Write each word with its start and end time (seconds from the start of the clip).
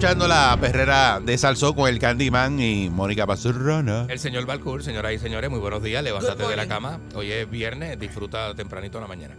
Escuchando 0.00 0.26
la 0.26 0.56
perrera 0.58 1.20
de 1.20 1.36
Salsó 1.36 1.74
con 1.74 1.86
el 1.86 1.98
Candyman 1.98 2.58
y 2.58 2.88
Mónica 2.88 3.26
Pazurrona. 3.26 4.06
El 4.08 4.18
señor 4.18 4.46
Balcour, 4.46 4.82
señoras 4.82 5.12
y 5.12 5.18
señores, 5.18 5.50
muy 5.50 5.58
buenos 5.58 5.82
días. 5.82 6.02
Levántate 6.02 6.46
de 6.46 6.56
la 6.56 6.66
cama. 6.66 6.98
Hoy 7.14 7.30
es 7.30 7.50
viernes, 7.50 7.98
disfruta 7.98 8.54
tempranito 8.54 8.96
en 8.96 9.02
la 9.02 9.08
mañana. 9.08 9.34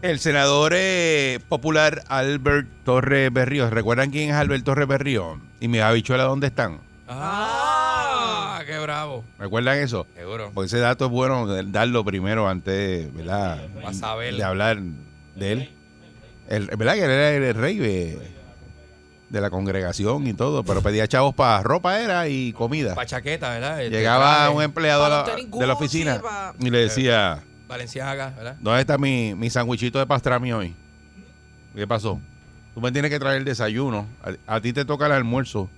El 0.00 0.18
senador 0.18 0.72
eh, 0.74 1.40
popular 1.46 2.04
Albert 2.08 2.68
Torres 2.86 3.30
Berrío. 3.30 3.68
¿Recuerdan 3.68 4.10
quién 4.10 4.30
es 4.30 4.36
Albert 4.36 4.64
Torres 4.64 4.88
Berrío? 4.88 5.38
Y 5.60 5.68
mi 5.68 5.80
habichuela, 5.80 6.22
¿dónde 6.22 6.46
están? 6.46 6.80
¡Ah! 7.06 8.62
¡Qué 8.66 8.78
bravo! 8.78 9.24
¿Recuerdan 9.38 9.76
eso? 9.76 10.06
Seguro. 10.16 10.52
Porque 10.54 10.68
ese 10.68 10.78
dato 10.78 11.04
es 11.04 11.10
bueno 11.10 11.46
darlo 11.64 12.02
primero 12.02 12.48
antes, 12.48 13.12
¿verdad? 13.12 13.68
Vas 13.84 14.02
a 14.02 14.14
ver. 14.14 14.36
De 14.36 14.42
hablar 14.42 14.78
de 15.36 15.52
él. 15.52 15.70
El, 16.48 16.68
¿Verdad 16.78 16.94
que 16.94 17.04
él 17.04 17.10
era 17.10 17.30
el 17.30 17.54
rey 17.54 17.76
de, 17.76 18.41
de 19.32 19.40
la 19.40 19.50
congregación 19.50 20.26
y 20.26 20.34
todo? 20.34 20.62
Pero 20.62 20.82
pedía 20.82 21.08
chavos 21.08 21.34
para 21.34 21.62
ropa 21.62 21.98
era 22.00 22.28
y 22.28 22.52
comida. 22.52 22.94
Pa' 22.94 23.06
chaqueta, 23.06 23.50
¿verdad? 23.50 23.80
Llegaba 23.80 24.50
un 24.50 24.62
empleado 24.62 25.08
la- 25.08 25.24
de 25.24 25.66
la 25.66 25.72
oficina 25.72 26.20
pa- 26.20 26.54
y 26.60 26.70
le 26.70 26.78
decía, 26.78 27.42
Valenciaga, 27.66 28.30
¿verdad? 28.36 28.56
¿dónde 28.60 28.80
está 28.82 28.98
mi, 28.98 29.34
mi 29.34 29.48
sandwichito 29.50 29.98
de 29.98 30.06
pastrami 30.06 30.52
hoy? 30.52 30.76
¿Qué 31.74 31.86
pasó? 31.86 32.20
Tú 32.74 32.80
me 32.82 32.92
tienes 32.92 33.10
que 33.10 33.18
traer 33.18 33.38
el 33.38 33.44
desayuno. 33.44 34.06
A, 34.46 34.56
a 34.56 34.60
ti 34.60 34.72
te 34.72 34.84
toca 34.84 35.06
el 35.06 35.12
almuerzo. 35.12 35.68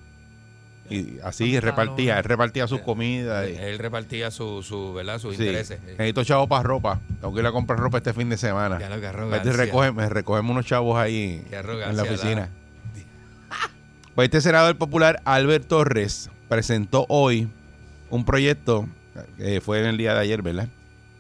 Y 0.90 1.18
así 1.24 1.58
repartía, 1.60 2.18
él 2.18 2.24
repartía 2.24 2.66
sus 2.66 2.80
comidas. 2.80 3.46
Él 3.46 3.78
repartía 3.78 4.30
su, 4.30 4.62
su 4.62 4.92
¿verdad? 4.92 5.18
sus 5.18 5.34
Sí. 5.36 5.42
intereses. 5.42 5.80
Necesito 5.82 6.24
chavos 6.24 6.46
para 6.48 6.62
ropa. 6.62 7.00
Tengo 7.20 7.32
que 7.32 7.40
ir 7.40 7.46
a 7.46 7.52
comprar 7.52 7.78
ropa 7.78 7.98
este 7.98 8.12
fin 8.12 8.28
de 8.28 8.36
semana. 8.36 8.78
Ya 8.78 8.88
lo 8.90 8.96
que 8.96 9.00
Vete 9.00 9.06
y 9.06 9.08
arrogancia. 9.08 9.52
recoge- 9.52 9.94
me 9.94 10.08
recogemos 10.10 10.50
unos 10.50 10.66
chavos 10.66 10.98
ahí 10.98 11.42
en 11.50 11.96
la 11.96 12.02
oficina. 12.02 12.50
Pues 14.14 14.26
este 14.26 14.40
senador 14.40 14.76
popular, 14.76 15.20
Albert 15.24 15.66
Torres, 15.66 16.30
presentó 16.48 17.04
hoy 17.08 17.48
un 18.10 18.24
proyecto, 18.24 18.86
que 19.36 19.60
fue 19.60 19.80
en 19.80 19.86
el 19.86 19.96
día 19.96 20.14
de 20.14 20.20
ayer, 20.20 20.40
¿verdad? 20.40 20.68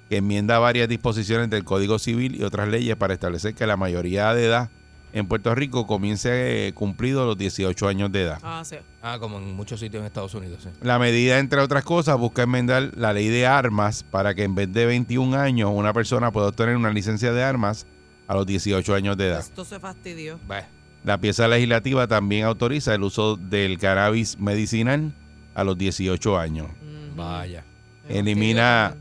Que 0.08 0.18
enmienda 0.18 0.60
varias 0.60 0.88
disposiciones 0.88 1.50
del 1.50 1.64
Código 1.64 1.98
Civil 1.98 2.36
y 2.36 2.44
otras 2.44 2.68
leyes 2.68 2.94
para 2.94 3.14
establecer 3.14 3.54
que 3.54 3.66
la 3.66 3.76
mayoría 3.76 4.32
de 4.32 4.46
edad 4.46 4.70
en 5.12 5.26
Puerto 5.26 5.52
Rico 5.56 5.88
comience 5.88 6.68
eh, 6.68 6.72
cumplido 6.72 7.26
los 7.26 7.36
18 7.36 7.88
años 7.88 8.12
de 8.12 8.22
edad. 8.22 8.38
Ah, 8.44 8.62
sí. 8.64 8.76
Ah, 9.02 9.16
como 9.18 9.38
en 9.38 9.54
muchos 9.54 9.80
sitios 9.80 10.00
en 10.00 10.06
Estados 10.06 10.34
Unidos, 10.34 10.60
sí. 10.62 10.68
La 10.80 11.00
medida, 11.00 11.40
entre 11.40 11.60
otras 11.60 11.82
cosas, 11.82 12.16
busca 12.16 12.44
enmendar 12.44 12.92
la 12.96 13.12
ley 13.12 13.26
de 13.26 13.44
armas 13.44 14.04
para 14.04 14.36
que 14.36 14.44
en 14.44 14.54
vez 14.54 14.72
de 14.72 14.86
21 14.86 15.36
años 15.36 15.70
una 15.74 15.92
persona 15.92 16.30
pueda 16.30 16.46
obtener 16.46 16.76
una 16.76 16.90
licencia 16.90 17.32
de 17.32 17.42
armas 17.42 17.86
a 18.28 18.34
los 18.34 18.46
18 18.46 18.94
años 18.94 19.16
de 19.16 19.26
edad. 19.28 19.40
Esto 19.40 19.64
se 19.64 19.80
fastidió. 19.80 20.38
Bah, 20.46 20.68
La 21.04 21.18
pieza 21.18 21.46
legislativa 21.48 22.06
también 22.06 22.44
autoriza 22.46 22.94
el 22.94 23.02
uso 23.02 23.36
del 23.36 23.78
cannabis 23.78 24.38
medicinal 24.38 25.12
a 25.54 25.62
los 25.64 25.76
18 25.76 26.38
años. 26.38 26.68
Vaya. 27.14 27.62
Elimina- 28.08 28.94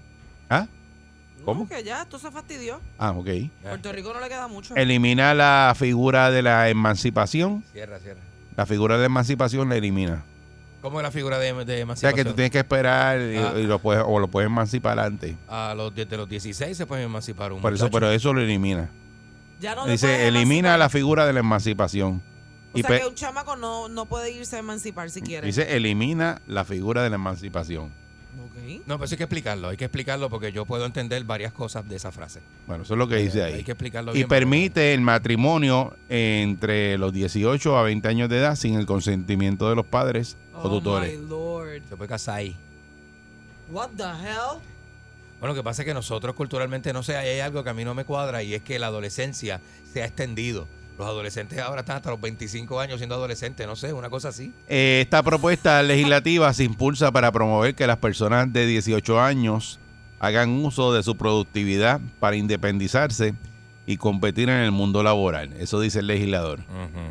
¿Ah? 0.50 0.68
¿Cómo? 1.46 1.64
No, 1.64 1.70
que 1.70 1.84
ya, 1.84 2.04
esto 2.04 2.20
se 2.20 2.30
fastidió. 2.32 2.80
Ah, 2.98 3.12
ok. 3.12 3.28
Puerto 3.62 3.92
Rico 3.92 4.14
no 4.14 4.20
le 4.22 4.28
queda 4.30 4.48
mucho. 4.48 4.76
Elimina 4.76 5.34
la 5.34 5.74
figura 5.78 6.30
de 6.32 6.42
la 6.42 6.70
emancipación. 6.70 7.64
Cierra, 7.74 8.00
cierra. 8.00 8.22
La 8.56 8.66
figura 8.66 8.98
de 8.98 9.06
emancipación 9.06 9.68
la 9.70 9.76
elimina. 9.78 10.24
¿Cómo 10.82 11.00
es 11.00 11.04
la 11.04 11.12
figura 11.12 11.40
de, 11.40 11.54
de 11.54 11.62
O 11.62 11.66
sea 11.66 11.78
emancipación? 11.80 12.16
que 12.16 12.26
tú 12.30 12.34
tienes 12.36 12.52
que 12.52 12.60
esperar 12.60 13.20
y, 13.20 13.38
Ah. 13.38 13.54
y 13.58 13.64
lo 13.64 13.80
puedes, 13.80 14.04
o 14.06 14.20
lo 14.20 14.28
puedes 14.28 14.48
emancipar 14.48 15.00
antes. 15.00 15.36
A 15.48 15.74
los, 15.76 15.94
desde 15.96 16.16
los 16.18 16.28
16 16.30 16.76
se 16.78 16.86
puede 16.86 17.04
emancipar 17.04 17.52
un 17.54 17.62
Por 17.62 17.74
eso, 17.74 17.90
pero 17.90 18.12
eso 18.12 18.34
lo 18.34 18.42
elimina. 18.42 18.90
Ya 19.64 19.76
no 19.76 19.86
Dice, 19.88 20.28
elimina 20.28 20.78
la 20.78 20.90
figura 20.90 21.26
de 21.26 21.34
la 21.34 21.40
emancipación. 21.40 22.22
O 22.74 22.78
Y 22.78 22.82
sea 22.84 23.00
que 23.00 23.08
un 23.08 23.16
chamaco 23.16 23.56
no, 23.56 23.88
no 23.90 24.06
puede 24.06 24.32
irse 24.32 24.56
a 24.58 24.60
emancipar 24.60 25.10
si 25.10 25.22
quiere. 25.22 25.46
dice, 25.48 25.76
elimina 25.76 26.42
la 26.48 26.64
figura 26.66 27.02
de 27.04 27.10
la 27.10 27.16
emancipación. 27.16 27.86
Ok. 28.46 28.82
No, 28.88 28.96
pero 28.96 29.06
eso 29.06 29.14
hay 29.14 29.18
que 29.18 29.24
explicarlo. 29.26 29.70
Hay 29.70 29.78
que 29.78 29.86
explicarlo 29.86 30.28
porque 30.30 30.52
yo 30.52 30.66
puedo 30.66 30.86
entender 30.88 31.24
varias 31.24 31.54
cosas 31.54 31.88
de 31.88 31.96
esa 31.96 32.12
frase. 32.12 32.42
Bueno, 32.66 32.84
eso 32.84 32.96
es 32.96 32.98
lo 32.98 33.08
que 33.08 33.18
dice 33.18 33.44
Hay 33.44 33.54
ahí. 33.54 33.64
que 33.64 33.72
explicarlo 33.74 34.12
Y 34.12 34.16
bien. 34.16 34.28
porque- 34.28 34.40
permite 34.40 34.94
el 34.96 35.02
matrimonio 35.02 35.96
entre 36.10 36.98
los 36.98 37.14
18 37.14 37.78
a 37.78 37.84
20 37.84 38.08
años 38.08 38.28
de 38.30 38.40
edad 38.40 38.56
sin 38.56 38.74
el 38.76 38.86
consentimiento 38.88 39.70
de 39.70 39.76
los 39.76 39.86
padres 39.86 40.36
o 40.56 40.62
Oh, 40.64 40.70
tutores. 40.70 41.18
my 41.20 41.28
lord. 41.30 41.84
Se 41.88 41.96
puede 41.96 42.10
casar 42.10 42.36
ahí. 42.38 42.58
What 43.72 43.90
the 43.98 44.04
hell? 44.04 44.60
Bueno, 45.44 45.56
lo 45.56 45.60
que 45.60 45.66
pasa 45.66 45.82
es 45.82 45.86
que 45.86 45.94
nosotros 45.94 46.36
culturalmente, 46.36 46.94
no 46.94 47.04
sé, 47.04 47.18
hay 47.18 47.42
algo 47.42 47.66
que 47.66 47.70
a 47.70 47.74
mí 47.74 47.84
no 47.84 47.94
me 47.94 48.06
cuadra 48.06 48.42
y 48.44 48.54
es 48.54 48.62
que 48.62 48.80
la 48.80 48.88
adolescencia 48.88 49.60
se 49.92 50.02
ha 50.02 50.06
extendido. 50.06 50.70
Los 50.98 51.06
adolescentes 51.06 51.60
ahora 51.60 51.82
están 51.82 51.98
hasta 51.98 52.12
los 52.12 52.22
25 52.22 52.80
años 52.80 53.00
siendo 53.00 53.16
adolescentes, 53.16 53.68
no 53.68 53.76
sé, 53.76 53.92
una 53.92 54.10
cosa 54.10 54.30
así. 54.30 54.54
Eh, 54.70 55.02
Esta 55.04 55.22
propuesta 55.22 55.84
legislativa 55.84 56.54
se 56.54 56.64
impulsa 56.64 57.12
para 57.12 57.30
promover 57.34 57.76
que 57.76 57.86
las 57.86 57.98
personas 57.98 58.54
de 58.54 58.66
18 58.66 59.20
años 59.20 59.82
hagan 60.22 60.50
uso 60.64 60.94
de 60.94 61.04
su 61.04 61.18
productividad 61.18 62.00
para 62.22 62.38
independizarse 62.38 63.34
y 63.86 63.98
competir 63.98 64.48
en 64.48 64.60
el 64.62 64.72
mundo 64.72 65.04
laboral. 65.04 65.52
Eso 65.60 65.82
dice 65.82 66.00
el 66.00 66.08
legislador. 66.08 66.62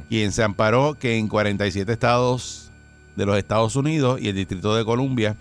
Quien 0.09 0.32
se 0.32 0.42
amparó 0.42 0.94
que 0.98 1.19
en 1.19 1.28
47 1.28 1.92
estados 1.92 2.72
de 3.15 3.26
los 3.26 3.37
Estados 3.37 3.76
Unidos 3.76 4.22
y 4.22 4.28
el 4.28 4.37
Distrito 4.37 4.75
de 4.75 4.87
Columbia 4.87 5.37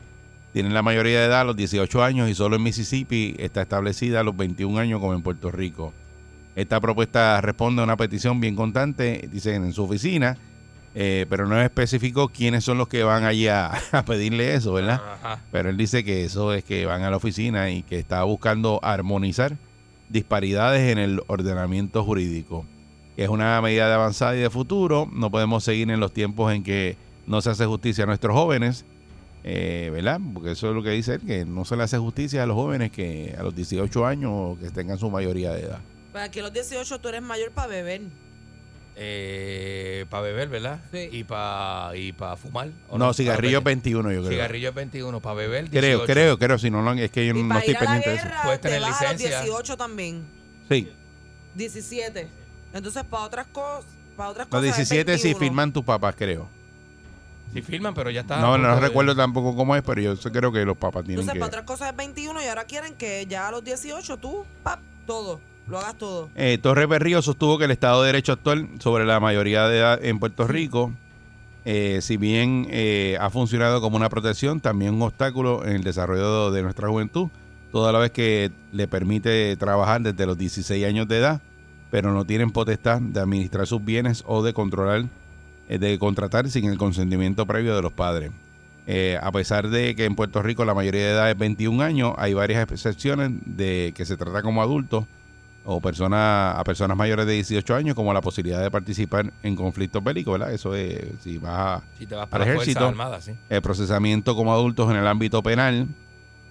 tienen 0.53 0.73
la 0.73 0.81
mayoría 0.81 1.19
de 1.19 1.25
edad 1.25 1.41
a 1.41 1.45
los 1.45 1.56
18 1.56 2.03
años 2.03 2.29
y 2.29 2.35
solo 2.35 2.57
en 2.57 2.63
Mississippi 2.63 3.35
está 3.38 3.62
establecida 3.62 4.19
a 4.19 4.23
los 4.23 4.35
21 4.35 4.78
años 4.78 5.00
como 5.00 5.13
en 5.13 5.22
Puerto 5.22 5.51
Rico. 5.51 5.94
Esta 6.56 6.79
propuesta 6.81 7.39
responde 7.39 7.81
a 7.81 7.85
una 7.85 7.95
petición 7.95 8.41
bien 8.41 8.56
constante, 8.56 9.29
dicen 9.31 9.63
en 9.63 9.73
su 9.73 9.84
oficina, 9.84 10.38
eh, 10.94 11.25
pero 11.29 11.47
no 11.47 11.59
especificó 11.62 12.28
quiénes 12.28 12.66
son 12.66 12.78
los 12.78 12.89
que 12.89 13.03
van 13.03 13.23
allí 13.23 13.47
a, 13.47 13.72
a 13.91 14.03
pedirle 14.03 14.53
eso, 14.53 14.73
¿verdad? 14.73 15.01
Ajá. 15.23 15.39
Pero 15.51 15.69
él 15.69 15.78
dice 15.78 16.03
que 16.03 16.25
eso 16.25 16.53
es 16.53 16.63
que 16.66 16.85
van 16.85 17.03
a 17.03 17.09
la 17.09 17.18
oficina 17.18 17.69
y 17.69 17.83
que 17.83 17.97
está 17.97 18.23
buscando 18.23 18.79
armonizar 18.83 19.56
disparidades 20.09 20.91
en 20.91 20.97
el 20.97 21.22
ordenamiento 21.28 22.03
jurídico. 22.03 22.66
Es 23.16 23.29
una 23.29 23.62
medida 23.62 23.88
de 23.88 23.94
avanzada 23.94 24.35
y 24.35 24.39
de 24.39 24.50
futuro. 24.50 25.07
No 25.12 25.31
podemos 25.31 25.63
seguir 25.63 25.89
en 25.89 26.00
los 26.00 26.13
tiempos 26.13 26.53
en 26.53 26.63
que 26.63 26.97
no 27.28 27.41
se 27.41 27.51
hace 27.51 27.66
justicia 27.66 28.03
a 28.03 28.07
nuestros 28.07 28.35
jóvenes, 28.35 28.85
eh, 29.44 29.90
¿verdad? 29.91 30.19
Porque 30.34 30.52
eso 30.52 30.69
es 30.69 30.75
lo 30.75 30.84
que 30.84 30.91
dice 30.91 31.16
él, 31.16 31.22
que 31.22 31.46
no 31.46 31.66
se 31.66 31.75
le 31.75 31.84
hace 31.84 31.97
justicia 31.97 32.44
a 32.44 32.46
los 32.46 32.56
jóvenes 32.56 32.91
que 32.91 33.35
a 33.38 33.44
los 33.44 33.56
18 33.56 34.06
años 34.06 34.57
que 34.59 34.69
tengan 34.69 34.97
su 34.97 35.09
mayoría 35.09 35.52
de 35.52 35.62
edad. 35.63 35.79
Para 36.13 36.30
que 36.30 36.42
a 36.42 36.44
los 36.44 36.54
18 36.54 37.00
tú 37.00 37.10
eres 37.10 37.21
mayor 37.21 37.51
para 37.51 37.68
beber. 37.68 38.01
Eh, 38.95 40.06
para 40.10 40.24
beber, 40.24 40.50
¿verdad? 40.50 40.81
Sí. 40.92 41.10
Y 41.12 41.24
para 41.24 41.95
y 41.95 42.12
pa 42.12 42.36
fumar. 42.36 42.69
¿o 42.89 42.98
No, 42.98 43.13
cigarrillo 43.13 43.63
Para 43.63 43.71
21 43.75 44.12
yo 44.12 44.19
creo. 44.19 44.31
Cigarrillo 44.31 44.69
es 44.69 44.75
21, 44.75 45.19
para 45.21 45.36
beber. 45.36 45.69
Creo, 45.69 46.00
18. 46.00 46.06
creo, 46.06 46.38
creo, 46.38 46.60
si 46.60 46.69
no, 46.69 46.83
no, 46.83 46.94
es 46.94 47.10
que 47.10 47.25
yo 47.25 47.33
y 47.33 47.42
no 47.42 47.48
para 47.50 47.62
estoy 47.62 47.71
ir 47.71 47.77
a 47.77 47.80
la 47.80 47.86
pendiente 47.86 48.10
de 48.10 48.15
eso. 48.18 48.25
guerra 48.25 48.44
Puedes 48.44 48.62
te 48.62 48.68
tener 48.68 48.81
vas 48.81 49.01
a 49.01 49.04
los 49.04 49.12
licencia. 49.13 49.42
18 49.42 49.77
también. 49.77 50.24
Sí, 50.69 50.89
17. 51.56 52.27
Entonces, 52.74 53.04
para 53.06 53.24
otras 53.24 53.48
cosas, 53.48 53.86
para 54.15 54.30
otras 54.30 54.48
los 54.48 54.62
cosas 54.62 54.80
es 54.80 54.89
17 54.89 55.18
si 55.18 55.24
21. 55.30 55.39
firman 55.39 55.74
tus 55.74 55.83
papás, 55.83 56.15
creo. 56.18 56.48
Sí 57.53 57.62
firman, 57.62 57.94
pero 57.94 58.09
ya 58.09 58.21
está. 58.21 58.39
No, 58.39 58.57
no 58.57 58.80
recuerdo 58.80 59.15
tampoco 59.15 59.56
cómo 59.56 59.75
es, 59.75 59.83
pero 59.83 60.01
yo 60.01 60.15
creo 60.31 60.51
que 60.51 60.63
los 60.65 60.77
papás 60.77 61.03
tienen 61.03 61.19
Entonces, 61.19 61.33
que... 61.33 61.39
para 61.39 61.48
otras 61.50 61.65
cosas 61.65 61.89
es 61.92 61.95
21 61.95 62.42
y 62.42 62.45
ahora 62.45 62.63
quieren 62.65 62.95
que 62.95 63.25
ya 63.27 63.48
a 63.48 63.51
los 63.51 63.63
18 63.63 64.18
tú, 64.18 64.45
pap, 64.63 64.80
todo, 65.06 65.42
lo 65.68 65.80
hagas 65.80 65.98
todo. 65.98 66.30
Eh, 66.36 66.57
Torres 66.62 66.88
Berrío 66.88 67.21
sostuvo 67.21 67.57
que 67.57 67.65
el 67.65 67.71
Estado 67.71 68.01
de 68.01 68.07
Derecho 68.07 68.33
actual 68.33 68.69
sobre 68.80 69.06
la 69.06 69.19
mayoría 69.19 69.68
de 69.68 69.80
edad 69.80 70.03
en 70.03 70.19
Puerto 70.19 70.48
Rico, 70.48 70.94
eh, 71.63 72.00
si 72.01 72.18
bien 72.18 72.68
eh, 72.71 73.18
ha 73.19 73.30
funcionado 73.30 73.81
como 73.81 73.95
una 73.95 74.09
protección, 74.09 74.62
también 74.62 74.95
un 74.95 75.03
obstáculo 75.03 75.65
en 75.65 75.75
el 75.75 75.83
desarrollo 75.83 76.51
de 76.51 76.63
nuestra 76.63 76.88
juventud, 76.88 77.30
toda 77.71 77.92
la 77.92 78.00
vez 78.00 78.12
que 78.12 78.51
le 78.71 78.88
permite 78.88 79.56
trabajar 79.57 80.01
desde 80.01 80.25
los 80.25 80.38
16 80.38 80.86
años 80.86 81.07
de 81.07 81.18
edad, 81.18 81.42
pero 81.92 82.12
no 82.13 82.25
tienen 82.25 82.51
potestad 82.51 83.00
de 83.00 83.19
administrar 83.19 83.68
sus 83.68 83.83
bienes 83.83 84.24
o 84.25 84.42
de 84.42 84.53
controlar, 84.53 85.06
de 85.79 85.97
contratar 86.00 86.50
sin 86.50 86.65
el 86.65 86.77
consentimiento 86.77 87.45
previo 87.45 87.75
de 87.75 87.81
los 87.81 87.94
padres. 87.94 88.31
Eh, 88.88 89.18
a 89.21 89.31
pesar 89.31 89.69
de 89.69 89.95
que 89.95 90.06
en 90.06 90.15
Puerto 90.15 90.41
Rico 90.41 90.65
la 90.65 90.73
mayoría 90.73 91.01
de 91.06 91.12
edad 91.12 91.29
es 91.31 91.38
21 91.38 91.81
años, 91.83 92.13
hay 92.18 92.33
varias 92.33 92.69
excepciones 92.71 93.31
de 93.45 93.94
que 93.95 94.06
se 94.06 94.18
trata 94.18 94.41
como 94.41 94.62
adultos 94.62 95.06
o 95.63 95.79
personas 95.79 96.56
a 96.57 96.63
personas 96.63 96.97
mayores 96.97 97.27
de 97.27 97.33
18 97.33 97.75
años 97.75 97.95
como 97.95 98.12
la 98.13 98.21
posibilidad 98.21 98.59
de 98.63 98.71
participar 98.71 99.31
en 99.44 99.56
conflictos 99.56 100.03
bélicos, 100.03 100.33
¿verdad? 100.39 100.51
Eso 100.51 100.73
es 100.75 101.00
si 101.21 101.38
vas 101.38 101.51
a 101.81 101.83
Si 102.00 102.07
te 102.07 102.15
vas 102.15 102.24
Al 102.24 102.29
para 102.29 102.45
las 102.45 102.56
ejército. 102.56 102.94
Sí. 103.21 103.33
el 103.47 103.62
procesamiento 103.62 104.35
como 104.35 104.51
adultos 104.51 104.89
en 104.89 104.97
el 104.97 105.06
ámbito 105.06 105.44
penal 105.44 105.88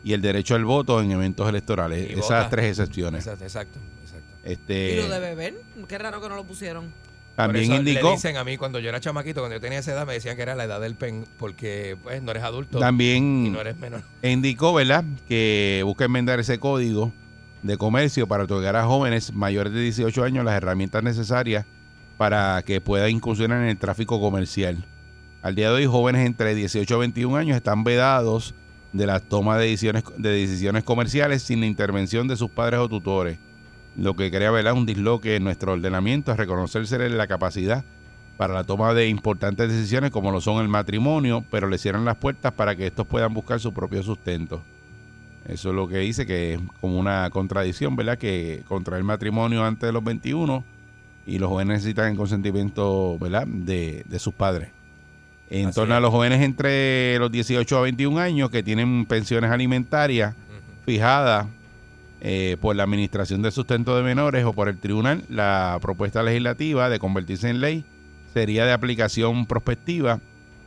y 0.05 0.12
el 0.12 0.23
derecho 0.23 0.55
al 0.55 0.64
voto 0.64 1.02
en 1.02 1.11
eventos 1.11 1.49
electorales. 1.49 2.08
Y 2.08 2.12
Esas 2.12 2.44
vota. 2.44 2.50
tres 2.50 2.66
excepciones. 2.66 3.26
Exacto, 3.26 3.44
exacto. 3.44 3.78
exacto. 4.02 4.37
Este, 4.44 4.94
¿Y 4.94 4.96
lo 4.96 5.08
de 5.08 5.19
beber? 5.19 5.55
Qué 5.88 5.99
raro 5.99 6.20
que 6.23 6.28
no 6.28 6.37
lo 6.37 6.44
pusieron. 6.44 6.93
También 7.42 7.66
Por 7.66 7.75
eso 7.75 7.81
indicó, 7.81 8.08
Le 8.08 8.14
dicen 8.14 8.37
a 8.37 8.44
mí 8.44 8.56
cuando 8.56 8.78
yo 8.78 8.88
era 8.88 9.00
chamaquito, 9.00 9.40
cuando 9.40 9.56
yo 9.56 9.60
tenía 9.60 9.78
esa 9.78 9.92
edad, 9.92 10.06
me 10.06 10.14
decían 10.14 10.37
que 10.37 10.42
era 10.42 10.54
la 10.54 10.64
edad 10.64 10.81
del 10.81 10.94
pen, 10.94 11.26
porque 11.38 11.96
pues 12.02 12.22
no 12.22 12.31
eres 12.31 12.42
adulto 12.42 12.78
y 12.78 12.81
también 12.81 13.52
no 13.52 13.60
eres 13.60 13.76
menor. 13.78 14.02
indicó, 14.22 14.72
¿verdad? 14.72 15.04
Que 15.28 15.82
busca 15.84 16.04
enmendar 16.04 16.40
ese 16.40 16.58
código 16.58 17.12
de 17.62 17.76
comercio 17.76 18.26
para 18.26 18.44
otorgar 18.44 18.76
a 18.76 18.84
jóvenes 18.84 19.32
mayores 19.32 19.72
de 19.72 19.81
18 19.81 20.25
años 20.25 20.44
las 20.44 20.54
herramientas 20.54 21.02
necesarias 21.02 21.66
para 22.16 22.62
que 22.62 22.81
puedan 22.81 23.10
incursionar 23.10 23.62
en 23.62 23.69
el 23.69 23.78
tráfico 23.78 24.20
comercial. 24.20 24.84
Al 25.42 25.54
día 25.54 25.69
de 25.69 25.76
hoy, 25.76 25.87
jóvenes 25.87 26.26
entre 26.26 26.54
18 26.54 26.94
y 26.94 26.98
21 26.98 27.37
años 27.37 27.56
están 27.56 27.82
vedados 27.82 28.54
de 28.92 29.06
la 29.06 29.20
toma 29.20 29.56
de 29.56 29.66
decisiones, 29.66 30.04
de 30.16 30.31
decisiones 30.31 30.84
comerciales 30.84 31.42
sin 31.42 31.60
la 31.60 31.66
intervención 31.66 32.28
de 32.28 32.37
sus 32.37 32.50
padres 32.50 32.81
o 32.81 32.88
tutores, 32.88 33.38
lo 33.96 34.14
que 34.16 34.31
crea 34.31 34.50
¿verdad? 34.50 34.75
un 34.75 34.87
disloque 34.87 35.37
en 35.37 35.44
nuestro 35.44 35.72
ordenamiento 35.72 36.32
a 36.32 36.37
reconocerse 36.37 37.08
la 37.08 37.26
capacidad 37.26 37.84
para 38.37 38.54
la 38.54 38.64
toma 38.64 38.94
de 38.94 39.08
importantes 39.08 39.69
decisiones 39.69 40.10
como 40.10 40.31
lo 40.31 40.40
son 40.40 40.62
el 40.62 40.69
matrimonio, 40.69 41.44
pero 41.50 41.69
le 41.69 41.76
cierran 41.76 42.06
las 42.06 42.16
puertas 42.16 42.52
para 42.52 42.75
que 42.75 42.87
estos 42.87 43.06
puedan 43.06 43.34
buscar 43.34 43.60
su 43.60 43.75
propio 43.75 44.02
sustento. 44.02 44.62
Eso 45.46 45.70
es 45.70 45.75
lo 45.75 45.88
que 45.88 45.98
dice 45.98 46.25
que 46.25 46.54
es 46.54 46.60
como 46.81 46.98
una 46.98 47.28
contradicción, 47.31 47.96
¿verdad? 47.96 48.16
Que 48.16 48.62
contraer 48.66 49.04
matrimonio 49.04 49.64
antes 49.64 49.87
de 49.87 49.92
los 49.92 50.02
21 50.02 50.64
y 51.26 51.38
los 51.38 51.50
jóvenes 51.50 51.78
necesitan 51.81 52.12
el 52.12 52.16
consentimiento, 52.16 53.19
¿verdad? 53.19 53.46
De, 53.46 54.04
de 54.08 54.19
sus 54.19 54.32
padres. 54.32 54.70
En 55.50 55.69
Así 55.69 55.75
torno 55.75 55.94
a 55.94 56.00
los 56.00 56.10
jóvenes 56.10 56.40
entre 56.40 57.19
los 57.19 57.31
18 57.31 57.76
a 57.76 57.81
21 57.82 58.19
años 58.19 58.50
que 58.50 58.62
tienen 58.62 59.04
pensiones 59.04 59.50
alimentarias 59.50 60.34
fijadas 60.87 61.46
eh, 62.20 62.56
por 62.61 62.76
la 62.76 62.82
Administración 62.82 63.40
de 63.43 63.50
Sustento 63.50 63.96
de 63.96 64.02
Menores 64.02 64.44
o 64.44 64.52
por 64.52 64.69
el 64.69 64.78
Tribunal, 64.78 65.25
la 65.28 65.78
propuesta 65.81 66.22
legislativa 66.22 66.90
de 66.90 66.99
convertirse 66.99 67.49
en 67.49 67.61
ley 67.61 67.84
sería 68.34 68.67
de 68.67 68.72
aplicación 68.72 69.46
prospectiva 69.46 70.20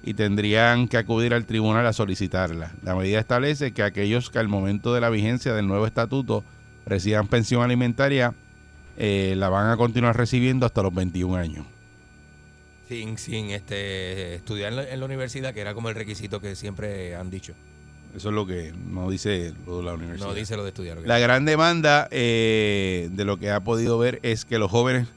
y 0.03 0.15
tendrían 0.15 0.88
que 0.88 0.97
acudir 0.97 1.33
al 1.33 1.45
tribunal 1.45 1.85
a 1.85 1.94
solicitarla. 1.94 2.73
La 2.83 2.95
medida 2.95 3.19
establece 3.19 3.71
que 3.71 3.83
aquellos 3.83 4.29
que 4.29 4.39
al 4.39 4.47
momento 4.47 4.94
de 4.94 5.01
la 5.01 5.09
vigencia 5.09 5.53
del 5.53 5.67
nuevo 5.67 5.85
estatuto 5.88 6.44
reciban 6.85 7.27
pensión 7.27 7.61
alimentaria 7.61 8.33
eh, 8.97 9.35
la 9.38 9.49
van 9.49 9.69
a 9.69 9.77
continuar 9.77 10.17
recibiendo 10.17 10.65
hasta 10.65 10.83
los 10.83 10.94
21 10.94 11.35
años. 11.35 11.65
Sin, 12.88 13.17
sin 13.17 13.51
este, 13.51 14.35
estudiar 14.35 14.71
en 14.71 14.75
la, 14.75 14.89
en 14.89 14.99
la 14.99 15.06
universidad, 15.06 15.53
que 15.53 15.61
era 15.61 15.73
como 15.73 15.89
el 15.89 15.95
requisito 15.95 16.41
que 16.41 16.56
siempre 16.56 17.15
han 17.15 17.29
dicho. 17.29 17.53
Eso 18.15 18.30
es 18.30 18.36
lo 18.36 18.45
que 18.45 18.74
no 18.74 19.10
dice 19.10 19.54
lo 19.65 19.77
de 19.77 19.83
la 19.83 19.94
universidad. 19.94 20.27
No 20.27 20.33
dice 20.33 20.56
lo 20.56 20.63
de 20.63 20.69
estudiar. 20.69 21.00
La 21.06 21.19
gran 21.19 21.45
demanda 21.45 22.07
eh, 22.12 23.10
de 23.12 23.25
lo 23.25 23.38
que 23.38 23.50
ha 23.50 23.63
podido 23.63 23.98
ver 23.98 24.19
es 24.21 24.45
que 24.45 24.60
los 24.60 24.69
jóvenes 24.69 25.07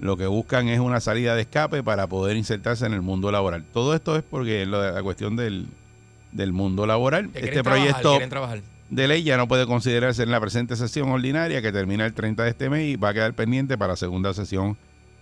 lo 0.00 0.16
que 0.16 0.26
buscan 0.26 0.68
es 0.68 0.80
una 0.80 1.00
salida 1.00 1.34
de 1.34 1.42
escape 1.42 1.82
para 1.82 2.06
poder 2.06 2.36
insertarse 2.36 2.86
en 2.86 2.94
el 2.94 3.02
mundo 3.02 3.30
laboral. 3.30 3.64
Todo 3.72 3.94
esto 3.94 4.16
es 4.16 4.22
porque 4.22 4.64
lo 4.64 4.80
de 4.80 4.92
la 4.92 5.02
cuestión 5.02 5.36
del, 5.36 5.66
del 6.32 6.52
mundo 6.52 6.86
laboral. 6.86 7.30
Este 7.34 7.62
proyecto 7.62 8.18
trabajar. 8.28 8.62
de 8.88 9.08
ley 9.08 9.22
ya 9.22 9.36
no 9.36 9.46
puede 9.46 9.66
considerarse 9.66 10.22
en 10.22 10.30
la 10.30 10.40
presente 10.40 10.76
sesión 10.76 11.10
ordinaria 11.10 11.60
que 11.60 11.70
termina 11.70 12.06
el 12.06 12.14
30 12.14 12.44
de 12.44 12.48
este 12.50 12.70
mes 12.70 12.88
y 12.88 12.96
va 12.96 13.10
a 13.10 13.14
quedar 13.14 13.34
pendiente 13.34 13.76
para 13.76 13.92
la 13.92 13.96
segunda 13.96 14.32
sesión 14.32 14.78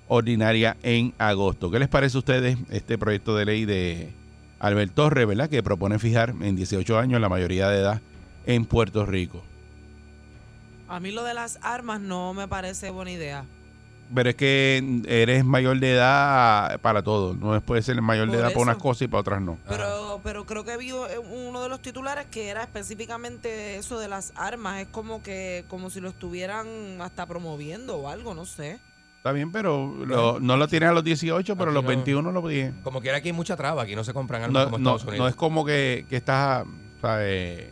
ordinaria 0.07 0.77
en 0.85 1.13
agosto. 1.19 1.73
¿Qué 1.73 1.81
les 1.81 1.89
parece 1.89 2.17
a 2.17 2.21
ustedes 2.21 2.57
este 2.71 2.97
proyecto 2.99 3.37
de 3.37 3.45
ley 3.45 3.65
de 3.65 4.13
Albert 4.61 4.95
Torres, 4.95 5.27
¿verdad? 5.27 5.49
Que 5.49 5.63
propone 5.63 5.99
fijar 5.99 6.35
en 6.41 6.57
18 6.57 6.99
años 6.99 7.21
la 7.21 7.29
mayoría 7.29 7.69
de 7.69 7.81
edad 7.81 8.01
en 8.47 8.65
Puerto 8.65 9.07
Rico. 9.07 9.43
A 10.89 11.01
mí 11.01 11.11
lo 11.11 11.23
de 11.23 11.35
las 11.35 11.59
armas 11.63 12.01
no 12.01 12.33
me 12.35 12.49
parece 12.49 12.91
buena 12.91 13.11
idea. 13.11 13.45
Pero 14.15 14.31
es 14.31 14.37
que 14.37 15.03
eres 15.07 15.45
mayor 15.45 15.79
de 15.81 15.93
edad 15.93 16.81
para 16.81 17.03
todo. 17.03 17.35
No 17.35 17.61
puede 17.61 17.83
ser 17.83 18.01
mayor 18.01 18.31
de 18.31 18.39
edad 18.39 18.49
para 18.49 18.61
unas 18.61 18.79
cosas 18.79 19.03
y 19.03 19.09
para 19.09 19.21
otras 19.21 19.43
no. 19.43 19.59
Pero, 19.69 20.21
pero 20.25 20.47
creo 20.47 20.65
que 20.65 20.79
vi 20.79 20.93
uno 20.93 21.63
de 21.63 21.69
los 21.69 21.83
titulares 21.83 22.27
que 22.31 22.49
era 22.49 22.63
específicamente 22.63 23.77
eso 23.77 23.99
de 23.99 24.09
las 24.09 24.33
armas. 24.35 24.81
Es 24.81 24.89
como 24.89 25.23
que, 25.23 25.67
como 25.69 25.91
si 25.91 26.01
lo 26.01 26.09
estuvieran 26.09 26.67
hasta 27.03 27.27
promoviendo 27.27 27.99
o 27.99 28.09
algo, 28.09 28.33
no 28.33 28.47
sé. 28.47 28.81
Está 29.29 29.33
bien, 29.35 29.53
pero 29.53 29.95
lo- 30.07 30.41
no 30.41 30.57
lo 30.57 30.69
tienes 30.69 30.89
a 30.89 30.93
los 30.93 31.05
18, 31.05 31.55
pero 31.57 31.71
a 31.71 31.75
los 31.75 31.83
no. 31.83 31.89
21 31.89 32.33
lo 32.33 32.49
tienes. 32.49 32.73
Como 32.83 33.01
quiera 33.03 33.19
aquí 33.19 33.29
hay 33.29 33.35
mucha 33.35 33.57
traba, 33.57 33.83
aquí 33.83 33.95
no 33.95 34.03
se 34.03 34.15
compran 34.15 34.43
armas 34.43 34.65
No, 34.65 34.71
como 34.71 34.79
no, 34.79 34.91
Estados 34.97 35.05
Unidos. 35.05 35.19
no 35.19 35.29
es 35.29 35.35
como 35.35 35.65
que, 35.67 36.07
que 36.09 36.17
estás, 36.17 36.65
¿sabes? 37.03 37.71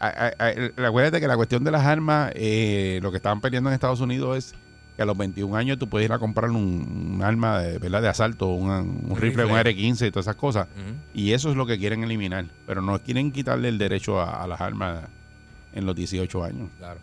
A- 0.00 0.06
a- 0.06 0.32
a- 0.38 0.86
Acuérdate 0.86 1.20
que 1.20 1.28
la 1.28 1.36
cuestión 1.36 1.62
de 1.64 1.70
las 1.70 1.84
armas, 1.84 2.32
eh, 2.36 3.00
lo 3.02 3.10
que 3.10 3.18
estaban 3.18 3.40
peleando 3.42 3.68
en 3.68 3.74
Estados 3.74 4.00
Unidos 4.00 4.38
es 4.38 4.54
que 4.96 5.02
a 5.02 5.04
los 5.04 5.16
21 5.16 5.54
años 5.56 5.78
tú 5.78 5.88
puedes 5.90 6.06
ir 6.06 6.12
a 6.12 6.18
comprar 6.18 6.50
un, 6.50 7.12
un 7.16 7.22
arma 7.22 7.58
de, 7.60 7.78
¿verdad? 7.78 8.00
de 8.00 8.08
asalto, 8.08 8.46
un, 8.48 8.70
un 8.70 9.16
rifle, 9.16 9.44
un 9.44 9.50
rifle. 9.56 9.60
R-15 9.72 10.06
y 10.06 10.10
todas 10.10 10.24
esas 10.24 10.36
cosas. 10.36 10.68
Y 11.12 11.32
eso 11.32 11.50
es 11.50 11.56
lo 11.56 11.66
que 11.66 11.78
quieren 11.78 12.02
eliminar. 12.02 12.46
Pero 12.66 12.80
no 12.80 12.98
quieren 13.00 13.30
quitarle 13.30 13.68
el 13.68 13.76
derecho 13.78 14.20
a, 14.20 14.42
a 14.42 14.46
las 14.46 14.60
armas 14.60 15.02
en 15.74 15.84
los 15.84 15.94
18 15.94 16.42
años. 16.44 16.68
Claro. 16.78 16.98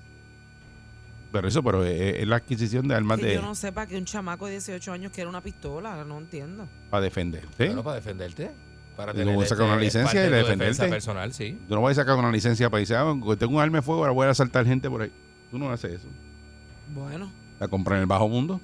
Pero 1.36 1.50
eso, 1.50 1.62
pero 1.62 1.84
es, 1.84 2.16
es 2.22 2.28
la 2.28 2.38
adquisición 2.38 2.88
de 2.88 2.96
armas 2.96 3.20
Que 3.20 3.26
de, 3.26 3.34
yo 3.36 3.42
no 3.42 3.56
sepa 3.56 3.86
que 3.86 3.98
un 3.98 4.06
chamaco 4.06 4.46
de 4.46 4.54
18 4.54 4.94
años 4.94 5.12
quiere 5.14 5.30
una 5.30 5.42
pistola, 5.42 6.02
no 6.06 6.18
entiendo. 6.18 6.66
para 6.90 7.04
defender. 7.04 7.42
¿sí? 7.58 7.66
Bueno, 7.66 7.84
para 7.84 7.98
defenderte. 7.98 8.52
Para 8.96 9.14
tener 9.14 9.36
voy 9.36 9.44
a 9.44 9.48
sacar 9.50 9.66
una 9.66 9.76
licencia 9.76 10.22
y 10.22 10.24
de 10.24 10.30
tu 10.30 10.36
defenderte. 10.36 10.74
defensa 10.76 10.90
personal, 10.90 11.34
sí. 11.34 11.60
Tú 11.68 11.76
no 11.76 11.82
vas 11.82 11.98
a 11.98 12.02
sacar 12.02 12.16
una 12.16 12.32
licencia 12.32 12.70
para 12.70 12.80
decir, 12.80 12.96
ah, 12.96 13.14
tengo 13.38 13.56
un 13.56 13.60
arma 13.62 13.80
de 13.80 13.82
fuego, 13.82 14.00
ahora 14.02 14.14
voy 14.14 14.28
a 14.28 14.30
asaltar 14.30 14.66
gente 14.66 14.90
por 14.90 15.02
ahí. 15.02 15.12
Tú 15.52 15.58
no 15.60 15.70
haces 15.70 15.96
eso. 15.96 16.08
Bueno, 16.94 17.30
La 17.60 17.68
compra 17.68 17.96
en 17.96 18.02
el 18.04 18.08
bajo 18.08 18.30
mundo. 18.30 18.62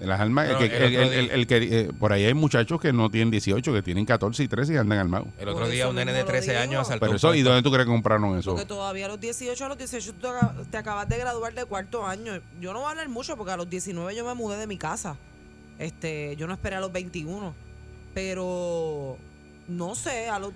En 0.00 0.08
las 0.08 0.20
armas, 0.20 0.50
el 0.50 0.56
que- 0.58 0.64
el 0.76 0.82
el- 0.82 0.94
el- 0.96 1.12
el- 1.12 1.30
el 1.30 1.46
que, 1.46 1.56
eh, 1.80 1.90
por 1.98 2.12
ahí 2.12 2.24
hay 2.24 2.34
muchachos 2.34 2.80
que 2.80 2.92
no 2.92 3.10
tienen 3.10 3.30
18, 3.30 3.72
que 3.72 3.80
tienen 3.80 4.04
14 4.04 4.42
y 4.42 4.48
13 4.48 4.74
y 4.74 4.76
andan 4.76 4.98
armados. 4.98 5.28
El 5.38 5.48
otro 5.48 5.68
día 5.68 5.88
un 5.88 5.94
nene 5.94 6.12
de 6.12 6.20
lo 6.20 6.26
13 6.26 6.50
digo. 6.50 6.62
años 6.62 6.80
asaltó 6.82 7.06
Pero 7.06 7.16
eso, 7.16 7.34
¿y 7.34 7.42
dónde 7.42 7.62
tú 7.62 7.70
crees 7.70 7.86
que 7.86 7.92
compraron 7.92 8.36
eso? 8.38 8.50
porque 8.50 8.66
todavía 8.66 9.06
a 9.06 9.08
los 9.08 9.20
18, 9.20 9.64
a 9.64 9.68
los 9.68 9.78
18 9.78 10.12
tú 10.14 10.20
te 10.20 10.26
acab- 10.28 10.66
te 10.70 10.76
acabas 10.76 11.08
de 11.08 11.16
graduar 11.18 11.54
de 11.54 11.64
cuarto 11.64 12.04
año. 12.06 12.32
Yo 12.60 12.72
no 12.72 12.80
voy 12.80 12.88
a 12.88 12.90
hablar 12.90 13.08
mucho 13.08 13.36
porque 13.36 13.52
a 13.52 13.56
los 13.56 13.70
19 13.70 14.14
yo 14.16 14.24
me 14.26 14.34
mudé 14.34 14.56
de 14.58 14.66
mi 14.66 14.78
casa. 14.78 15.16
Este, 15.78 16.34
yo 16.36 16.46
no 16.48 16.54
esperé 16.54 16.76
a 16.76 16.80
los 16.80 16.92
21. 16.92 17.54
Pero 18.14 19.16
no 19.68 19.94
sé, 19.94 20.28
a 20.28 20.38
los, 20.38 20.52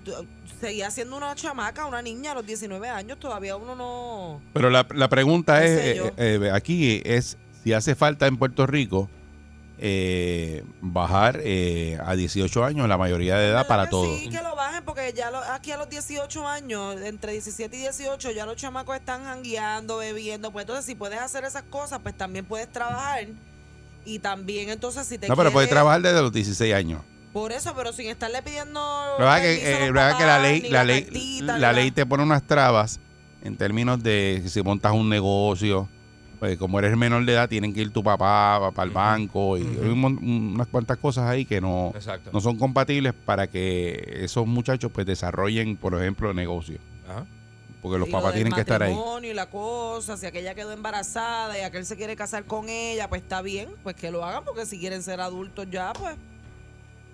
seguía 0.59 0.91
siendo 0.91 1.15
una 1.17 1.33
chamaca, 1.35 1.85
una 1.85 2.01
niña 2.01 2.31
a 2.31 2.35
los 2.35 2.45
19 2.45 2.89
años, 2.89 3.19
todavía 3.19 3.55
uno 3.55 3.75
no... 3.75 4.41
Pero 4.53 4.69
la, 4.69 4.85
la 4.93 5.09
pregunta 5.09 5.59
No 5.59 5.65
es, 5.65 5.95
yo. 5.97 6.05
eh, 6.07 6.13
eh, 6.17 6.51
aquí 6.53 7.01
es 7.05 7.37
si 7.63 7.73
hace 7.73 7.95
falta 7.95 8.27
en 8.27 8.37
Puerto 8.37 8.65
Rico 8.67 9.09
eh, 9.81 10.63
bajar 10.81 11.39
eh, 11.43 11.97
a 12.05 12.15
18 12.15 12.65
años 12.65 12.87
la 12.89 12.97
mayoría 12.97 13.37
de 13.37 13.45
edad 13.47 13.53
¿Verdad 13.63 13.67
para 13.67 13.89
todos. 13.89 14.19
Sí, 14.19 14.29
que 14.29 14.41
lo 14.41 14.55
bajen 14.55 14.83
porque 14.83 15.13
ya 15.15 15.31
lo- 15.31 15.39
aquí 15.43 15.71
a 15.71 15.77
los 15.77 15.89
18 15.89 16.47
años, 16.47 17.01
entre 17.01 17.31
17 17.31 17.75
y 17.77 17.79
18, 17.79 18.31
ya 18.31 18.45
los 18.45 18.57
chamacos 18.57 18.95
están 18.97 19.23
jangueando, 19.23 19.97
bebiendo. 19.97 20.51
Pues 20.51 20.63
entonces, 20.63 20.85
si 20.85 20.95
puedes 20.95 21.19
hacer 21.19 21.45
esas 21.45 21.63
cosas, 21.63 21.99
pues 22.03 22.15
también 22.17 22.45
puedes 22.45 22.67
trabajar. 22.69 23.25
Y 24.05 24.19
también, 24.19 24.69
entonces, 24.69 25.07
si 25.07 25.17
te 25.17 25.27
No, 25.27 25.35
pero 25.35 25.51
puede 25.51 25.67
quieres- 25.67 25.75
trabajar 25.75 26.01
desde 26.01 26.21
los 26.21 26.31
16 26.31 26.73
años. 26.73 27.01
Por 27.31 27.51
eso, 27.51 27.73
pero 27.75 27.93
sin 27.93 28.07
estarle 28.09 28.41
pidiendo. 28.41 28.79
La 29.19 29.25
verdad 29.25 29.41
que, 29.41 29.85
eh, 29.85 29.91
verdad 29.91 30.17
que 30.17 30.25
la 30.25 30.39
ley, 30.39 30.61
la 30.69 30.83
ley, 30.83 31.03
cartita, 31.03 31.53
ni 31.55 31.59
la 31.61 31.73
ley 31.73 31.91
te 31.91 32.05
pone 32.05 32.23
unas 32.23 32.41
trabas 32.43 32.99
en 33.43 33.55
términos 33.55 34.01
de 34.01 34.43
si 34.47 34.61
montas 34.63 34.91
un 34.93 35.07
negocio, 35.09 35.87
pues 36.39 36.57
como 36.57 36.79
eres 36.79 36.95
menor 36.95 37.25
de 37.25 37.33
edad, 37.33 37.49
tienen 37.49 37.73
que 37.73 37.81
ir 37.81 37.91
tu 37.91 38.01
papá 38.01 38.71
para 38.73 38.87
el 38.87 38.93
banco 38.93 39.57
y 39.57 39.61
hay 39.61 39.89
un 39.89 40.53
unas 40.53 40.67
cuantas 40.67 40.97
cosas 40.97 41.29
ahí 41.29 41.43
que 41.45 41.59
no, 41.59 41.91
Exacto. 41.93 42.29
no 42.31 42.39
son 42.39 42.57
compatibles 42.57 43.13
para 43.13 43.47
que 43.47 44.19
esos 44.23 44.47
muchachos 44.47 44.89
pues 44.93 45.05
desarrollen, 45.05 45.75
por 45.75 45.93
ejemplo, 45.95 46.33
negocios. 46.33 46.79
Ajá. 47.07 47.25
Porque 47.81 47.97
los 47.97 48.09
Y 48.09 48.11
papás 48.11 48.33
tienen 48.33 48.53
que 48.53 48.61
estar 48.61 48.81
ahí. 48.83 48.93
matrimonio 48.93 49.31
Y 49.31 49.33
la 49.33 49.49
cosa, 49.49 50.17
si 50.17 50.25
aquella 50.25 50.53
quedó 50.53 50.71
embarazada 50.73 51.57
y 51.57 51.61
aquel 51.61 51.85
se 51.85 51.95
quiere 51.95 52.15
casar 52.15 52.45
con 52.45 52.67
ella, 52.69 53.07
pues 53.07 53.21
está 53.21 53.41
bien, 53.41 53.69
pues 53.83 53.95
que 53.95 54.11
lo 54.11 54.25
hagan, 54.25 54.43
porque 54.43 54.65
si 54.65 54.79
quieren 54.79 55.01
ser 55.03 55.21
adultos 55.21 55.67
ya, 55.69 55.93
pues. 55.93 56.15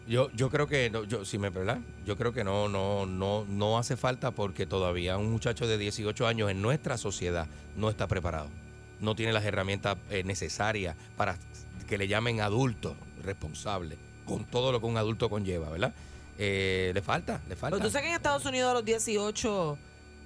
Yo, 0.08 0.30
yo 0.34 0.52
creo 0.52 0.68
que, 0.68 0.90
no, 0.92 1.04
yo, 1.04 1.26
si 1.26 1.40
me 1.40 1.50
¿verdad? 1.50 1.80
Yo 2.06 2.16
creo 2.16 2.32
que 2.32 2.44
no, 2.44 2.68
no, 2.70 3.08
no, 3.08 3.46
no 3.48 3.80
hace 3.80 3.96
falta 3.98 4.32
porque 4.32 4.68
todavía 4.68 5.18
un 5.18 5.32
muchacho 5.32 5.68
de 5.68 5.80
18 5.80 6.28
años 6.28 6.52
en 6.52 6.62
nuestra 6.62 6.98
sociedad 6.98 7.48
no 7.76 7.90
está 7.90 8.08
preparado. 8.08 8.48
No 9.00 9.16
tiene 9.16 9.34
las 9.34 9.44
herramientas 9.46 9.98
eh, 10.10 10.24
necesarias 10.24 10.96
para 11.18 11.38
que 11.88 11.98
le 11.98 12.08
llamen 12.08 12.42
adulto 12.42 12.96
responsable, 13.24 13.98
con 14.26 14.46
todo 14.46 14.72
lo 14.72 14.80
que 14.80 14.86
un 14.86 14.98
adulto 14.98 15.30
conlleva, 15.30 15.70
¿verdad? 15.70 15.94
Eh, 16.38 16.92
le 16.94 17.02
falta, 17.02 17.42
le 17.48 17.56
falta. 17.56 17.78
Pero 17.78 17.92
que 17.92 18.08
en 18.08 18.14
Estados 18.14 18.46
Unidos 18.46 18.72
a 18.72 18.74
los 18.74 18.86
18 18.86 19.78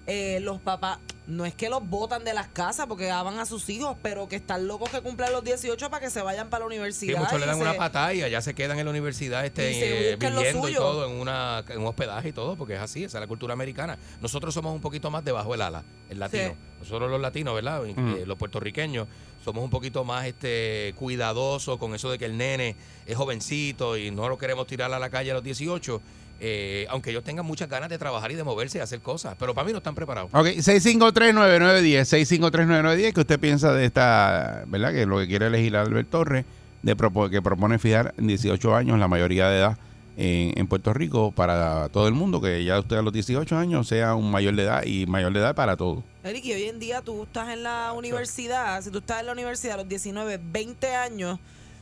eh, 0.10 0.40
los 0.42 0.60
papás, 0.60 1.00
no 1.28 1.46
es 1.46 1.54
que 1.54 1.70
los 1.70 1.88
botan 1.88 2.24
de 2.24 2.34
las 2.34 2.48
casas 2.48 2.88
porque 2.88 3.12
aman 3.12 3.38
a 3.40 3.46
sus 3.46 3.70
hijos, 3.70 3.96
pero 4.02 4.28
que 4.28 4.36
están 4.36 4.68
locos 4.68 4.90
que 4.90 5.00
cumplan 5.02 5.32
los 5.32 5.44
18 5.44 5.90
para 5.92 6.04
que 6.04 6.10
se 6.10 6.22
vayan 6.24 6.50
para 6.50 6.66
la 6.66 6.70
Sí, 6.72 6.76
universidad. 6.78 7.20
muchos 7.20 7.40
le 7.40 7.46
dan 7.46 7.56
se- 7.56 7.62
una 7.62 7.76
patada 7.76 8.14
y 8.16 8.24
allá 8.24 8.42
se 8.42 8.56
quedan 8.56 8.80
en 8.80 8.86
la 8.86 8.90
universidad 8.92 9.46
este, 9.46 9.72
Y 9.72 9.76
eh, 9.84 10.16
viviendo 10.20 10.68
y 10.68 10.74
todo 10.74 11.06
en, 11.08 11.12
una, 11.20 11.64
en 11.70 11.80
un 11.82 11.86
hospedaje 11.88 12.30
y 12.30 12.34
todo, 12.34 12.56
porque 12.56 12.74
es 12.74 12.80
así, 12.82 13.04
esa 13.04 13.20
es 13.20 13.22
la 13.22 13.28
cultura 13.28 13.54
americana. 13.54 14.00
Nosotros 14.22 14.54
somos 14.56 14.74
un 14.74 14.82
poquito 14.82 15.12
más 15.12 15.24
debajo 15.24 15.52
del 15.52 15.62
ala, 15.62 15.84
el 16.10 16.18
latino. 16.20 16.50
Sí. 16.50 16.56
Nosotros 16.80 17.12
los 17.12 17.22
latinos, 17.22 17.54
¿verdad? 17.54 17.84
Mm. 17.84 18.16
eh, 18.16 18.24
los 18.26 18.38
puertorriqueños 18.38 19.08
somos 19.46 19.64
un 19.64 19.70
poquito 19.70 20.04
más 20.04 20.26
este 20.26 20.94
cuidadosos 20.98 21.78
con 21.78 21.94
eso 21.94 22.10
de 22.10 22.18
que 22.18 22.26
el 22.26 22.38
nene 22.38 22.76
es 23.06 23.16
jovencito 23.16 23.98
y 23.98 24.10
no 24.12 24.28
lo 24.30 24.38
queremos 24.38 24.66
tirar 24.68 24.92
a 24.94 25.00
la 25.00 25.10
calle 25.10 25.32
a 25.32 25.34
los 25.36 25.44
18. 25.44 26.02
Eh, 26.40 26.88
aunque 26.90 27.10
ellos 27.12 27.24
tengan 27.24 27.46
muchas 27.46 27.68
ganas 27.70 27.90
de 27.90 27.98
trabajar 27.98 28.32
y 28.32 28.36
de 28.36 28.44
moverse 28.44 28.78
y 28.78 28.82
hacer 28.82 29.00
cosas, 29.02 29.36
pero 29.38 29.54
para 29.54 29.66
mí 29.66 29.72
no 29.72 29.80
están 29.80 29.96
preparados. 29.96 30.30
Ok, 30.34 30.48
6539910, 30.48 32.06
6539910, 32.06 33.14
que 33.14 33.20
usted 33.22 33.40
piensa 33.40 33.74
de 33.74 33.86
esta, 33.86 34.64
¿verdad? 34.68 34.94
Que 34.94 35.06
lo 35.06 35.18
que 35.20 35.28
quiere 35.28 35.50
legislar 35.50 35.86
Albert 35.88 36.10
Torres, 36.10 36.46
de 36.82 36.96
propo- 36.96 37.30
que 37.30 37.42
propone 37.42 37.78
fijar 37.80 38.14
en 38.18 38.28
18 38.28 38.76
años 38.76 38.98
la 39.00 39.08
mayoría 39.08 39.50
de 39.50 39.58
edad 39.60 39.78
en, 40.18 40.58
en 40.58 40.68
Puerto 40.68 40.94
Rico 40.94 41.32
para 41.32 41.90
todo 41.90 42.08
el 42.08 42.14
mundo, 42.14 42.42
que 42.42 42.64
ya 42.64 42.80
usted 42.80 42.98
a 42.98 43.02
los 43.02 43.12
18 43.14 43.58
años 43.58 43.88
sea 43.88 44.16
un 44.16 44.32
mayor 44.32 44.56
de 44.56 44.64
edad 44.64 44.84
y 44.86 45.06
mayor 45.06 45.34
de 45.34 45.40
edad 45.40 45.56
para 45.56 45.76
todo. 45.78 46.04
Eric, 46.24 46.46
y 46.46 46.54
hoy 46.54 46.64
en 46.64 46.80
día 46.80 47.02
tú 47.02 47.24
estás 47.24 47.50
en 47.50 47.64
la 47.64 47.94
universidad, 47.94 48.82
si 48.82 48.92
tú 48.92 49.00
estás 49.00 49.20
en 49.22 49.28
la 49.28 49.32
universidad 49.34 49.76
a 49.76 49.78
los 49.78 49.88
19, 49.90 50.40
20 50.52 50.96
años, 50.96 51.40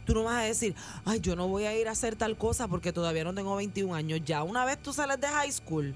tú 0.08 0.16
no 0.16 0.24
vas 0.24 0.38
a 0.38 0.42
decir, 0.42 0.74
ay, 1.06 1.20
yo 1.20 1.36
no 1.36 1.48
voy 1.48 1.66
a 1.66 1.78
ir 1.78 1.88
a 1.88 1.92
hacer 1.92 2.16
tal 2.16 2.36
cosa 2.38 2.68
porque 2.68 2.92
todavía 2.92 3.24
no 3.24 3.36
tengo 3.36 3.56
21 3.56 3.94
años. 3.94 4.22
Ya 4.26 4.42
una 4.42 4.66
vez 4.66 4.80
tú 4.82 4.92
sales 4.94 5.22
de 5.22 5.28
high 5.28 5.52
school, 5.52 5.94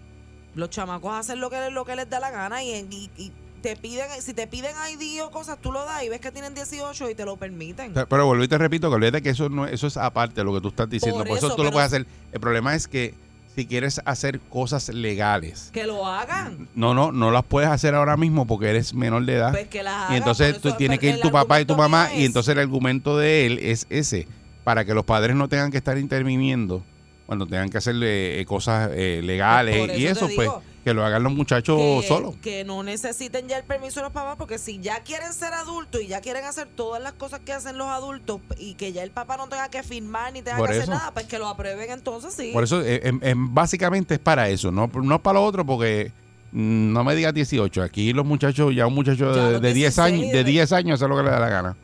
los 0.53 0.69
chamacos 0.69 1.13
hacen 1.15 1.39
lo 1.39 1.49
que, 1.49 1.71
lo 1.71 1.85
que 1.85 1.95
les 1.95 2.07
da 2.09 2.19
la 2.19 2.29
gana 2.29 2.61
y, 2.63 2.69
y- 2.91 3.09
y 3.17 3.31
te 3.61 3.75
piden, 3.75 4.07
si 4.21 4.33
te 4.33 4.47
piden 4.47 4.75
ID 4.99 5.23
o 5.23 5.29
cosas, 5.31 5.59
tú 5.61 5.71
lo 5.71 5.85
das 5.85 6.03
y 6.03 6.09
ves 6.09 6.19
que 6.19 6.31
tienen 6.31 6.53
18 6.55 7.09
y 7.11 7.15
te 7.15 7.25
lo 7.25 7.37
permiten. 7.37 7.93
Pero, 7.93 8.07
pero 8.07 8.25
vuelvo 8.25 8.43
y 8.43 8.47
te 8.47 8.57
repito 8.57 8.89
que 8.89 8.95
olvídate 8.95 9.21
que 9.21 9.29
eso 9.29 9.49
no 9.49 9.65
eso 9.67 9.87
es 9.87 9.97
aparte 9.97 10.35
de 10.41 10.43
lo 10.43 10.53
que 10.53 10.61
tú 10.61 10.67
estás 10.69 10.89
diciendo. 10.89 11.19
Por 11.19 11.27
Por, 11.27 11.37
eso, 11.37 11.47
eso, 11.47 11.55
tú 11.55 11.63
lo 11.63 11.71
puedes 11.71 11.87
hacer. 11.87 12.05
El 12.31 12.39
problema 12.39 12.75
es 12.75 12.87
que 12.87 13.13
si 13.55 13.65
quieres 13.65 14.01
hacer 14.05 14.39
cosas 14.39 14.89
legales, 14.89 15.69
Que 15.73 15.85
lo 15.85 16.05
hagan. 16.07 16.69
no, 16.75 16.93
no, 16.93 17.11
no 17.11 17.31
las 17.31 17.43
puedes 17.43 17.69
hacer 17.69 17.95
ahora 17.95 18.15
mismo 18.17 18.47
porque 18.47 18.69
eres 18.69 18.93
menor 18.93 19.25
de 19.25 19.33
edad. 19.35 19.51
Pues 19.51 19.67
que 19.67 19.83
las 19.83 19.93
hagan. 19.93 20.13
Y 20.13 20.17
entonces 20.17 20.53
por 20.53 20.61
tú 20.61 20.67
eso- 20.69 20.77
tienes 20.77 20.99
que 20.99 21.09
ir 21.09 21.19
tu 21.19 21.31
papá 21.31 21.59
y 21.61 21.65
tu 21.65 21.75
mamá 21.75 22.09
y 22.13 22.21
es- 22.21 22.25
entonces 22.27 22.53
el 22.53 22.59
argumento 22.59 23.17
de 23.17 23.45
él 23.45 23.59
es 23.61 23.87
ese, 23.89 24.27
para 24.63 24.85
que 24.85 24.93
los 24.93 25.03
padres 25.05 25.35
no 25.35 25.47
tengan 25.49 25.69
que 25.71 25.77
estar 25.77 25.97
interviniendo 25.97 26.83
cuando 27.25 27.45
tengan 27.45 27.69
que 27.69 27.77
hacerle 27.77 28.39
eh, 28.39 28.45
cosas 28.45 28.89
eh, 28.93 29.21
legales 29.23 29.87
Pues 29.87 29.97
y 29.99 30.05
eso 30.05 30.25
eso 30.25 30.35
pues 30.35 30.47
digo 30.49 30.63
que 30.83 30.93
lo 30.93 31.05
hagan 31.05 31.21
los 31.23 31.33
muchachos 31.33 31.77
que, 31.77 32.07
solos. 32.07 32.35
que 32.41 32.63
no 32.63 32.81
necesiten 32.81 33.47
ya 33.47 33.57
el 33.57 33.63
permiso 33.63 33.99
de 33.99 34.05
los 34.05 34.11
papás, 34.13 34.35
porque 34.37 34.57
si 34.57 34.79
ya 34.79 35.01
quieren 35.03 35.31
ser 35.33 35.53
adultos 35.53 36.01
y 36.01 36.07
ya 36.07 36.21
quieren 36.21 36.43
hacer 36.45 36.67
todas 36.75 37.01
las 37.01 37.13
cosas 37.13 37.39
que 37.41 37.53
hacen 37.53 37.77
los 37.77 37.87
adultos 37.87 38.41
y 38.57 38.73
que 38.73 38.91
ya 38.91 39.03
el 39.03 39.11
papá 39.11 39.37
no 39.37 39.47
tenga 39.47 39.69
que 39.69 39.83
firmar 39.83 40.33
ni 40.33 40.41
tenga 40.41 40.57
Por 40.57 40.69
que 40.69 40.77
hacer 40.77 40.89
nada, 40.89 41.13
pues 41.13 41.25
que 41.27 41.37
lo 41.37 41.47
aprueben 41.47 41.91
entonces 41.91 42.33
sí. 42.33 42.49
Por 42.51 42.63
eso 42.63 42.81
eh, 42.81 43.01
em- 43.03 43.19
em, 43.21 43.53
básicamente 43.53 44.15
es 44.15 44.19
para 44.19 44.49
eso, 44.49 44.71
no, 44.71 44.89
no 44.93 45.15
es 45.15 45.21
para 45.21 45.39
lo 45.39 45.45
otro 45.45 45.63
porque 45.65 46.11
mm, 46.51 46.91
no 46.93 47.03
me 47.03 47.13
digas 47.15 47.33
18, 47.33 47.83
aquí 47.83 48.11
los 48.13 48.25
muchachos, 48.25 48.73
ya 48.75 48.87
un 48.87 48.95
muchacho 48.95 49.35
Ya 49.35 49.45
de, 49.51 49.59
de 49.59 49.73
10 49.75 49.99
años, 49.99 50.19
16 50.21 50.31
de 50.33 50.43
de- 50.45 50.51
10 50.51 50.71
años 50.71 50.99
hace 51.01 51.07
lo 51.07 51.15
que 51.17 51.23
le 51.23 51.29
da 51.29 51.39
la 51.39 51.49
gana. 51.49 51.77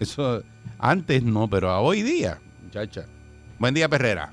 Eso 0.00 0.42
antes 0.78 1.22
no, 1.22 1.48
pero 1.48 1.70
a 1.70 1.80
hoy 1.80 2.02
día, 2.02 2.40
muchacha. 2.62 3.04
Buen 3.58 3.74
día, 3.74 3.88
Perrera. 3.88 4.32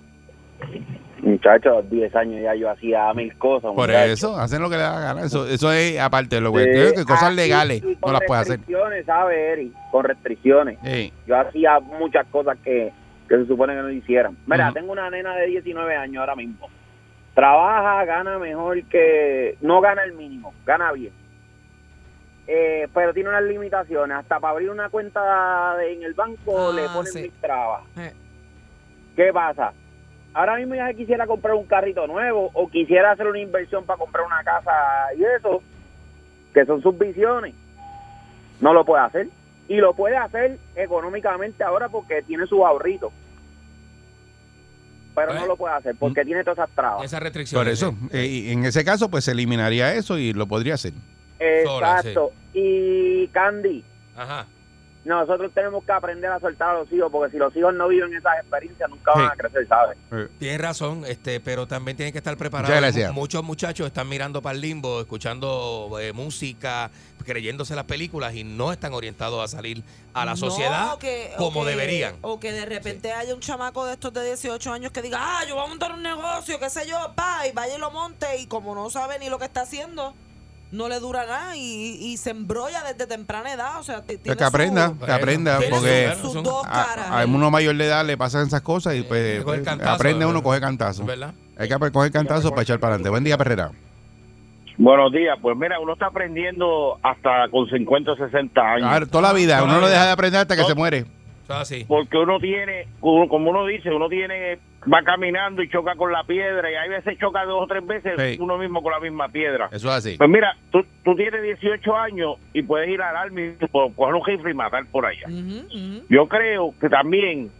Muchachos, 1.21 1.71
a 1.71 1.75
los 1.81 1.89
10 1.89 2.15
años 2.15 2.41
ya 2.41 2.55
yo 2.55 2.69
hacía 2.69 3.13
mil 3.13 3.37
cosas. 3.37 3.71
Por 3.75 3.87
muchacho. 3.89 4.11
eso, 4.11 4.37
hacen 4.37 4.61
lo 4.61 4.69
que 4.69 4.75
le 4.77 4.81
da 4.81 4.93
la 4.95 4.99
gana. 5.01 5.21
Eso, 5.21 5.47
eso 5.47 5.71
es 5.71 5.99
aparte 5.99 6.35
de 6.35 6.41
lo 6.41 6.51
que 6.51 6.63
Sí, 6.89 6.95
que 6.95 7.05
cosas 7.05 7.33
legales 7.35 7.83
y- 7.83 7.93
no 7.93 7.99
con 7.99 8.13
las 8.13 8.21
puede 8.25 8.41
hacer. 8.41 8.57
restricciones, 8.57 9.05
¿sabes, 9.05 9.37
Eri? 9.37 9.73
Con 9.91 10.03
restricciones. 10.05 10.79
Yo 11.27 11.37
hacía 11.39 11.79
muchas 11.79 12.25
cosas 12.27 12.57
que, 12.63 12.91
que 13.29 13.37
se 13.37 13.45
supone 13.45 13.75
que 13.75 13.81
no 13.81 13.89
hicieran. 13.91 14.35
Mira, 14.47 14.71
tengo 14.73 14.91
una 14.91 15.09
nena 15.11 15.35
de 15.35 15.45
19 15.47 15.95
años 15.95 16.19
ahora 16.21 16.35
mismo. 16.35 16.67
Trabaja, 17.35 18.03
gana 18.05 18.37
mejor 18.39 18.83
que... 18.85 19.57
No 19.61 19.79
gana 19.79 20.03
el 20.03 20.13
mínimo, 20.13 20.53
gana 20.65 20.91
bien. 20.91 21.13
Eh, 22.47 22.87
pero 22.93 23.13
tiene 23.13 23.29
unas 23.29 23.43
limitaciones. 23.43 24.17
Hasta 24.17 24.39
para 24.39 24.53
abrir 24.53 24.69
una 24.69 24.89
cuenta 24.89 25.75
de- 25.77 25.93
en 25.93 26.03
el 26.03 26.13
banco 26.13 26.71
Ah, 26.71 26.73
le 26.75 26.87
ponen 26.89 27.13
sí. 27.13 27.21
mil 27.21 27.31
trabas. 27.39 27.83
Eh. 27.97 28.11
¿Qué 29.15 29.31
pasa? 29.31 29.71
Ahora 30.33 30.55
mismo 30.55 30.75
ya 30.75 30.93
quisiera 30.93 31.27
comprar 31.27 31.55
un 31.55 31.65
carrito 31.65 32.07
nuevo 32.07 32.51
o 32.53 32.69
quisiera 32.69 33.11
hacer 33.11 33.27
una 33.27 33.39
inversión 33.39 33.85
para 33.85 33.99
comprar 33.99 34.25
una 34.25 34.43
casa 34.43 34.71
y 35.17 35.23
eso, 35.23 35.61
que 36.53 36.65
son 36.65 36.81
sus 36.81 36.97
visiones. 36.97 37.53
No 38.61 38.73
lo 38.73 38.85
puede 38.85 39.03
hacer. 39.03 39.27
Y 39.67 39.77
lo 39.77 39.93
puede 39.93 40.17
hacer 40.17 40.57
económicamente 40.75 41.63
ahora 41.63 41.89
porque 41.89 42.21
tiene 42.23 42.45
sus 42.45 42.59
ahorritos. 42.59 43.11
Pero 45.15 45.27
Pues, 45.27 45.39
no 45.41 45.47
lo 45.47 45.57
puede 45.57 45.75
hacer 45.75 45.95
porque 45.99 46.23
tiene 46.23 46.43
todas 46.43 46.59
esas 46.59 46.69
trabas. 46.75 47.05
Esas 47.05 47.21
restricciones. 47.21 47.65
por 47.65 47.71
eso, 47.71 47.95
eh, 48.11 48.25
y 48.25 48.51
en 48.51 48.65
ese 48.65 48.83
caso, 48.85 49.09
pues 49.09 49.25
se 49.25 49.31
eliminaría 49.31 49.93
eso 49.93 50.17
y 50.17 50.33
lo 50.33 50.47
podría 50.47 50.75
hacer. 50.75 50.93
sola, 51.65 51.97
Exacto. 51.97 52.31
Y 52.53 53.27
Candy, 53.29 53.83
Ajá. 54.15 54.45
Nosotros 55.03 55.51
tenemos 55.53 55.83
que 55.83 55.91
aprender 55.91 56.31
a 56.31 56.39
soltar 56.39 56.69
a 56.75 56.79
los 56.79 56.91
hijos 56.91 57.11
porque 57.11 57.31
si 57.31 57.37
los 57.37 57.55
hijos 57.55 57.73
no 57.73 57.87
viven 57.87 58.13
esas 58.13 58.37
experiencias 58.39 58.89
nunca 58.89 59.11
van 59.13 59.25
Sí. 59.25 59.31
a 59.33 59.35
crecer, 59.35 59.67
¿sabes? 59.67 59.97
Tienes 60.37 60.61
razón, 60.61 61.03
este, 61.07 61.39
pero 61.39 61.67
también 61.67 61.97
tienen 61.97 62.11
que 62.11 62.19
estar 62.19 62.37
preparados. 62.37 62.95
Muchos 63.13 63.43
muchachos 63.43 63.87
están 63.87 64.07
mirando 64.07 64.41
para 64.41 64.53
el 64.55 64.61
limbo, 64.61 64.99
escuchando 65.01 65.97
eh, 65.99 66.13
música, 66.13 66.91
creyéndose 67.25 67.75
las 67.75 67.85
películas 67.85 68.35
y 68.35 68.43
no 68.43 68.71
están 68.71 68.93
orientados 68.93 69.43
a 69.43 69.47
salir 69.47 69.83
a 70.13 70.25
la 70.25 70.31
No, 70.31 70.37
sociedad 70.37 70.97
que- 70.97 71.31
como 71.37 71.63
que- 71.63 71.69
deberían. 71.71 72.15
O 72.21 72.39
que 72.39 72.51
de 72.51 72.65
repente 72.65 73.11
haya 73.11 73.33
un 73.33 73.39
chamaco 73.41 73.85
de 73.85 73.93
estos 73.93 74.13
de 74.13 74.23
18 74.25 74.71
años 74.71 74.91
que 74.91 75.01
diga, 75.01 75.17
ah, 75.19 75.45
yo 75.47 75.55
voy 75.55 75.63
a 75.65 75.67
montar 75.67 75.91
un 75.93 76.03
negocio, 76.03 76.59
qué 76.59 76.69
sé 76.69 76.87
yo, 76.87 76.97
pa, 77.15 77.47
y 77.47 77.51
vaya 77.53 77.75
y 77.75 77.79
lo 77.79 77.89
monte, 77.91 78.37
y 78.37 78.45
como 78.47 78.75
no 78.75 78.89
sabe 78.89 79.17
ni 79.19 79.29
lo 79.29 79.39
que 79.39 79.45
está 79.45 79.61
haciendo, 79.61 80.13
no 80.71 80.87
le 80.89 80.99
dura 80.99 81.25
nada 81.25 81.55
y, 81.57 81.97
y 81.99 82.17
se 82.17 82.29
embrolla 82.31 82.81
desde 82.83 83.05
temprana 83.07 83.53
edad. 83.53 83.79
O 83.79 83.83
sea, 83.83 84.01
ti- 84.01 84.17
tiene 84.17 84.37
que 84.37 84.43
aprenda, 84.43 84.89
su- 84.89 84.99
que 85.05 85.11
aprenda, 85.11 85.57
Tiene 85.59 85.75
porque 85.75 86.13
sus 86.21 86.41
dos 86.43 86.65
a, 86.65 86.69
caras. 86.69 87.07
a 87.11 87.25
uno 87.25 87.51
mayor 87.51 87.75
de 87.75 87.85
edad 87.85 88.05
le 88.05 88.17
pasan 88.17 88.47
esas 88.47 88.61
cosas 88.61 88.95
y 88.95 88.99
Eh, 88.99 89.05
pues, 89.07 89.43
pues, 89.43 89.61
cantazo, 89.61 89.91
aprende 89.91 90.25
uno, 90.25 90.41
coge 90.41 90.59
cantazo. 90.61 91.05
¿Verdad? 91.05 91.33
Hay 91.57 91.67
que 91.69 91.91
coger 91.91 92.11
cantazo 92.11 92.49
para 92.51 92.61
echar 92.63 92.79
para 92.79 92.93
adelante. 92.95 93.09
Buen 93.09 93.23
día, 93.23 93.37
Perrera. 93.37 93.71
Buenos 94.77 95.11
días, 95.11 95.37
pues 95.41 95.55
mira, 95.57 95.79
uno 95.79 95.93
está 95.93 96.07
aprendiendo 96.07 96.97
hasta 97.03 97.49
con 97.51 97.69
50 97.69 98.13
o 98.13 98.15
60 98.15 98.61
años. 98.61 98.89
Ah, 98.91 98.99
toda 99.05 99.21
la 99.27 99.33
vida, 99.33 99.57
Toda 99.59 99.65
uno 99.65 99.73
la 99.75 99.81
no 99.81 99.87
deja 99.89 100.05
de 100.05 100.11
aprender 100.11 100.41
hasta 100.41 100.55
que 100.55 100.61
No. 100.63 100.67
se 100.69 100.75
muere. 100.75 100.97
Eso 101.43 101.53
es 101.53 101.59
así. 101.59 101.85
Porque 101.87 102.17
uno 102.17 102.39
tiene, 102.39 102.87
uno- 103.01 103.27
como 103.27 103.51
uno 103.51 103.65
dice, 103.67 103.89
uno 103.91 104.07
tiene, 104.09 104.57
va 104.91 105.03
caminando 105.03 105.61
y 105.61 105.69
choca 105.69 105.95
con 105.95 106.11
la 106.11 106.23
piedra 106.23 106.71
y 106.71 106.75
hay 106.75 106.89
veces 106.89 107.17
choca 107.19 107.45
dos 107.45 107.63
o 107.63 107.67
tres 107.67 107.85
veces 107.85 108.13
Sí. 108.17 108.37
uno 108.41 108.57
mismo 108.57 108.81
con 108.81 108.91
la 108.91 108.99
misma 108.99 109.29
piedra. 109.29 109.69
Eso 109.71 109.87
es 109.89 109.93
así. 109.95 110.17
Pues 110.17 110.29
mira, 110.29 110.55
tú, 110.71 110.83
tú 111.03 111.15
tienes 111.15 111.41
18 111.43 111.95
años 111.95 112.35
y 112.53 112.63
puedes 112.63 112.89
ir 112.89 113.01
al 113.01 113.15
army, 113.15 113.51
por- 113.71 113.93
coger 113.93 114.15
un 114.15 114.25
rifle 114.25 114.51
y 114.51 114.53
matar 114.55 114.85
por 114.91 115.05
allá. 115.05 115.27
Yo 116.09 116.27
creo 116.27 116.73
que 116.79 116.89
también, 116.89 117.51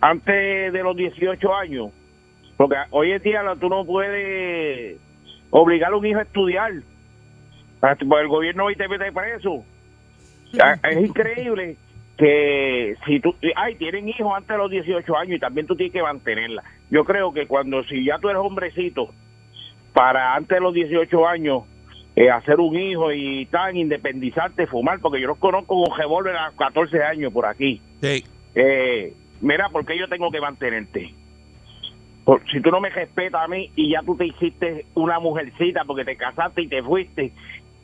antes 0.00 0.72
de 0.72 0.82
los 0.82 0.96
18 0.96 1.54
años, 1.54 1.90
porque 2.56 2.76
hoy 2.90 3.12
en 3.12 3.22
día 3.22 3.42
tú 3.60 3.68
no 3.68 3.84
puedes 3.84 4.98
obligar 5.50 5.92
a 5.92 5.96
un 5.96 6.06
hijo 6.06 6.18
a 6.18 6.22
estudiar. 6.22 6.72
Porque 7.80 8.04
El 8.20 8.28
gobierno 8.28 8.64
hoy 8.64 8.74
te 8.74 8.88
mete 8.88 9.12
preso. 9.12 9.64
Ya, 10.52 10.76
Es 10.90 11.06
increíble 11.06 11.76
que 12.18 12.96
si 13.06 13.20
tú, 13.20 13.34
ay, 13.56 13.76
tienen 13.76 14.08
hijos 14.08 14.32
antes 14.34 14.48
de 14.48 14.58
los 14.58 14.70
18 14.70 15.16
años 15.16 15.36
y 15.36 15.40
también 15.40 15.66
tú 15.66 15.76
tienes 15.76 15.92
que 15.92 16.02
mantenerla. 16.02 16.64
Yo 16.90 17.04
creo 17.04 17.32
que 17.32 17.46
cuando, 17.46 17.84
si 17.84 18.04
ya 18.04 18.18
tú 18.18 18.28
eres 18.28 18.42
hombrecito, 18.42 19.10
para 19.92 20.34
antes 20.34 20.56
de 20.56 20.60
los 20.60 20.74
18 20.74 21.26
años, 21.28 21.62
eh, 22.16 22.30
hacer 22.30 22.58
un 22.58 22.76
hijo 22.76 23.12
y 23.12 23.46
tan 23.46 23.76
independizarte, 23.76 24.66
fumar, 24.66 24.98
porque 25.00 25.20
yo 25.20 25.28
los 25.28 25.38
conozco 25.38 25.80
con 25.82 25.96
revólver 25.96 26.36
a 26.36 26.50
14 26.58 27.02
años 27.04 27.32
por 27.32 27.46
aquí. 27.46 27.80
Sí. 28.02 28.24
Eh, 28.56 29.12
mira, 29.40 29.68
¿por 29.68 29.86
qué 29.86 29.96
yo 29.96 30.08
tengo 30.08 30.30
que 30.32 30.40
mantenerte? 30.40 31.14
Por- 32.24 32.42
si 32.50 32.60
tú 32.60 32.70
no 32.70 32.80
me 32.80 32.90
respetas 32.90 33.42
a 33.44 33.48
mí 33.48 33.70
y 33.76 33.92
ya 33.92 34.02
tú 34.02 34.16
te 34.16 34.26
hiciste 34.26 34.86
una 34.94 35.20
mujercita 35.20 35.84
porque 35.84 36.04
te 36.04 36.16
casaste 36.16 36.62
y 36.62 36.66
te 36.68 36.82
fuiste 36.82 37.32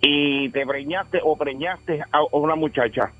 y 0.01 0.49
te 0.51 0.67
preñaste 0.67 1.21
o 1.23 1.37
preñaste 1.37 2.01
a 2.01 2.19
a 2.19 2.37
una 2.37 2.57
muchacha, 2.57 3.13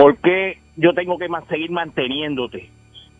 ¿por 0.00 0.16
qué 0.18 0.58
yo 0.76 0.92
tengo 0.94 1.18
que 1.18 1.28
seguir 1.48 1.70
manteniéndote? 1.70 2.70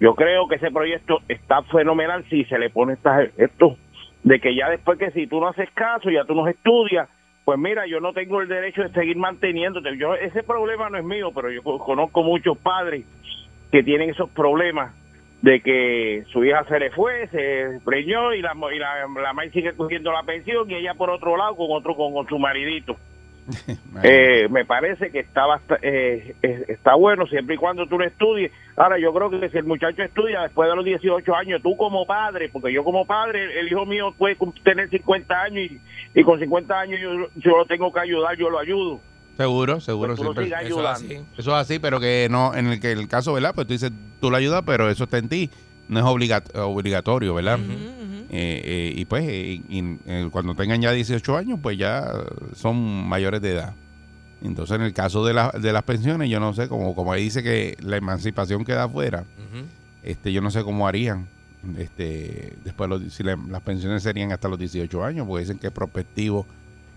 yo 0.00 0.14
creo 0.14 0.48
que 0.48 0.54
ese 0.54 0.70
proyecto 0.70 1.18
está 1.28 1.62
fenomenal 1.64 2.24
si 2.30 2.44
se 2.46 2.58
le 2.58 2.70
pone 2.70 2.94
estas, 2.94 3.28
esto, 3.36 3.76
de 4.24 4.40
que 4.40 4.54
ya 4.54 4.70
después 4.70 4.98
que 4.98 5.10
si 5.10 5.26
tú 5.26 5.40
no 5.40 5.48
haces 5.48 5.70
caso, 5.72 6.10
ya 6.10 6.24
tú 6.24 6.34
no 6.34 6.48
estudias, 6.48 7.06
pues 7.44 7.58
mira, 7.58 7.86
yo 7.86 8.00
no 8.00 8.14
tengo 8.14 8.40
el 8.40 8.48
derecho 8.48 8.82
de 8.82 8.88
seguir 8.92 9.16
manteniéndote. 9.18 9.98
Yo 9.98 10.14
ese 10.14 10.42
problema 10.42 10.88
no 10.88 10.96
es 10.96 11.04
mío, 11.04 11.32
pero 11.34 11.50
yo 11.50 11.62
co- 11.62 11.78
conozco 11.78 12.22
muchos 12.22 12.56
padres 12.58 13.04
que 13.70 13.82
tienen 13.82 14.08
esos 14.10 14.30
problemas 14.30 14.94
de 15.42 15.60
que 15.60 16.24
su 16.32 16.44
hija 16.44 16.64
se 16.64 16.78
le 16.78 16.90
fue, 16.92 17.26
se 17.28 17.80
preñó 17.84 18.32
y 18.32 18.40
la 18.40 18.54
y 18.74 18.78
la, 18.78 19.06
la 19.22 19.32
madre 19.34 19.50
sigue 19.50 19.74
cogiendo 19.74 20.12
la 20.12 20.22
pensión 20.22 20.70
y 20.70 20.74
ella 20.76 20.94
por 20.94 21.10
otro 21.10 21.36
lado 21.36 21.56
con 21.56 21.66
otro 21.70 21.94
con 21.94 22.26
su 22.26 22.38
maridito. 22.38 22.96
Eh, 24.02 24.48
me 24.50 24.64
parece 24.64 25.10
que 25.10 25.18
está 25.20 25.42
bast- 25.46 25.78
eh, 25.82 26.34
está 26.68 26.94
bueno 26.94 27.26
siempre 27.26 27.56
y 27.56 27.58
cuando 27.58 27.86
tú 27.86 27.98
lo 27.98 28.04
estudies. 28.06 28.50
Ahora, 28.76 28.98
yo 28.98 29.12
creo 29.12 29.28
que 29.30 29.48
si 29.50 29.58
el 29.58 29.64
muchacho 29.64 30.02
estudia 30.02 30.42
después 30.42 30.68
de 30.70 30.76
los 30.76 30.84
18 30.84 31.34
años, 31.34 31.60
tú 31.62 31.76
como 31.76 32.06
padre, 32.06 32.48
porque 32.48 32.72
yo 32.72 32.82
como 32.84 33.04
padre, 33.06 33.58
el 33.60 33.66
hijo 33.68 33.84
mío 33.86 34.14
puede 34.16 34.36
tener 34.64 34.88
50 34.88 35.34
años 35.42 35.70
y, 35.70 36.20
y 36.20 36.22
con 36.24 36.38
50 36.38 36.78
años 36.78 37.00
yo, 37.00 37.10
yo 37.36 37.56
lo 37.58 37.66
tengo 37.66 37.92
que 37.92 38.00
ayudar, 38.00 38.36
yo 38.38 38.48
lo 38.48 38.58
ayudo. 38.58 39.00
Seguro, 39.36 39.80
seguro. 39.80 40.14
Pues 40.14 40.20
siempre. 40.48 40.66
Eso 40.68 40.80
es 40.80 40.86
así. 40.90 41.14
Eso 41.38 41.50
es 41.50 41.56
así, 41.56 41.78
pero 41.78 41.98
que 42.00 42.28
no, 42.30 42.54
en 42.54 42.66
el 42.68 42.80
que 42.80 42.92
el 42.92 43.08
caso, 43.08 43.32
¿verdad? 43.32 43.52
Pues 43.54 43.66
tú 43.66 43.72
dices, 43.72 43.90
tú 44.20 44.30
lo 44.30 44.36
ayudas, 44.36 44.62
pero 44.66 44.88
eso 44.90 45.04
está 45.04 45.18
en 45.18 45.28
ti. 45.28 45.50
No 45.88 45.98
es 45.98 46.04
obliga- 46.04 46.44
obligatorio, 46.54 47.34
¿verdad? 47.34 47.58
Ujú. 47.58 47.74
Eh, 48.32 48.62
eh, 48.64 48.92
y 48.96 49.04
pues, 49.06 49.24
eh, 49.28 49.60
y- 49.68 49.98
eh, 50.06 50.28
cuando 50.30 50.54
tengan 50.54 50.80
ya 50.80 50.92
18 50.92 51.36
años, 51.36 51.58
pues 51.60 51.76
ya 51.76 52.12
son 52.54 52.78
mayores 53.08 53.40
de 53.42 53.52
edad. 53.52 53.74
Entonces, 54.42 54.76
en 54.76 54.82
el 54.82 54.92
caso 54.94 55.24
de, 55.26 55.34
la- 55.34 55.50
de 55.50 55.72
las 55.72 55.82
pensiones, 55.82 56.30
yo 56.30 56.38
no 56.40 56.54
sé, 56.54 56.68
como, 56.68 56.94
como 56.94 57.12
ahí 57.12 57.24
dice 57.24 57.42
que 57.42 57.76
la 57.82 57.96
emancipación 57.96 58.64
queda 58.64 58.84
afuera, 58.84 59.24
este, 60.02 60.32
yo 60.32 60.40
no 60.40 60.50
sé 60.50 60.62
cómo 60.62 60.86
harían. 60.88 61.26
Este, 61.76 62.54
después, 62.64 62.88
los- 62.88 63.12
si 63.12 63.22
la- 63.22 63.36
las 63.48 63.60
pensiones 63.62 64.02
serían 64.02 64.32
hasta 64.32 64.48
los 64.48 64.58
18 64.58 65.04
años, 65.04 65.26
porque 65.26 65.42
dicen 65.42 65.58
que 65.58 65.70
prospectivo 65.70 66.46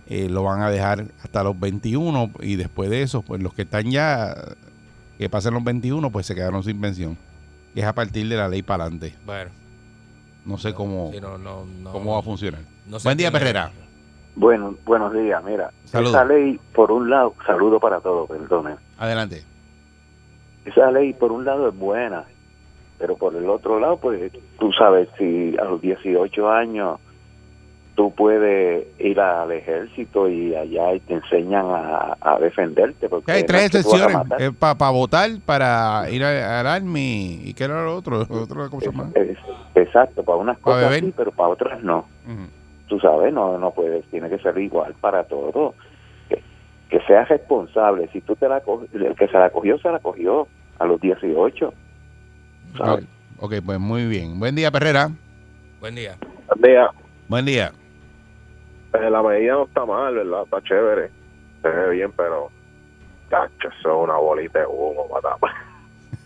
eh, 0.08 0.28
lo 0.30 0.44
van 0.44 0.62
a 0.62 0.70
dejar 0.70 1.06
hasta 1.24 1.44
los 1.44 1.58
21 1.58 2.30
y 2.42 2.58
después 2.58 2.90
de 2.90 3.02
eso, 3.04 3.22
pues 3.22 3.42
los 3.42 3.54
que 3.54 3.62
están 3.64 3.90
ya, 3.90 4.36
que 5.18 5.30
pasen 5.30 5.54
los 5.54 5.64
21, 5.64 6.12
pues 6.12 6.26
se 6.26 6.36
quedaron 6.36 6.62
sin 6.64 6.80
pensión. 6.82 7.18
Que 7.74 7.80
es 7.82 7.86
a 7.88 7.94
partir 7.96 8.28
de 8.28 8.36
la 8.36 8.48
ley 8.50 8.62
para 8.64 8.84
adelante. 8.84 9.16
Bueno, 9.26 9.50
No 10.46 10.58
sé 10.58 10.74
cómo, 10.74 11.12
sí, 11.14 11.22
no, 11.22 11.38
no, 11.38 11.66
no, 11.66 11.92
cómo 11.92 12.14
va 12.14 12.20
a 12.20 12.24
funcionar. 12.24 12.62
Buen 13.04 13.18
día. 13.18 13.32
Perrera. 13.32 13.72
Bueno, 14.36 14.76
buenos 14.86 15.14
días. 15.14 15.44
Mira, 15.44 15.72
Saludos. 15.86 16.14
esa 16.16 16.26
ley, 16.26 16.60
por 16.74 16.92
un 16.92 17.10
lado, 17.10 17.34
saludo 17.46 17.80
para 17.80 18.00
todos, 18.02 18.28
perdone. 18.30 18.76
Adelante. 18.98 19.44
Esa 20.66 20.92
ley, 20.92 21.14
por 21.14 21.32
un 21.32 21.46
lado, 21.46 21.70
es 21.70 21.78
buena, 21.78 22.26
pero 22.98 23.16
por 23.16 23.36
el 23.36 23.50
otro 23.50 23.80
lado, 23.80 23.98
pues 23.98 24.32
tú 24.60 24.72
sabes, 24.78 25.08
si 25.18 25.56
a 25.58 25.66
los 25.66 25.82
18 25.82 26.50
años 26.50 27.00
tú 27.96 28.14
puedes 28.16 28.88
ir 29.00 29.20
al 29.20 29.52
ejército 29.52 30.28
y 30.28 30.56
allá 30.56 30.94
y 30.96 31.00
te 31.02 31.14
enseñan 31.14 31.66
a, 31.68 32.18
a 32.20 32.40
defenderte. 32.40 33.08
Porque 33.10 33.32
Hay 33.32 33.44
tres 33.44 33.66
excepciones. 33.68 34.16
matar. 34.16 34.52
para 34.76 34.90
votar, 34.92 35.30
para 35.46 36.10
ir 36.10 36.24
a- 36.24 36.60
al 36.62 36.68
Army. 36.68 37.42
¿Y 37.44 37.54
qué 37.54 37.66
era 37.66 37.84
lo 37.84 37.96
otro? 37.96 38.22
Otra 38.22 38.70
cosa 38.70 38.92
más. 38.92 39.16
Es- 39.16 39.38
exacto, 39.76 40.24
para 40.24 40.38
unas 40.38 40.58
¿Para 40.60 40.88
cosas 40.88 41.00
sí, 41.00 41.14
pero 41.16 41.32
para 41.32 41.50
otras 41.50 41.84
no. 41.84 42.00
Ujú. 42.26 42.48
tú 42.88 43.00
sabes, 43.00 43.34
no, 43.34 43.58
no 43.58 43.72
puedes, 43.72 44.06
tiene 44.08 44.30
que 44.30 44.38
ser 44.40 44.58
igual 44.58 44.94
para 45.00 45.24
todo. 45.26 45.74
Que, 46.30 46.42
que 46.90 47.00
seas 47.08 47.28
responsable. 47.30 48.10
Si 48.12 48.22
tú 48.22 48.36
te 48.36 48.48
la 48.50 48.62
el 48.94 49.16
que 49.16 49.28
se 49.28 49.38
la 49.38 49.50
cogió, 49.50 49.78
se 49.80 49.90
la 49.92 50.00
cogió 50.00 50.48
a 50.80 50.86
los 50.86 51.00
18. 51.00 51.74
¿sabes? 52.78 53.06
Ok, 53.40 53.54
pues 53.66 53.80
muy 53.80 54.06
bien. 54.08 54.40
Buen 54.40 54.56
día, 54.56 54.72
Perrera. 54.72 55.10
Buen 55.80 55.96
día. 55.96 56.16
Vea, 56.58 56.90
Buen 57.28 57.46
día. 57.46 57.72
Eh, 58.94 59.10
la 59.10 59.22
medida 59.24 59.54
no 59.54 59.64
está 59.66 59.86
mal, 59.86 60.14
¿verdad? 60.16 60.44
Está 60.44 60.62
chévere. 60.62 61.10
Se 61.62 61.70
ve 61.70 61.90
bien, 61.92 62.12
pero. 62.12 62.52
Cacho, 63.30 63.70
eso 63.80 63.90
es 63.90 63.96
una 64.04 64.16
bolita 64.18 64.60
de 64.60 64.66
humo, 64.68 65.08
matapa. 65.14 65.54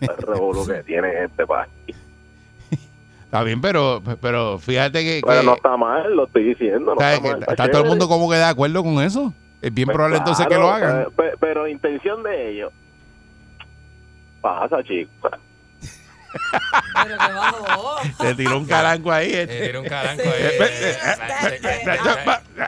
El 0.00 0.16
revolú 0.18 0.66
que 0.66 0.82
tiene 0.82 1.24
este 1.24 1.46
país. 1.46 1.70
Está 3.24 3.42
bien, 3.42 3.60
pero, 3.60 4.02
pero 4.20 4.58
fíjate 4.58 5.02
que, 5.04 5.20
Pero 5.26 5.40
que- 5.40 5.46
no 5.46 5.54
está 5.54 5.76
mal, 5.76 6.14
lo 6.16 6.24
estoy 6.26 6.44
diciendo. 6.44 6.94
No 6.94 7.00
¿sabes 7.00 7.16
está, 7.16 7.28
que 7.28 7.32
mal, 7.34 7.40
está, 7.40 7.52
está 7.52 7.70
todo 7.70 7.82
el 7.82 7.88
mundo 7.88 8.08
como 8.08 8.28
que 8.30 8.36
de 8.36 8.44
acuerdo 8.44 8.82
con 8.82 9.02
eso. 9.02 9.32
Es 9.60 9.74
bien 9.74 9.86
Pues 9.86 9.96
probable 9.96 10.18
entonces 10.18 10.46
que 10.46 10.54
lo 10.54 10.70
hagan. 10.70 11.02
eh, 11.02 11.06
pe- 11.16 11.34
pero 11.40 11.64
la 11.64 11.70
intención 11.70 12.22
de 12.22 12.50
ellos. 12.50 12.72
Pasa, 14.40 14.82
chicos. 14.84 15.32
Pero 17.02 17.16
que 17.18 17.32
bajo. 17.32 17.96
Te 18.20 18.34
tiró 18.34 18.58
un 18.58 18.66
caranco 18.66 19.10
ahí. 19.10 19.32
Eh, 19.32 19.42
este. 19.42 19.60
tiene 19.62 19.78
un 19.78 19.86
caranco 19.86 20.22
Sí. 20.22 20.28
ahí. 20.28 20.58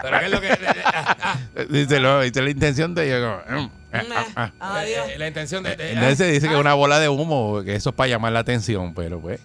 Pero 0.03 0.19
qué 0.19 0.25
es 0.27 0.31
lo 0.31 0.41
que. 0.41 0.49
Dice, 1.71 2.01
lo- 2.01 2.21
dice 2.23 2.43
la 2.43 2.51
intención 2.51 2.95
de 2.95 3.11
como, 3.49 3.71
ah, 3.93 4.03
ah, 4.37 4.51
ah. 4.61 4.85
Eh, 4.85 5.15
La 5.19 5.29
intención 5.29 5.63
de. 5.63 5.77
de- 5.77 5.93
Entonces 5.93 6.33
dice 6.33 6.47
que 6.49 6.55
es 6.55 6.61
una 6.61 6.75
bola 6.75 6.99
de 7.01 7.09
humo, 7.09 7.63
que 7.65 7.75
eso 7.75 7.91
es 7.91 7.97
para 7.97 8.09
llamar 8.09 8.33
la 8.33 8.41
atención, 8.41 8.95
pero 8.95 9.21
pues. 9.21 9.41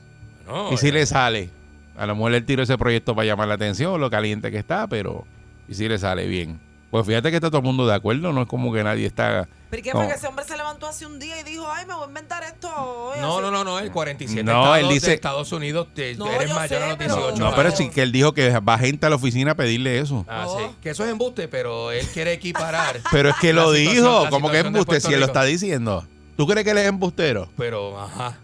No, 0.48 0.72
y 0.72 0.78
si 0.78 0.90
eh, 0.90 0.92
le 0.92 1.06
sale, 1.06 1.50
a 1.98 2.06
lo 2.06 2.16
mejor 2.16 2.34
el 2.34 2.46
tiro 2.46 2.62
ese 2.64 2.78
proyecto 2.78 3.16
para 3.16 3.26
llamar 3.26 3.48
la 3.48 3.56
atención, 3.56 4.00
lo 4.00 4.10
caliente 4.10 4.52
que 4.52 4.58
está, 4.60 4.88
pero. 4.88 5.26
Y 5.68 5.74
si 5.74 5.88
le 5.90 5.98
sale 5.98 6.28
bien. 6.28 6.60
Pues 6.92 7.06
fíjate 7.06 7.30
que 7.30 7.36
está 7.38 7.50
todo 7.50 7.58
el 7.60 7.66
mundo 7.66 7.86
de 7.86 7.94
acuerdo, 7.94 8.32
no 8.32 8.44
es 8.44 8.48
como 8.48 8.72
que 8.72 8.82
nadie 8.84 9.06
está. 9.06 9.50
¿Pero 9.70 9.84
qué 9.84 9.92
No. 9.92 10.00
fue 10.00 10.08
que 10.08 10.14
ese 10.14 10.28
hombre 10.28 10.46
se 10.46 10.56
levantó 10.56 10.88
hace 10.88 11.06
un 11.06 11.20
día 11.20 11.38
y 11.42 11.44
dijo, 11.44 11.68
ay, 11.70 11.86
me 11.86 11.94
voy 11.94 12.06
a 12.06 12.08
inventar 12.08 12.44
esto 12.44 12.70
hoy? 12.70 13.20
No, 13.20 13.34
así? 13.34 13.42
no, 13.42 13.52
no, 13.52 13.64
no, 13.66 13.80
el 13.80 13.92
47 13.92 14.44
No, 14.44 14.52
estados 14.62 14.78
él 14.80 14.90
dice- 14.90 15.08
de 15.08 15.14
Estados 15.16 15.52
Unidos, 15.52 15.88
te- 15.94 16.16
No, 16.16 16.32
eres 16.32 16.48
yo 16.50 16.56
mayor 16.56 16.82
a 16.82 16.84
sé, 16.86 16.90
los 16.90 16.98
pero- 16.98 17.16
18 17.16 17.38
No, 17.40 17.46
años. 17.48 17.58
pero 17.58 17.72
sí 17.76 17.90
que 17.90 18.02
él 18.02 18.12
dijo 18.14 18.34
que 18.34 18.60
va 18.60 18.78
gente 18.78 19.06
a 19.06 19.10
la 19.10 19.16
oficina 19.18 19.52
a 19.52 19.56
pedirle 19.56 20.00
eso. 20.00 20.26
Ah, 20.30 20.46
Oh. 20.48 20.58
sí. 20.60 20.76
Que 20.82 20.92
eso 20.92 21.04
es 21.04 21.12
embuste, 21.12 21.48
pero 21.50 21.92
él 21.92 22.08
quiere 22.14 22.32
equiparar. 22.34 22.98
Pero 23.12 23.30
es 23.30 23.36
que 23.42 23.52
La 23.52 23.64
lo 23.64 23.74
situación- 23.74 23.96
dijo, 24.04 24.24
la 24.24 24.30
como 24.30 24.50
que 24.50 24.58
es 24.58 24.60
situación 24.60 24.64
de 24.64 24.68
embuste, 24.80 24.86
Puerto 24.86 25.08
si 25.08 25.14
él 25.14 25.20
lo 25.20 25.26
Rico. 25.26 25.38
está 25.40 25.46
diciendo. 25.46 26.08
¿Tú 26.38 26.48
crees 26.48 26.64
que 26.64 26.72
él 26.72 26.78
es 26.78 26.88
embustero? 26.88 27.50
Pero, 27.58 28.00
ajá. 28.00 28.38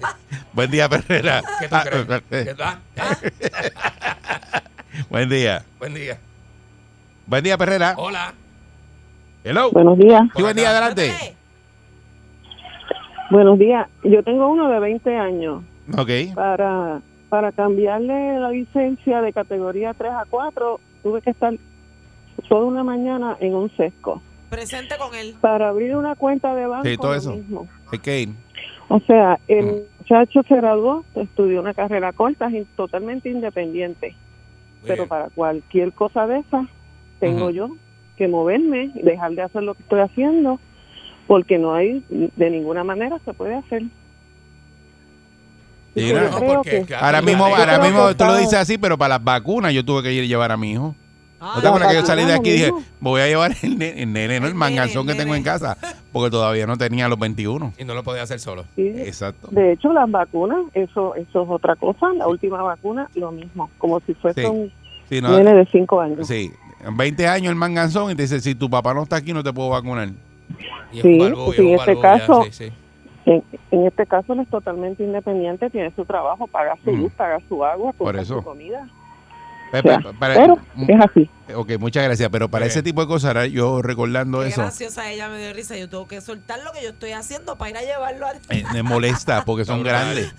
Buen 0.52 0.70
día, 0.70 0.88
Perrera. 0.88 1.42
¿Qué 1.60 1.68
tú 1.68 1.74
Ah, 1.76 1.84
crees? 1.84 2.06
¿Qué- 2.28 2.56
ah, 2.62 2.78
ah, 2.98 3.16
Buen 5.08 5.28
día. 5.30 5.64
Buen 5.78 5.94
día. 5.94 6.18
Buen 7.26 7.42
día, 7.44 7.56
Perrera. 7.56 7.94
Hola. 7.96 8.34
Hello. 9.44 9.70
Buenos 9.72 9.98
días. 9.98 10.22
Sí, 10.34 10.42
buen 10.42 10.56
día, 10.56 10.70
adelante. 10.70 11.10
Buenos 13.30 13.58
días. 13.58 13.88
Yo 14.02 14.22
tengo 14.22 14.48
uno 14.48 14.68
de 14.70 14.78
20 14.80 15.16
años. 15.16 15.62
Ok. 15.96 16.10
Para, 16.34 17.00
para 17.28 17.52
cambiarle 17.52 18.38
la 18.38 18.50
licencia 18.50 19.20
de 19.22 19.32
categoría 19.32 19.94
3 19.94 20.12
a 20.12 20.24
4, 20.28 20.80
tuve 21.02 21.22
que 21.22 21.30
estar 21.30 21.52
toda 22.48 22.64
una 22.66 22.84
mañana 22.84 23.36
en 23.40 23.54
un 23.54 23.74
sesco. 23.76 24.22
Presente 24.50 24.96
con 24.98 25.14
él. 25.14 25.34
Para 25.40 25.68
abrir 25.70 25.96
una 25.96 26.14
cuenta 26.14 26.54
de 26.54 26.66
banco, 26.66 26.88
Sí, 26.88 26.96
todo 26.96 27.14
eso. 27.14 27.32
mismo. 27.34 27.68
Hay 27.90 27.98
que 27.98 28.20
ir. 28.20 28.28
O 28.88 29.00
sea, 29.00 29.38
el 29.48 29.64
Mm. 29.66 29.74
muchacho 29.98 30.42
se 30.46 30.56
graduó, 30.56 31.04
estudió 31.14 31.60
una 31.60 31.74
carrera 31.74 32.12
corta, 32.12 32.48
es 32.48 32.66
totalmente 32.76 33.30
independiente. 33.30 34.10
Muy 34.80 34.88
Pero 34.88 35.02
bien. 35.04 35.08
para 35.08 35.28
cualquier 35.30 35.92
cosa 35.92 36.26
de 36.26 36.38
esa, 36.40 36.66
tengo 37.26 37.50
yo 37.50 37.68
que 38.16 38.28
moverme, 38.28 38.90
dejar 38.94 39.32
de 39.32 39.42
hacer 39.42 39.62
lo 39.62 39.74
que 39.74 39.82
estoy 39.82 40.00
haciendo, 40.00 40.60
porque 41.26 41.58
no 41.58 41.74
hay, 41.74 42.04
de 42.08 42.50
ninguna 42.50 42.84
manera 42.84 43.18
se 43.24 43.32
puede 43.32 43.54
hacer. 43.56 43.82
No, 45.96 46.38
porque, 46.56 46.84
que- 46.86 46.94
Ahora 46.96 47.22
mismo, 47.22 47.46
ahora 47.46 47.78
mismo 47.78 48.14
tú 48.16 48.24
lo 48.24 48.36
dices 48.36 48.54
así, 48.54 48.78
pero 48.78 48.98
para 48.98 49.10
las 49.16 49.24
vacunas 49.24 49.72
yo 49.72 49.84
tuve 49.84 50.02
que 50.02 50.12
ir 50.12 50.24
a 50.24 50.26
llevar 50.26 50.50
a 50.52 50.56
mi 50.56 50.72
hijo. 50.72 50.94
Ah, 51.40 51.52
¿No 51.56 51.62
te 51.62 51.68
acuerdas 51.68 51.90
que 51.90 51.94
yo 52.00 52.06
salí 52.06 52.24
de 52.24 52.32
aquí 52.32 52.48
y 52.50 52.52
dije, 52.54 52.70
voy 53.00 53.20
a 53.20 53.26
llevar 53.26 53.52
el 53.62 53.78
nene, 53.78 54.02
el 54.02 54.12
nene, 54.12 54.40
no 54.40 54.46
el 54.46 54.52
El 54.52 54.58
manganzón 54.58 55.04
nene, 55.06 55.16
que 55.18 55.22
tengo 55.22 55.34
en 55.36 55.42
casa? 55.42 55.76
Porque 56.10 56.30
todavía 56.30 56.66
no 56.66 56.76
tenía 56.78 57.06
los 57.06 57.18
21. 57.18 57.74
Y 57.78 57.84
no 57.84 57.94
lo 57.94 58.02
podía 58.02 58.22
hacer 58.22 58.40
solo. 58.40 58.64
Sí, 58.74 58.88
Exacto. 58.96 59.48
De 59.50 59.72
hecho, 59.72 59.92
las 59.92 60.10
vacunas, 60.10 60.58
eso 60.72 61.14
eso 61.16 61.42
es 61.42 61.48
otra 61.50 61.76
cosa. 61.76 62.12
La 62.14 62.26
última 62.28 62.62
vacuna, 62.62 63.08
lo 63.14 63.30
mismo, 63.30 63.70
como 63.78 64.00
si 64.00 64.14
fuese 64.14 64.40
Sí. 64.42 64.46
un 64.48 64.72
Sí, 65.08 65.20
no, 65.20 65.36
nene 65.36 65.54
de 65.54 65.66
5 65.66 66.00
años. 66.00 66.26
sí. 66.26 66.50
En 66.86 66.96
20 66.96 67.26
años 67.28 67.50
el 67.50 67.56
manganzón 67.56 68.10
y 68.10 68.14
te 68.14 68.22
dice, 68.22 68.40
si 68.40 68.54
tu 68.54 68.68
papá 68.68 68.92
no 68.94 69.02
está 69.04 69.16
aquí 69.16 69.32
no 69.32 69.42
te 69.42 69.52
puedo 69.52 69.70
vacunar. 69.70 70.08
Y 70.92 70.98
es 70.98 71.02
Sí, 71.02 71.20
en 71.62 71.74
este 71.78 72.00
caso- 72.00 72.44
sí, 72.44 72.50
sí. 72.52 72.72
En, 73.26 73.42
en 73.70 73.86
este 73.86 74.06
caso, 74.06 74.34
él 74.34 74.40
es 74.40 74.50
totalmente 74.50 75.02
independiente, 75.02 75.70
tiene 75.70 75.90
su 75.96 76.04
trabajo, 76.04 76.46
paga 76.46 76.76
su 76.84 76.92
Mm. 76.92 77.00
luz, 77.00 77.12
paga 77.14 77.38
su 77.48 77.64
agua, 77.64 77.92
Por 77.94 78.14
eso. 78.16 78.36
su 78.36 78.42
comida. 78.44 78.86
O 79.72 79.80
sea, 79.80 79.98
para- 80.20 80.34
pero 80.34 80.58
es 80.86 81.00
así. 81.00 81.30
ok, 81.52 81.72
muchas 81.80 82.04
gracias. 82.04 82.28
Pero 82.28 82.48
para 82.50 82.66
ese 82.66 82.82
tipo 82.82 83.00
de 83.00 83.06
cosas, 83.08 83.28
ahora 83.28 83.46
yo 83.46 83.80
recordando 83.82 84.40
Qué 84.42 84.48
eso, 84.48 84.60
graciosa 84.60 85.10
ella 85.10 85.28
me 85.30 85.38
dio 85.38 85.52
risa. 85.54 85.76
Yo 85.76 85.88
tengo 85.88 86.06
que 86.06 86.20
soltar 86.20 86.60
lo 86.62 86.70
que 86.72 86.82
yo 86.82 86.90
estoy 86.90 87.10
haciendo 87.12 87.56
para 87.56 87.70
ir 87.70 87.76
a 87.78 87.80
llevarlo 87.80 88.26
al... 88.26 88.36
eh, 88.50 88.62
me 88.74 88.82
molesta 88.84 89.42
porque 89.44 89.64
son 89.64 89.82
grandes. 89.82 90.32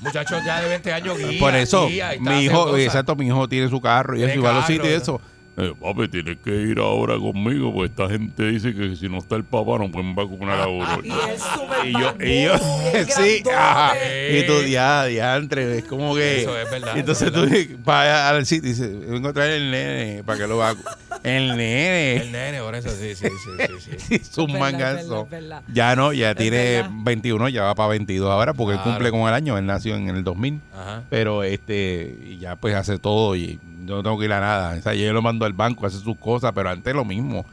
Muchachos 0.00 0.42
ya 0.44 0.60
de 0.62 0.68
20 0.70 0.92
años 0.94 1.18
guía, 1.18 1.38
Por 1.38 1.54
eso, 1.54 1.86
guía 1.88 2.12
mi 2.18 2.40
hijo, 2.40 2.74
exacto, 2.78 3.14
mi 3.14 3.26
hijo 3.26 3.46
tiene 3.48 3.68
su 3.68 3.80
carro 3.82 4.16
y 4.16 4.22
eso, 4.24 4.48
a 4.48 4.52
los 4.54 4.66
sitios 4.66 4.88
y 4.88 4.92
eso. 4.94 5.20
Eh, 5.60 5.74
papi, 5.78 6.08
tienes 6.08 6.38
que 6.42 6.50
ir 6.50 6.78
ahora 6.78 7.18
conmigo, 7.18 7.72
pues 7.72 7.90
esta 7.90 8.08
gente 8.08 8.44
dice 8.46 8.74
que 8.74 8.96
si 8.96 9.08
no 9.08 9.18
está 9.18 9.36
el 9.36 9.44
papá 9.44 9.78
no 9.78 9.90
pueden 9.90 10.14
vacunar 10.14 10.60
a 10.60 10.68
uno. 10.68 10.86
Y 11.04 11.10
él 11.10 11.38
súper 11.38 11.86
Y 11.86 11.92
yo, 11.92 12.14
y 12.20 12.44
yo, 12.44 12.58
sí, 13.08 13.42
ajá. 13.54 13.94
Y 14.30 14.46
tú, 14.46 14.62
ya, 14.62 15.04
diantre, 15.04 15.78
es 15.78 15.84
como 15.84 16.14
que. 16.14 16.42
Eso 16.42 16.58
es 16.58 16.70
verdad, 16.70 16.96
Entonces 16.96 17.28
es 17.28 17.34
tú 17.34 17.78
vas 17.84 18.06
al 18.08 18.46
sitio 18.46 18.70
y 18.70 18.72
dices, 18.72 19.08
vengo 19.08 19.28
a 19.28 19.32
traer 19.32 19.52
el 19.52 19.70
nene 19.70 20.24
para 20.24 20.38
que 20.38 20.46
lo 20.46 20.58
vacune. 20.58 20.88
El 21.22 21.48
nene. 21.48 22.16
El 22.16 22.32
nene, 22.32 22.60
por 22.60 22.74
eso 22.74 22.88
sí, 22.90 23.14
sí, 23.14 23.26
sí, 23.26 23.78
sí. 23.80 23.90
sí. 23.98 24.14
Es 24.20 24.38
un 24.38 24.50
Es 24.50 24.52
verdad, 24.54 24.68
es 24.68 24.72
mangazo. 24.72 25.26
verdad, 25.26 25.26
es 25.26 25.30
verdad. 25.30 25.62
Ya 25.72 25.96
no, 25.96 26.12
ya 26.14 26.34
tiene 26.34 26.56
verdad. 26.76 26.90
21, 26.92 27.48
ya 27.50 27.62
va 27.64 27.74
para 27.74 27.90
22 27.90 28.30
ahora 28.30 28.54
porque 28.54 28.76
él 28.76 28.80
cumple 28.82 29.10
con 29.10 29.20
el 29.22 29.34
año, 29.34 29.58
él 29.58 29.66
nació 29.66 29.96
en 29.96 30.08
el 30.08 30.24
2000. 30.24 30.60
Ajá. 30.74 31.02
Pero 31.10 31.42
este, 31.42 32.16
y 32.24 32.38
ya 32.38 32.56
pues 32.56 32.74
hace 32.74 32.98
todo 32.98 33.36
y 33.36 33.58
no 33.80 34.02
tengo 34.02 34.18
que 34.18 34.24
ir 34.26 34.32
a 34.32 34.40
nada. 34.40 34.76
O 34.78 34.82
sea, 34.82 34.94
yo 34.94 35.12
lo 35.12 35.22
mando 35.22 35.44
al 35.44 35.52
banco, 35.52 35.86
hace 35.86 35.98
sus 35.98 36.16
cosas, 36.16 36.52
pero 36.54 36.70
antes 36.70 36.94
lo 36.94 37.04
mismo. 37.04 37.44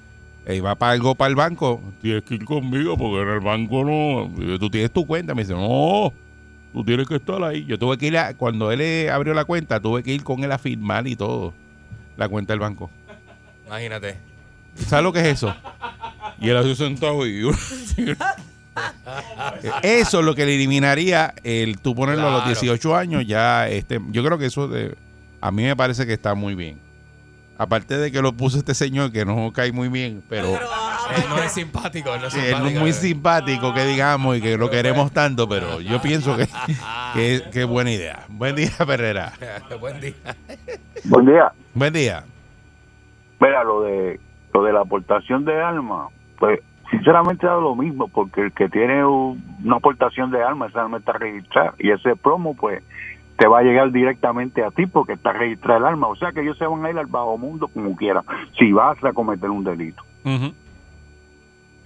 Eh, 0.45 0.61
va 0.61 0.75
para 0.75 0.93
algo 0.93 1.13
para 1.13 1.29
el 1.29 1.35
banco, 1.35 1.81
tienes 2.01 2.23
que 2.23 2.35
ir 2.35 2.45
conmigo 2.45 2.97
porque 2.97 3.21
en 3.21 3.29
el 3.35 3.39
banco 3.41 3.83
no. 3.83 4.57
Tú 4.59 4.69
tienes 4.69 4.91
tu 4.91 5.05
cuenta. 5.05 5.35
Me 5.35 5.41
dice, 5.43 5.53
no, 5.53 6.13
tú 6.71 6.83
tienes 6.85 7.05
que 7.07 7.15
estar 7.15 7.43
ahí. 7.43 7.65
Yo 7.65 7.77
tuve 7.77 7.97
que 7.97 8.07
ir, 8.07 8.17
a- 8.17 8.33
cuando 8.33 8.71
él 8.71 8.79
eh, 8.81 9.09
abrió 9.09 9.33
la 9.33 9.43
cuenta, 9.45 9.79
tuve 9.81 10.03
que 10.03 10.13
ir 10.13 10.23
con 10.23 10.43
él 10.43 10.51
a 10.51 10.57
firmar 10.57 11.05
y 11.07 11.15
todo. 11.17 11.53
La 12.15 12.29
cuenta 12.29 12.53
del 12.53 12.59
banco. 12.61 12.89
Imagínate. 13.67 14.17
¿Sabes 14.75 15.03
lo 15.03 15.11
que 15.13 15.19
es 15.19 15.25
eso? 15.27 15.53
Y 16.39 16.49
él 16.49 16.57
así 16.57 16.75
sentado 16.75 17.25
y 17.25 17.49
Eso 19.81 20.19
es 20.19 20.25
lo 20.25 20.35
que 20.35 20.45
le 20.45 20.55
eliminaría 20.55 21.33
el 21.43 21.79
tú 21.79 21.95
ponerlo 21.95 22.27
a 22.27 22.31
los 22.31 22.43
Claro. 22.43 22.59
18 22.61 22.95
años 22.95 23.25
ya 23.25 23.67
este 23.67 23.99
yo 24.11 24.23
creo 24.23 24.37
que 24.37 24.45
eso 24.45 24.67
de- 24.67 24.95
a 25.41 25.51
mí 25.51 25.63
me 25.63 25.75
parece 25.75 26.05
que 26.05 26.13
está 26.13 26.33
muy 26.35 26.55
bien. 26.55 26.79
Aparte 27.59 27.97
de 27.97 28.11
que 28.11 28.21
lo 28.21 28.33
puso 28.33 28.57
este 28.59 28.75
señor 28.75 29.11
que 29.11 29.25
no 29.25 29.51
cae 29.51 29.71
muy 29.71 29.89
bien, 29.89 30.21
pero 30.29 30.51
Pero, 30.51 30.67
ah, 30.71 31.07
Él 31.15 31.23
no 31.29 31.41
es 31.41 31.51
simpático, 31.51 32.13
él 32.13 32.21
no 32.21 32.27
es 32.27 32.35
él 32.35 32.41
no 32.41 32.47
es 32.47 32.53
simpático. 32.57 32.79
muy 32.81 32.93
simpático 32.93 33.73
que 33.73 33.85
digamos 33.85 34.37
y 34.37 34.41
que 34.41 34.57
lo 34.57 34.69
queremos 34.69 35.11
tanto, 35.11 35.49
pero 35.49 35.81
yo 35.81 35.99
pienso 36.01 36.37
que 36.37 36.47
que, 37.15 37.41
que 37.51 37.61
es 37.61 37.67
buena 37.67 37.91
idea. 37.91 38.25
Buen 38.29 38.55
día, 38.55 38.69
Ferrera. 38.69 39.33
Buen 39.79 39.99
día. 39.99 40.13
Buen 41.05 41.25
día. 41.25 41.51
Buen 41.73 41.93
día. 41.93 42.23
Mira, 43.39 43.63
lo 43.63 43.81
de 43.81 44.19
lo 44.53 44.63
de 44.63 44.73
la 44.73 44.81
aportación 44.81 45.43
de 45.45 45.59
armas, 45.61 46.09
pues 46.39 46.59
sinceramente 46.91 47.45
da 47.47 47.55
lo 47.55 47.75
mismo, 47.75 48.07
porque 48.07 48.41
el 48.41 48.51
que 48.53 48.69
tiene 48.69 49.03
un- 49.05 49.43
una 49.63 49.75
aportación 49.77 50.29
de 50.31 50.41
armas, 50.43 50.69
esa 50.69 50.81
arma 50.81 50.97
está 50.99 51.13
registrada, 51.13 51.73
y 51.79 51.91
ese 51.91 52.15
promo, 52.15 52.55
pues, 52.55 52.81
te 53.37 53.47
va 53.47 53.59
a 53.59 53.63
llegar 53.63 53.91
directamente 53.91 54.63
a 54.63 54.71
ti 54.71 54.87
porque 54.87 55.13
está 55.13 55.31
registrada 55.31 55.79
el 55.79 55.85
arma. 55.85 56.07
O 56.07 56.15
sea 56.15 56.31
que 56.31 56.41
ellos 56.41 56.57
se 56.57 56.65
van 56.65 56.85
a 56.85 56.89
ir 56.89 56.97
al 56.97 57.05
bajo 57.05 57.37
mundo 57.37 57.67
como 57.67 57.95
quieran, 57.95 58.23
si 58.57 58.71
vas 58.71 59.01
a 59.03 59.13
cometer 59.13 59.49
un 59.49 59.63
delito. 59.63 60.03
Ujú. 60.25 60.53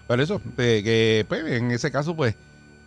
Por 0.07 0.19
eso, 0.19 0.41
eh, 0.57 0.81
que 0.83 1.25
pues, 1.27 1.45
en 1.45 1.71
ese 1.71 1.91
caso, 1.91 2.15
pues, 2.15 2.35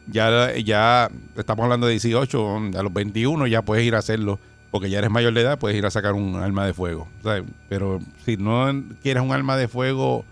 ya, 0.07 0.55
ya 0.57 1.11
estamos 1.37 1.65
hablando 1.65 1.87
de 1.87 1.93
18, 1.93 2.57
a 2.77 2.83
los 2.83 2.93
21 2.93 3.47
ya 3.47 3.63
puedes 3.63 3.85
ir 3.85 3.95
a 3.95 3.99
hacerlo, 3.99 4.39
porque 4.71 4.91
ya 4.91 4.99
eres 4.99 5.11
mayor 5.11 5.33
de 5.33 5.43
edad, 5.43 5.59
puedes 5.59 5.77
ir 5.77 5.87
a 5.87 5.91
sacar 5.91 6.15
un 6.15 6.37
arma 6.37 6.67
de 6.67 6.75
fuego. 6.75 7.09
¿sabes? 7.23 7.45
Pero 7.69 8.01
si 8.25 8.37
no 8.37 8.71
quieres 9.03 9.23
un 9.23 9.33
arma 9.33 9.57
de 9.57 9.69
fuego 9.69 10.25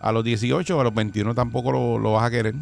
a 0.00 0.12
los 0.12 0.24
18, 0.24 0.80
a 0.80 0.84
los 0.84 0.94
21 0.94 1.34
tampoco 1.34 1.72
lo, 1.72 1.98
lo 1.98 2.12
vas 2.12 2.24
a 2.24 2.30
querer. 2.30 2.54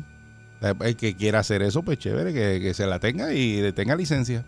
El 0.80 0.94
que 0.94 1.16
quiera 1.16 1.40
hacer 1.40 1.62
eso, 1.62 1.82
pues 1.82 1.98
chévere, 1.98 2.32
que, 2.32 2.60
que 2.60 2.72
se 2.74 2.86
la 2.86 3.00
tenga 3.00 3.34
y 3.34 3.72
tenga 3.72 3.96
licencia. 3.96 4.44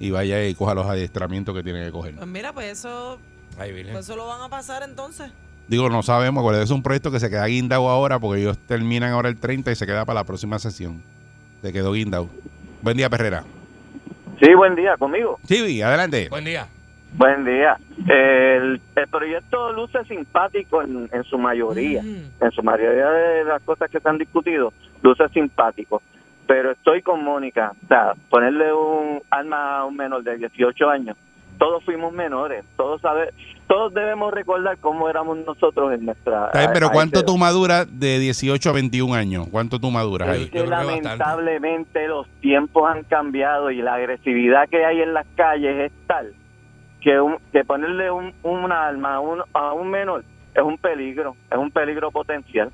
Y 0.00 0.10
vaya 0.10 0.44
y 0.48 0.54
coja 0.54 0.74
los 0.74 0.86
adiestramientos 0.86 1.54
que 1.54 1.62
tiene 1.62 1.84
que 1.84 1.92
coger. 1.92 2.16
Pues 2.16 2.26
mira, 2.26 2.52
pues 2.52 2.66
eso, 2.72 3.18
Ay, 3.58 3.72
Virgen. 3.72 3.92
pues 3.92 4.06
eso 4.06 4.16
lo 4.16 4.26
van 4.26 4.40
a 4.40 4.48
pasar 4.48 4.82
entonces. 4.82 5.30
Digo, 5.68 5.88
no 5.88 6.02
sabemos, 6.02 6.40
acuérdate, 6.40 6.64
es 6.64 6.70
un 6.70 6.82
proyecto 6.82 7.12
que 7.12 7.20
se 7.20 7.30
queda 7.30 7.46
guindado 7.46 7.88
ahora 7.88 8.18
porque 8.18 8.40
ellos 8.40 8.58
terminan 8.66 9.12
ahora 9.12 9.28
el 9.28 9.36
30 9.38 9.70
y 9.70 9.76
se 9.76 9.86
queda 9.86 10.04
para 10.04 10.20
la 10.20 10.24
próxima 10.24 10.58
sesión. 10.58 11.00
Se 11.62 11.72
quedó 11.72 11.92
guindado. 11.92 12.28
Buen 12.82 12.96
día, 12.96 13.08
Perrera. 13.10 13.44
Sí, 14.42 14.52
buen 14.54 14.74
día, 14.74 14.96
conmigo. 14.96 15.38
Sí, 15.44 15.80
adelante. 15.82 16.28
Buen 16.30 16.44
día. 16.46 16.66
Buen 17.12 17.44
día. 17.44 17.76
El, 18.08 18.80
el 18.96 19.08
proyecto 19.08 19.72
luce 19.74 20.02
simpático 20.06 20.80
en, 20.82 21.10
en 21.12 21.24
su 21.24 21.36
mayoría. 21.38 22.00
En 22.00 22.50
su 22.52 22.62
mayoría 22.62 23.10
de 23.10 23.44
las 23.44 23.60
cosas 23.62 23.90
que 23.90 24.00
se 24.00 24.08
han 24.08 24.16
discutido, 24.16 24.72
luce 25.02 25.28
simpático. 25.28 26.00
Pero 26.50 26.72
estoy 26.72 27.00
con 27.00 27.22
Mónica. 27.22 27.74
O 27.84 27.86
sea, 27.86 28.14
ponerle 28.28 28.72
un 28.72 29.22
arma 29.30 29.78
a 29.78 29.84
un 29.84 29.94
menor 29.96 30.24
de 30.24 30.36
18 30.36 30.90
años. 30.90 31.16
Todos 31.58 31.84
fuimos 31.84 32.12
menores. 32.12 32.64
Todos 32.76 33.00
sabe, 33.00 33.32
todos 33.68 33.94
debemos 33.94 34.34
recordar 34.34 34.76
cómo 34.78 35.08
éramos 35.08 35.38
nosotros 35.46 35.92
en 35.92 36.06
nuestra. 36.06 36.50
Pero 36.52 36.86
a- 36.86 36.88
a 36.88 36.92
¿cuánto 36.92 37.24
tú 37.24 37.38
maduras 37.38 37.86
de 38.00 38.18
18 38.18 38.68
a 38.68 38.72
21 38.72 39.14
años? 39.14 39.46
¿Cuánto 39.48 39.78
tú 39.78 39.92
maduras 39.92 40.28
ahí? 40.30 40.48
que 40.48 40.58
lamentablemente 40.66 42.08
los 42.08 42.26
tiempos 42.40 42.90
han 42.90 43.04
cambiado 43.04 43.70
y 43.70 43.76
la 43.80 43.94
agresividad 43.94 44.68
que 44.68 44.84
hay 44.84 45.02
en 45.02 45.14
las 45.14 45.28
calles 45.36 45.92
es 45.92 45.92
tal 46.08 46.32
que, 47.00 47.20
un- 47.20 47.38
que 47.52 47.62
ponerle 47.64 48.10
un, 48.10 48.34
un 48.42 48.72
arma 48.72 49.14
a 49.14 49.20
un, 49.20 49.40
a 49.54 49.72
un 49.72 49.88
menor 49.88 50.24
es 50.52 50.62
un 50.64 50.78
peligro, 50.78 51.36
es 51.48 51.56
un 51.56 51.70
peligro 51.70 52.10
potencial. 52.10 52.72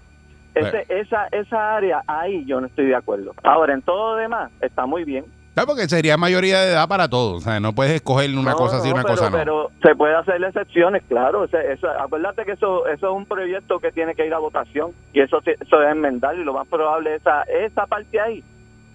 Ese, 0.57 0.87
esa, 0.89 1.27
esa 1.33 1.77
área 1.77 2.03
ahí 2.07 2.45
yo 2.47 2.61
no 2.61 2.67
estoy 2.67 2.87
de 2.87 2.95
acuerdo. 2.97 3.33
Ahora, 3.45 3.75
en 3.75 3.83
todo 3.83 4.13
lo 4.15 4.17
demás 4.21 4.51
está 4.61 4.87
muy 4.87 5.05
bien. 5.05 5.25
Claro, 5.55 5.69
porque 5.69 5.89
sería 5.89 6.17
mayoría 6.19 6.61
de 6.61 6.73
edad 6.73 6.87
para 6.87 7.09
todos. 7.09 7.37
O 7.39 7.41
sea, 7.41 7.61
no 7.61 7.73
puedes 7.75 7.93
escoger 7.95 8.29
una 8.37 8.51
No, 8.51 8.57
cosa 8.59 8.77
así 8.77 8.89
y 8.89 8.91
no, 8.91 8.97
una 8.97 9.05
pero, 9.05 9.15
cosa 9.17 9.31
no. 9.31 9.37
Pero 9.39 9.71
se 9.83 9.95
puede 9.97 10.15
hacer 10.15 10.43
excepciones, 10.45 11.03
claro. 11.09 11.45
Ese- 11.45 11.73
eso- 11.73 11.89
acuérdate 11.89 12.45
que 12.45 12.53
eso, 12.53 12.87
eso 12.89 13.07
es 13.09 13.13
un 13.17 13.25
proyecto 13.25 13.79
que 13.81 13.91
tiene 13.91 14.15
que 14.15 14.27
ir 14.27 14.35
a 14.35 14.39
votación 14.39 14.93
y 15.15 15.21
eso, 15.21 15.39
eso 15.47 15.83
es 15.83 15.91
enmendar 15.91 16.37
y 16.37 16.45
lo 16.45 16.53
más 16.53 16.69
probable 16.69 17.15
es 17.15 17.23
esa, 17.23 17.43
esa 17.45 17.87
parte 17.87 18.21
ahí, 18.21 18.45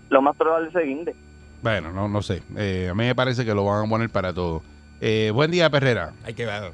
lo 0.10 0.22
más 0.22 0.36
probable 0.36 0.68
es 0.68 0.74
seguinde. 0.74 1.16
Bueno, 1.64 1.92
no, 1.92 2.08
no 2.08 2.22
sé. 2.22 2.44
Eh, 2.58 2.90
a 2.92 2.94
mí 2.94 3.06
me 3.06 3.16
parece 3.16 3.44
que 3.44 3.56
lo 3.56 3.66
van 3.66 3.86
a 3.86 3.90
poner 3.90 4.10
para 4.12 4.32
todo. 4.34 4.62
Eh, 5.00 5.32
buen 5.34 5.50
día, 5.50 5.68
Perrera. 5.72 6.12
Hay 6.26 6.36
que 6.36 6.46
ver. 6.46 6.74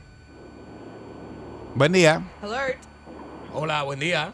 Buen 1.75 1.93
día. 1.93 2.21
Alert. 2.41 2.77
Hola, 3.53 3.83
buen 3.83 3.99
día. 3.99 4.31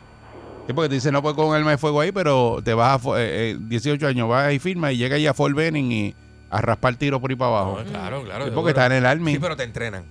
Sí, 0.67 0.73
porque 0.73 0.89
te 0.89 0.95
dice 0.95 1.11
no 1.11 1.21
puedes 1.21 1.35
con 1.35 1.53
arma 1.55 1.71
de 1.71 1.77
fuego 1.77 1.99
ahí, 2.01 2.11
pero 2.11 2.59
te 2.63 2.73
vas 2.73 3.05
a 3.05 3.19
eh, 3.21 3.51
eh, 3.51 3.57
18 3.59 4.07
años, 4.07 4.29
vas 4.29 4.51
y 4.53 4.59
firma 4.59 4.91
y 4.91 4.97
llega 4.97 5.15
ahí 5.17 5.27
a 5.27 5.33
Fort 5.33 5.53
Benning 5.55 5.91
y 5.91 6.15
a 6.49 6.61
raspar 6.61 6.95
tiros 6.95 7.19
por 7.19 7.29
ahí 7.31 7.35
para 7.35 7.49
abajo. 7.51 7.79
No, 7.83 7.89
claro, 7.91 8.23
claro. 8.23 8.45
Sí, 8.45 8.51
porque 8.53 8.69
está 8.69 8.85
en 8.85 8.91
el 8.93 9.05
Army. 9.05 9.33
Sí, 9.33 9.39
pero 9.39 9.55
te 9.57 9.63
entrenan. 9.63 10.03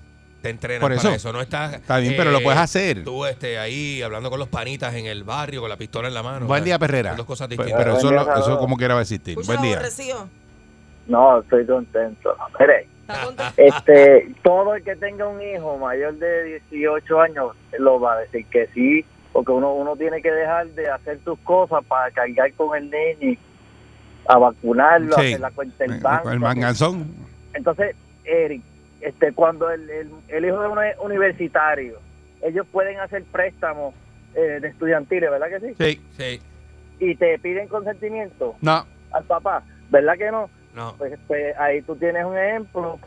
Te 0.42 0.50
entrenan 0.50 0.80
Por 0.80 0.90
para 0.90 1.00
eso. 1.00 1.10
eso. 1.14 1.32
No 1.32 1.40
estás. 1.40 1.72
Está 1.74 1.98
bien, 1.98 2.14
pero 2.16 2.32
lo 2.32 2.40
puedes 2.42 2.58
hacer. 2.58 3.04
Tú 3.04 3.24
este, 3.26 3.58
ahí 3.60 4.02
hablando 4.02 4.28
con 4.28 4.40
los 4.40 4.48
panitas 4.48 4.92
en 4.94 5.06
el 5.06 5.22
barrio, 5.22 5.60
con 5.60 5.70
la 5.70 5.76
pistola 5.76 6.08
en 6.08 6.14
la 6.14 6.22
mano. 6.24 6.46
Buen 6.46 6.64
día, 6.64 6.78
Perrera. 6.80 7.10
Son 7.10 7.16
dos 7.18 7.26
cosas 7.26 7.46
Pero, 7.48 7.62
distintas. 7.62 7.84
pero 7.84 7.96
eso, 7.96 8.10
lo- 8.10 8.22
eso 8.22 8.42
saludos. 8.42 8.58
como 8.58 8.76
quiera 8.76 8.94
va 8.94 9.00
a 9.00 9.02
existir. 9.02 9.38
Buen 9.46 9.62
día. 9.62 9.78
Rocío. 9.80 10.28
No, 11.06 11.40
estoy 11.40 11.64
contento. 11.64 12.34
Mire, 12.58 12.88
este, 13.56 14.34
todo 14.42 14.74
el 14.74 14.82
que 14.82 14.96
tenga 14.96 15.28
un 15.28 15.40
hijo 15.40 15.78
mayor 15.78 16.14
de 16.16 16.60
18 16.70 17.20
años 17.20 17.46
lo 17.78 18.00
va 18.00 18.14
a 18.14 18.18
decir 18.20 18.44
que 18.46 18.68
sí, 18.74 19.04
porque 19.32 19.52
uno, 19.52 19.72
uno 19.74 19.96
tiene 19.96 20.20
que 20.22 20.30
dejar 20.30 20.66
de 20.68 20.88
hacer 20.90 21.18
sus 21.24 21.38
cosas 21.40 21.84
para 21.86 22.10
cargar 22.10 22.52
con 22.54 22.76
el 22.76 22.90
nene, 22.90 23.38
a 24.28 24.38
vacunarlo, 24.38 25.14
Sí. 25.16 25.20
hacer 25.28 25.40
la 25.40 25.50
cuenta 25.50 25.84
del 25.84 25.94
Eh, 25.94 26.00
banco. 26.02 26.30
El 26.30 26.40
manganzón. 26.40 27.06
Entonces, 27.54 27.96
Eric, 28.24 28.62
este, 29.00 29.32
cuando 29.32 29.70
el, 29.70 29.88
el, 29.90 30.10
el 30.28 30.44
hijo 30.44 30.60
de 30.60 30.68
un 30.68 30.78
universitario, 31.04 31.98
ellos 32.42 32.66
pueden 32.70 33.00
hacer 33.00 33.24
préstamos 33.24 33.94
eh, 34.34 34.58
de 34.60 34.68
estudiantiles, 34.68 35.30
¿verdad 35.30 35.48
que 35.48 35.60
sí? 35.60 35.74
Sí. 35.78 36.00
Sí, 36.16 36.40
Y 37.00 37.16
te 37.16 37.38
piden 37.38 37.68
consentimiento 37.68 38.54
No. 38.60 38.86
al 39.12 39.24
papá, 39.24 39.62
¿verdad 39.90 40.14
que 40.16 40.30
no? 40.30 40.48
no. 40.74 40.94
Pues, 40.98 41.18
pues 41.26 41.56
ahí 41.58 41.82
tú 41.82 41.96
tienes 41.96 42.24
un 42.24 42.36
ejemplo 42.38 42.98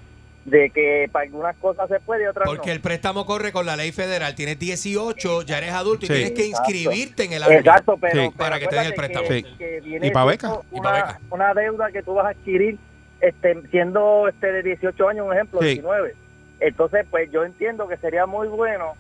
de 0.46 0.70
que 0.70 1.10
para 1.12 1.26
algunas 1.26 1.56
cosas 1.58 1.90
se 1.90 2.00
puede 2.00 2.24
y 2.24 2.28
otras 2.28 2.48
Porque 2.48 2.68
no. 2.68 2.74
el 2.74 2.80
préstamo 2.82 3.26
corre 3.26 3.52
con 3.52 3.66
la 3.66 3.76
ley 3.76 3.92
federal. 3.92 4.36
Tienes 4.36 4.60
18, 4.60 5.42
ya 5.42 5.58
eres 5.58 5.72
adulto 5.72 6.06
y 6.06 6.10
tienes 6.10 6.32
que 6.34 6.46
Exacto. 6.46 6.72
inscribirte 6.72 7.24
en 7.26 7.34
el. 7.34 7.44
Exacto, 7.52 7.98
pero, 8.00 8.14
Sí. 8.14 8.20
pero 8.30 8.32
Para 8.38 8.60
que 8.60 8.68
te 8.68 8.76
den 8.76 8.86
el 8.86 8.94
préstamo. 8.94 9.28
que- 9.28 9.44
que 9.58 9.82
viene 9.82 10.06
¿Y 10.08 10.12
pa' 10.12 10.20
siendo 10.30 10.58
beca? 10.60 10.68
Y 10.72 10.80
Una, 10.80 10.90
pa' 10.92 10.96
beca. 10.98 11.20
una 11.32 11.54
deuda 11.56 11.92
que 11.92 12.04
tú 12.04 12.14
vas 12.14 12.26
a 12.28 12.30
adquirir 12.30 12.78
este, 13.22 13.60
siendo 13.72 14.28
este 14.28 14.52
de 14.52 14.62
18 14.62 15.10
años, 15.10 15.26
un 15.26 15.34
ejemplo, 15.34 15.60
Sí. 15.62 15.68
19. 15.68 16.14
Entonces, 16.60 17.06
pues 17.10 17.32
yo 17.32 17.44
entiendo 17.44 17.88
que 17.88 17.98
sería 17.98 18.26
muy 18.28 18.48
bueno 18.48 18.94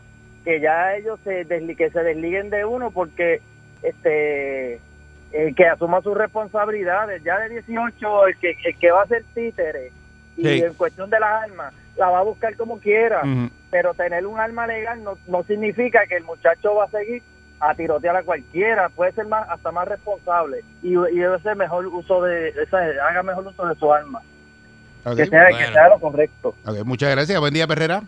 que 0.43 0.59
ya 0.59 0.95
ellos 0.95 1.19
se 1.23 1.45
desli- 1.45 1.75
que 1.77 1.89
se 1.91 1.99
desliguen 2.01 2.49
de 2.49 2.65
uno 2.65 2.89
porque 2.91 3.41
este 3.83 4.79
el 5.31 5.53
que 5.55 5.67
asuma 5.67 6.01
sus 6.01 6.17
responsabilidades 6.17 7.23
ya 7.23 7.37
de 7.39 7.49
18 7.49 8.27
el 8.27 8.37
que 8.37 8.55
el 8.63 8.77
que 8.77 8.91
va 8.91 9.03
a 9.03 9.07
ser 9.07 9.23
títere 9.33 9.91
y 10.37 10.47
en 10.47 10.73
cuestión 10.73 11.09
de 11.09 11.19
las 11.19 11.43
armas 11.43 11.73
la 11.95 12.09
va 12.09 12.19
a 12.19 12.23
buscar 12.23 12.55
como 12.57 12.79
quiera 12.79 13.21
pero 13.71 13.93
tener 13.93 14.25
un 14.25 14.39
arma 14.39 14.67
legal 14.67 15.03
no, 15.03 15.17
no 15.27 15.43
significa 15.43 16.05
que 16.07 16.15
el 16.17 16.23
muchacho 16.23 16.75
va 16.75 16.85
a 16.85 16.89
seguir 16.89 17.23
a 17.59 17.73
tirotear 17.73 18.15
a 18.15 18.23
cualquiera, 18.23 18.89
puede 18.89 19.11
ser 19.13 19.27
más 19.27 19.47
hasta 19.49 19.71
más 19.71 19.87
responsable 19.87 20.61
y, 20.81 20.89
y 20.89 21.19
debe 21.19 21.39
ser 21.39 21.55
mejor 21.55 21.87
uso 21.87 22.21
de 22.21 22.49
esa, 22.49 22.79
haga 23.09 23.23
mejor 23.23 23.47
uso 23.47 23.65
de 23.65 23.75
su 23.75 23.91
arma, 23.91 24.21
que 25.15 25.25
sea 25.25 25.47
que 25.47 25.65
sea 25.71 25.89
lo 25.89 25.99
correcto. 25.99 26.55
Muchas 26.83 27.11
gracias. 27.11 27.39
Buen 27.39 27.53
día, 27.53 27.67
Perrera. 27.67 28.01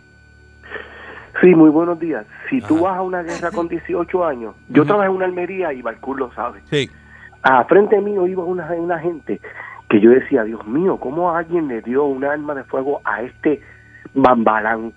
Sí, 1.40 1.54
muy 1.54 1.70
buenos 1.70 2.00
días. 2.00 2.26
Si 2.50 2.60
tú 2.60 2.80
vas 2.80 2.96
a 2.96 3.02
una 3.02 3.22
guerra 3.22 3.50
con 3.52 3.68
18 3.68 4.24
años, 4.24 4.54
yo 4.68 4.84
trabajé 4.84 5.08
en 5.08 5.16
una 5.16 5.26
almería 5.26 5.72
y 5.72 5.82
Balcur 5.82 6.18
lo 6.18 6.32
sabe. 6.32 6.60
Sí. 6.68 6.90
A 7.42 7.64
frente 7.64 8.00
mío 8.00 8.26
iba 8.26 8.42
una, 8.42 8.66
una 8.72 8.98
gente 8.98 9.40
que 9.88 10.00
yo 10.00 10.10
decía, 10.10 10.44
Dios 10.44 10.66
mío, 10.66 10.98
¿cómo 10.98 11.34
alguien 11.34 11.68
le 11.68 11.80
dio 11.82 12.04
un 12.04 12.24
arma 12.24 12.54
de 12.54 12.64
fuego 12.64 13.00
a 13.04 13.22
este 13.22 13.62
bambalán? 14.14 14.92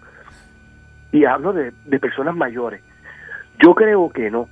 Y 1.11 1.25
hablo 1.25 1.53
de, 1.53 1.71
de 1.85 1.99
personas 1.99 2.35
mayores. 2.35 2.81
Yo 3.59 3.73
creo 3.75 4.09
que 4.09 4.29
no. 4.29 4.47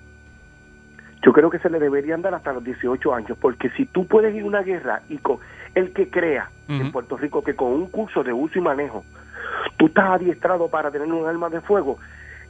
Yo 1.22 1.34
creo 1.34 1.50
que 1.50 1.60
se 1.60 1.70
le 1.70 1.80
deberían 1.80 2.22
dar 2.22 2.34
hasta 2.34 2.54
los 2.54 2.64
18 2.64 3.14
años, 3.14 3.38
porque 3.42 3.70
si 3.72 3.86
tú 3.86 4.08
puedes 4.08 4.34
ir 4.34 4.44
a 4.44 4.46
una 4.46 4.62
guerra 4.62 5.02
y 5.10 5.18
con 5.18 5.40
el 5.76 5.92
que 5.92 6.10
crea 6.10 6.50
en 6.70 6.92
Puerto 6.92 7.18
Rico 7.18 7.44
que 7.44 7.56
con 7.56 7.74
un 7.74 7.88
curso 7.88 8.24
de 8.24 8.32
uso 8.32 8.60
y 8.60 8.62
manejo 8.62 9.04
tú 9.78 9.88
estás 9.88 10.12
adiestrado 10.12 10.70
para 10.70 10.92
tener 10.92 11.12
un 11.12 11.28
arma 11.28 11.50
de 11.50 11.62
fuego, 11.62 11.98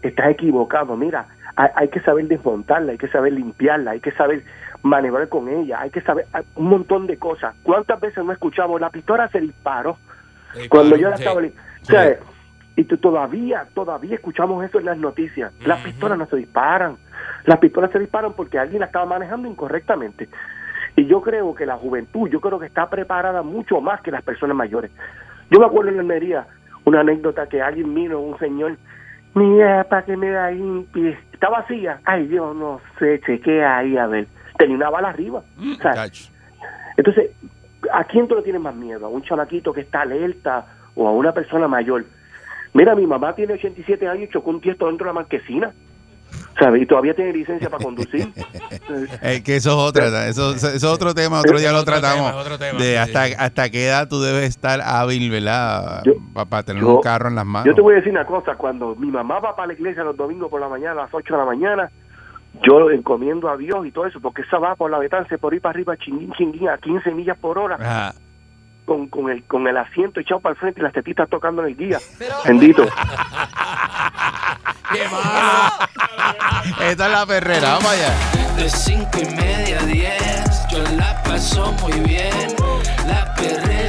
estás 0.01 0.29
equivocado. 0.31 0.95
Mira, 0.95 1.27
hay, 1.55 1.69
hay 1.75 1.87
que 1.89 2.01
saber 2.01 2.27
desmontarla, 2.27 2.91
hay 2.91 2.97
que 2.97 3.07
saber 3.07 3.33
limpiarla, 3.33 3.91
hay 3.91 3.99
que 3.99 4.11
saber 4.11 4.43
maniobrar 4.83 5.27
con 5.29 5.49
ella, 5.49 5.81
hay 5.81 5.89
que 5.89 6.01
saber 6.01 6.25
un 6.55 6.69
montón 6.69 7.07
de 7.07 7.17
cosas. 7.17 7.55
¿Cuántas 7.63 7.99
veces 7.99 8.23
no 8.23 8.31
escuchamos 8.31 8.79
la 8.79 8.89
pistola 8.89 9.27
se 9.29 9.41
disparó? 9.41 9.97
Cuando 10.69 10.95
yo 10.95 11.09
la 11.09 11.15
estaba... 11.15 11.41
y 12.75 12.83
todavía, 12.83 13.67
todavía 13.73 14.15
escuchamos 14.15 14.63
eso 14.63 14.79
en 14.79 14.85
las 14.85 14.97
noticias. 14.97 15.53
Las 15.65 15.81
pistolas 15.81 16.17
no 16.17 16.25
se 16.27 16.37
disparan. 16.37 16.97
Las 17.45 17.59
pistolas 17.59 17.91
se 17.91 17.99
disparan 17.99 18.33
porque 18.33 18.57
alguien 18.57 18.79
la 18.79 18.85
estaba 18.85 19.05
manejando 19.05 19.47
incorrectamente. 19.47 20.29
Y 20.95 21.05
yo 21.05 21.21
creo 21.21 21.53
que 21.53 21.65
la 21.65 21.77
juventud, 21.77 22.29
yo 22.29 22.39
creo 22.39 22.59
que 22.59 22.65
está 22.65 22.89
preparada 22.89 23.41
mucho 23.41 23.81
más 23.81 24.01
que 24.01 24.11
las 24.11 24.23
personas 24.23 24.55
mayores. 24.55 24.91
Yo 25.49 25.59
me 25.59 25.65
acuerdo 25.65 25.91
en 25.91 25.99
Almería 25.99 26.47
una 26.85 27.01
anécdota 27.01 27.47
que 27.47 27.61
alguien 27.61 27.93
vino, 27.93 28.19
un 28.19 28.37
señor, 28.39 28.77
mira, 29.33 29.83
para 29.85 30.03
que 30.03 30.17
me 30.17 30.29
da 30.29 30.49
limpie. 30.51 31.17
Está 31.33 31.49
vacía. 31.49 31.99
Ay, 32.05 32.27
yo 32.29 32.53
no 32.53 32.81
sé, 32.97 33.19
chequea 33.25 33.77
ahí 33.77 33.97
a 33.97 34.07
ver. 34.07 34.27
Tenía 34.59 34.75
una 34.75 34.89
bala 34.91 35.09
arriba. 35.09 35.41
O 35.57 35.81
sea, 35.81 36.07
entonces, 36.97 37.31
¿a 37.91 38.03
quién 38.03 38.27
tú 38.27 38.35
le 38.35 38.41
tienes 38.43 38.61
más 38.61 38.75
miedo? 38.75 39.05
¿A 39.05 39.09
un 39.09 39.23
chamaquito 39.23 39.73
que 39.73 39.81
está 39.81 40.01
alerta 40.01 40.65
o 40.95 41.07
a 41.07 41.11
una 41.11 41.31
persona 41.33 41.67
mayor? 41.67 42.05
Mira, 42.73 42.93
mi 42.93 43.07
mamá 43.07 43.33
tiene 43.33 43.53
87 43.53 44.07
años 44.07 44.29
y 44.29 44.33
chocó 44.33 44.51
un 44.51 44.61
tiesto 44.61 44.85
dentro 44.87 45.05
de 45.05 45.09
la 45.09 45.13
marquesina. 45.13 45.71
¿Sabes? 46.59 46.81
Y 46.83 46.85
todavía 46.85 47.15
tiene 47.15 47.31
licencia 47.33 47.69
para 47.69 47.83
conducir. 47.83 48.31
Eh, 49.21 49.41
que 49.43 49.55
eso 49.55 49.69
es 49.71 49.75
otra, 49.89 50.27
eso, 50.27 50.53
eso 50.53 50.67
es 50.67 50.83
otro 50.83 51.13
tema, 51.13 51.39
otro 51.39 51.57
día 51.59 51.71
lo 51.71 51.79
Otro 51.79 51.93
tratamos. 51.93 52.29
tema, 52.31 52.41
otro 52.41 52.57
tema, 52.59 52.79
de 52.79 52.97
hasta, 52.97 53.27
sí. 53.27 53.33
hasta 53.37 53.69
qué 53.69 53.85
edad 53.87 54.07
tú 54.07 54.19
debes 54.21 54.45
estar 54.49 54.81
hábil, 54.81 55.29
¿verdad? 55.31 56.03
para 56.49 56.63
tener 56.63 56.81
yo- 56.83 56.95
un 56.95 57.01
carro 57.01 57.29
en 57.29 57.35
las 57.35 57.45
manos. 57.45 57.65
Yo 57.67 57.75
te 57.75 57.81
voy 57.81 57.93
a 57.93 57.97
decir 57.97 58.11
una 58.11 58.25
cosa, 58.25 58.55
cuando 58.55 58.95
mi 58.95 59.09
mamá 59.11 59.39
va 59.39 59.55
para 59.55 59.67
la 59.67 59.73
iglesia 59.73 60.03
los 60.03 60.17
domingos 60.17 60.49
por 60.49 60.59
la 60.61 60.67
mañana, 60.69 60.91
a 60.91 61.03
las 61.05 61.13
8 61.13 61.33
de 61.33 61.39
la 61.39 61.45
mañana, 61.45 61.91
yo 62.63 62.89
encomiendo 62.91 63.49
a 63.49 63.57
Dios 63.57 63.85
y 63.85 63.91
todo 63.91 64.05
eso, 64.05 64.19
porque 64.19 64.41
esa 64.41 64.57
va 64.59 64.75
por 64.75 64.91
la 64.91 64.97
Betance, 64.99 65.37
por 65.37 65.53
ir 65.53 65.61
para 65.61 65.71
arriba, 65.71 65.95
chinguín, 65.97 66.31
chinguín, 66.33 66.69
a 66.69 66.77
15 66.77 67.11
millas 67.11 67.37
por 67.37 67.57
hora, 67.57 67.75
Ajá. 67.79 68.13
con, 68.85 69.07
con, 69.07 69.29
el, 69.29 69.43
con 69.43 69.67
el 69.67 69.77
asiento 69.77 70.19
echado 70.19 70.39
para 70.41 70.53
el 70.53 70.59
frente 70.59 70.79
y 70.81 70.83
las 70.83 70.93
tetitas 70.93 71.29
tocando 71.29 71.61
en 71.61 71.69
el 71.69 71.77
guía. 71.77 71.99
Bendito. 72.45 72.83
Esta 76.81 77.05
es 77.05 77.11
la 77.11 77.25
perrera, 77.25 77.73
vamos 77.73 77.91
allá. 77.91 78.13
De 78.55 78.69
cinco 78.69 79.19
y 79.21 79.25
media 79.35 79.79
a 79.79 79.85
diez, 79.85 80.67
yo 80.71 80.81
la 80.97 81.21
paso 81.23 81.71
muy 81.81 81.99
bien. 82.01 82.55
La 83.07 83.33
perrera 83.35 83.88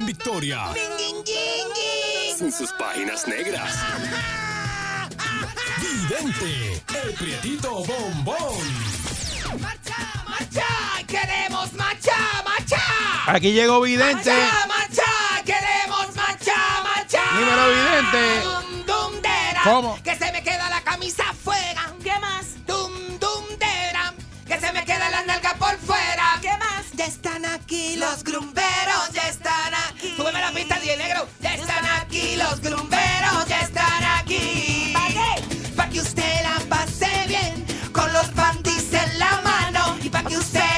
en 0.00 0.06
victoria. 0.06 0.58
Sin 2.36 2.52
sus 2.52 2.72
páginas 2.72 3.26
negras. 3.26 3.74
Vidente, 5.80 6.82
el 7.04 7.14
prietito 7.14 7.84
bombón. 7.84 8.58
¡Marcha! 9.60 9.96
¡Queremos 11.06 11.72
marcha! 11.74 12.16
¡Marcha! 12.44 12.82
Aquí 13.26 13.52
llegó 13.52 13.80
Vidente. 13.80 14.32
¡Marcha! 14.32 14.66
¡Marcha! 14.66 15.44
¡Queremos 15.44 16.16
marcha! 16.16 16.56
¡Marcha! 16.82 17.22
Dímelo, 17.38 17.68
Vidente. 17.68 18.40
¡Dum, 18.42 18.86
dum, 18.86 19.22
dera! 19.22 19.60
¿Cómo? 19.64 20.02
Que 20.02 20.16
se 20.16 20.32
me 20.32 20.42
queda 20.42 20.70
la 20.70 20.80
camisa 20.82 21.24
afuera. 21.28 21.92
¿Qué 22.02 22.18
más? 22.20 22.64
¡Dum, 22.66 22.92
dum, 23.18 23.44
dera! 23.58 24.14
Que 24.46 24.58
se 24.58 24.72
me 24.72 24.84
queda 24.84 25.10
la 25.10 25.22
nalga 25.24 25.54
por 25.54 25.76
fuera. 25.78 26.38
¿Qué 26.40 26.56
más? 26.58 26.69
Ya 27.00 27.06
están 27.06 27.46
aquí 27.46 27.96
los 27.96 28.22
grumberos, 28.22 29.10
ya 29.14 29.26
están 29.26 29.72
aquí. 29.88 30.12
Súbeme 30.18 30.38
la 30.38 30.52
pista, 30.52 30.78
DJ 30.78 30.98
Negro. 30.98 31.26
Ya 31.40 31.54
están 31.54 31.86
aquí 31.98 32.36
los 32.36 32.60
grumberos, 32.60 33.46
ya 33.48 33.60
están 33.60 34.04
aquí. 34.18 34.92
¿Para 34.92 35.08
qué? 35.08 35.70
Para 35.74 35.88
que 35.88 36.00
usted 36.00 36.42
la 36.42 36.60
pase 36.68 37.08
bien, 37.26 37.64
con 37.90 38.12
los 38.12 38.26
panties 38.32 38.92
en 38.92 39.18
la 39.18 39.40
mano. 39.40 39.96
Y 40.02 40.10
para 40.10 40.28
que 40.28 40.36
usted 40.36 40.69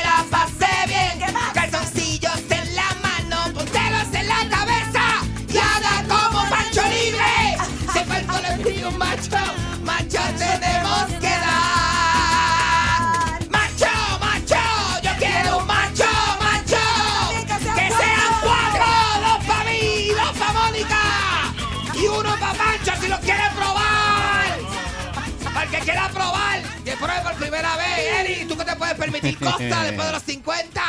costa 29.38 29.82
después 29.84 30.06
de 30.08 30.12
los 30.12 30.22
50? 30.22 30.82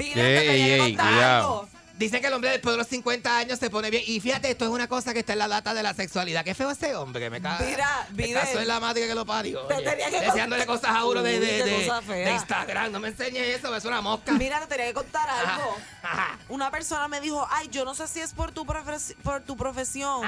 Ey, 0.00 0.70
ey, 0.80 0.96
cuidado. 0.96 1.68
Dicen 1.98 2.20
que 2.20 2.28
el 2.28 2.32
hombre 2.32 2.50
después 2.50 2.74
de 2.74 2.78
los 2.78 2.86
50 2.86 3.38
años 3.38 3.58
se 3.58 3.70
pone 3.70 3.90
bien. 3.90 4.04
Y 4.06 4.20
fíjate, 4.20 4.48
esto 4.52 4.64
es 4.64 4.70
una 4.70 4.86
cosa 4.86 5.12
que 5.12 5.18
está 5.18 5.32
en 5.32 5.40
la 5.40 5.48
data 5.48 5.74
de 5.74 5.82
la 5.82 5.94
sexualidad. 5.94 6.44
Qué 6.44 6.54
feo 6.54 6.70
ese 6.70 6.94
hombre 6.94 7.20
que 7.20 7.28
me 7.28 7.40
caga. 7.42 7.58
Mira, 7.66 8.06
mira. 8.12 8.40
casó 8.42 8.60
en 8.60 8.68
la 8.68 8.78
madre 8.78 9.08
que 9.08 9.16
lo 9.16 9.26
parió. 9.26 9.62
Te 9.62 9.74
oye. 9.74 9.84
tenía 9.90 10.08
que 10.08 10.20
Deseándole 10.20 10.64
cosas 10.64 10.90
a 10.94 11.04
uno 11.04 11.24
de, 11.24 11.40
de, 11.40 11.64
de- 11.64 11.86
cosa 11.88 12.00
de 12.02 12.30
Instagram. 12.34 12.92
No 12.92 13.00
me 13.00 13.08
enseñes 13.08 13.56
eso, 13.56 13.74
es 13.74 13.84
una 13.84 14.00
mosca. 14.00 14.30
Mira, 14.30 14.60
te 14.60 14.66
tenía 14.68 14.86
que 14.86 14.94
contar 14.94 15.28
algo. 15.28 15.76
Una 16.48 16.70
persona 16.70 17.08
me 17.08 17.20
dijo, 17.20 17.44
ay, 17.50 17.66
yo 17.72 17.84
no 17.84 17.96
sé 17.96 18.06
si 18.06 18.20
es 18.20 18.32
por 18.32 18.52
tu, 18.52 18.64
profes- 18.64 19.16
por 19.24 19.40
tu 19.40 19.56
profesión 19.56 20.20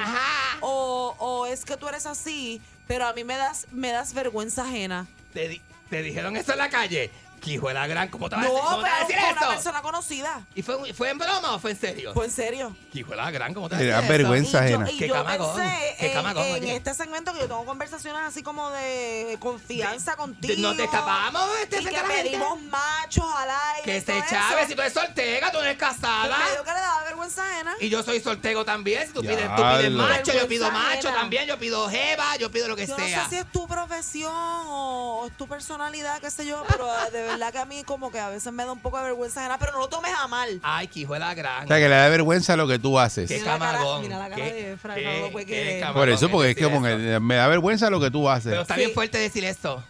o, 0.61 1.15
o 1.21 1.47
es 1.47 1.65
que 1.65 1.77
tú 1.77 1.87
eres 1.89 2.05
así, 2.05 2.61
pero 2.89 3.07
a 3.07 3.13
mí 3.13 3.23
me 3.23 3.37
das, 3.37 3.69
me 3.71 3.93
das 3.93 4.13
vergüenza 4.13 4.65
ajena. 4.65 5.07
¿Te, 5.33 5.47
di- 5.47 5.63
te 5.89 6.03
dijeron 6.03 6.37
eso 6.37 6.51
en 6.51 6.59
la 6.59 6.69
calle? 6.69 7.13
¿Qué 7.41 7.53
hijo 7.53 7.69
de 7.69 7.75
la 7.75 7.87
gran? 7.87 8.09
¿Cómo 8.09 8.29
te 8.29 8.37
vas 8.37 8.45
a 8.45 8.49
No, 8.49 8.55
decir, 8.55 8.69
te 8.71 8.75
a 8.75 8.81
pero 8.83 9.07
decir 9.07 9.19
fue 9.19 9.47
una 9.47 9.49
persona 9.55 9.83
conocida. 9.83 10.47
¿Y 10.55 10.63
fue, 10.63 10.95
fue 10.95 11.11
en 11.11 11.19
broma 11.19 11.55
o 11.55 11.59
fue 11.59 11.71
en 11.73 11.81
serio? 11.81 12.13
Fue 12.13 12.27
en 12.27 12.31
serio. 12.31 12.77
¿Qué 12.93 12.99
hijo 13.01 13.11
de 13.11 13.17
la 13.17 13.31
gran? 13.31 13.55
¿Cómo 13.55 13.69
te 13.69 13.77
vas 13.77 13.81
a 13.83 13.85
Te 13.85 13.87
decir 13.87 13.97
da 13.97 14.01
eso? 14.05 14.13
vergüenza 14.13 14.49
Y 14.67 14.71
yo, 14.71 14.77
ajena. 14.77 14.91
y 14.91 14.99
Qué 14.99 15.09
yo 15.09 15.15
camagón, 15.15 15.57
pensé 15.57 15.97
qué 15.99 16.07
en, 16.09 16.13
camagón, 16.13 16.47
en 16.47 16.55
oye. 16.63 16.77
este 16.77 16.95
segmento 16.95 17.33
que 17.33 17.39
yo 17.41 17.47
tengo 17.49 17.65
conversaciones 17.65 18.23
así 18.25 18.43
como 18.43 18.71
de 18.71 19.37
confianza 19.41 20.17
contigo. 20.17 20.55
Nos 20.59 20.77
destapamos, 20.77 21.43
este, 21.63 21.81
y 21.81 21.83
frente 21.87 22.01
que 22.03 22.07
pedimos 22.23 22.61
machos 22.63 23.25
al 23.37 23.49
aire. 23.51 23.83
Que 23.85 24.01
se 24.01 24.23
chave, 24.29 24.67
si 24.67 24.75
tú 24.75 24.81
eres 24.83 24.93
soltera, 24.93 25.51
tú 25.51 25.59
no 25.59 25.65
eres 25.65 25.79
casada. 25.79 26.37
Dijo 26.51 26.65
que 26.65 26.71
le 26.73 26.79
daba 26.81 27.05
vergüenza 27.05 27.43
ajena. 27.47 27.75
Y 27.81 27.89
yo 27.89 28.03
soy 28.03 28.21
soltero 28.21 28.65
también. 28.65 29.07
Si 29.07 29.13
tú 29.15 29.23
Ya, 29.23 29.31
pides, 29.31 29.49
tú 29.57 29.63
pides 29.63 29.91
macho, 29.93 30.33
yo 30.33 30.47
pido 30.49 30.71
macho 30.71 31.09
ajena. 31.09 31.15
también. 31.15 31.47
Yo 31.47 31.59
pido 31.59 31.89
jeva, 31.89 32.37
yo 32.37 32.51
pido 32.51 32.69
lo 32.69 32.77
que 32.77 32.87
Yo 32.87 32.97
sea. 32.97 33.19
no 33.19 33.25
sé 33.25 33.31
si 33.31 33.37
es 33.39 33.51
tu 33.51 33.67
profesión 33.67 34.33
o 34.35 35.25
es 35.27 35.37
tu 35.37 35.47
personalidad, 35.49 36.21
qué 36.21 36.31
sé 36.31 36.45
yo, 36.47 36.63
pero 36.69 36.87
de 37.11 37.30
verdad 37.31 37.53
que 37.53 37.59
a 37.59 37.65
mí 37.65 37.83
como 37.85 38.11
que 38.11 38.19
a 38.21 38.29
veces 38.29 38.53
me 38.53 38.65
da 38.65 38.73
un 38.73 38.81
poco 38.81 38.99
de 38.99 39.05
vergüenza 39.05 39.41
ajena, 39.41 39.59
pero 39.59 39.73
no 39.73 39.79
lo 39.81 39.89
tomes 39.89 40.13
a 40.17 40.27
mal. 40.29 40.61
Ay, 40.63 40.89
que 40.89 41.01
hijo 41.01 41.15
de 41.15 41.21
la 41.21 41.35
gran. 41.35 41.65
O 41.65 41.69
sea, 41.69 41.77
que 41.79 41.89
le 41.89 41.95
da 41.95 42.09
vergüenza 42.09 42.57
lo 42.57 42.67
que 42.69 42.79
tú 42.79 42.99
haces. 42.99 43.29
Qué 43.29 43.39
Mira 43.39 43.53
la 43.53 43.59
cara- 43.59 43.73
camagón. 43.79 44.03
mira 44.03 44.19
la 44.19 44.29
cara 44.31 44.37
Qué- 44.45 44.53
de 44.53 44.73
Efra, 44.73 44.95
qué- 44.95 45.05
no 45.05 45.21
lo 45.27 45.33
puede 45.33 45.47
qué 45.47 45.53
creer. 45.53 45.81
camagón 45.81 46.01
Por 46.03 46.09
eso, 46.11 46.31
porque 46.31 46.51
es 46.51 46.57
decir 46.57 46.73
como 46.73 46.87
eso. 46.87 46.97
que 46.99 47.21
me 47.21 47.35
da 47.37 47.49
vergüenza 47.49 47.91
lo 47.91 48.01
que 48.01 48.11
tú 48.11 48.29
haces. 48.29 48.51
Pero 48.51 48.63
está 48.63 48.75
Sí. 48.75 48.81
bien 48.81 48.93
fuerte 48.93 49.19
decir 49.19 49.45
esto. 49.45 49.83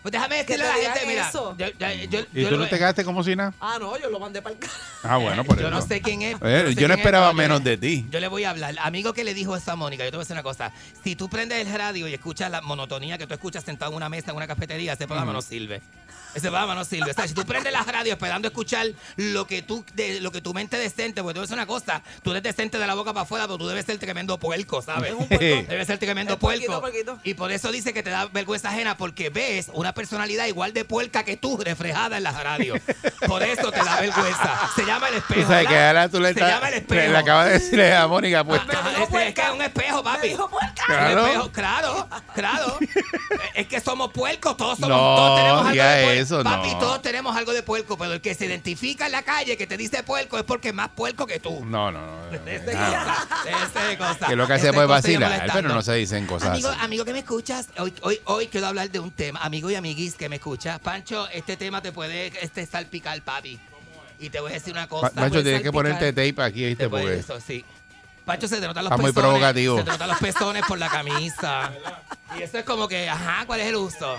Pues 0.00 0.12
déjame 0.12 0.36
decirle 0.36 0.64
a 0.64 0.68
la 0.68 0.74
gente, 0.74 1.06
mira. 1.06 1.28
eso. 1.28 1.56
Yo, 1.58 1.66
yo- 1.66 1.88
yo- 2.08 2.20
¿Y 2.32 2.42
yo 2.42 2.48
tú 2.48 2.54
lo- 2.54 2.62
no 2.62 2.68
te 2.68 2.78
quedaste 2.78 3.04
como 3.04 3.24
si 3.24 3.34
nada? 3.34 3.52
Ah, 3.60 3.78
no, 3.80 3.98
yo 3.98 4.08
lo 4.08 4.20
mandé 4.20 4.40
para 4.40 4.54
el 4.54 4.60
carro. 4.60 4.72
Ah, 5.02 5.16
bueno, 5.16 5.44
por 5.44 5.56
yo 5.58 5.66
eso. 5.66 5.70
no 5.74 5.82
sé 5.82 6.00
quién 6.00 6.22
es. 6.22 6.36
Eh, 6.40 6.64
sé 6.68 6.74
yo 6.76 6.86
no 6.86 6.94
es, 6.94 7.00
esperaba 7.00 7.26
pero 7.26 7.32
yo 7.32 7.36
menos 7.36 7.64
le- 7.64 7.70
de 7.70 7.76
ti. 7.78 8.06
Yo 8.08 8.20
le 8.20 8.28
voy 8.28 8.44
a 8.44 8.50
hablar. 8.50 8.76
Amigo 8.80 9.12
que 9.12 9.24
le 9.24 9.34
dijo 9.34 9.56
eso 9.56 9.72
a 9.72 9.76
Mónica, 9.76 10.04
yo 10.04 10.10
te 10.10 10.16
voy 10.16 10.22
a 10.22 10.24
decir 10.24 10.34
una 10.34 10.44
cosa. 10.44 10.72
Si 11.02 11.16
tú 11.16 11.28
prendes 11.28 11.66
el 11.66 11.74
radio 11.76 12.06
y 12.06 12.14
escuchas 12.14 12.48
la 12.50 12.60
monotonía 12.62 13.18
que 13.18 13.26
tú 13.26 13.34
escuchas 13.34 13.64
sentado 13.64 13.90
en 13.90 13.96
una 13.96 14.08
mesa 14.08 14.30
en 14.30 14.36
una 14.36 14.46
cafetería, 14.46 14.92
ese 14.92 15.06
programa 15.08 15.32
no 15.32 15.42
sirve. 15.42 15.82
Ese 16.38 16.48
programa 16.48 16.74
no 16.74 16.84
sirve. 16.84 17.10
O 17.10 17.14
sea, 17.14 17.26
si 17.26 17.34
tú 17.34 17.44
prendes 17.44 17.72
la 17.72 17.82
radio 17.82 18.12
esperando 18.12 18.46
escuchar 18.48 18.86
lo 19.16 19.46
que 19.46 19.62
tú, 19.62 19.84
de, 19.94 20.20
lo 20.20 20.30
que 20.30 20.40
tu 20.40 20.54
mente 20.54 20.78
decente, 20.78 21.22
porque 21.22 21.34
tú 21.34 21.40
ves 21.40 21.50
una 21.50 21.66
cosa, 21.66 22.02
tú 22.22 22.30
eres 22.30 22.42
decente 22.42 22.78
de 22.78 22.86
la 22.86 22.94
boca 22.94 23.12
para 23.12 23.24
afuera, 23.24 23.46
pero 23.46 23.58
tú 23.58 23.66
debes 23.66 23.84
ser 23.86 23.98
tremendo 23.98 24.38
puerco, 24.38 24.82
¿sabes? 24.82 25.14
Es. 25.30 25.38
Debes 25.68 25.86
ser 25.86 25.98
tremendo 25.98 26.34
Es 26.34 26.38
puerco. 26.38 26.82
Y 27.24 27.34
por 27.34 27.50
eso 27.50 27.72
dice 27.72 27.92
que 27.92 28.02
te 28.02 28.10
da 28.10 28.26
vergüenza 28.26 28.68
ajena, 28.70 28.96
porque 28.96 29.30
ves 29.30 29.70
una 29.74 29.92
personalidad 29.94 30.46
igual 30.46 30.72
de 30.72 30.84
puerca 30.84 31.24
que 31.24 31.36
tú, 31.36 31.56
reflejada 31.58 32.18
en 32.18 32.22
la 32.22 32.32
radio. 32.32 32.74
Por 33.26 33.42
eso 33.42 33.70
te 33.72 33.78
da 33.78 34.00
vergüenza. 34.00 34.70
Se 34.76 34.84
llama 34.84 35.08
el 35.08 35.14
espejo. 35.14 35.40
Tú 35.40 35.46
sabes 35.48 35.66
que 35.66 36.08
tú 36.10 36.20
le, 36.20 36.34
Se 36.34 36.40
llama 36.40 36.68
el 36.68 36.74
espejo. 36.74 37.12
le 37.12 37.18
acabas 37.18 37.46
de 37.46 37.52
decirle 37.52 37.94
a 37.94 38.06
Mónica, 38.06 38.44
pues. 38.44 38.60
Ah, 38.68 38.92
este, 39.02 39.28
es 39.28 39.34
que 39.34 39.40
es 39.40 39.50
un 39.50 39.62
espejo, 39.62 40.02
papi. 40.02 40.36
Claro. 40.86 41.22
Un 41.22 41.26
espejo, 41.26 41.52
claro, 41.52 42.08
claro. 42.34 42.78
es 43.54 43.66
que 43.66 43.80
somos 43.80 44.12
puercos, 44.12 44.56
todos 44.56 44.78
somos, 44.78 44.96
No, 44.96 45.16
todos 45.16 45.38
tenemos 45.40 45.66
algo 45.66 46.10
de 46.10 46.20
papi, 46.28 46.70
no. 46.72 46.78
todos 46.78 47.02
tenemos 47.02 47.36
algo 47.36 47.52
de 47.52 47.62
puerco, 47.62 47.96
pero 47.98 48.12
el 48.12 48.20
que 48.20 48.34
se 48.34 48.46
identifica 48.46 49.06
en 49.06 49.12
la 49.12 49.22
calle 49.22 49.56
que 49.56 49.66
te 49.66 49.76
dice 49.76 50.02
puerco 50.02 50.38
es 50.38 50.44
porque 50.44 50.68
es 50.68 50.74
más 50.74 50.88
puerco 50.90 51.26
que 51.26 51.38
tú. 51.40 51.64
No, 51.64 51.90
no, 51.92 52.00
no. 52.00 52.18
Ese 52.46 52.76
Ah, 52.76 53.26
cosa, 53.98 54.26
que 54.28 54.36
lo 54.36 54.46
que 54.46 54.52
hace 54.54 54.72
yo 54.72 54.88
vacilar, 54.88 55.50
pero 55.52 55.68
no 55.68 55.82
se 55.82 55.94
dicen 55.94 56.26
cosas 56.26 56.50
Amigo, 56.50 56.68
así. 56.68 56.78
amigo 56.82 57.04
que 57.04 57.12
me 57.12 57.20
escuchas, 57.20 57.68
hoy, 57.78 57.92
hoy, 58.02 58.20
hoy 58.24 58.46
quiero 58.48 58.66
hablar 58.66 58.90
de 58.90 58.98
un 59.00 59.10
tema. 59.10 59.40
Amigo 59.42 59.70
y 59.70 59.74
amiguis 59.74 60.14
que 60.14 60.28
me 60.28 60.36
escuchas. 60.36 60.78
Pancho, 60.80 61.28
este 61.28 61.56
tema 61.56 61.80
te 61.82 61.92
puede 61.92 62.32
este, 62.42 62.64
salpicar, 62.66 63.20
papi. 63.22 63.58
Y 64.20 64.30
te 64.30 64.40
voy 64.40 64.50
a 64.50 64.54
decir 64.54 64.72
una 64.72 64.88
cosa. 64.88 65.10
Pa- 65.10 65.22
Pancho, 65.22 65.42
tienes 65.42 65.62
que 65.62 65.70
ponerte 65.72 66.12
tape 66.12 66.42
aquí, 66.42 66.64
¿viste? 66.66 66.84
Te 66.84 66.88
puede- 66.90 67.04
Porque 67.04 67.20
eso, 67.20 67.40
sí. 67.40 67.64
Pancho 68.24 68.46
se 68.48 68.60
te 68.60 68.66
notan 68.66 68.84
los 68.84 68.92
Está 68.92 69.00
muy 69.02 69.12
pezones. 69.12 69.28
provocativo. 69.30 69.78
Se 69.78 69.84
te 69.84 69.90
notan 69.90 70.08
los 70.08 70.18
pezones 70.18 70.62
por 70.68 70.78
la 70.78 70.88
camisa. 70.90 71.72
Y 72.38 72.42
eso 72.42 72.58
es 72.58 72.64
como 72.64 72.86
que, 72.88 73.08
ajá, 73.08 73.44
¿cuál 73.46 73.60
es 73.60 73.66
el 73.68 73.76
uso? 73.76 74.16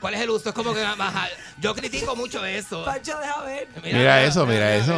¿Cuál 0.00 0.14
es 0.14 0.20
el 0.20 0.30
uso? 0.30 0.48
Es 0.50 0.54
como 0.54 0.72
que, 0.74 0.82
ajá, 0.84 1.28
yo 1.58 1.74
critico 1.74 2.14
mucho 2.16 2.44
eso. 2.44 2.84
Pancho, 2.84 3.18
deja 3.18 3.42
ver. 3.42 3.68
Mira 3.82 4.22
eso, 4.24 4.46
mira 4.46 4.74
eso. 4.76 4.92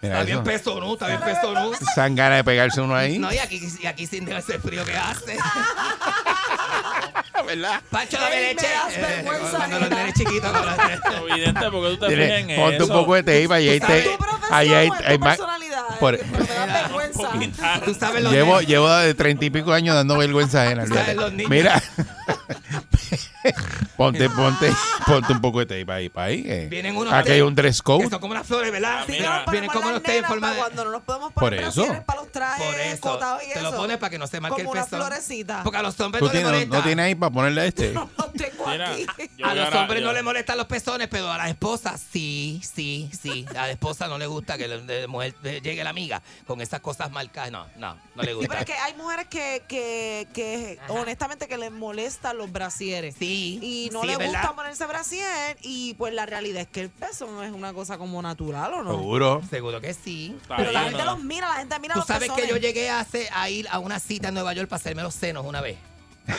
Mira 0.00 0.14
Está 0.20 0.24
bien 0.24 0.36
eso. 0.38 0.44
pezonú, 0.44 0.92
está 0.94 1.06
bien 1.08 1.20
pezonú. 1.20 1.72
¿San 1.94 2.14
ganas 2.14 2.38
de 2.38 2.44
pegarse 2.44 2.80
uno 2.80 2.94
ahí? 2.94 3.18
No, 3.18 3.32
y 3.32 3.38
aquí, 3.38 3.60
y 3.80 3.86
aquí 3.86 4.06
sin 4.06 4.30
ese 4.30 4.58
frío 4.58 4.84
que 4.84 4.94
hace. 4.96 5.36
¿Verdad? 7.46 7.80
Pancho, 7.90 8.16
dame 8.18 8.40
leche. 8.40 8.66
das 8.68 8.92
Eh, 8.94 9.00
vergüenza 9.00 9.56
cuando 9.56 9.78
los 9.80 9.86
ajena. 9.86 9.96
nenes 10.02 10.14
chiquitos. 10.14 10.50
con 10.52 10.66
los- 10.66 11.30
Evidente, 11.30 11.60
porque 11.72 11.96
tú 11.96 12.06
te 12.06 12.08
fijas 12.16 12.30
en 12.48 12.56
ponte 12.56 12.76
un 12.78 12.82
eso. 12.84 12.92
poco 12.92 13.14
de 13.22 13.22
ahí. 13.54 13.68
¿Es 13.68 13.82
tape- 13.82 14.02
tu 14.04 14.18
profesión 14.18 14.54
ahí 14.54 14.72
hay, 14.72 14.88
hay 15.06 15.18
más- 15.18 15.36
personalidad? 15.36 15.98
por- 16.00 16.18
Pero 16.18 16.32
me 16.38 16.46
da 16.54 16.66
vergüenza. 16.82 17.80
Tú 17.84 17.94
sabes 17.94 18.22
los 18.22 18.32
llevo, 18.32 18.60
llevo 18.60 18.90
de 18.94 19.14
treinta 19.14 19.44
y 19.44 19.50
pico 19.50 19.72
años 19.72 19.94
dando 19.94 20.16
vergüenza 20.16 20.62
ajena. 20.62 20.84
Mira. 21.48 21.82
Ponte, 23.96 24.28
ponte, 24.30 24.72
ponte 25.06 25.32
un 25.32 25.40
poco 25.40 25.60
de 25.64 25.66
tape 25.66 25.92
ahí 25.92 26.08
para 26.08 26.26
ahí. 26.28 26.66
Vienen 26.68 26.96
unos 26.96 27.12
Aquí 27.12 27.32
hay 27.32 27.40
un 27.40 27.54
dress 27.54 27.82
code. 27.82 28.08
son 28.08 28.18
como 28.20 28.32
unas 28.32 28.46
flores, 28.46 28.70
¿verdad? 28.72 29.04
Sí, 29.06 29.18
Vienen 29.50 29.70
como 29.70 29.90
las 29.90 30.02
té 30.02 30.18
en 30.18 30.24
forma 30.24 30.52
de... 30.52 30.58
cuando 30.58 30.84
no 30.84 30.90
nos 30.90 31.02
podemos 31.02 31.32
Por 31.32 31.44
poner 31.44 31.60
eso. 31.60 31.82
brasieres 31.82 32.04
para 32.04 32.20
los 32.20 32.32
trajes 32.32 32.64
Por 32.66 32.74
eso. 32.80 33.38
y 33.48 33.52
Te 33.54 33.62
lo 33.62 33.68
eso. 33.68 33.76
pones 33.78 33.98
para 33.98 34.10
que 34.10 34.18
no 34.18 34.26
se 34.26 34.40
marque 34.40 34.62
Como 34.62 34.72
el 34.72 34.78
una 34.78 34.84
pezón. 34.84 35.00
florecita. 35.06 35.62
Porque 35.62 35.78
a 35.78 35.82
los 35.82 35.98
hombres 36.00 36.20
¿Tú 36.20 36.26
no 36.26 36.32
les 36.32 36.40
tienes, 36.42 36.52
molesta. 36.52 36.76
no 36.76 36.82
tienes 36.84 37.04
ahí 37.04 37.14
para 37.14 37.32
ponerle 37.32 37.66
este? 37.66 37.92
No 37.94 38.10
lo 38.18 38.24
tengo 38.32 38.66
Mira, 38.66 38.90
aquí. 38.92 39.06
a 39.42 39.54
los 39.54 39.74
hombres 39.74 40.00
yo- 40.00 40.06
no 40.06 40.12
les 40.12 40.24
molestan 40.24 40.56
los 40.56 40.66
pezones, 40.66 41.08
pero 41.10 41.30
a 41.30 41.36
la 41.38 41.48
esposa 41.48 41.96
sí, 41.98 42.60
sí, 42.64 43.10
sí. 43.20 43.44
A 43.50 43.66
la 43.66 43.70
esposa 43.70 44.08
no 44.08 44.18
le 44.18 44.26
gusta 44.26 44.56
que 44.58 44.66
la 44.68 45.06
mujer 45.06 45.34
llegue 45.42 45.84
la 45.84 45.90
amiga 45.90 46.22
con 46.46 46.60
esas 46.60 46.80
cosas 46.80 47.10
marcadas. 47.10 47.52
No, 47.52 47.66
no, 47.76 47.96
no 48.14 48.22
le 48.22 48.28
Sí, 48.30 48.34
gusta. 48.34 48.48
pero 48.48 48.60
es 48.60 48.66
que 48.66 48.72
hay 48.74 48.94
mujeres 48.94 49.26
que, 49.28 49.62
que, 49.68 50.26
que 50.32 50.78
honestamente 50.88 51.46
que 51.46 51.58
les 51.58 51.70
molestan 51.70 52.38
los 52.38 52.50
brasieres. 52.50 53.14
Sí. 53.18 53.33
Y 53.36 53.90
no 53.92 54.00
sí, 54.02 54.06
les 54.08 54.18
es 54.18 54.24
gusta 54.26 54.40
verdad. 54.40 54.54
ponerse 54.54 54.86
brasier 54.86 55.56
y 55.62 55.94
pues 55.94 56.12
la 56.14 56.26
realidad 56.26 56.62
es 56.62 56.68
que 56.68 56.80
el 56.80 56.90
peso 56.90 57.26
no 57.30 57.42
es 57.42 57.52
una 57.52 57.72
cosa 57.72 57.98
como 57.98 58.20
natural 58.22 58.72
o 58.74 58.82
no. 58.82 58.90
Seguro. 58.92 59.42
Seguro 59.50 59.80
que 59.80 59.94
sí. 59.94 60.36
Está 60.42 60.56
Pero 60.56 60.72
la 60.72 60.84
gente 60.84 60.98
¿no? 60.98 61.04
los 61.16 61.22
mira, 61.24 61.48
la 61.48 61.54
gente 61.56 61.78
mira 61.80 61.94
Tú 61.94 62.00
los 62.00 62.06
sabes 62.06 62.28
que 62.30 62.34
pezones. 62.42 62.50
yo 62.50 62.56
llegué 62.60 62.90
a, 62.90 63.00
hacer- 63.00 63.28
a 63.32 63.48
ir 63.50 63.66
a 63.70 63.78
una 63.78 63.98
cita 64.00 64.28
en 64.28 64.34
Nueva 64.34 64.52
York 64.52 64.68
para 64.68 64.80
hacerme 64.80 65.02
los 65.02 65.14
senos 65.14 65.44
una 65.46 65.60
vez. 65.60 65.76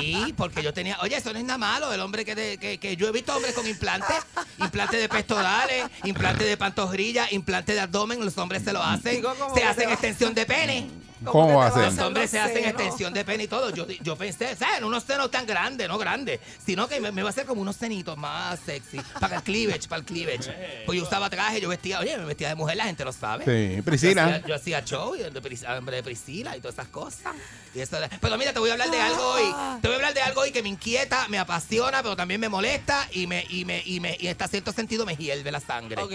Sí, 0.00 0.32
porque 0.36 0.62
yo 0.62 0.72
tenía. 0.72 0.96
Oye, 1.02 1.16
eso 1.16 1.32
no 1.32 1.38
es 1.38 1.44
nada 1.44 1.58
malo. 1.58 1.92
El 1.92 2.00
hombre 2.00 2.24
que, 2.24 2.34
de- 2.34 2.58
que, 2.58 2.78
que 2.78 2.96
yo 2.96 3.08
he 3.08 3.12
visto 3.12 3.34
hombres 3.36 3.54
con 3.54 3.66
implantes, 3.66 4.16
implantes 4.58 5.00
de 5.00 5.08
pectorales, 5.08 5.84
implantes 6.04 6.46
de 6.46 6.56
pantorrilla, 6.56 7.26
implantes 7.30 7.74
de 7.74 7.80
abdomen. 7.82 8.24
Los 8.24 8.36
hombres 8.38 8.62
se 8.64 8.72
lo 8.72 8.82
hacen. 8.82 9.16
Digo, 9.16 9.34
¿cómo 9.38 9.54
Se 9.54 9.60
que 9.60 9.66
hacen 9.66 9.90
extensión 9.90 10.34
de 10.34 10.46
pene. 10.46 10.88
¿Cómo 11.24 11.58
va 11.58 11.66
a 11.66 11.70
va 11.70 11.74
ser? 11.74 11.92
Los 11.92 11.98
hombres 12.06 12.30
se 12.30 12.40
hacen 12.40 12.64
extensión 12.64 13.12
de 13.12 13.24
pene 13.24 13.44
y 13.44 13.48
todo. 13.48 13.70
Yo, 13.70 13.86
yo 13.86 14.16
pensé, 14.16 14.56
¿sabes? 14.56 14.82
Unos 14.82 15.04
senos 15.04 15.30
tan 15.30 15.46
grandes, 15.46 15.88
no 15.88 15.98
grandes, 15.98 16.40
sino 16.64 16.88
que 16.88 17.00
me, 17.00 17.12
me 17.12 17.20
iba 17.20 17.28
a 17.28 17.32
hacer 17.32 17.46
como 17.46 17.60
unos 17.62 17.76
cenitos 17.76 18.16
más 18.16 18.58
sexy. 18.60 19.00
Para 19.20 19.36
el 19.36 19.42
cleavage, 19.42 19.88
para 19.88 20.00
el 20.00 20.06
cleavage. 20.06 20.82
Pues 20.86 20.98
yo 20.98 21.04
usaba 21.04 21.28
traje, 21.30 21.60
yo 21.60 21.68
vestía, 21.68 22.00
oye, 22.00 22.16
me 22.18 22.24
vestía 22.24 22.48
de 22.48 22.54
mujer, 22.54 22.76
la 22.76 22.84
gente 22.84 23.04
lo 23.04 23.12
sabe. 23.12 23.44
Sí, 23.44 23.76
Yo 23.76 23.82
Priscila. 23.84 24.24
hacía, 24.26 24.46
yo 24.46 24.54
hacía 24.54 24.84
show 24.84 25.14
y 25.16 25.18
de, 25.22 25.42
Pris- 25.42 25.64
hombre 25.78 25.96
de 25.96 26.02
Priscila 26.02 26.56
y 26.56 26.60
todas 26.60 26.74
esas 26.74 26.88
cosas. 26.88 27.34
Y 27.74 27.80
eso 27.80 27.96
pero 28.20 28.36
mira, 28.38 28.52
te 28.52 28.58
voy 28.58 28.70
a 28.70 28.72
hablar 28.74 28.90
de 28.90 29.00
algo 29.00 29.22
hoy. 29.32 29.54
Te 29.80 29.88
voy 29.88 29.92
a 29.94 29.96
hablar 29.96 30.14
de 30.14 30.20
algo 30.22 30.40
hoy 30.42 30.52
que 30.52 30.62
me 30.62 30.68
inquieta, 30.68 31.26
me 31.28 31.38
apasiona, 31.38 32.02
pero 32.02 32.16
también 32.16 32.40
me 32.40 32.48
molesta 32.48 33.08
y 33.12 33.26
me, 33.26 33.46
y 33.48 33.64
me, 33.64 33.82
y 33.86 34.00
me, 34.00 34.16
y 34.20 34.26
en 34.28 34.36
cierto 34.48 34.72
sentido 34.72 35.06
me 35.06 35.16
hierve 35.16 35.50
la 35.50 35.60
sangre. 35.60 36.02
Ok. 36.02 36.12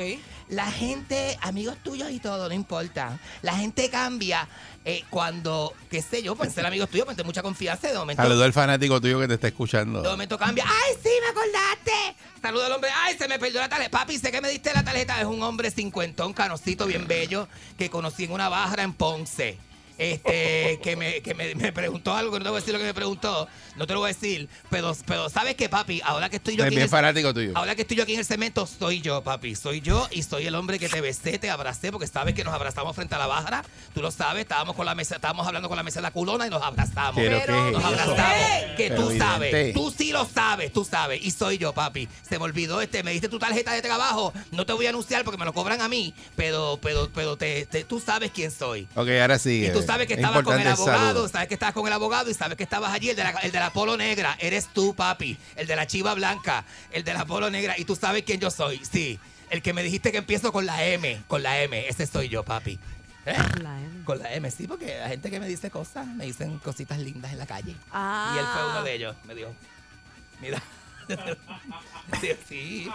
La 0.50 0.72
gente, 0.72 1.38
amigos 1.42 1.78
tuyos 1.84 2.12
y 2.12 2.20
todo, 2.20 2.48
no 2.48 2.54
importa. 2.54 3.20
La 3.42 3.56
gente 3.58 3.90
cambia 3.90 4.48
eh, 4.90 5.04
cuando, 5.10 5.74
qué 5.92 6.02
sé 6.02 6.24
yo, 6.24 6.34
pues 6.38 6.54
ser 6.54 6.66
amigos 6.66 6.90
tuyos, 6.90 7.04
pues 7.04 7.18
tener 7.18 7.26
mucha 7.26 7.44
confianza 7.44 7.90
y 7.90 7.92
de 7.92 7.98
momento. 7.98 8.24
Saludo 8.24 8.46
al 8.46 8.54
fanático 8.54 9.02
tuyo 9.02 9.20
que 9.20 9.28
te 9.28 9.34
está 9.34 9.48
escuchando. 9.48 10.02
De 10.02 10.08
momento 10.08 10.38
cambia. 10.38 10.64
¡Ay, 10.66 10.96
sí, 11.04 11.10
me 11.22 11.28
acordaste! 11.28 12.16
Saluda 12.42 12.68
al 12.68 12.72
hombre. 12.72 12.90
¡Ay, 12.96 13.18
se 13.18 13.28
me 13.28 13.38
perdió 13.38 13.60
la 13.60 13.68
tarjeta! 13.68 13.90
Papi, 13.90 14.18
sé 14.18 14.32
que 14.32 14.40
me 14.40 14.48
diste 14.48 14.74
la 14.74 14.86
tarjeta. 14.86 15.20
Es 15.20 15.26
un 15.26 15.44
hombre 15.44 15.72
cincuentón, 15.72 16.32
canocito, 16.32 16.86
bien 16.86 17.06
bello, 17.06 17.50
que 17.78 17.90
conocí 17.90 18.24
en 18.24 18.32
una 18.32 18.48
barra 18.48 18.84
en 18.84 18.94
Ponce. 18.94 19.58
Este, 19.98 20.80
que 20.84 20.96
me, 20.96 21.22
que 21.22 21.34
me, 21.34 21.56
me 21.56 21.72
preguntó 21.74 22.14
algo, 22.16 22.32
que 22.34 22.40
no 22.40 22.44
te 22.46 22.50
voy 22.50 22.58
a 22.58 22.62
decir 22.62 22.74
lo 22.74 22.80
que 22.80 22.86
me 22.86 22.94
preguntó, 22.94 23.48
no 23.76 23.88
te 23.88 23.94
lo 23.94 24.00
voy 24.00 24.12
a 24.12 24.14
decir, 24.14 24.48
pero, 24.70 24.96
pero 25.06 25.30
¿sabes 25.30 25.56
qué, 25.56 25.70
papi? 25.70 26.02
Ahora 26.06 26.30
que 26.30 26.38
estoy 26.38 26.56
yo 26.56 26.64
aquí 26.64 26.76
en 26.76 26.82
el- 26.84 26.90
fanático 26.90 27.34
tuyo. 27.34 27.52
Ahora 27.56 27.76
que 27.76 27.82
estoy 27.82 27.98
yo 27.98 28.04
aquí 28.04 28.14
en 28.14 28.20
el 28.20 28.26
cemento, 28.26 28.68
soy 28.68 29.02
yo, 29.02 29.24
papi. 29.24 29.56
Soy 29.56 29.82
yo 29.82 30.08
y 30.12 30.24
soy 30.24 30.46
el 30.48 30.56
hombre 30.56 30.80
que 30.80 30.88
te 30.90 31.02
besé, 31.02 31.40
te 31.40 31.50
abracé, 31.50 31.92
porque 31.92 32.08
sabes 32.08 32.34
que 32.36 32.44
nos 32.44 32.54
abrazamos 32.54 32.96
frente 32.96 33.16
a 33.16 33.18
la 33.18 33.28
barra. 33.28 33.64
Tú 33.94 34.02
lo 34.02 34.12
sabes, 34.12 34.42
estábamos 34.42 34.76
con 34.76 34.86
la 34.86 34.96
mesa, 34.96 35.16
estábamos 35.16 35.46
hablando 35.48 35.68
con 35.68 35.78
la 35.78 35.84
mesa 35.84 36.00
de 36.00 36.04
la 36.04 36.12
culona 36.12 36.48
y 36.48 36.50
nos 36.50 36.62
abrazamos. 36.62 37.16
Pero, 37.16 37.38
¿qué 37.46 37.68
es 37.68 37.74
nos 37.74 37.84
abrazamos. 37.84 38.18
Que 38.78 38.90
Pero 38.90 38.96
tú 39.08 39.18
sabes, 39.18 39.74
tú 39.74 39.94
sí 39.98 40.12
lo 40.12 40.26
sabes, 40.26 40.72
tú 40.72 40.86
sabes. 40.86 41.24
Y 41.24 41.32
soy 41.32 41.58
yo, 41.58 41.74
papi. 41.74 42.08
Se 42.28 42.38
me 42.38 42.46
olvidó 42.46 42.82
este, 42.82 43.04
me 43.04 43.12
diste 43.12 43.30
tu 43.30 43.40
tarjeta 43.40 43.74
de 43.74 43.82
trabajo. 43.82 44.34
No 44.52 44.66
te 44.66 44.74
voy 44.74 44.86
a 44.86 44.90
anunciar 44.90 45.24
porque 45.24 45.38
me 45.38 45.46
lo 45.46 45.54
cobran 45.54 45.82
a 45.82 45.88
mí, 45.88 46.14
pero, 46.36 46.80
pero, 46.82 47.10
pero 47.14 47.36
te, 47.38 47.66
te- 47.66 47.84
tú 47.84 48.00
sabes 48.00 48.32
quién 48.32 48.52
soy. 48.52 48.88
Ok, 48.96 49.10
ahora 49.22 49.40
sí. 49.40 49.66
Y 49.66 49.72
tú 49.72 49.82
sabes 49.88 50.08
que 50.08 50.14
es 50.14 50.20
estabas 50.20 50.44
con 50.44 50.60
el 50.60 50.68
abogado, 50.68 51.08
saludo. 51.08 51.28
sabes 51.30 51.48
que 51.48 51.54
estabas 51.56 51.74
con 51.74 51.88
el 51.88 51.94
abogado 51.94 52.30
y 52.30 52.34
sabes 52.34 52.58
que 52.58 52.64
estabas 52.64 52.94
allí, 52.94 53.10
el 53.10 53.16
de, 53.16 53.24
la, 53.24 53.32
el 53.32 53.52
de 53.52 53.60
la 53.60 53.72
polo 53.72 53.98
negra. 53.98 54.38
Eres 54.40 54.68
tú, 54.74 54.94
papi. 54.96 55.38
El 55.56 55.68
de 55.68 55.76
la 55.76 55.88
chiva 55.88 56.14
blanca, 56.14 56.66
el 56.92 57.04
de 57.04 57.14
la 57.14 57.26
polo 57.26 57.50
negra. 57.50 57.76
Y 57.78 57.86
tú 57.86 57.96
sabes 57.96 58.24
quién 58.24 58.40
yo 58.40 58.52
soy. 58.52 58.82
Sí. 58.86 59.20
El 59.50 59.62
que 59.62 59.74
me 59.74 59.82
dijiste 59.82 60.12
que 60.12 60.18
empiezo 60.18 60.52
con 60.52 60.66
la 60.66 60.84
M. 60.84 61.24
Con 61.28 61.42
la 61.42 61.62
M. 61.62 61.88
Ese 61.88 62.06
soy 62.06 62.30
yo, 62.30 62.44
papi. 62.44 62.78
¿Eh? 63.26 63.36
La 63.62 63.80
M. 63.80 63.88
Con 64.06 64.20
la 64.20 64.34
M, 64.34 64.50
sí, 64.52 64.68
porque 64.68 64.98
la 65.00 65.10
gente 65.10 65.30
que 65.30 65.40
me 65.40 65.50
dice 65.50 65.70
cosas, 65.70 66.08
me 66.08 66.26
dicen 66.26 66.60
cositas 66.60 66.98
lindas 66.98 67.34
en 67.34 67.38
la 67.38 67.46
calle. 67.46 67.76
Ah. 67.92 68.34
Y 68.34 68.40
él 68.40 68.46
fue 68.54 68.70
uno 68.72 68.84
de 68.84 68.94
ellos. 68.94 69.16
Me 69.26 69.36
dijo, 69.36 69.54
mira. 70.40 70.62
sí, 72.22 72.32
sí. 72.48 72.92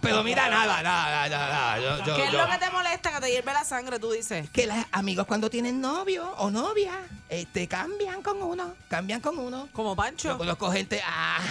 Pero 0.00 0.22
mira, 0.22 0.48
nada, 0.48 0.82
nada, 0.82 1.28
nada. 1.28 1.48
nada. 1.48 1.78
Yo, 1.80 2.04
yo- 2.04 2.16
¿Qué 2.16 2.24
es 2.24 2.32
yo- 2.32 2.38
lo 2.44 2.50
que 2.50 2.58
te 2.58 2.70
molesta? 2.70 3.12
Que 3.12 3.20
te 3.20 3.30
hierve 3.30 3.52
la 3.52 3.64
sangre, 3.64 3.98
tú 3.98 4.10
dices. 4.12 4.48
que 4.50 4.66
los 4.66 4.76
amigos 4.92 5.26
cuando 5.26 5.50
tienen 5.50 5.80
novio 5.80 6.30
o 6.38 6.50
novia, 6.50 6.92
este, 7.28 7.68
cambian 7.68 8.22
con 8.22 8.42
uno, 8.42 8.74
cambian 8.88 9.20
con 9.20 9.38
uno. 9.38 9.68
Como 9.72 9.90
Yo 9.90 9.96
Pancho. 9.96 10.38
conozco 10.38 10.70
gente, 10.70 11.00
ajá, 11.02 11.42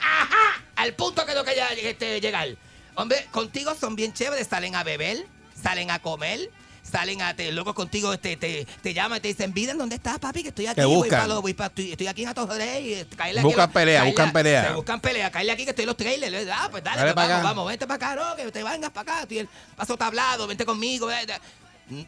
ajá, 0.00 0.62
al 0.76 0.94
punto 0.94 1.24
que 1.26 1.34
no 1.34 1.44
que 1.44 1.54
ya 1.56 1.68
este, 1.68 2.20
llegar. 2.20 2.48
Hombre, 2.94 3.26
contigo 3.30 3.74
son 3.74 3.96
bien 3.96 4.12
chéveres, 4.12 4.46
salen 4.48 4.74
a 4.76 4.82
beber, 4.84 5.26
salen 5.60 5.90
a 5.90 5.98
comer, 5.98 6.50
salen 6.82 7.22
a, 7.22 7.34
te, 7.34 7.50
luego 7.52 7.74
contigo 7.74 8.12
este, 8.12 8.36
te, 8.36 8.66
te 8.82 8.92
llaman 8.94 9.18
y 9.18 9.20
te 9.20 9.28
dicen, 9.28 9.52
Viden, 9.54 9.78
¿dónde 9.78 9.96
estás, 9.96 10.18
papi? 10.18 10.42
Que 10.42 10.48
estoy 10.50 10.66
aquí, 10.66 10.76
Te 10.80 10.84
voy 10.84 11.08
para 11.08 11.26
los- 11.26 11.40
voy 11.42 11.54
pa- 11.54 11.66
estoy, 11.66 11.92
estoy 11.92 12.06
aquí 12.06 12.22
en 12.22 12.28
Atos 12.28 12.48
caerle 12.48 13.04
aquí 13.40 13.42
Buscan 13.42 13.66
los- 13.66 13.72
pelea, 13.74 14.00
caerle- 14.00 14.10
buscan 14.10 14.32
pelea. 14.32 14.64
Se 14.68 14.74
buscan 14.74 15.00
pelea, 15.00 15.30
caerle 15.30 15.52
aquí 15.52 15.64
que 15.64 15.70
estoy 15.70 15.84
en 15.84 15.86
los 15.88 15.96
trailers. 15.96 16.48
Ah, 16.52 16.68
pues 16.70 16.82
dale, 16.84 16.98
Dale 17.00 17.14
pues 17.14 17.26
vamos, 17.26 17.38
acá. 17.38 17.48
vamos, 17.48 17.66
vente 17.68 17.86
para 17.86 18.06
acá, 18.12 18.14
no, 18.16 18.36
que 18.36 18.50
te 18.50 18.62
vengas 18.62 18.90
para 18.90 19.12
acá, 19.12 19.22
estoy 19.22 19.38
el 19.38 19.48
paso 19.76 19.96
tablado, 19.96 20.46
vente 20.46 20.64
conmigo. 20.64 21.06
vete. 21.06 21.34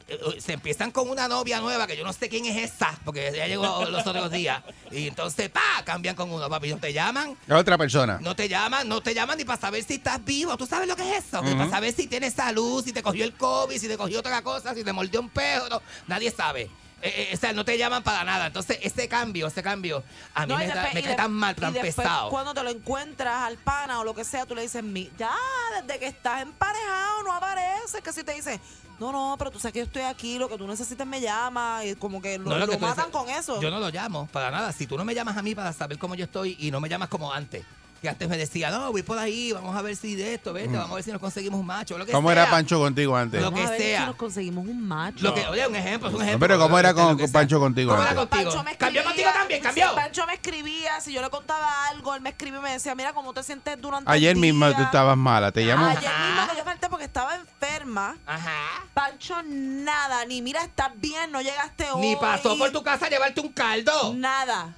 Eh, 0.08 0.18
se 0.38 0.52
empiezan 0.52 0.90
con 0.90 1.08
una 1.08 1.28
novia 1.28 1.60
nueva 1.60 1.86
que 1.86 1.96
yo 1.96 2.04
no 2.04 2.12
sé 2.12 2.28
quién 2.28 2.44
es 2.46 2.72
esa, 2.72 2.98
porque 3.04 3.32
ya 3.36 3.46
llegó 3.46 3.84
los 3.90 4.06
otros 4.06 4.30
días. 4.30 4.62
Y 4.90 5.08
entonces, 5.08 5.48
pa, 5.50 5.60
cambian 5.84 6.14
con 6.16 6.30
uno, 6.30 6.48
papi. 6.48 6.70
No 6.70 6.78
te 6.78 6.92
llaman, 6.92 7.36
Es 7.46 7.54
otra 7.54 7.76
persona. 7.78 8.18
no 8.20 8.34
te 8.36 8.48
llaman, 8.48 8.88
no 8.88 9.00
te 9.00 9.14
llaman 9.14 9.38
ni 9.38 9.44
para 9.44 9.60
saber 9.60 9.82
si 9.84 9.94
estás 9.94 10.24
vivo. 10.24 10.56
¿Tú 10.56 10.66
sabes 10.66 10.88
lo 10.88 10.96
que 10.96 11.16
es 11.16 11.24
eso? 11.26 11.42
Ni 11.42 11.50
Ujú. 11.50 11.58
para 11.58 11.70
saber 11.70 11.92
si 11.94 12.06
tienes 12.06 12.34
salud, 12.34 12.84
si 12.84 12.92
te 12.92 13.02
cogió 13.02 13.24
el 13.24 13.34
COVID, 13.34 13.78
si 13.78 13.88
te 13.88 13.96
cogió 13.96 14.20
otra 14.20 14.42
cosa, 14.42 14.74
si 14.74 14.84
te 14.84 14.92
mordió 14.92 15.20
un 15.20 15.28
perro. 15.28 15.68
no, 15.68 15.82
nadie 16.06 16.30
sabe. 16.30 16.70
Eh, 17.06 17.28
eh, 17.30 17.34
o 17.34 17.36
sea, 17.36 17.52
no 17.52 17.66
te 17.66 17.76
llaman 17.76 18.02
para 18.02 18.24
nada. 18.24 18.46
Entonces, 18.46 18.78
ese 18.80 19.08
cambio, 19.08 19.46
ese 19.48 19.62
cambio, 19.62 20.02
a 20.34 20.46
mí 20.46 20.54
No, 20.54 20.62
y 20.62 20.66
me, 20.66 20.66
da- 20.68 20.74
después- 20.74 20.94
me 20.94 21.00
y 21.00 21.02
cae 21.02 21.12
de- 21.12 21.16
tan 21.16 21.32
mal, 21.32 21.54
y 21.56 21.60
tan 21.60 21.72
después, 21.74 21.94
pesado. 21.96 22.30
Cuando 22.30 22.54
te 22.54 22.62
lo 22.62 22.70
encuentras 22.70 23.42
al 23.42 23.58
pana 23.58 24.00
o 24.00 24.04
lo 24.04 24.14
que 24.14 24.24
sea, 24.24 24.46
tú 24.46 24.54
le 24.54 24.62
dices, 24.62 24.82
"Mi- 24.82 25.10
ya, 25.18 25.34
desde 25.82 25.98
que 26.00 26.06
estás 26.06 26.40
emparejado 26.40 27.22
no 27.24 27.32
aparece. 27.32 28.00
Que 28.02 28.10
si 28.12 28.24
te 28.24 28.32
dicen, 28.32 28.58
no, 28.98 29.12
no, 29.12 29.36
pero 29.38 29.50
tú 29.50 29.58
sabes 29.60 29.74
que 29.74 29.78
yo 29.80 29.84
estoy 29.84 30.02
aquí, 30.02 30.38
lo 30.38 30.48
que 30.48 30.56
tú 30.56 30.66
necesites 30.66 31.06
me 31.06 31.20
llama. 31.20 31.84
Y 31.84 31.94
como 31.96 32.22
que 32.22 32.38
lo, 32.38 32.44
No, 32.44 32.58
lo 32.58 32.66
lo 32.66 32.72
que 32.72 32.78
matan 32.78 33.06
dices, 33.06 33.10
con 33.12 33.28
eso. 33.28 33.60
Yo 33.60 33.70
no 33.70 33.80
lo 33.80 33.90
llamo 33.90 34.26
para 34.32 34.50
nada. 34.50 34.72
Si 34.72 34.86
tú 34.86 34.96
no 34.96 35.04
me 35.04 35.14
llamas 35.14 35.36
a 35.36 35.42
mí 35.42 35.54
para 35.54 35.72
saber 35.74 35.98
cómo 35.98 36.14
yo 36.14 36.24
estoy 36.24 36.56
y 36.58 36.70
no 36.70 36.80
me 36.80 36.88
llamas 36.88 37.08
como 37.10 37.30
antes. 37.32 37.64
Que 38.04 38.10
antes 38.10 38.28
me 38.28 38.36
decía, 38.36 38.70
no, 38.70 38.92
voy 38.92 39.02
por 39.02 39.18
ahí, 39.18 39.50
vamos 39.52 39.74
a 39.74 39.80
ver 39.80 39.96
si 39.96 40.14
de 40.14 40.34
esto, 40.34 40.52
vete, 40.52 40.68
Mm. 40.68 40.72
vamos 40.74 40.90
a 40.90 40.94
ver 40.96 41.04
si 41.04 41.10
nos 41.10 41.20
conseguimos 41.22 41.58
un 41.58 41.64
macho, 41.64 41.96
lo 41.96 42.04
que 42.04 42.12
¿Cómo 42.12 42.28
sea. 42.28 42.42
era 42.42 42.50
Pancho 42.50 42.78
contigo 42.78 43.16
antes? 43.16 43.40
Lo 43.40 43.46
Vamos 43.50 43.60
que 43.60 43.66
a 43.66 43.70
ver 43.70 43.80
sea. 43.80 44.00
si 44.00 44.06
nos 44.08 44.16
conseguimos 44.16 44.68
un 44.68 44.86
macho. 44.86 45.24
Lo 45.24 45.32
que, 45.32 45.46
oye, 45.46 45.66
un 45.66 45.74
ejemplo, 45.74 46.08
es 46.08 46.14
un 46.14 46.20
No, 46.20 46.26
ejemplo. 46.26 46.46
pero 46.46 46.58
¿cómo 46.60 46.78
era 46.78 46.90
que- 46.92 47.00
con. 47.00 47.16
Pancho 47.32 47.58
contigo 47.58 47.92
¿Cómo 47.92 48.02
era 48.02 48.10
antes? 48.10 48.26
contigo? 48.28 48.50
Pancho 48.50 48.62
me 48.64 48.76
¿Cambió 48.76 49.00
escribía, 49.00 49.04
contigo 49.24 49.30
también? 49.40 49.62
¿Cambió? 49.62 49.88
si 49.88 49.94
Pancho 49.96 50.26
me 50.26 50.34
escribía, 50.34 51.00
si 51.00 51.12
yo 51.14 51.22
le 51.22 51.30
contaba 51.30 51.88
algo, 51.88 52.14
él 52.14 52.20
me 52.20 52.28
escribía 52.28 52.58
y 52.58 52.62
me 52.62 52.72
decía, 52.72 52.94
mira, 52.94 53.14
¿cómo 53.14 53.32
te 53.32 53.42
sientes 53.42 53.80
durante 53.80 54.10
Ayer 54.10 54.32
el 54.32 54.36
mismo 54.36 54.66
día? 54.68 54.76
tú 54.76 54.82
estabas 54.82 55.16
mala. 55.16 55.50
Te 55.50 55.64
llamo. 55.64 55.86
Ayer 55.86 56.02
mismo 56.02 56.50
que 56.52 56.56
yo 56.58 56.64
falté 56.64 56.88
porque 56.90 57.04
estaba 57.06 57.36
enferma. 57.36 58.18
Ajá. 58.26 58.84
Pancho, 58.92 59.34
nada. 59.46 60.26
Ni 60.26 60.42
mira, 60.42 60.62
estás 60.62 60.90
bien, 60.96 61.32
no 61.32 61.40
llegaste 61.40 61.90
hoy. 61.90 62.02
Ni 62.02 62.16
pasó 62.16 62.58
por 62.58 62.70
tu 62.70 62.82
casa 62.82 63.06
a 63.06 63.08
llevarte 63.08 63.40
un 63.40 63.48
caldo. 63.48 64.12
Nada. 64.14 64.74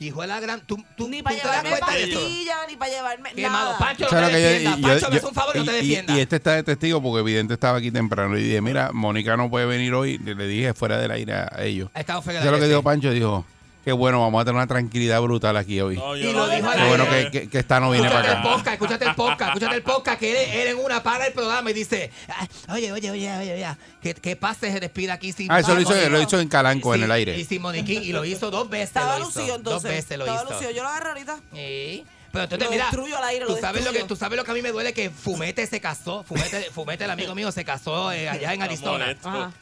Hijo 0.00 0.22
de 0.22 0.28
la 0.28 0.40
gran... 0.40 0.62
¿Tú, 0.62 0.82
tú, 0.96 1.08
Ni 1.08 1.22
para 1.22 1.36
te 1.36 1.42
llevarme 1.42 1.76
pastillas, 1.78 2.56
ni 2.68 2.76
para 2.76 2.90
llevarme 2.90 3.32
Qué 3.34 3.42
nada. 3.42 3.64
malo. 3.64 3.78
Pancho, 3.78 4.04
no 4.04 4.10
¿Sabes 4.10 4.26
te 4.28 4.32
lo 4.32 4.36
que 4.38 4.42
yo- 4.42 4.48
defienda. 4.50 4.78
y- 4.78 4.82
Pancho, 4.82 5.00
yo- 5.06 5.10
me 5.10 5.16
hace 5.18 5.26
un 5.26 5.34
favor 5.34 5.56
y 5.56 5.58
no 5.58 5.64
te 5.66 5.70
y- 5.72 5.74
y- 5.74 5.88
defienda. 5.88 6.16
Y 6.16 6.20
este 6.20 6.36
está 6.36 6.52
de 6.54 6.62
testigo 6.62 7.02
porque 7.02 7.20
Evidente 7.20 7.52
estaba 7.54 7.76
aquí 7.78 7.90
temprano 7.90 8.38
y 8.38 8.42
dije, 8.42 8.60
mira, 8.62 8.90
Mónica 8.94 9.36
no 9.36 9.50
puede 9.50 9.66
venir 9.66 9.92
hoy. 9.92 10.16
Le 10.16 10.34
dije 10.46 10.72
fuera 10.72 10.96
del 10.98 11.10
aire 11.10 11.34
a 11.34 11.52
ellos. 11.62 11.90
Ha 11.92 12.00
estado 12.00 12.22
fregada 12.22 12.46
¿Sabes 12.46 12.58
lo 12.60 12.64
que 12.64 12.68
dijo. 12.70 12.82
Pancho? 12.82 13.10
Dijo, 13.10 13.44
qué 13.84 13.92
bueno, 13.92 14.20
vamos 14.20 14.40
a 14.40 14.44
tener 14.44 14.56
una 14.56 14.66
tranquilidad 14.66 15.20
brutal 15.22 15.56
aquí 15.56 15.80
hoy. 15.80 15.94
Y 15.96 16.32
lo 16.32 16.48
dijo 16.48 16.70
Qué 16.70 16.88
bueno 16.88 17.08
que, 17.08 17.30
que, 17.30 17.48
que 17.48 17.58
esta 17.58 17.80
no 17.80 17.90
viene 17.90 18.06
Escúchate 18.08 18.28
para 18.28 18.40
el 18.40 18.44
acá. 18.46 18.54
podcast, 18.56 18.72
escúchate 18.74 19.04
el 19.06 19.14
podcast, 19.14 19.42
escúchate 19.48 19.76
el 19.76 19.82
podcast, 19.82 20.18
que 20.20 20.30
él, 20.30 20.60
él 20.60 20.68
en 20.78 20.84
una 20.84 21.02
para 21.02 21.26
el 21.26 21.32
programa 21.32 21.70
y 21.70 21.74
dice, 21.74 22.10
"Ah, 22.28 22.46
oye, 22.74 22.92
oye, 22.92 23.10
oye, 23.10 23.36
oye, 23.38 23.52
oye, 23.54 23.66
que, 24.02 24.14
que 24.14 24.36
pase 24.36 24.70
se 24.72 24.80
despida 24.80 25.14
aquí 25.14 25.32
sin 25.32 25.50
Ah, 25.50 25.60
eso 25.60 25.74
lo 25.74 25.80
hizo, 25.80 26.08
lo 26.10 26.20
hizo 26.20 26.38
en 26.40 26.48
Calanco, 26.48 26.94
en 26.94 27.02
el 27.04 27.10
aire. 27.10 27.38
Y 27.38 27.44
sin 27.44 27.62
Moniquín, 27.62 28.02
y 28.02 28.12
lo 28.12 28.24
hizo 28.24 28.50
dos 28.50 28.68
veces. 28.68 28.88
Estaba 28.88 29.18
lucido 29.18 29.54
entonces. 29.56 29.82
Dos 29.82 29.82
veces 29.82 30.18
lo 30.18 30.24
Estaba 30.26 30.42
hizo. 30.44 30.52
lucido. 30.52 30.70
Yo 30.72 30.82
lo 30.82 30.88
agarré 30.88 31.08
ahorita. 31.10 31.36
Sí. 31.54 32.04
Pero 32.32 32.44
entonces, 32.44 32.66
Lo 32.66 32.72
mira, 32.72 32.84
destruyo 32.84 33.16
al 33.16 33.24
aire, 33.24 33.46
tú, 33.46 33.56
sabes 33.60 33.84
lo 33.84 33.92
que, 33.92 34.04
tú 34.04 34.14
sabes 34.14 34.36
lo 34.36 34.44
que 34.44 34.50
a 34.50 34.54
mí 34.54 34.62
me 34.62 34.70
duele, 34.70 34.92
que 34.92 35.10
Fumete 35.10 35.66
se 35.66 35.80
casó, 35.80 36.22
Fumete, 36.22 36.70
Fumete 36.70 37.04
el 37.04 37.10
amigo 37.10 37.34
mío, 37.34 37.50
se 37.50 37.64
casó 37.64 38.12
eh, 38.12 38.28
allá 38.30 38.54
en 38.54 38.62
Arizona. 38.62 39.16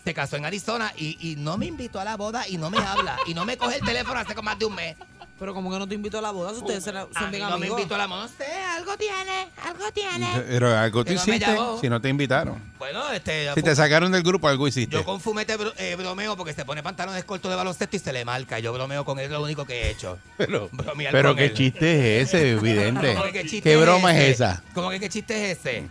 Se 0.04 0.14
casó 0.14 0.36
en 0.36 0.44
Arizona 0.44 0.92
y, 0.96 1.16
y 1.20 1.36
no 1.36 1.56
me 1.56 1.66
invitó 1.66 1.98
a 1.98 2.04
la 2.04 2.16
boda 2.16 2.46
y 2.46 2.58
no 2.58 2.70
me 2.70 2.78
habla. 2.78 3.18
Y 3.26 3.34
no 3.34 3.44
me 3.44 3.56
coge 3.56 3.76
el 3.76 3.84
teléfono 3.84 4.20
hace 4.20 4.34
como 4.34 4.50
más 4.50 4.58
de 4.58 4.66
un 4.66 4.74
mes. 4.74 4.96
Pero 5.38 5.54
como 5.54 5.70
que 5.70 5.78
no 5.78 5.86
te 5.86 5.94
invito 5.94 6.18
a 6.18 6.20
la 6.22 6.32
boda, 6.32 6.50
si 6.52 6.58
ustedes 6.58 6.82
son 6.82 6.96
A 6.96 7.02
son 7.02 7.30
mí 7.30 7.36
bien 7.36 7.42
no 7.42 7.50
me 7.50 7.54
amigos. 7.54 7.78
invitó 7.78 7.94
a 7.94 7.98
la 7.98 8.06
boda. 8.08 8.26
Sé, 8.28 8.44
algo 8.76 8.96
tiene, 8.96 9.48
algo 9.64 9.84
tiene. 9.94 10.26
Pero 10.48 10.76
algo 10.76 11.04
no 11.04 11.10
me 11.10 11.14
hiciste 11.14 11.56
si 11.80 11.88
no 11.88 12.00
te 12.00 12.08
invitaron. 12.08 12.60
Bueno, 12.78 13.10
este. 13.12 13.52
Si 13.54 13.62
te 13.62 13.76
sacaron 13.76 14.10
del 14.10 14.22
grupo, 14.22 14.48
algo 14.48 14.66
hiciste. 14.66 14.96
Yo 14.96 15.04
con 15.04 15.20
Fumete 15.20 15.56
bro- 15.56 15.72
eh, 15.78 15.94
bromeo 15.96 16.36
porque 16.36 16.52
se 16.54 16.64
pone 16.64 16.82
pantalones 16.82 17.22
cortos 17.24 17.50
de 17.50 17.56
baloncesto 17.56 17.94
y 17.96 17.98
se 18.00 18.12
le 18.12 18.24
marca. 18.24 18.58
Yo 18.58 18.72
bromeo 18.72 19.04
con 19.04 19.18
él, 19.20 19.26
es 19.26 19.30
lo 19.30 19.42
único 19.42 19.64
que 19.64 19.82
he 19.82 19.90
hecho. 19.90 20.18
Pero, 20.36 20.68
Bromear 20.72 21.12
pero 21.12 21.30
con 21.30 21.36
qué 21.38 21.44
él. 21.46 21.54
chiste 21.54 22.20
es 22.20 22.28
ese, 22.34 22.50
evidente. 22.52 23.12
¿Cómo 23.14 23.24
que 23.26 23.32
qué 23.32 23.42
chiste 23.42 23.62
¿Qué 23.70 23.76
broma 23.76 24.12
es 24.14 24.20
ese? 24.22 24.30
esa? 24.32 24.62
¿Cómo 24.74 24.90
que 24.90 24.98
qué 25.00 25.08
chiste 25.08 25.50
es 25.52 25.58
ese? 25.58 25.88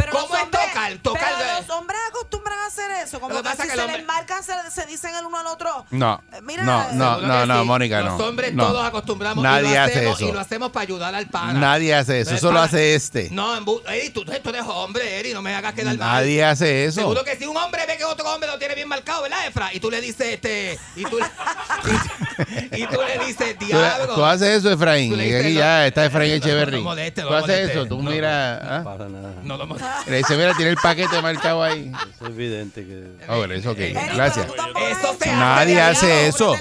Pero 0.00 0.12
¿Cómo 0.12 0.28
los 0.28 0.36
es 0.38 0.42
hombres- 0.44 0.66
tocar? 0.72 0.92
Tocar 1.02 1.22
Pero 1.38 1.38
de- 1.52 1.60
los 1.60 1.70
hombres 1.70 1.98
acostumbran 2.08 2.58
a 2.58 2.66
hacer 2.66 2.90
eso. 3.04 3.20
Como 3.20 3.34
Lo 3.34 3.42
que 3.42 3.50
que 3.50 3.56
si 3.56 3.62
que 3.68 3.74
se 3.74 3.80
hombre- 3.80 3.96
les 3.98 4.06
marcan, 4.06 4.42
se, 4.42 4.52
se 4.70 4.86
dicen 4.86 5.14
el 5.14 5.26
uno 5.26 5.38
al 5.38 5.46
otro. 5.46 5.84
No, 5.90 6.22
Eh, 6.32 6.40
mira, 6.42 6.62
no, 6.64 6.78
no, 6.92 7.14
Seguro 7.16 7.26
no, 7.28 7.46
no, 7.46 7.60
sí. 7.60 7.66
Mónica, 7.66 8.02
no. 8.02 8.16
Los 8.18 8.28
hombres 8.28 8.54
no. 8.54 8.66
todos 8.66 8.84
acostumbramos 8.86 9.42
Nadie 9.44 9.70
y 9.70 9.74
lo 9.74 9.80
hace 9.80 9.92
hacemos, 9.98 10.16
eso. 10.20 10.28
Y 10.28 10.32
lo 10.32 10.40
hacemos 10.40 10.70
para 10.70 10.82
ayudar 10.84 11.14
al 11.14 11.26
pana. 11.28 11.52
Nadie 11.60 11.94
hace 11.94 12.20
eso. 12.20 12.34
Eso 12.34 12.50
lo 12.52 12.60
hace 12.60 12.94
este. 12.94 13.28
No, 13.30 13.54
Eri, 13.88 14.10
tú, 14.10 14.24
tú 14.24 14.48
eres 14.50 14.62
hombre, 14.66 15.20
Eri, 15.20 15.34
no 15.34 15.42
me 15.42 15.54
hagas 15.54 15.74
quedar 15.74 15.96
mal. 15.98 16.08
Nadie 16.20 16.44
hace 16.44 16.86
eso. 16.86 17.00
Seguro 17.00 17.22
que 17.24 17.36
si 17.36 17.44
un 17.46 17.56
hombre 17.56 17.84
ve 17.86 17.96
que 17.96 18.04
otro 18.04 18.26
hombre 18.32 18.48
lo 18.50 18.58
tiene 18.58 18.74
bien 18.74 18.88
marcado, 18.88 19.22
¿verdad, 19.22 19.46
Efra? 19.46 19.72
Y 19.74 19.80
tú 19.80 19.90
le 19.90 20.00
dices, 20.00 20.26
este, 20.34 20.78
y 20.96 21.02
tú, 21.04 21.18
y, 22.72 22.86
tú 22.86 22.98
le 23.02 23.26
dices, 23.26 23.58
Tú, 23.58 23.66
diablo. 23.66 24.14
tú 24.14 24.24
haces 24.24 24.58
eso, 24.58 24.70
Efraín. 24.72 25.12
Y 25.20 25.34
aquí 25.34 25.54
no, 25.54 25.60
ya 25.60 25.86
está 25.86 26.06
Efraín 26.06 26.30
no, 26.30 26.36
Echeverry. 26.36 26.76
no 26.78 26.82
moleste, 26.84 27.22
no 27.22 27.28
tú 27.28 27.34
haces 27.34 27.48
moleste. 27.48 27.72
eso. 27.72 27.86
Tú 27.86 28.02
No, 28.02 28.10
mira. 28.10 28.78
¿ah? 28.78 28.84
Para 28.84 29.08
nada. 29.08 29.34
No 29.42 29.56
lo 29.56 29.66
Le 30.06 30.16
dice, 30.18 30.36
mira, 30.36 30.54
tiene 30.54 30.70
el 30.72 30.76
paquete 30.76 31.20
marcado 31.22 31.62
ahí. 31.62 31.92
Es 32.20 32.26
evidente 32.28 32.84
que. 32.84 33.04
Ah, 33.28 33.36
bueno, 33.36 33.54
eso 33.54 33.74
Gracias. 33.74 34.46
Eso 34.46 35.16
se 35.20 35.30
Nadie 35.32 35.80
hace 35.80 36.06
de 36.06 36.12
hace 36.12 36.12
amigo. 36.12 36.28
eso. 36.28 36.56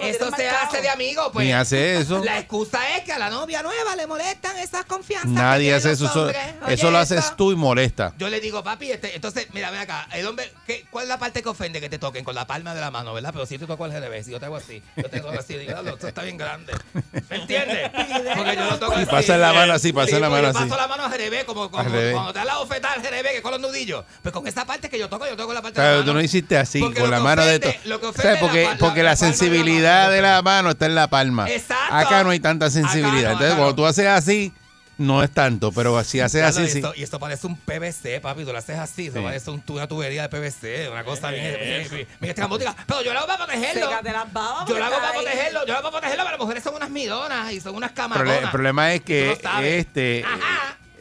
Eso 0.00 0.30
se 0.34 0.48
hace 0.48 0.80
de 0.82 0.88
amigo, 0.88 1.30
pues. 1.32 1.44
Ni 1.46 1.52
hace 1.52 1.98
eso. 1.98 2.22
La 2.24 2.38
excusa 2.38 2.78
es 2.96 3.04
que 3.04 3.12
a 3.12 3.18
la 3.18 3.28
novia 3.30 3.62
nueva 3.62 3.94
le 3.96 4.06
molestan 4.06 4.56
esas 4.58 4.84
confianzas. 4.86 5.30
Nadie 5.30 5.74
hace 5.74 5.92
eso. 5.92 6.06
Eso, 6.06 6.22
hombres. 6.22 6.38
eso 6.68 6.86
Oye, 6.86 6.92
lo 6.92 6.98
haces 6.98 7.36
tú 7.36 7.52
y 7.52 7.56
molesta. 7.56 8.12
Yo 8.18 8.28
le 8.30 8.40
digo, 8.40 8.62
papi, 8.64 8.90
este, 8.92 9.14
entonces, 9.14 9.46
mira, 9.52 9.70
ven 9.70 9.80
acá. 9.80 10.06
El 10.12 10.26
hombre, 10.26 10.52
¿qué, 10.66 10.86
¿cuál 10.90 11.04
es 11.04 11.08
la 11.08 11.18
parte 11.18 11.42
que 11.42 11.48
ofende 11.48 11.80
que 11.80 11.88
te 11.90 11.98
toquen? 11.98 12.24
Con 12.24 12.34
la 12.34 12.46
palma 12.46 12.74
de 12.74 12.80
la 12.80 12.90
mano, 12.90 13.12
¿verdad? 13.12 13.30
Pero 13.32 13.44
si 13.46 13.58
te 13.58 13.66
toco 13.66 13.84
al 13.84 13.92
revés, 13.92 14.24
si 14.26 14.32
yo 14.32 14.40
te 14.40 14.46
hago 14.46 14.56
así, 14.56 14.82
yo 14.96 15.10
te 15.10 15.18
hago 15.18 15.30
así, 15.30 15.54
digo, 15.54 15.72
"Diablo, 15.72 15.90
esto 15.94 16.08
está 16.08 16.22
bien 16.22 16.36
grande. 16.38 16.72
¿Me 17.28 17.36
entiendes? 17.36 17.90
Porque 18.36 18.56
yo 18.56 18.64
lo 18.64 18.78
toco 18.78 18.92
Y 18.98 19.02
así. 19.02 19.10
pasa 19.10 19.36
la 19.36 19.52
mano 19.52 19.72
así, 19.74 19.92
pasa 19.92 20.06
Sí, 20.06 20.12
la 20.20 20.28
porque 20.28 20.42
mano 20.42 20.58
así. 20.58 20.68
paso 20.68 20.80
la 20.80 20.88
mano 20.88 21.04
al 21.04 21.12
revés, 21.12 21.44
como, 21.44 21.70
como 21.70 21.82
Al 21.84 21.90
revés. 21.92 22.14
cuando 22.14 22.32
te 22.32 22.38
da 22.38 22.44
la 22.52 22.58
bofetada 22.58 22.94
al 22.94 23.02
revés, 23.02 23.32
que 23.32 23.42
con 23.42 23.52
los 23.52 23.60
nudillos. 23.60 24.04
Pues 24.22 24.32
con 24.32 24.46
esa 24.46 24.64
parte 24.64 24.88
que 24.88 24.98
yo 24.98 25.08
toco, 25.08 25.26
yo 25.26 25.36
toco 25.36 25.52
la 25.54 25.62
parte 25.62 25.76
Claro, 25.76 25.90
de 25.90 25.96
la 25.98 26.02
tú 26.04 26.06
mano. 26.08 26.18
no 26.20 26.24
hiciste 26.24 26.56
así, 26.56 26.80
Porque 26.80 27.00
con 27.00 27.10
la 27.10 27.20
mano 27.20 27.44
de 27.44 27.56
ofende- 27.60 27.72
todo. 27.74 27.88
lo 27.90 28.00
que 28.00 28.06
O 28.06 28.12
sea, 28.12 28.40
porque, 28.40 28.62
la- 28.64 28.76
porque 28.78 28.78
la, 28.78 28.78
la 28.78 28.78
palma 28.78 28.94
de 28.94 29.02
la 29.04 29.16
sensibilidad 29.16 30.10
de 30.10 30.22
la 30.22 30.42
mano 30.42 30.70
está 30.70 30.86
en 30.86 30.94
la 30.94 31.08
palma. 31.08 31.50
Exacto. 31.50 31.94
Acá 31.94 32.24
no 32.24 32.30
hay 32.30 32.40
tanta 32.40 32.70
sensibilidad. 32.70 33.30
No, 33.30 33.32
Entonces, 33.32 33.50
cuando 33.54 33.66
no. 33.70 33.74
tú 33.76 33.86
haces 33.86 34.06
así, 34.06 34.52
no 34.98 35.22
es 35.22 35.30
tanto. 35.30 35.72
Pero 35.72 36.04
si 36.04 36.20
haces 36.20 36.42
Claro, 36.42 36.54
así, 36.56 36.62
y 36.62 36.68
sí. 36.68 36.78
esto, 36.78 36.92
y 36.94 37.02
esto 37.02 37.18
parece 37.18 37.46
un 37.46 37.56
PVC, 37.56 38.20
papi. 38.20 38.44
Tú 38.44 38.52
lo 38.52 38.58
haces 38.58 38.78
así. 38.78 39.06
Eso 39.06 39.16
Sí. 39.16 39.22
parece 39.24 39.50
un- 39.50 39.62
una 39.68 39.86
tubería 39.88 40.22
de 40.22 40.28
PVC. 40.28 40.90
Una 40.90 41.04
cosa 41.04 41.30
bien. 41.30 41.56
bien- 41.58 41.88
bien-. 41.90 42.06
Pero 42.20 43.02
yo 43.02 43.12
lo 43.14 43.18
hago 43.20 43.26
para 43.28 43.46
protegerlo. 43.46 43.80
Yo 43.88 44.78
lo 44.78 44.84
hago 44.84 44.96
para 45.00 45.12
protegerlo. 45.14 45.60
Yo 45.66 45.72
lo 45.72 45.78
hago 45.78 45.90
para 45.90 46.00
protegerlo. 46.02 46.24
Pero 46.24 46.30
las 46.32 46.38
mujeres 46.38 46.62
son 46.62 46.74
unas 46.74 46.90
midonas 46.90 47.50
y 47.52 47.60
son 47.60 47.74
unas 47.76 47.92
camaronas. 47.92 48.42
el 48.42 48.50
problema 48.50 48.92
es 48.92 49.00
Tú 49.00 49.06
que 49.06 49.38
este 49.78 50.18
eh, 50.18 50.24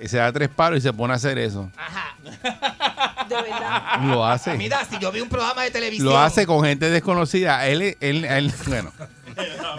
se 0.08 0.18
da 0.18 0.32
tres 0.32 0.50
palos 0.50 0.80
y 0.80 0.82
se 0.82 0.94
pone 0.94 1.14
a 1.14 1.16
hacer 1.18 1.38
eso. 1.38 1.70
De 3.28 3.36
verdad. 3.36 4.02
Lo 4.04 4.26
hace. 4.26 4.56
Mira, 4.56 4.84
si 4.86 4.98
yo 5.00 5.12
vi 5.12 5.22
un 5.22 5.30
programa 5.30 5.64
de 5.64 5.72
televisión. 5.72 6.08
Lo 6.08 6.18
hace 6.18 6.46
con 6.46 6.64
gente 6.64 6.90
desconocida. 6.90 7.68
Él, 7.68 7.98
él, 8.00 8.26
él- 8.26 8.54
bueno, 8.68 8.92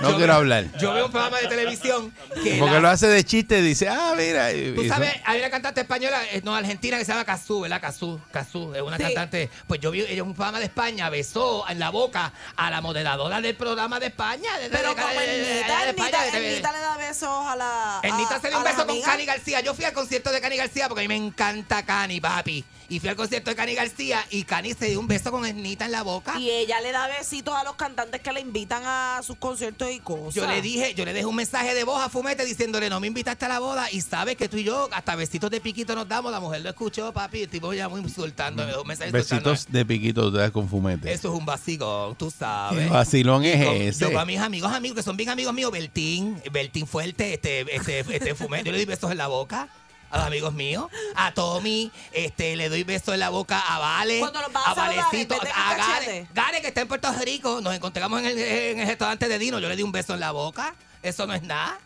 no 0.03 0.11
Yo 0.11 0.17
quiero 0.17 0.35
hablar. 0.35 0.65
Yo 0.79 0.93
veo 0.93 1.07
un 1.07 1.13
programa 1.13 1.39
de 1.39 1.47
televisión 1.49 2.13
que. 2.43 2.57
Porque 2.59 2.75
la- 2.75 2.81
lo 2.81 2.89
hace 2.89 3.07
de 3.09 3.25
chiste, 3.25 3.61
dice, 3.63 3.89
ah, 3.89 4.15
mira. 4.17 4.53
y- 4.53 4.75
Tú 4.75 4.83
y 4.83 4.89
sabes, 4.89 5.13
hay 5.25 5.39
una 5.41 5.51
cantante 5.51 5.81
española, 5.83 6.21
eh, 6.33 6.41
no, 6.45 6.55
argentina, 6.55 6.99
que 6.99 7.05
se 7.05 7.13
llama 7.13 7.25
Cazú, 7.25 7.61
¿verdad? 7.61 7.81
Cazú, 7.81 8.21
Cazú, 8.33 8.75
es 8.75 8.83
una 8.83 8.97
Sí. 8.97 9.03
cantante. 9.05 9.51
Pues 9.67 9.81
yo 9.81 9.91
vi, 9.91 10.01
ella 10.01 10.13
en 10.13 10.23
un 10.23 10.35
programa 10.35 10.59
de 10.59 10.65
España, 10.67 11.09
besó 11.11 11.69
en 11.69 11.79
la 11.79 11.91
boca 11.91 12.33
a 12.57 12.71
la 12.71 12.81
moderadora 12.81 13.41
del 13.41 13.55
programa 13.57 13.99
de 14.01 14.07
España. 14.07 14.59
de- 14.59 14.69
Pero 14.71 14.95
de- 14.95 15.01
como 15.03 15.21
Ernita, 15.21 16.73
le 16.73 16.79
da 16.81 16.97
besos 16.97 17.29
a 17.47 17.57
la. 17.57 18.01
Ernita 18.03 18.41
se 18.41 18.49
dio 18.49 18.59
un 18.59 18.65
beso 18.65 18.87
con. 18.87 19.01
Cani 19.03 19.25
García. 19.25 19.61
Yo 19.61 19.75
fui 19.75 19.85
al 19.85 19.93
concierto 19.93 20.31
de 20.33 20.41
Cani 20.41 20.57
García 20.57 20.89
porque 20.89 21.05
a 21.05 21.09
mí 21.09 21.09
me 21.09 21.17
encanta 21.17 21.85
Cani, 21.85 22.21
papi. 22.21 22.65
Y 22.91 22.99
fui 22.99 23.09
al 23.09 23.14
concierto 23.14 23.51
de 23.51 23.57
Cani 23.57 23.74
García 23.76 24.26
y 24.30 24.43
Cani 24.43 24.74
se 24.74 24.86
dio 24.86 24.99
un 24.99 25.07
beso 25.07 25.30
con 25.30 25.47
Ernita 25.47 25.84
en 25.84 25.93
la 25.93 26.03
boca. 26.03 26.36
Y 26.41 26.51
ella 26.51 26.80
le 26.80 26.91
da 26.91 27.07
besitos 27.07 27.55
a 27.55 27.62
los 27.62 27.76
cantantes 27.76 28.20
que 28.20 28.32
le 28.32 28.41
invitan 28.41 28.82
a 28.84 29.20
sus 29.24 29.36
conciertos 29.36 29.88
y 29.93 30.01
cosas. 30.01 30.34
Yo 30.34 30.45
le 30.45 30.61
dije, 30.61 30.93
yo 30.95 31.05
le 31.05 31.12
dejé 31.12 31.24
un 31.24 31.36
mensaje 31.36 31.72
de 31.76 31.84
voz 31.84 32.03
a 32.03 32.09
Fumete 32.09 32.45
diciéndole, 32.45 32.91
no 32.91 32.99
me 32.99 33.07
invitaste 33.07 33.45
a 33.45 33.49
la 33.49 33.61
boda 33.61 33.88
y 33.93 34.01
sabes 34.01 34.34
que 34.36 34.49
tú 34.49 34.57
y 34.57 34.64
yo 34.64 34.88
hasta 34.91 35.14
besitos 35.14 35.53
de 35.53 35.61
piquito 35.61 35.95
nos 35.95 36.09
damos. 36.09 36.32
La 36.32 36.41
mujer 36.41 36.62
lo 36.62 36.70
escuchó, 36.70 37.12
papi, 37.12 37.45
el 37.45 37.49
tipo 37.49 37.72
ya 37.72 37.88
muy 37.88 38.01
insultando, 38.01 38.64
me 38.64 38.70
dejó 38.70 38.82
un 38.82 38.88
mensaje 38.88 39.11
insultando. 39.11 39.51
Besitos 39.53 39.72
de 39.72 39.84
piquito 39.86 40.22
tú 40.22 40.32
te 40.32 40.38
das 40.38 40.51
con 40.51 40.68
fumete. 40.68 41.12
Eso 41.12 41.32
es 41.32 41.38
un 41.38 41.47
vacilón, 41.47 42.16
tú 42.16 42.28
sabes. 42.36 42.86
¿Qué 42.86 42.93
vacilón 42.93 43.45
es 43.45 43.61
Y 43.62 43.64
con- 43.66 43.76
ese? 43.76 44.05
Yo 44.05 44.12
con 44.12 44.26
mis 44.26 44.41
amigos, 44.41 44.72
amigos, 44.72 44.97
que 44.97 45.03
son 45.05 45.16
bien 45.16 45.28
amigos 45.30 45.55
míos, 45.55 45.70
Beltín, 45.70 46.43
Beltín 46.51 46.88
Fuerte, 46.88 47.34
este, 47.34 47.61
este, 47.72 48.01
este 48.01 48.34
Fumete, 48.34 48.64
yo 48.64 48.72
le 48.72 48.78
doy 48.78 48.86
besos 48.86 49.12
en 49.12 49.18
la 49.18 49.28
boca. 49.28 49.68
A 50.11 50.19
los 50.19 50.27
amigos 50.27 50.53
míos, 50.53 50.87
a 51.15 51.33
Tommy, 51.33 51.93
este, 52.13 52.57
le 52.57 52.69
doy 52.69 52.83
besos 52.83 53.15
en 53.15 53.21
la 53.21 53.29
boca 53.29 53.61
a 53.61 53.79
Vale, 53.79 54.21
a 54.23 54.71
a 54.71 54.75
Valecito, 54.75 55.37
a 55.55 55.75
Gare. 55.77 56.27
Gare, 56.35 56.61
que 56.61 56.69
está 56.69 56.81
en 56.81 56.89
Puerto 56.89 57.13
Rico, 57.25 57.61
nos 57.61 57.75
encontramos 57.75 58.21
en 58.21 58.27
el, 58.27 58.39
en 58.39 58.81
el 58.81 58.89
restaurante 58.89 59.29
de 59.29 59.39
Dino, 59.39 59.61
yo 59.61 59.69
le 59.69 59.77
di 59.77 59.83
un 59.85 59.93
beso 59.93 60.15
en 60.15 60.21
la 60.21 60.33
boca, 60.33 60.75
eso 61.03 61.27
no 61.27 61.35
es 61.35 61.43
nada. 61.43 61.79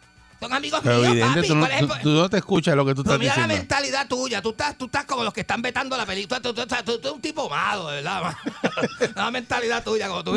Son 0.45 0.53
amigos 0.53 0.81
Pero 0.85 0.99
míos, 0.99 1.09
evidente, 1.13 1.35
papi. 1.37 1.49
tú 1.49 1.55
no, 1.55 1.61
¿Cuál 1.61 1.73
es 1.73 1.81
el 1.81 1.89
tú- 1.89 1.95
tú 2.03 2.09
no 2.11 2.29
te 2.31 2.37
escuchas 2.37 2.77
lo 2.77 2.85
que 2.87 2.95
tú 2.95 3.03
Pero 3.03 3.15
estás 3.15 3.19
mira 3.21 3.35
la 3.37 3.43
diciendo. 3.43 3.61
mentalidad 3.63 4.09
tuya. 4.09 4.43
Tú 4.43 4.51
estás, 4.51 4.77
tú 4.77 4.85
estás 4.87 5.05
como 5.07 5.25
los 5.25 5.33
que 5.33 5.41
están 5.41 5.63
vetando 5.63 5.97
la 5.97 6.05
película. 6.07 6.41
Tú, 6.41 6.53
tú- 6.53 6.67
tú- 6.67 6.77
tú- 6.85 6.99
tú 6.99 7.09
eres 7.09 7.13
un 7.13 7.21
tipo 7.21 7.49
malo, 7.49 7.89
de 7.89 7.97
verdad. 8.03 8.35
la 9.15 9.31
mentalidad 9.31 9.83
tuya, 9.83 10.09
como 10.09 10.23
tú, 10.23 10.37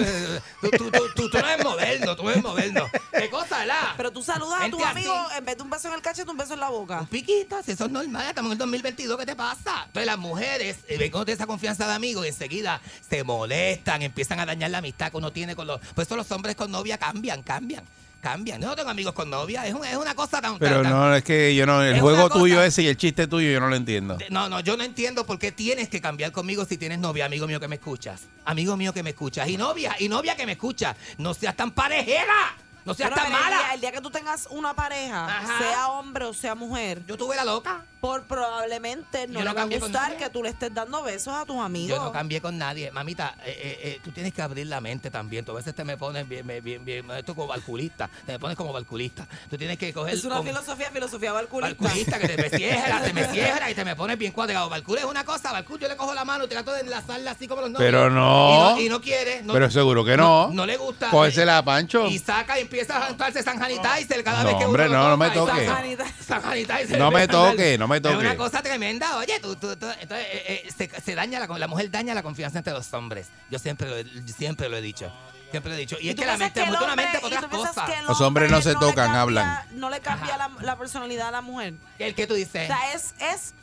tú, 0.62 0.70
tú, 0.72 0.91
tú, 0.91 0.91
tú- 1.16 1.30
tú 1.30 1.38
no 1.39 1.47
eres 1.47 1.64
moderno, 1.66 2.16
tú 2.16 2.30
eres 2.30 2.43
moderno. 2.43 2.86
¿Qué 3.12 3.30
cosa, 3.30 3.60
verdad? 3.60 3.93
Pero 3.97 4.12
tú 4.12 4.24
saludas 4.24 4.62
a 4.62 4.70
tu 4.70 4.78
así. 4.84 4.86
amigo 4.99 5.14
en 5.38 5.45
vez 5.45 5.58
de 5.58 5.64
un 5.64 5.70
beso 5.70 5.88
en 5.89 5.93
el 5.95 6.01
cachete, 6.01 6.30
un 6.32 6.38
beso 6.38 6.53
en 6.53 6.60
la 6.62 6.70
boca. 6.70 7.01
Un 7.01 7.08
piquito, 7.08 7.62
si 7.64 7.72
eso 7.72 7.86
es 7.86 7.91
normal, 7.91 8.26
estamos 8.30 8.49
en 8.49 8.53
el 8.53 8.58
2022, 8.60 9.18
¿qué 9.20 9.26
te 9.26 9.36
pasa? 9.36 9.84
Entonces 9.88 10.05
las 10.05 10.18
mujeres 10.18 10.78
eh, 10.88 10.97
ven 10.97 11.12
con 11.12 11.28
esa 11.30 11.45
confianza 11.47 11.86
de 11.88 11.93
amigos 11.93 12.26
y 12.26 12.30
enseguida 12.30 12.80
se 13.10 13.24
molestan, 13.24 14.01
empiezan 14.01 14.39
a 14.39 14.45
dañar 14.45 14.72
la 14.72 14.78
amistad 14.78 15.12
que 15.12 15.18
uno 15.18 15.32
tiene 15.32 15.55
con 15.55 15.68
los... 15.68 15.80
Por 15.80 16.03
eso 16.03 16.16
los 16.16 16.32
hombres 16.32 16.55
con 16.55 16.72
novia 16.72 16.97
cambian, 16.97 17.43
cambian, 17.43 17.84
cambian. 18.18 18.61
Yo 18.61 18.68
no 18.68 18.76
tengo 18.76 18.89
amigos 18.89 19.13
con 19.13 19.30
novia, 19.30 19.65
es, 19.65 19.74
un- 19.74 19.86
es 19.86 19.95
una 19.95 20.15
cosa 20.15 20.41
tan... 20.41 20.57
Pero 20.59 20.82
tan- 20.82 20.91
no, 20.91 21.15
es 21.15 21.24
que 21.24 21.55
yo 21.55 21.65
no, 21.65 21.82
el 21.84 21.95
Es 21.95 22.01
juego 22.01 22.24
cosa- 22.30 22.39
tuyo 22.39 22.61
ese 22.61 22.84
y 22.84 22.88
el 22.88 22.97
chiste 22.97 23.28
tuyo 23.28 23.49
yo 23.51 23.59
no 23.59 23.70
lo 23.70 23.76
entiendo. 23.76 24.18
No, 24.30 24.49
no, 24.49 24.59
yo 24.59 24.76
no 24.78 24.84
entiendo 24.84 25.26
por 25.26 25.39
qué 25.39 25.51
tienes 25.51 25.89
que 25.89 26.01
cambiar 26.01 26.32
conmigo 26.32 26.65
si 26.65 26.78
tienes 26.78 26.99
novia, 26.99 27.26
amigo 27.26 27.47
mío 27.47 27.59
que 27.59 27.68
me 27.68 27.76
escuchas. 27.76 28.24
Amigo 28.45 28.76
mío 28.78 28.93
que 28.93 29.03
me 29.03 29.11
escuchas. 29.11 29.47
Y 29.49 29.57
novia, 29.57 29.95
y 29.99 30.09
novia 30.09 30.36
que 30.36 30.45
me 30.45 30.53
escucha. 30.53 30.95
No 31.18 31.34
seas 31.34 31.55
tan 31.55 31.72
parejera. 31.72 32.55
No 32.88 32.94
seas 32.94 33.10
Pero 33.10 33.22
tan 33.22 33.26
el 33.28 33.32
mala. 33.34 33.58
día, 33.58 33.74
el 33.76 33.82
día 33.82 33.92
que 33.92 34.02
tú 34.02 34.10
tengas 34.10 34.48
una 34.50 34.74
pareja, 34.74 35.26
Ajá. 35.26 35.60
sea 35.60 35.88
hombre 35.90 36.26
o 36.26 36.34
sea 36.34 36.56
mujer, 36.56 37.04
Yo 37.06 37.18
tuve 37.18 37.36
la 37.36 37.46
loca. 37.46 37.84
por 38.02 38.24
probablemente 38.24 39.28
no 39.28 39.34
Yo 39.34 39.40
le 39.40 39.46
va 39.46 39.52
a 39.52 39.56
cambié 39.56 39.80
con 39.80 39.90
gustar 39.90 40.12
nadie. 40.12 40.18
que 40.24 40.30
tú 40.30 40.44
le 40.44 40.50
estés 40.50 40.74
dando 40.74 41.04
besos 41.04 41.34
a 41.34 41.46
tus 41.46 41.58
amigos. 41.58 41.98
Yo 41.98 42.04
no 42.04 42.12
cambié 42.12 42.42
con 42.42 42.58
nadie. 42.58 42.92
Mamita, 42.92 43.36
eh, 43.44 43.50
eh, 43.62 43.80
eh, 43.84 44.00
tú 44.04 44.12
tienes 44.12 44.34
que 44.34 44.42
abrir 44.42 44.68
la 44.68 44.82
mente 44.82 45.12
también. 45.12 45.44
Tú 45.46 45.52
a 45.52 45.56
veces 45.56 45.76
te 45.76 45.84
me 45.84 45.98
pones 45.98 46.28
bien, 46.28 46.46
bien, 46.48 46.64
bien, 46.64 46.86
bien 46.86 47.12
esto 47.12 47.36
como 47.36 47.48
balculista. 47.48 48.10
Te 48.26 48.32
me 48.34 48.40
pones 48.40 48.56
como 48.58 48.72
balculista. 48.74 49.28
Tú 49.50 49.58
tienes 49.58 49.78
que 49.78 49.94
coger 49.94 50.14
es 50.14 50.24
una 50.24 50.38
con- 50.38 50.46
filosofía, 50.48 50.90
filosofía 50.92 51.32
balculista. 51.34 51.84
Balculista, 51.84 52.20
que 52.20 52.28
te 52.30 52.38
me 52.38 52.50
cierra, 52.58 53.02
te 53.02 53.14
me 53.14 53.26
cierra 53.32 53.70
y 53.70 53.76
te 53.76 53.84
me 53.86 53.96
pones 53.96 54.18
bien 54.18 54.32
cuadrado. 54.32 54.70
Balcul 54.70 54.98
es 55.00 55.06
una 55.06 55.24
cosa, 55.26 55.52
Balcul 55.52 55.80
yo 55.80 55.88
le 55.88 55.98
cojo 55.98 56.14
la 56.14 56.24
mano 56.26 56.46
y 56.46 56.48
trato 56.48 56.72
de 56.72 56.82
enlazarla 56.82 57.32
así 57.32 57.48
como 57.48 57.62
los 57.62 57.72
novios. 57.72 57.86
Pero 57.88 58.08
Y 58.08 58.12
no. 58.14 58.70
no, 58.76 58.80
y 58.82 58.90
no 58.90 59.02
quiere. 59.02 59.42
no- 59.44 59.54
Pero 59.54 59.70
seguro 59.72 60.06
que 60.06 60.16
no. 60.16 60.50
No, 60.52 60.66
le 60.66 60.78
gusta. 60.78 61.10
Cógesela 61.10 61.58
a 61.58 61.64
Pancho. 61.66 62.08
Y 62.08 62.20
saca 62.20 62.58
y 62.58 62.62
empieza 62.62 62.76
a 62.89 63.01
juntarse 63.07 63.43
San 63.43 63.57
Sanitizer 63.59 64.23
cada 64.23 64.43
No, 64.43 64.49
vez 64.49 64.57
que 64.57 64.65
hombre, 64.65 64.86
uno 64.88 64.93
lo 64.93 65.03
no, 65.03 65.09
no 65.09 65.17
me 65.17 65.30
toque. 65.32 65.65
San. 65.65 66.99
No 66.99 67.11
me 67.11 67.28
toque, 67.28 67.78
no 67.78 67.88
me 67.88 67.97
Es 67.97 68.01
toque. 68.01 68.15
una 68.17 68.36
cosa 68.38 68.61
tremenda. 68.61 69.17
Oye, 69.17 69.39
tú, 69.39 69.55
tú- 69.55 69.75
tú- 69.75 69.88
entonces, 69.99 70.28
eh, 70.32 70.63
eh, 70.65 70.69
se, 70.75 70.89
se 71.01 71.15
daña 71.15 71.39
la, 71.39 71.47
la 71.57 71.67
mujer 71.67 71.89
daña 71.91 72.13
la 72.13 72.23
confianza 72.23 72.57
entre 72.59 72.73
los 72.73 72.91
hombres. 72.93 73.28
Yo 73.49 73.59
siempre 73.59 73.89
lo, 73.89 73.97
he- 73.97 74.05
siempre 74.28 74.69
lo 74.69 74.78
he 74.78 74.82
dicho. 74.82 75.11
Siempre 75.51 75.71
lo 75.71 75.78
he 75.78 75.80
dicho. 75.80 75.97
Y, 76.01 76.09
es 76.09 76.15
que 76.15 76.25
la 76.25 76.38
mente 76.38 76.61
hombre- 76.61 76.95
mente 76.95 77.19
otras 77.23 77.45
cosas. 77.45 77.75
Los 78.07 78.19
hombres 78.21 78.51
no 78.51 78.61
se 78.61 78.73
tocan, 78.73 78.93
cambia- 79.11 79.21
hablan. 79.21 79.61
No 79.71 79.89
le 79.89 79.99
cambia 80.01 80.38
la, 80.38 80.49
la 80.61 80.78
personalidad 80.78 81.30
a 81.30 81.32
la 81.32 81.41
mujer. 81.41 81.73
¿El 81.99 82.15
que 82.15 82.28
tú 82.28 82.34
O 82.34 82.38
dices? 82.38 82.67
sea, 82.67 82.93
es, 82.93 83.13
es 83.19 83.53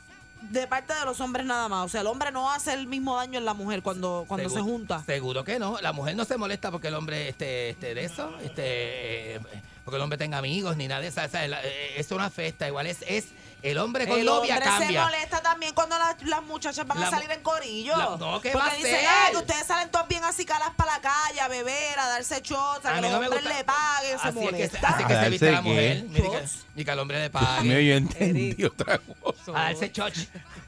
de 0.50 0.66
parte 0.66 0.94
de 0.94 1.04
los 1.04 1.20
hombres 1.20 1.44
nada 1.46 1.68
más. 1.68 1.86
O 1.86 1.88
sea, 1.88 2.00
el 2.02 2.06
hombre 2.06 2.30
no 2.32 2.50
hace 2.50 2.72
el 2.72 2.86
mismo 2.86 3.16
daño 3.16 3.38
en 3.38 3.44
la 3.44 3.54
mujer 3.54 3.82
cuando, 3.82 4.24
cuando 4.28 4.48
se 4.48 4.60
junta. 4.60 5.02
Seguro 5.04 5.44
que 5.44 5.58
no. 5.58 5.78
La 5.80 5.92
mujer 5.92 6.16
no 6.16 6.24
se 6.24 6.36
molesta 6.36 6.70
porque 6.70 6.88
el 6.88 6.94
hombre 6.94 7.28
esté, 7.28 7.70
esté 7.70 7.94
de 7.94 8.04
eso, 8.04 8.32
este, 8.42 9.40
porque 9.84 9.96
el 9.96 10.02
hombre 10.02 10.18
tenga 10.18 10.38
amigos 10.38 10.76
ni 10.76 10.88
nada 10.88 11.00
de 11.00 11.08
eso. 11.08 11.20
O 11.24 11.28
sea, 11.28 11.46
la- 11.48 11.62
eh, 11.64 11.94
es 11.98 12.10
una 12.12 12.30
fiesta. 12.30 12.66
Igual 12.68 12.86
es, 12.86 12.98
es 13.06 13.26
el 13.70 13.78
hombre 13.78 14.06
con 14.06 14.18
el 14.18 14.26
novia 14.26 14.54
hombre 14.56 14.70
se 14.70 14.78
cambia. 14.78 15.04
molesta 15.04 15.40
también 15.42 15.74
cuando 15.74 15.98
las, 15.98 16.22
las 16.22 16.42
muchachas 16.42 16.86
van 16.86 17.00
La 17.00 17.08
a 17.08 17.10
salir 17.10 17.30
en 17.30 17.40
corillo. 17.42 17.96
La- 17.96 18.16
no, 18.18 18.40
¿qué 18.40 18.50
Porque 18.50 18.66
va 18.68 18.72
a 18.72 18.76
dicen? 18.76 18.96
"Ah, 19.08 19.28
que 19.30 19.36
ustedes 19.38 19.66
salen 19.66 19.90
todos 19.90 20.06
bien 20.08 20.22
así 20.24 20.44
calas 20.44 20.70
para 20.76 20.92
la 20.92 21.00
calle, 21.00 21.40
a 21.40 21.48
beber, 21.48 21.98
a 21.98 22.06
darse 22.08 22.40
shots, 22.42 22.84
a, 22.84 22.90
A 22.90 22.94
que 22.96 23.00
los 23.00 23.10
no 23.10 23.16
hombres 23.18 23.42
gusta- 23.42 23.56
le 23.58 23.64
paguen, 23.64 24.18
se 24.18 24.28
Así 24.28 24.28
es 24.28 24.34
que, 24.34 24.40
molesta. 24.52 24.88
así 24.88 25.04
que 25.04 25.12
¿A 25.14 25.22
se 25.24 25.30
viste 25.30 25.50
la 25.52 25.62
mujer. 25.62 26.04
Mire 26.08 26.30
que, 26.30 26.80
y 26.80 26.84
que 26.84 26.90
al 26.90 26.98
hombre 26.98 27.20
le 27.20 27.30
pague. 27.30 27.68
Mío, 27.68 27.80
yo 27.80 27.94
entendí 27.94 28.64
otra 28.64 28.98
cosa. 28.98 29.50
A 29.54 29.62
darse 29.64 29.90
choch. 29.92 30.18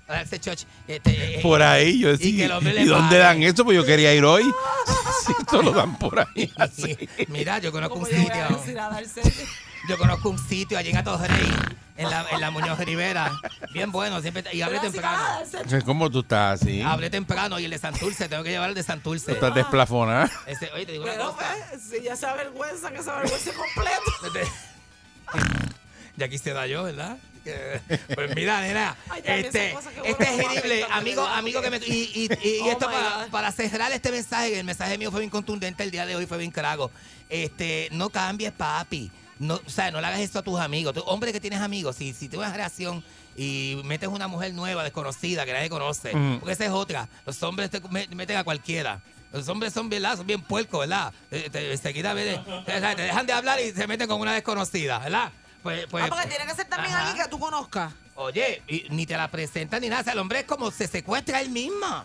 A 0.08 0.12
darse 0.14 0.40
choch. 0.40 0.62
Este, 0.88 1.36
eh, 1.38 1.42
Por 1.42 1.62
ahí, 1.62 1.98
yo 1.98 2.08
y 2.08 2.12
decía, 2.12 2.36
que 2.36 2.44
el 2.44 2.52
hombre 2.52 2.80
¿y, 2.80 2.84
dónde 2.84 3.18
dan 3.18 3.42
eso? 3.42 3.64
Pues 3.64 3.76
yo 3.76 3.84
quería 3.84 4.14
ir 4.14 4.24
hoy. 4.24 4.44
Esto 5.40 5.62
lo 5.62 5.72
dan 5.72 5.98
por 5.98 6.18
ahí. 6.20 6.50
Así. 6.56 6.96
Mira, 7.28 7.58
yo 7.58 7.72
conozco 7.72 7.96
un 7.96 8.04
¿Cómo 8.04 8.16
yo 8.16 8.22
voy 8.22 8.30
a 8.40 8.48
sitio. 8.58 8.80
a? 8.82 9.88
Yo 9.88 9.98
conozco 9.98 10.28
un 10.30 10.38
sitio 10.48 10.78
allí 10.78 10.90
en 10.90 10.96
Atorrey, 10.96 11.52
en 11.96 12.10
la, 12.10 12.26
en 12.30 12.40
la 12.40 12.50
Muñoz 12.50 12.78
Rivera. 12.80 13.32
Bien 13.72 13.90
bueno, 13.92 14.20
siempre. 14.20 14.44
Y 14.52 14.62
hablé 14.62 14.78
temprano. 14.80 15.18
van 15.22 15.32
a 15.32 15.44
darse 15.46 15.82
¿Cómo 15.82 16.10
tú 16.10 16.20
estás 16.20 16.60
así? 16.62 16.82
Hablé 16.82 17.10
temprano 17.10 17.58
y 17.58 17.64
el 17.64 17.70
de 17.70 17.78
Santurce, 17.78 18.28
tengo 18.28 18.42
que 18.42 18.50
llevar 18.50 18.68
el 18.68 18.74
de 18.74 18.82
Tú 18.82 18.86
Santurce. 18.86 19.32
estás 19.32 19.54
desplafonada. 19.54 20.30
Ese- 20.46 20.70
oye, 20.72 20.86
te 20.86 20.92
digo 20.92 21.04
una 21.04 21.12
Pero 21.14 21.32
cosa. 21.32 21.46
pues, 21.70 21.82
si 21.82 22.02
ya 22.02 22.16
se 22.16 22.26
avergüenza, 22.26 22.90
que 22.90 23.02
se 23.02 23.10
avergüence 23.10 23.52
completo. 23.52 24.50
Ya 26.16 26.28
quisiera 26.28 26.66
yo, 26.66 26.84
¿verdad? 26.84 27.16
Que- 27.44 27.80
Pues 28.14 28.34
mira, 28.34 28.60
nena, 28.62 28.96
Ay, 29.10 29.22
este, 29.24 29.72
cosas 29.72 29.92
que 29.92 30.10
este 30.10 30.26
acepta, 30.28 30.96
amigo, 30.96 31.22
¿verdad? 31.22 31.38
amigo 31.38 31.60
que 31.62 31.70
me... 31.70 31.76
Y, 31.78 32.10
y, 32.14 32.48
y 32.48 32.60
Oh 32.62 32.70
esto 32.72 32.88
my 32.88 32.94
para, 32.94 33.16
God. 33.24 33.30
para 33.30 33.52
cerrar 33.52 33.92
este 33.92 34.10
mensaje, 34.10 34.50
que 34.50 34.58
el 34.60 34.64
mensaje 34.64 34.96
mío 34.98 35.10
fue 35.10 35.20
bien 35.20 35.30
contundente 35.30 35.82
el 35.84 35.90
día 35.90 36.06
de 36.06 36.16
hoy, 36.16 36.26
fue 36.26 36.38
bien 36.38 36.50
carago. 36.50 36.90
Este, 37.28 37.88
no 37.92 38.08
cambies, 38.10 38.52
papi. 38.52 39.10
No, 39.38 39.54
o 39.64 39.70
sea, 39.70 39.90
no 39.90 40.00
le 40.00 40.06
hagas 40.06 40.20
esto 40.20 40.38
a 40.38 40.42
tus 40.42 40.58
amigos. 40.58 40.94
Tú, 40.94 41.00
hombre 41.06 41.32
que 41.32 41.40
tienes 41.40 41.60
amigos, 41.60 41.96
si, 41.96 42.12
si 42.12 42.28
tienes 42.28 42.46
una 42.48 42.56
relación 42.56 43.04
y 43.36 43.80
metes 43.84 44.08
una 44.08 44.28
mujer 44.28 44.54
nueva, 44.54 44.82
desconocida, 44.82 45.44
que 45.44 45.52
nadie 45.52 45.68
conoce, 45.68 46.12
porque 46.40 46.52
esa 46.52 46.64
es 46.64 46.70
otra. 46.70 47.08
Los 47.26 47.42
hombres 47.42 47.70
te 47.70 47.80
me- 47.90 48.08
meten 48.08 48.36
a 48.38 48.44
cualquiera. 48.44 49.00
Los 49.32 49.46
hombres 49.48 49.72
son 49.74 49.90
bien, 49.90 50.00
¿verdad? 50.02 50.16
son 50.16 50.26
bien 50.26 50.40
puercos, 50.40 50.80
¿verdad? 50.80 51.12
Eh, 51.30 51.50
te- 51.50 51.72
Enseguida 51.72 52.14
ven- 52.14 52.42
te, 52.64 52.80
te 52.80 53.02
dejan 53.02 53.26
de 53.26 53.32
hablar 53.34 53.60
y 53.60 53.72
se 53.72 53.86
meten 53.86 54.08
con 54.08 54.20
una 54.20 54.32
desconocida, 54.32 54.98
¿verdad? 55.00 55.30
Pues, 55.62 55.86
pues, 55.90 56.04
Ah, 56.04 56.08
porque 56.08 56.28
tiene 56.28 56.46
que 56.46 56.54
ser 56.54 56.66
también 56.68 56.94
Ajá. 56.94 57.08
alguien 57.08 57.24
que 57.24 57.30
tú 57.30 57.38
conozcas. 57.38 57.92
Oye, 58.14 58.62
y 58.68 58.86
ni 58.88 59.04
te 59.04 59.16
la 59.16 59.28
presentan 59.28 59.82
ni 59.82 59.88
nada. 59.90 60.00
O 60.00 60.04
sea, 60.04 60.12
el 60.14 60.18
hombre 60.20 60.38
es 60.40 60.44
como 60.46 60.70
se 60.70 60.86
secuestra 60.88 61.40
él 61.42 61.50
mismo. 61.50 62.04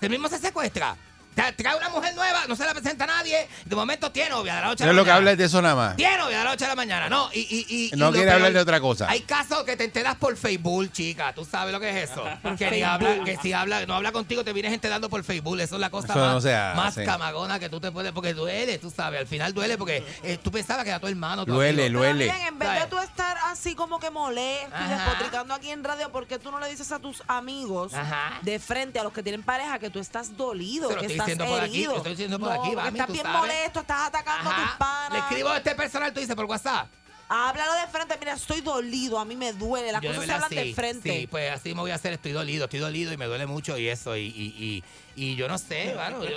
Él 0.00 0.10
mismo 0.10 0.28
se 0.28 0.38
secuestra. 0.38 0.96
Tra- 1.34 1.54
Trae 1.54 1.76
una 1.76 1.88
mujer 1.90 2.14
nueva, 2.16 2.46
no 2.48 2.56
se 2.56 2.64
la 2.64 2.72
presenta 2.72 3.04
a 3.04 3.06
nadie. 3.06 3.46
De 3.64 3.76
momento 3.76 4.10
tiene 4.10 4.30
novia 4.30 4.56
de 4.56 4.60
la 4.62 4.66
noche 4.68 4.82
a 4.82 4.86
No 4.86 4.92
la 4.92 4.92
es 4.92 4.96
lo 4.96 5.04
que 5.04 5.08
mañana. 5.10 5.16
habla 5.18 5.30
es 5.32 5.38
de 5.38 5.44
eso 5.44 5.62
nada 5.62 5.74
más. 5.76 5.96
Tiene 5.96 6.16
novia 6.18 6.38
de 6.38 6.44
la 6.44 6.50
noche 6.50 6.64
a 6.64 6.68
la 6.68 6.74
mañana. 6.74 7.08
No, 7.08 7.30
y, 7.32 7.40
y, 7.40 7.66
y- 7.68 7.90
y 7.92 7.96
No 7.96 8.06
lo 8.06 8.12
quiere 8.12 8.30
hablar 8.32 8.52
de 8.52 8.58
otra 8.58 8.80
cosa. 8.80 9.08
Hay 9.08 9.20
casos 9.20 9.62
que 9.64 9.76
te 9.76 9.84
enteras 9.84 10.16
por 10.16 10.36
Facebook, 10.36 10.90
chica. 10.92 11.32
Tú 11.32 11.44
sabes 11.44 11.72
lo 11.72 11.78
que 11.80 11.90
es 11.90 12.10
eso. 12.10 12.24
que 12.58 12.70
ni 12.72 12.82
habla, 12.82 13.22
que 13.24 13.36
si 13.38 13.52
habla, 13.52 13.86
no 13.86 13.94
habla 13.94 14.10
contigo, 14.12 14.42
te 14.42 14.52
vienes 14.52 14.72
enterando 14.72 15.08
por 15.08 15.22
Facebook. 15.22 15.60
Eso 15.60 15.76
es 15.76 15.80
la 15.80 15.90
cosa 15.90 16.08
Eso 16.12 16.18
más, 16.18 16.44
no 16.44 16.74
más 16.82 16.94
camagona 16.96 17.58
que 17.60 17.68
tú 17.68 17.78
te 17.80 17.92
puedes. 17.92 18.10
Porque 18.12 18.34
duele, 18.34 18.78
tú 18.78 18.90
sabes. 18.90 19.20
Al 19.20 19.26
final 19.28 19.54
duele 19.54 19.78
porque 19.78 20.04
eh, 20.24 20.38
tú 20.42 20.50
pensabas 20.50 20.82
que 20.84 20.90
era 20.90 20.98
tu 20.98 21.06
hermano. 21.06 21.44
tu 21.46 21.52
Duele, 21.52 21.84
amigo. 21.86 22.00
duele. 22.00 22.24
Miren, 22.24 22.46
en 22.48 22.58
vez 22.58 22.80
de 22.80 22.86
tú 22.88 22.98
estar 22.98 23.36
así 23.46 23.74
como 23.76 24.00
que 24.00 24.10
molesto 24.10 24.74
y 24.84 24.88
despotricando 24.90 25.54
aquí 25.54 25.70
en 25.70 25.84
radio, 25.84 26.10
¿por 26.10 26.26
qué 26.26 26.38
tú 26.38 26.50
no 26.50 26.58
le 26.58 26.68
dices 26.68 26.90
a 26.90 26.98
tus 26.98 27.22
amigos 27.28 27.94
Ajá. 27.94 28.38
de 28.42 28.58
frente 28.58 28.98
a 28.98 29.04
los 29.04 29.12
que 29.12 29.22
tienen 29.22 29.42
pareja 29.42 29.78
que 29.78 29.90
tú 29.90 30.00
estás 30.00 30.36
dolido, 30.36 30.88
Se 30.88 30.94
lo 30.96 31.00
que 31.00 31.08
estás 31.18 31.26
diciendo 31.26 31.46
por 31.46 31.60
aquí, 31.60 31.74
herido? 31.76 31.90
lo 31.92 31.96
estoy 31.98 32.12
diciendo 32.12 32.38
por 32.38 32.48
No, 32.54 32.62
aquí, 32.64 32.76
mami, 32.76 32.88
estás 32.88 33.06
tú 33.06 33.12
bien 33.12 33.24
sabes. 33.24 33.40
molesto, 33.40 33.80
estás 33.80 34.06
atacando 34.08 34.50
a 34.50 34.56
tus 34.56 34.76
panas. 34.78 35.12
Le 35.12 35.18
escribo 35.18 35.48
a 35.50 35.56
este 35.58 35.74
personal, 35.74 36.12
tú 36.12 36.20
dices 36.20 36.34
por 36.36 36.44
WhatsApp. 36.46 36.88
Háblalo 37.30 37.72
de 37.74 37.86
frente, 37.88 38.16
mira, 38.18 38.32
estoy 38.32 38.62
dolido, 38.62 39.18
a 39.18 39.24
mí 39.26 39.36
me 39.36 39.52
duele, 39.52 39.92
las 39.92 40.00
Yo 40.00 40.08
cosas 40.08 40.24
se 40.24 40.32
hablan 40.32 40.48
de 40.50 40.74
frente. 40.74 41.12
Sí, 41.20 41.26
pues 41.26 41.52
así 41.52 41.74
me 41.74 41.80
voy 41.82 41.90
a 41.90 41.96
hacer, 41.96 42.14
estoy 42.14 42.32
dolido, 42.32 42.64
estoy 42.64 42.80
dolido 42.80 43.12
y 43.12 43.18
me 43.18 43.26
duele 43.26 43.44
mucho 43.44 43.76
y 43.76 43.86
eso, 43.86 44.16
y, 44.16 44.22
y, 44.28 44.82
y, 45.14 45.22
y 45.24 45.36
yo 45.36 45.46
no 45.46 45.58
sé, 45.58 45.92
bueno, 45.94 46.24
yo- 46.24 46.30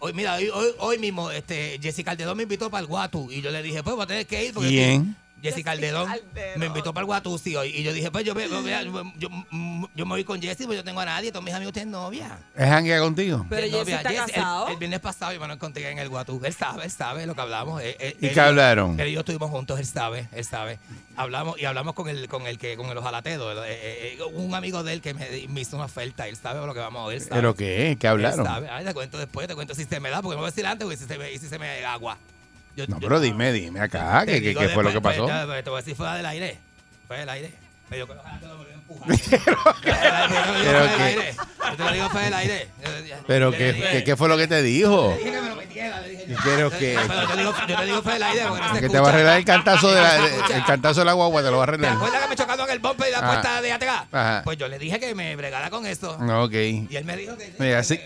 hoy, 0.00 0.12
mira, 0.12 0.34
hoy, 0.34 0.48
hoy, 0.48 0.74
hoy 0.78 0.98
mismo, 0.98 1.30
este, 1.30 1.78
Jessica 1.80 2.10
Calderón 2.10 2.36
me 2.36 2.42
invitó 2.42 2.68
para 2.68 2.80
el 2.80 2.88
Guatu 2.88 3.30
y 3.30 3.42
yo 3.42 3.52
le 3.52 3.62
dije, 3.62 3.84
pues 3.84 3.94
voy 3.94 4.02
a 4.02 4.06
tener 4.08 4.26
que 4.26 4.46
ir 4.46 4.52
porque 4.54 4.70
¿Quién? 4.70 5.16
Jessica 5.50 5.70
Calderón 5.72 6.06
Calderón. 6.08 6.58
me 6.58 6.66
invitó 6.66 6.92
para 6.92 7.02
el 7.02 7.06
Guatu, 7.06 7.38
sí, 7.38 7.54
hoy, 7.56 7.68
y 7.68 7.82
yo 7.82 7.92
dije, 7.92 8.10
pues 8.10 8.24
yo, 8.24 8.34
me- 8.34 8.48
yo, 8.48 8.62
yo, 9.18 9.28
yo 9.94 10.06
me 10.06 10.10
voy 10.14 10.24
con 10.24 10.40
Jessy, 10.40 10.64
pues 10.66 10.76
yo 10.78 10.84
tengo 10.84 11.00
a 11.00 11.04
nadie, 11.04 11.30
todos 11.30 11.44
mis 11.44 11.54
amigos 11.54 11.72
tienen 11.72 11.90
novia. 11.92 12.38
¿Es 12.56 12.66
janguea 12.68 13.00
contigo? 13.00 13.46
Pero 13.48 13.66
Jessy 13.78 13.92
está 13.92 14.10
Jessy, 14.10 14.22
el- 14.22 14.30
casado. 14.32 14.68
El, 14.68 14.76
viernes 14.76 15.00
pasado 15.00 15.32
yo 15.32 15.40
me 15.40 15.46
lo 15.46 15.54
encontré 15.54 15.88
en 15.90 15.98
el 15.98 16.08
Guatú. 16.08 16.40
Él 16.44 16.52
sabe, 16.54 16.84
él 16.84 16.90
sabe 16.90 17.26
lo 17.26 17.34
que 17.34 17.40
hablamos. 17.40 17.80
Él- 17.82 17.96
él- 17.98 18.16
¿Y 18.20 18.26
él 18.26 18.34
qué 18.34 18.40
hablaron? 18.40 18.98
Él 18.98 19.08
y 19.08 19.12
yo 19.12 19.20
estuvimos 19.20 19.50
juntos, 19.50 19.78
él 19.78 19.86
sabe, 19.86 20.28
él 20.32 20.44
sabe. 20.44 20.78
Hablamos 21.16 21.58
y 21.60 21.64
hablamos 21.64 21.94
con 21.94 22.08
el, 22.08 22.28
con 22.28 22.46
el 22.46 22.58
que, 22.58 22.76
con 22.76 22.86
el 22.90 22.96
ojalatedo. 22.98 23.52
el- 23.52 23.58
eh, 23.70 24.16
eh, 24.18 24.22
un 24.34 24.54
amigo 24.54 24.82
de 24.82 24.94
él 24.94 25.00
que 25.00 25.14
me, 25.14 25.28
me 25.48 25.60
hizo 25.60 25.76
una 25.76 25.84
oferta. 25.86 26.26
Él 26.28 26.36
sabe 26.36 26.64
lo 26.66 26.74
que 26.74 26.80
vamos 26.80 27.04
a 27.04 27.08
ver. 27.08 27.22
él. 27.22 27.28
¿Pero 27.30 27.54
qué? 27.54 27.96
¿Qué 28.00 28.06
Él 28.06 28.12
hablaron? 28.12 28.44
sabe. 28.46 28.68
Ay, 28.70 28.84
te 28.84 28.94
cuento 28.94 29.18
después, 29.18 29.46
te 29.46 29.54
cuento 29.54 29.74
si 29.74 29.84
se 29.84 30.00
me 30.00 30.10
da, 30.10 30.22
porque 30.22 30.36
me 30.36 30.40
voy 30.42 30.48
a 30.48 30.50
decir 30.50 30.66
antes, 30.66 30.84
porque 30.84 30.96
si 30.96 31.06
se 31.06 31.18
me, 31.18 31.32
y 31.32 31.38
si 31.38 31.48
se 31.48 31.58
me 31.58 31.84
agua. 31.84 32.18
Yo- 32.76 32.86
No, 32.88 32.98
yo- 33.00 33.08
pero 33.08 33.20
dime, 33.20 33.52
dime 33.52 33.80
acá, 33.80 34.24
te 34.26 34.32
¿qué, 34.32 34.40
qué, 34.42 34.48
digo 34.48 34.60
qué 34.60 34.68
fue 34.70 34.82
lo 34.82 34.90
que 34.90 34.94
después, 34.94 35.16
pasó? 35.16 35.28
ya, 35.28 35.46
pues, 35.46 35.64
te 35.64 35.70
voy 35.70 35.78
a 35.78 35.80
decir 35.82 35.94
fuera 35.96 36.14
del 36.16 36.26
aire. 36.26 36.58
Fuera 37.06 37.20
del 37.20 37.28
aire. 37.30 37.52
Me 37.90 37.98
lo 37.98 38.06
te 39.06 39.40
Pero 40.64 40.80
aire. 41.04 41.34
Te 41.76 41.82
lo 41.84 41.92
digo 41.92 42.08
fuera 42.10 42.24
del 42.26 42.34
aire. 42.34 42.68
Yo- 42.82 43.16
¿Pero 43.26 43.50
yo 43.52 43.58
qué, 43.58 43.64
le 43.66 43.72
dije- 43.74 43.90
qué, 43.92 44.04
qué 44.04 44.16
fue 44.16 44.28
lo 44.28 44.36
que 44.36 44.46
te 44.46 44.62
dijo? 44.62 45.10
le 45.10 45.18
dije 45.24 45.30
que 45.32 45.40
me 45.40 45.48
lo 45.48 45.56
metiera, 45.56 46.00
le 46.00 46.08
dije 46.10 46.24
Yo 46.28 46.36
quiero 46.42 46.70
que, 46.70 46.98
Pero 47.08 47.20
yo 47.20 47.26
te 47.28 47.36
digo, 47.36 47.54
yo 47.68 47.76
te 47.76 47.84
digo 47.86 48.02
fuera 48.02 48.14
del 48.14 48.22
aire 48.22 48.44
porque 48.48 48.62
no 48.64 48.74
se 48.74 48.80
que 48.80 48.88
te 48.88 49.00
va 49.00 49.06
a 49.08 49.12
arreglar 49.12 49.38
el 49.38 49.44
cantazo 49.44 49.90
de 49.92 50.00
la, 50.00 50.26
el 50.56 50.64
cantazo 50.66 51.00
de 51.00 51.06
la 51.06 51.12
guagua, 51.14 51.42
te 51.42 51.50
lo 51.50 51.56
va 51.58 51.64
a 51.64 51.66
¿Te 51.66 51.72
arreglar. 51.72 51.96
acuerdas 51.96 52.22
que 52.22 52.28
me 52.28 52.36
chocaron 52.36 52.70
el 52.70 52.78
bumper 52.78 53.08
y 53.08 53.12
la 53.12 53.20
puerta 53.26 53.60
de. 53.62 53.74
Pues 54.44 54.58
yo 54.58 54.68
le 54.68 54.78
dije 54.78 55.00
que 55.00 55.14
me 55.14 55.34
bregara 55.36 55.70
con 55.70 55.86
eso. 55.86 56.12
Ok. 56.12 56.52
Y 56.52 56.88
él 56.96 57.04
me 57.04 57.16
dijo 57.16 57.36
que. 57.36 57.52
Mira, 57.58 57.82
sí. 57.82 57.96
que 57.98 58.04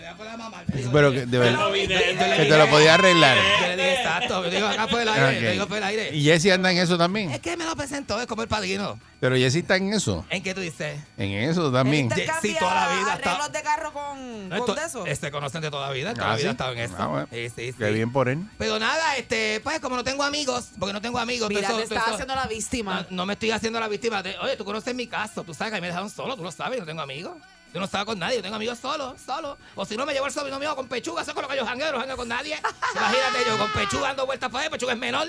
Pero 0.91 1.11
que- 1.11 1.19
que, 1.21 1.25
de 1.27 1.37
verdad, 1.37 1.71
que 1.71 2.45
te 2.45 2.57
lo 2.57 2.67
podía 2.69 2.93
arreglar. 2.95 3.37
Yo 3.61 3.67
le 3.67 3.75
dije 3.75 3.93
exacto. 3.95 4.43
Yo 4.45 4.49
digo 4.49 4.67
acá 4.67 4.87
por 4.87 5.01
el 5.01 5.09
aire. 5.09 5.37
Ok. 5.37 5.43
Yo 5.43 5.51
digo 5.51 5.67
por 5.67 5.77
el 5.77 5.83
aire. 5.83 6.09
Y 6.15 6.23
Jesse 6.23 6.51
anda 6.53 6.71
en 6.71 6.77
eso 6.79 6.97
también. 6.97 7.31
Es 7.31 7.39
que 7.39 7.55
me 7.57 7.65
lo 7.65 7.75
presentó, 7.75 8.19
es 8.19 8.25
como 8.27 8.41
el 8.41 8.47
padrino. 8.47 8.99
Pero 9.19 9.35
Jesse 9.35 9.57
está 9.57 9.75
en 9.75 9.93
eso. 9.93 10.25
¿En 10.29 10.41
qué 10.41 10.53
tú 10.53 10.61
dices? 10.61 10.78
En 10.79 11.31
eso 11.49 11.71
también. 11.71 12.09
Sí, 12.41 12.55
toda 12.59 12.73
la 12.75 12.87
vida. 12.95 13.13
está- 13.15 13.29
arreglos 13.31 13.51
de 13.51 13.61
carro 13.61 13.93
con, 13.93 14.49
No, 14.49 14.57
con 14.57 14.69
esto- 14.69 14.75
de 14.75 14.85
eso. 14.87 15.05
Este 15.05 15.31
conocen 15.31 15.61
de 15.61 15.69
toda 15.71 15.87
la 15.87 15.93
vida. 15.93 16.13
Toda 16.13 16.25
Ah, 16.27 16.29
la 16.31 16.35
vida 16.35 16.41
¿sí? 16.43 16.47
ha 16.47 16.51
estado 16.51 16.71
en 16.73 16.79
eso. 16.79 16.95
Ah, 16.97 17.07
bueno. 17.07 17.27
Sí, 17.31 17.49
sí, 17.49 17.71
sí. 17.71 17.77
Qué 17.77 17.91
bien 17.91 18.11
por 18.11 18.29
él. 18.29 18.39
Pero 18.57 18.79
nada, 18.79 19.15
este, 19.17 19.59
pues 19.63 19.79
como 19.79 19.95
no 19.95 20.03
tengo 20.03 20.23
amigos, 20.23 20.69
porque 20.79 20.93
no 20.93 21.01
tengo 21.01 21.19
amigos, 21.19 21.49
Mira, 21.49 21.67
todo 21.67 21.77
te 21.77 21.83
eso- 21.83 21.89
todo 21.89 21.97
estás 21.99 22.07
eso- 22.07 22.15
haciendo 22.23 22.35
la 22.35 22.47
víctima. 22.47 23.01
No, 23.09 23.17
no 23.17 23.25
me 23.25 23.33
estoy 23.33 23.51
haciendo 23.51 23.79
la 23.79 23.87
víctima 23.87 24.21
de, 24.23 24.37
oye, 24.39 24.55
tú 24.57 24.65
conoces 24.65 24.93
mi 24.95 25.07
caso, 25.07 25.43
tú 25.43 25.53
sabes 25.53 25.73
que 25.73 25.81
me 25.81 25.87
dejaron 25.87 26.09
solo, 26.09 26.35
tú 26.35 26.43
lo 26.43 26.51
sabes, 26.51 26.77
yo 26.77 26.81
no 26.81 26.87
tengo 26.87 27.01
amigos. 27.01 27.33
Yo 27.71 27.79
no 27.79 27.85
estaba 27.85 28.03
con 28.03 28.17
nadie, 28.17 28.37
yo 28.37 28.41
tengo 28.41 28.55
amigos 28.55 28.79
solo, 28.79 29.15
solo. 29.23 29.55
O 29.75 29.85
si 29.85 29.95
no, 29.95 30.03
me 30.03 30.13
llevo 30.13 30.25
el 30.25 30.31
sobrino 30.33 30.57
mío 30.57 30.75
con 30.75 30.87
pechuga, 30.87 31.21
eso 31.21 31.29
es 31.31 31.35
con 31.35 31.43
lo 31.43 31.47
que 31.49 31.55
yo 31.55 31.63
jangueo, 31.67 31.91
no 31.91 31.99
jangueo 31.99 32.17
con 32.17 32.27
nadie. 32.27 32.59
Imagínate 32.95 33.45
yo 33.47 33.57
con 33.59 33.71
pechuga 33.73 34.07
dando 34.07 34.25
vueltas 34.25 34.49
por 34.49 34.59
ahí, 34.59 34.69
pechuga 34.69 34.93
es 34.93 34.99
menor. 34.99 35.27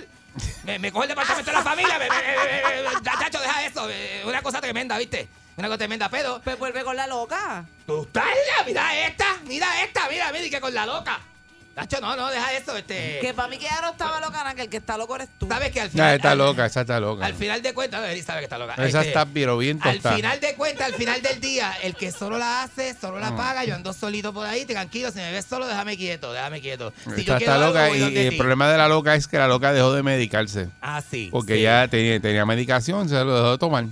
Me, 0.64 0.78
me 0.78 0.90
coge 0.90 1.04
el 1.04 1.08
departamento 1.10 1.50
de 1.50 1.56
la 1.58 1.62
familia, 1.62 1.98
me, 1.98 2.08
me, 2.08 2.16
me- 2.16 2.82
me- 2.82 2.88
me- 2.88 3.02
chacho, 3.02 3.40
deja 3.40 3.66
eso. 3.66 3.86
eh, 3.90 4.22
Una 4.24 4.40
cosa 4.40 4.58
tremenda, 4.60 4.96
¿viste? 4.96 5.28
Una 5.60 5.68
cosa 5.68 5.78
tremenda, 5.78 6.08
pero... 6.08 6.40
Pues 6.42 6.58
vuelve 6.58 6.82
con 6.84 6.96
la 6.96 7.06
loca. 7.06 7.64
Tú 7.86 8.02
estás, 8.02 8.24
mira 8.66 9.06
esta, 9.06 9.26
mira 9.46 9.82
esta, 9.84 10.08
mira, 10.10 10.32
mira, 10.32 10.44
y 10.46 10.50
que 10.50 10.60
con 10.60 10.74
la 10.74 10.86
loca. 10.86 11.20
Tacho, 11.74 12.00
no, 12.00 12.16
no, 12.16 12.28
deja 12.30 12.52
eso, 12.54 12.76
este... 12.76 13.18
Que 13.20 13.32
para 13.32 13.46
mí 13.48 13.56
que 13.56 13.66
ya 13.66 13.80
no 13.80 13.90
estaba 13.92 14.20
loca, 14.20 14.38
nada, 14.38 14.54
que 14.54 14.62
el 14.62 14.68
que 14.68 14.78
está 14.78 14.98
loco 14.98 15.14
eres 15.14 15.28
tú. 15.38 15.46
¿Sabes 15.46 15.70
que 15.70 15.80
al 15.80 15.86
Ya 15.88 15.92
final... 15.92 16.16
está 16.16 16.30
al- 16.32 16.38
loca, 16.38 16.66
esa 16.66 16.80
está 16.80 16.98
loca. 16.98 17.24
Al 17.24 17.34
final 17.34 17.62
de 17.62 17.72
cuentas, 17.74 18.04
Eri 18.10 18.22
sabe 18.22 18.40
que 18.40 18.44
está 18.44 18.58
loca. 18.58 18.74
Esa 18.74 18.98
Este, 18.98 19.08
está 19.08 19.24
pero 19.26 19.56
bien 19.56 19.78
Al 19.82 20.00
final 20.00 20.40
de 20.40 20.54
cuentas, 20.56 20.88
al 20.88 20.94
final 20.94 21.22
del 21.22 21.40
día, 21.40 21.72
el 21.82 21.94
que 21.94 22.10
solo 22.10 22.38
la 22.38 22.64
hace, 22.64 22.94
solo 23.00 23.20
la 23.20 23.30
Mm. 23.30 23.36
paga. 23.36 23.64
Yo 23.64 23.76
ando 23.76 23.92
solito 23.92 24.32
por 24.34 24.46
ahí, 24.46 24.64
tranquilo. 24.64 25.12
Si 25.12 25.18
me 25.18 25.30
ves 25.30 25.44
solo, 25.44 25.68
déjame 25.68 25.96
quieto, 25.96 26.32
déjame 26.32 26.60
quieto. 26.60 26.92
Si 27.04 27.10
Está, 27.10 27.22
yo 27.22 27.36
quiero 27.38 27.52
está 27.54 27.58
loca 27.58 27.88
y, 27.90 28.18
el 28.18 28.36
problema 28.36 28.68
de 28.70 28.76
la 28.76 28.88
loca 28.88 29.14
es 29.14 29.28
que 29.28 29.38
la 29.38 29.46
loca 29.46 29.72
dejó 29.72 29.92
de 29.92 30.02
medicarse. 30.02 30.68
Ah, 30.82 31.00
sí. 31.08 31.28
Porque 31.30 31.54
sí. 31.54 31.62
ya 31.62 31.86
tenía, 31.86 32.18
tenía 32.20 32.44
medicación, 32.46 33.08
se 33.08 33.14
lo 33.22 33.32
dejó 33.36 33.52
de 33.52 33.58
tomar. 33.58 33.84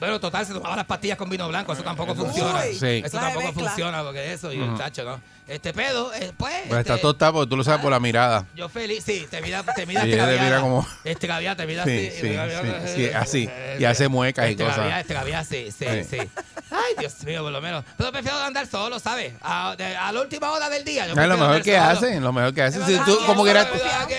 Bueno, 0.00 0.18
total, 0.18 0.46
se 0.46 0.52
tomaba 0.54 0.74
las 0.76 0.86
pastillas 0.86 1.16
con 1.18 1.28
vino 1.30 1.46
blanco. 1.48 1.72
Eso 1.72 1.82
tampoco 1.82 2.14
funciona. 2.14 2.62
Sí. 2.62 3.02
Eso 3.04 3.18
tampoco 3.18 3.46
mezcla. 3.46 3.66
funciona, 3.68 4.02
porque 4.02 4.32
eso, 4.32 4.52
y 4.52 4.56
el 4.56 4.70
Ujú. 4.70 4.78
tacho, 4.78 5.04
¿no? 5.04 5.20
Este 5.46 5.72
pedo, 5.72 6.12
eh, 6.14 6.32
pues. 6.36 6.54
Pues 6.68 6.80
está 6.80 6.94
este, 6.94 7.02
tostada 7.02 7.32
porque 7.32 7.50
tú 7.50 7.56
lo 7.56 7.64
sabes 7.64 7.80
por 7.82 7.90
la 7.90 7.98
mirada. 8.00 8.46
Yo 8.54 8.68
feliz, 8.68 9.02
sí, 9.04 9.26
te 9.28 9.40
mira, 9.42 9.62
te 9.64 9.84
mira 9.84 10.06
Y 10.06 10.12
ella 10.12 10.26
te 10.28 10.38
mira 10.38 10.60
como- 10.60 10.86
Extraviada, 11.04 11.56
te 11.56 11.66
mira 11.66 11.84
Sí, 11.84 11.90
así. 12.08 12.20
sí, 12.20 12.28
sí, 12.28 12.94
sí, 12.94 13.10
así. 13.10 13.50
Y 13.78 13.84
hace 13.84 14.08
muecas 14.08 14.46
y 14.48 14.52
Extraviada, 14.52 14.84
cosas. 14.84 15.00
extraviada, 15.00 15.44
sí, 15.44 15.68
sí, 15.76 15.86
Sí. 15.86 16.04
sí. 16.08 16.30
Ay, 16.70 16.94
Dios 17.00 17.24
mío, 17.24 17.42
por 17.42 17.50
lo 17.50 17.60
menos. 17.60 17.84
Pero 17.98 18.12
prefiero 18.12 18.38
andar 18.38 18.66
solo, 18.68 19.00
¿sabes? 19.00 19.32
A, 19.42 19.74
de- 19.76 19.96
a 19.96 20.12
la 20.12 20.20
última 20.20 20.52
hora 20.52 20.70
del 20.70 20.84
día. 20.84 21.06
yo 21.08 21.20
Es 21.20 21.28
lo 21.28 21.36
mejor 21.36 21.62
que 21.62 21.76
solo. 21.76 21.84
hacen, 21.90 22.22
lo 22.22 22.32
mejor 22.32 22.54
que 22.54 22.62
hacen. 22.62 22.86
Si 22.86 22.96
tú 23.00 23.18
como 23.26 23.42
quieras 23.42 23.66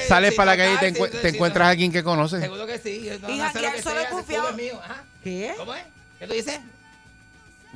sales 0.09 0.33
para 0.35 0.51
la 0.51 0.57
calle 0.57 0.73
y 0.75 0.77
te, 1.21 1.29
encuentras 1.29 1.65
a 1.65 1.69
alguien 1.71 1.91
que 1.93 2.03
conoces. 2.03 2.41
Seguro 2.41 2.67
que 2.67 2.77
sí. 2.77 3.09
Y 3.09 3.81
solo 3.81 3.99
es 4.01 4.07
confiado. 4.09 4.51
mío. 4.53 4.79
Ajá. 4.83 5.03
¿Qué? 5.23 5.53
¿Cómo 5.57 5.73
es? 5.73 5.83
¿Qué 6.19 6.27
tú 6.27 6.33
dices? 6.33 6.59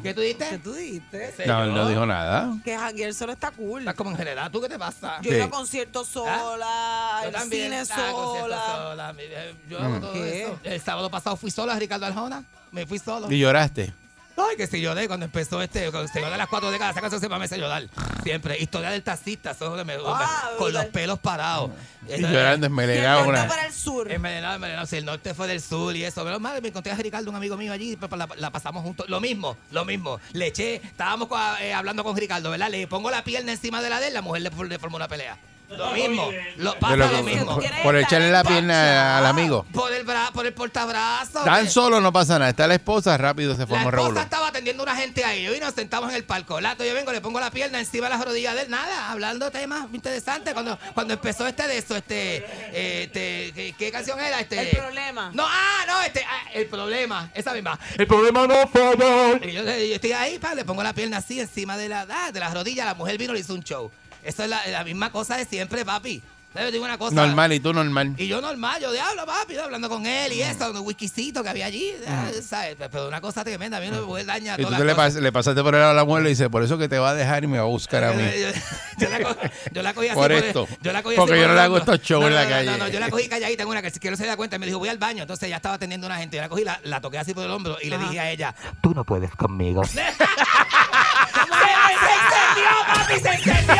¿Qué 0.03 0.13
tú 0.13 0.19
dijiste? 0.21 0.49
¿Qué 0.49 0.57
tú 0.59 0.73
dijiste? 0.73 1.31
sé 1.31 1.45
No, 1.47 1.59
yo. 1.59 1.69
él 1.69 1.73
no 1.73 1.87
dijo 1.87 2.05
nada. 2.05 2.53
Que 2.65 2.75
janguear 2.77 3.13
solo 3.13 3.31
está 3.31 3.51
cool. 3.51 3.79
Estás 3.79 3.95
como 3.95 4.11
en 4.11 4.17
general. 4.17 4.51
¿Tú 4.51 4.59
qué 4.61 4.67
te 4.67 4.77
pasa? 4.77 5.21
Yo 5.21 5.31
Sí. 5.31 5.37
ido 5.37 5.45
a 5.45 5.49
conciertos 5.49 6.07
sola, 6.09 7.19
Yo 7.21 7.27
al 7.27 7.31
también, 7.31 7.63
cine 7.65 7.77
ah, 7.79 7.85
sola. 7.85 8.65
sola. 8.75 9.15
Eh, 9.17 9.55
Yo 9.69 9.79
hago 9.79 9.95
Mm. 9.95 10.01
todo 10.01 10.13
¿Qué? 10.13 10.41
eso. 10.43 10.59
El 10.63 10.81
sábado 10.81 11.09
pasado 11.09 11.37
fui 11.37 11.49
solo 11.49 11.71
a 11.71 11.79
Ricardo 11.79 12.05
Arjona. 12.05 12.43
Me 12.71 12.85
fui 12.85 12.99
solo. 12.99 13.31
Y 13.31 13.39
lloraste. 13.39 13.93
Ay, 14.37 14.57
que 14.57 14.67
si 14.67 14.81
lloré 14.81 15.07
cuando 15.07 15.25
empezó 15.25 15.61
este, 15.61 15.89
cuando 15.91 16.11
se 16.11 16.19
de 16.19 16.37
las 16.37 16.47
cuatro 16.49 16.69
décadas, 16.69 16.91
esa 16.93 17.01
canción 17.01 17.21
siempre 17.21 17.39
me 17.39 17.45
hace 17.45 17.57
llorar. 17.57 17.87
Siempre. 18.23 18.57
Historia 18.59 18.89
del 18.89 19.01
taxista, 19.01 19.51
eso 19.51 19.65
es 19.65 19.71
lo 19.71 19.77
que 19.77 19.83
me, 19.85 19.95
Ah, 20.05 20.49
con 20.57 20.73
los 20.73 20.85
pelos 20.85 21.19
parados. 21.19 21.71
Y 22.07 22.21
llorando. 22.21 22.67
Siempre 22.67 23.17
una- 23.27 23.47
para 23.47 23.65
el 23.67 23.73
sur. 23.73 24.11
Envenenado, 24.11 24.55
envenenado. 24.55 24.85
Si 24.87 24.97
el 24.97 25.05
norte 25.05 25.33
fue 25.33 25.47
del 25.47 25.61
sur 25.61 25.95
y 25.95 26.03
eso. 26.03 26.23
Pero 26.25 26.39
madre, 26.39 26.59
me 26.61 26.67
encontré 26.67 26.91
a 26.91 26.95
Ricardo, 26.95 27.29
un 27.29 27.35
amigo 27.35 27.55
mío 27.55 27.71
allí, 27.71 27.95
pues, 27.95 28.11
la, 28.11 28.27
la 28.35 28.51
pasamos 28.51 28.83
juntos. 28.83 29.07
Lo 29.09 29.21
mismo, 29.21 29.57
lo 29.71 29.85
mismo. 29.85 30.19
Le 30.33 30.47
eché, 30.47 30.75
estábamos 30.75 31.29
eh, 31.61 31.73
hablando 31.73 32.03
con 32.03 32.15
Ricardo, 32.17 32.49
¿verdad? 32.51 32.69
Le 32.69 32.87
pongo 32.87 33.09
la 33.09 33.23
pierna 33.23 33.53
encima 33.53 33.81
de 33.81 33.89
la 33.89 33.99
de 34.01 34.07
él, 34.09 34.13
la 34.13 34.21
mujer 34.21 34.41
le, 34.41 34.49
le 34.67 34.79
formó 34.79 34.97
una 34.97 35.07
pelea. 35.07 35.37
Lo 35.69 35.91
mismo, 35.91 36.29
lo, 36.57 36.75
pasa 36.79 36.95
lo 36.95 37.09
por- 37.11 37.23
mismo. 37.23 37.55
por, 37.55 37.63
por 37.83 37.95
echarle 37.97 38.31
la 38.31 38.43
pierna 38.43 39.17
al 39.17 39.25
amigo. 39.25 39.65
Por 39.73 39.91
el, 39.93 40.05
bra- 40.05 40.31
por 40.31 40.45
el 40.45 40.53
portabrazo. 40.53 41.43
Tan 41.43 41.69
solo 41.69 41.99
no 42.01 42.13
pasa 42.13 42.37
nada. 42.39 42.49
Está 42.49 42.67
la 42.67 42.75
esposa, 42.75 43.17
rápido 43.17 43.53
se 43.55 43.61
la 43.61 43.67
forma 43.67 43.83
un 43.87 43.93
esposa 43.93 44.21
estaba 44.21 44.47
atendiendo 44.49 44.83
a 44.83 44.85
una 44.85 44.95
gente 44.95 45.23
ahí. 45.25 45.43
Yo 45.43 45.55
y 45.55 45.59
nos 45.59 45.73
sentamos 45.73 46.09
en 46.09 46.15
el 46.15 46.23
palco. 46.23 46.61
Lato, 46.61 46.83
yo 46.85 46.93
vengo, 46.93 47.11
le 47.11 47.21
pongo 47.21 47.39
la 47.39 47.51
pierna 47.51 47.79
encima 47.79 48.07
de 48.09 48.15
las 48.15 48.25
rodillas 48.25 48.55
de 48.55 48.61
él. 48.61 48.69
Nada, 48.69 49.11
hablando 49.11 49.49
temas 49.51 49.87
interesantes. 49.93 50.53
Cuando, 50.53 50.77
cuando 50.93 51.13
empezó 51.13 51.47
este 51.47 51.67
de 51.67 51.77
eso, 51.77 51.95
este, 51.95 52.37
este 52.73 53.51
¿qué, 53.53 53.75
qué 53.77 53.91
canción 53.91 54.19
era? 54.19 54.39
Este, 54.39 54.71
El 54.71 54.77
problema. 54.77 55.31
No, 55.33 55.45
ah, 55.47 55.83
no, 55.87 56.01
este, 56.01 56.23
ah, 56.23 56.49
el 56.53 56.67
problema, 56.67 57.29
esa 57.33 57.53
misma. 57.53 57.79
El 57.97 58.07
problema 58.07 58.45
no 58.47 58.67
fue 58.67 59.39
Y 59.43 59.51
yo, 59.51 59.63
yo 59.63 59.71
estoy 59.71 60.11
ahí, 60.13 60.39
pa, 60.39 60.53
le 60.55 60.63
pongo 60.65 60.83
la 60.83 60.93
pierna 60.93 61.17
así 61.17 61.39
encima 61.39 61.77
de 61.77 61.89
la, 61.89 62.05
ah, 62.09 62.31
de 62.31 62.39
las 62.39 62.53
rodillas. 62.53 62.85
La 62.85 62.93
mujer 62.93 63.17
vino 63.17 63.31
y 63.33 63.35
le 63.35 63.39
hizo 63.41 63.53
un 63.53 63.63
show. 63.63 63.91
Eso 64.25 64.43
es 64.43 64.49
la, 64.49 64.65
la 64.67 64.83
misma 64.83 65.11
cosa 65.11 65.37
de 65.37 65.45
siempre, 65.45 65.85
papi. 65.85 66.21
¿Sabes? 66.55 66.69
Yo 66.69 66.71
digo 66.71 66.85
una 66.85 66.97
cosa. 66.97 67.13
Normal, 67.15 67.51
y 67.53 67.59
tú 67.59 67.73
normal. 67.73 68.15
Y 68.17 68.27
yo 68.27 68.39
normal, 68.39 68.81
yo 68.81 68.91
diablo, 68.93 69.25
papi, 69.25 69.57
hablando 69.57 69.89
con 69.89 70.05
él 70.05 70.31
y 70.31 70.41
eso, 70.41 70.71
un 70.71 70.77
whiskycito 70.79 71.43
que 71.43 71.49
había 71.49 71.65
allí, 71.65 71.91
ah, 72.07 72.29
¿sabes? 72.47 72.77
Pero 72.79 73.09
una 73.09 73.19
cosa 73.19 73.43
tremenda, 73.43 73.75
a 73.77 73.81
mí 73.81 73.87
no 73.89 73.99
me 73.99 74.07
puede 74.07 74.23
dañar 74.23 74.57
Y 74.59 74.63
tú 74.65 74.71
le, 74.83 74.95
pas- 74.95 75.13
le 75.19 75.31
pasaste 75.33 75.61
por 75.61 75.75
el 75.75 75.81
lado 75.81 75.91
a 75.91 75.95
la 75.95 76.05
mujer 76.05 76.21
y 76.21 76.23
le 76.23 76.29
dices, 76.29 76.47
por 76.47 76.63
eso 76.63 76.77
que 76.77 76.87
te 76.87 76.97
va 76.97 77.09
a 77.09 77.13
dejar 77.13 77.43
y 77.43 77.47
me 77.47 77.57
va 77.57 77.65
a 77.65 77.67
buscar 77.67 78.05
a 78.05 78.11
mí. 78.13 78.23
Yo, 78.23 79.05
yo 79.05 79.09
la, 79.09 79.19
co- 79.21 79.35
yo 79.73 79.83
la 79.83 79.93
cogí 79.93 80.07
así 80.07 80.15
Por 80.17 80.31
el- 80.31 80.43
esto. 80.45 80.65
yo 80.81 80.93
la 80.93 81.03
cogí 81.03 81.17
Porque 81.17 81.33
así 81.33 81.41
yo 81.41 81.47
por 81.47 81.49
no 81.49 81.55
le 81.55 81.61
hago 81.65 81.77
estos 81.77 82.01
shows 82.01 82.21
No, 82.21 82.27
en 82.29 82.35
la 82.35 82.43
no, 82.43 82.49
no, 82.49 82.55
calle. 82.55 82.71
No, 82.71 82.77
no, 82.77 82.87
yo 82.87 82.99
la 83.01 83.09
cogí 83.09 83.27
calladita 83.27 83.63
en 83.63 83.69
una 83.69 83.81
que 83.81 83.91
si 83.91 83.99
quiero 83.99 84.15
se 84.15 84.25
da 84.25 84.37
cuenta, 84.37 84.57
me 84.57 84.65
dijo, 84.65 84.79
voy 84.79 84.87
al 84.89 84.97
baño. 84.97 85.23
Entonces 85.23 85.49
ya 85.49 85.57
estaba 85.57 85.75
atendiendo 85.75 86.07
a 86.07 86.11
una 86.11 86.19
gente. 86.19 86.37
Yo 86.37 86.41
la 86.41 86.47
cogí, 86.49 86.63
la, 86.63 86.79
la 86.83 87.01
toqué 87.01 87.17
así 87.19 87.33
por 87.33 87.43
el 87.43 87.51
hombro 87.51 87.77
y 87.81 87.89
le 87.89 87.97
dije 87.97 88.19
a 88.19 88.31
ella, 88.31 88.55
tú 88.81 88.93
no 88.93 89.03
puedes 89.03 89.31
conmigo. 89.35 89.83
¡Se, 89.93 89.95
se 89.95 90.03
encendió, 92.15 92.69
papi! 92.93 93.19
¡Se 93.19 93.29
encendió! 93.33 93.75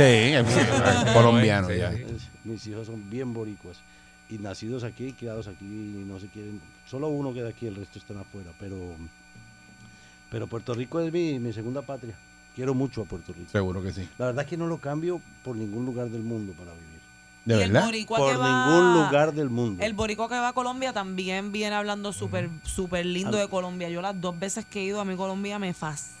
Sí, 0.00 1.12
colombiano 1.14 1.68
Sí, 1.68 1.76
ya. 1.78 1.92
mis 2.44 2.66
hijos 2.66 2.86
son 2.86 3.08
bien 3.10 3.32
boricuas 3.34 3.78
y 4.28 4.38
nacidos 4.38 4.84
aquí, 4.84 5.12
criados 5.12 5.48
aquí, 5.48 5.64
y 5.64 6.04
no 6.06 6.18
se 6.20 6.28
quieren. 6.28 6.60
Solo 6.88 7.08
uno 7.08 7.32
queda 7.34 7.48
aquí, 7.48 7.66
el 7.66 7.74
resto 7.76 7.98
están 7.98 8.18
afuera. 8.18 8.50
Pero, 8.60 8.76
pero 10.30 10.46
Puerto 10.46 10.72
Rico 10.74 11.00
es 11.00 11.12
mi, 11.12 11.38
mi 11.38 11.52
segunda 11.52 11.82
patria. 11.82 12.14
Quiero 12.54 12.74
mucho 12.74 13.02
a 13.02 13.04
Puerto 13.04 13.32
Rico. 13.32 13.50
Seguro 13.50 13.82
que 13.82 13.92
sí. 13.92 14.08
La 14.18 14.26
verdad 14.26 14.44
es 14.44 14.50
que 14.50 14.56
no 14.56 14.66
lo 14.66 14.78
cambio 14.78 15.20
por 15.44 15.56
ningún 15.56 15.84
lugar 15.84 16.08
del 16.10 16.22
mundo 16.22 16.52
para 16.52 16.72
vivir. 16.72 16.86
¿De 17.44 17.58
Y 17.58 17.62
el 17.62 17.72
verdad? 17.72 17.86
boricua 17.86 18.18
Por 18.18 18.32
que 18.32 18.36
va- 18.38 18.66
ningún 18.66 18.94
lugar 19.04 19.32
del 19.34 19.50
mundo. 19.50 19.82
El 19.82 19.94
boricua 19.94 20.28
que 20.28 20.34
va 20.34 20.48
a 20.48 20.52
Colombia 20.52 20.92
también 20.92 21.50
viene 21.52 21.74
hablando 21.74 22.12
súper 22.12 22.50
súper 22.64 23.06
lindo 23.06 23.36
de 23.36 23.48
Colombia. 23.48 23.88
Yo 23.88 24.00
las 24.02 24.20
dos 24.20 24.38
veces 24.38 24.64
que 24.66 24.80
he 24.80 24.84
ido 24.84 25.00
a 25.00 25.04
mi 25.04 25.16
Colombia 25.16 25.58
me 25.58 25.72
fascina. 25.74 26.19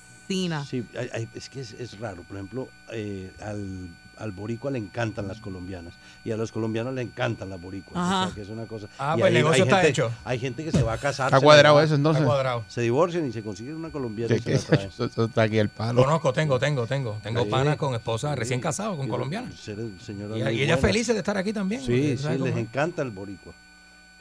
Sí, 0.64 0.86
hay- 0.98 1.10
hay- 1.12 1.28
es 1.34 1.48
que 1.48 1.60
es, 1.60 1.72
es 1.72 1.98
raro. 1.98 2.22
Por 2.22 2.36
ejemplo, 2.36 2.68
eh, 2.92 3.32
al, 3.42 3.88
al 4.16 4.32
boricua 4.32 4.70
le 4.70 4.78
encantan 4.78 5.26
las 5.26 5.40
colombianas 5.40 5.94
y 6.24 6.30
a 6.30 6.36
los 6.36 6.52
colombianos 6.52 6.94
le 6.94 7.02
encantan 7.02 7.48
las 7.48 7.60
boricuas. 7.60 7.96
O 7.96 7.98
Ajá. 7.98 8.26
sea, 8.26 8.34
que 8.34 8.42
es 8.42 8.48
una 8.48 8.66
cosa. 8.66 8.86
Ah, 8.98 9.14
y 9.16 9.20
pues 9.20 9.28
el 9.28 9.34
negocio 9.34 9.62
hay 9.64 9.68
está 9.68 9.76
gente- 9.76 9.88
hecho. 9.90 10.10
Hay 10.24 10.38
gente 10.38 10.64
que 10.64 10.70
se 10.72 10.82
va 10.82 10.92
a 10.92 10.98
casar. 10.98 11.26
Está 11.28 11.40
cuadrado 11.40 11.76
va- 11.76 11.84
eso, 11.84 11.94
entonces. 11.94 12.20
Está 12.22 12.32
cuadrado. 12.32 12.64
Se 12.68 12.80
divorcian 12.82 13.26
y 13.26 13.32
se 13.32 13.42
consiguen 13.42 13.76
una 13.76 13.90
colombiana. 13.90 14.34
y 14.34 14.38
Que- 14.40 14.42
se 14.58 14.66
que- 14.66 14.70
la 14.72 14.76
traen. 14.76 14.88
eso, 14.90 15.04
eso 15.06 15.24
está 15.24 15.42
aquí 15.42 15.58
el 15.58 15.68
palo. 15.70 16.04
Conozco, 16.04 16.32
tengo, 16.32 16.58
tengo, 16.58 16.86
tengo. 16.86 17.18
Tengo 17.22 17.44
Sí. 17.44 17.48
panas 17.50 17.76
con 17.76 17.94
esposa 17.94 18.32
Sí. 18.34 18.38
recién 18.38 18.60
casados, 18.60 18.96
con 18.96 19.08
colombianas. 19.08 19.52
Y, 19.66 19.72
y 19.72 19.74
ella 20.62 20.76
buenas. 20.76 20.80
feliz 20.80 21.06
de 21.08 21.16
estar 21.18 21.36
aquí 21.36 21.52
también. 21.52 21.80
Sí, 21.82 22.16
les 22.16 22.56
encanta 22.56 23.02
el 23.02 23.10
boricua. 23.10 23.52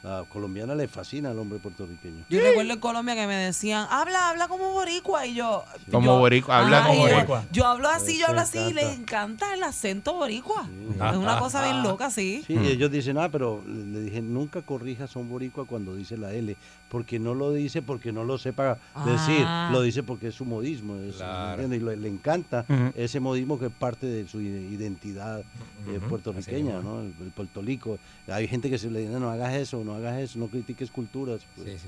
La 0.02 0.24
colombiana 0.30 0.76
le 0.76 0.88
fascina 0.88 1.32
al 1.32 1.39
hombre 1.39 1.60
puertorriqueño. 1.60 2.24
Yo 2.30 2.39
recuerdo 2.39 2.72
en 2.74 2.80
Colombia 2.80 3.16
que 3.16 3.28
me 3.28 3.36
decían, 3.36 3.86
habla, 3.89 4.30
habla 4.30 4.47
como 4.47 4.72
boricua. 4.72 5.26
Y 5.26 5.34
yo. 5.36 5.66
Como 5.91 6.06
yo- 6.06 6.20
boricua, 6.20 6.60
habla 6.60 6.88
como 6.88 7.06
yo- 7.08 7.14
boricua. 7.16 7.43
Yo 7.52 7.66
hablo 7.66 7.89
así, 7.89 8.18
yo 8.18 8.28
hablo 8.28 8.39
así 8.39 8.60
y 8.60 8.74
le 8.74 8.93
encanta 8.93 9.54
el 9.54 9.62
acento 9.64 10.14
boricua. 10.14 10.70
Ah, 11.02 11.12
Es 11.12 11.18
una 11.18 11.36
ah, 11.36 11.39
cosa 11.39 11.62
bien 11.64 11.78
ah. 11.78 11.84
loca, 11.84 12.10
sí. 12.10 12.43
Sí, 12.47 12.54
y 12.54 12.68
ellos 12.68 12.89
dicen, 12.91 13.18
ah, 13.18 13.30
pero 13.30 13.62
le 13.68 13.89
le 13.89 14.00
dije, 14.06 14.22
nunca 14.22 14.62
corrijas 14.62 15.14
a 15.16 15.20
un 15.20 15.28
boricua 15.30 15.66
cuando 15.66 15.95
dice 15.95 16.16
la 16.16 16.32
L, 16.32 16.56
porque 16.90 17.20
no 17.20 17.34
lo 17.36 17.52
dice 17.54 17.82
porque 17.82 18.12
no 18.12 18.24
lo 18.24 18.38
sepa 18.38 18.78
decir, 19.06 19.44
Ah. 19.46 19.70
lo 19.72 19.82
dice 19.82 20.04
porque 20.04 20.28
es 20.30 20.36
su 20.36 20.44
modismo, 20.46 20.96
es- 20.98 21.16
Claro. 21.18 21.62
¿entiendes? 21.62 21.80
y 21.82 21.84
lo- 21.84 21.96
le 21.96 22.08
encanta 22.10 22.66
ese 22.96 23.20
modismo 23.20 23.58
que 23.60 23.68
es 23.68 23.72
parte 23.72 24.08
de 24.08 24.28
su 24.28 24.42
identidad 24.42 25.40
eh, 25.88 26.00
puertorriqueña, 26.10 26.82
¿no? 26.82 27.02
El, 27.02 27.14
el 27.22 27.32
puertolico. 27.32 28.00
Hay 28.28 28.48
gente 28.48 28.70
que 28.70 28.78
se 28.78 28.90
le 28.90 29.02
dice, 29.02 29.12
no, 29.14 29.20
no 29.20 29.30
hagas 29.30 29.54
eso, 29.54 29.84
no 29.84 29.96
hagas 29.96 30.18
eso, 30.20 30.40
no 30.40 30.48
critiques 30.48 30.90
culturas. 30.92 31.42
pues. 31.56 31.70
Sí, 31.70 31.78
sí. 31.78 31.88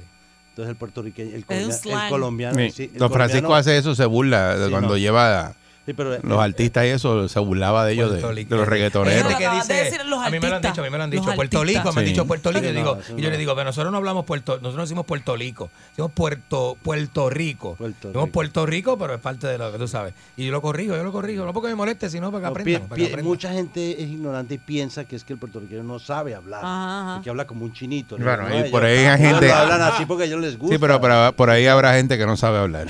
Entonces 0.50 0.70
el 0.72 0.76
puertorriqueño, 0.76 1.30
el, 1.30 1.36
un 1.38 1.44
colomia- 1.44 2.04
el 2.04 2.10
colombiano... 2.10 2.56
Sí, 2.60 2.72
sí, 2.72 2.90
el 2.94 3.00
Don 3.00 3.12
Francisco 3.12 3.48
colombiano- 3.48 3.56
hace 3.60 3.78
eso, 3.78 3.96
se 3.96 4.06
burla 4.06 4.68
cuando 4.70 4.90
no. 4.90 4.98
lleva 4.98 5.56
sí, 5.86 5.94
pero, 5.94 6.12
los 6.22 6.40
eh, 6.40 6.42
artistas 6.44 6.86
y 6.86 6.88
eso, 6.90 7.28
se 7.28 7.40
burlaba 7.40 7.86
de 7.86 7.94
ellos, 7.94 8.12
de, 8.12 8.22
los 8.50 8.68
reggaetoneros. 8.68 9.36
Que 9.36 9.50
dice, 9.50 9.98
a 10.00 10.30
mí 10.30 10.40
me 10.40 10.50
lo 10.50 10.56
han 10.56 10.62
dicho, 10.62 10.82
a 10.82 10.84
mí 10.84 10.90
me 10.90 10.98
lo 10.98 11.04
han 11.04 11.10
los 11.12 11.22
dicho, 11.26 11.36
Puerto. 11.36 11.64
Rico, 11.64 11.92
me 11.94 12.00
han 12.02 12.06
dicho 12.06 12.26
Puerto 12.26 12.52
Rico, 12.52 12.64
Sí, 12.66 12.70
y, 12.72 12.74
digo, 12.76 12.98
y 13.18 13.22
yo 13.22 13.28
no. 13.28 13.30
le 13.32 13.38
digo, 13.38 13.54
pero 13.56 13.66
nosotros 13.66 13.92
no 13.92 13.98
hablamos 13.98 14.26
Puerto, 14.26 14.54
nosotros 14.54 14.76
no 14.76 14.82
decimos 14.82 15.06
Puerto 15.06 15.36
Rico, 15.36 15.70
decimos 15.90 16.12
Puerto, 16.14 16.78
Puerto 16.82 17.30
Rico. 17.30 17.76
Puerto 17.76 18.08
Decimos 18.10 18.26
Rico. 18.26 18.32
Puerto 18.34 18.66
Rico, 18.66 18.98
pero 18.98 19.14
es 19.16 19.20
parte 19.20 19.48
de 19.48 19.58
lo 19.58 19.72
que 19.72 19.78
tú 19.78 19.88
sabes. 19.88 20.14
Y 20.38 20.46
yo 20.46 20.52
lo 20.52 20.62
corrijo, 20.62 20.96
yo 20.96 21.04
lo 21.04 21.12
corrijo, 21.12 21.46
no 21.46 21.54
porque 21.54 21.70
me 21.70 21.76
moleste, 21.76 22.10
sino 22.10 22.32
para 22.32 22.42
que 22.42 22.46
No, 22.46 22.50
aprendan. 22.52 22.82
pi- 22.82 22.88
para 22.88 22.96
que 22.98 23.02
pi- 23.06 23.10
aprendan. 23.12 23.26
mucha 23.32 23.52
gente 23.54 23.92
es 24.04 24.10
ignorante 24.10 24.54
y 24.56 24.58
piensa 24.58 25.06
que 25.06 25.16
es 25.16 25.24
que 25.24 25.34
el 25.34 25.40
puertorriqueño 25.40 25.84
no 25.84 26.00
sabe 26.00 26.36
hablar, 26.36 26.62
Ajá, 26.64 27.14
ajá. 27.14 27.22
que 27.24 27.30
habla 27.30 27.46
como 27.48 27.66
un 27.66 27.74
chinito. 27.74 28.18
¿no? 28.18 28.26
Bueno, 28.26 28.44
No, 28.50 28.56
y 28.56 28.58
ellos- 28.60 28.70
por 28.72 28.84
ahí 28.84 28.98
hay 29.00 29.18
gente- 29.20 29.52
hablan 29.52 29.82
así 29.82 30.06
porque 30.06 30.24
a 30.24 30.28
ellos 30.28 30.42
les 30.42 30.58
gusta. 30.58 30.76
Sí, 30.76 30.80
pero, 30.80 31.02
pero 31.02 31.34
por 31.36 31.50
ahí 31.50 31.66
habrá 31.68 31.94
gente 31.96 32.18
que 32.18 32.26
no 32.26 32.38
sabe 32.38 32.60
hablar. 32.60 32.88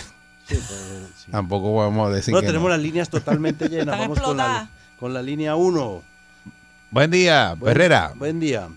Sí, 0.55 0.65
pero- 0.67 1.07
sí. 1.15 1.31
Tampoco 1.31 1.75
vamos 1.75 2.09
a 2.09 2.13
decir 2.13 2.33
No, 2.33 2.39
que 2.41 2.47
tenemos 2.47 2.65
no. 2.69 2.75
las 2.75 2.79
líneas 2.79 3.09
totalmente 3.09 3.67
llenas. 3.69 3.97
Vamos 3.97 4.19
con 4.21 4.37
la, 4.37 4.67
con 4.99 5.13
la 5.13 5.21
línea 5.21 5.55
1. 5.55 6.01
Buen 6.91 7.11
día, 7.11 7.55
Buen- 7.57 7.71
Herrera. 7.71 8.11
Buen 8.15 8.39
día. 8.39 8.67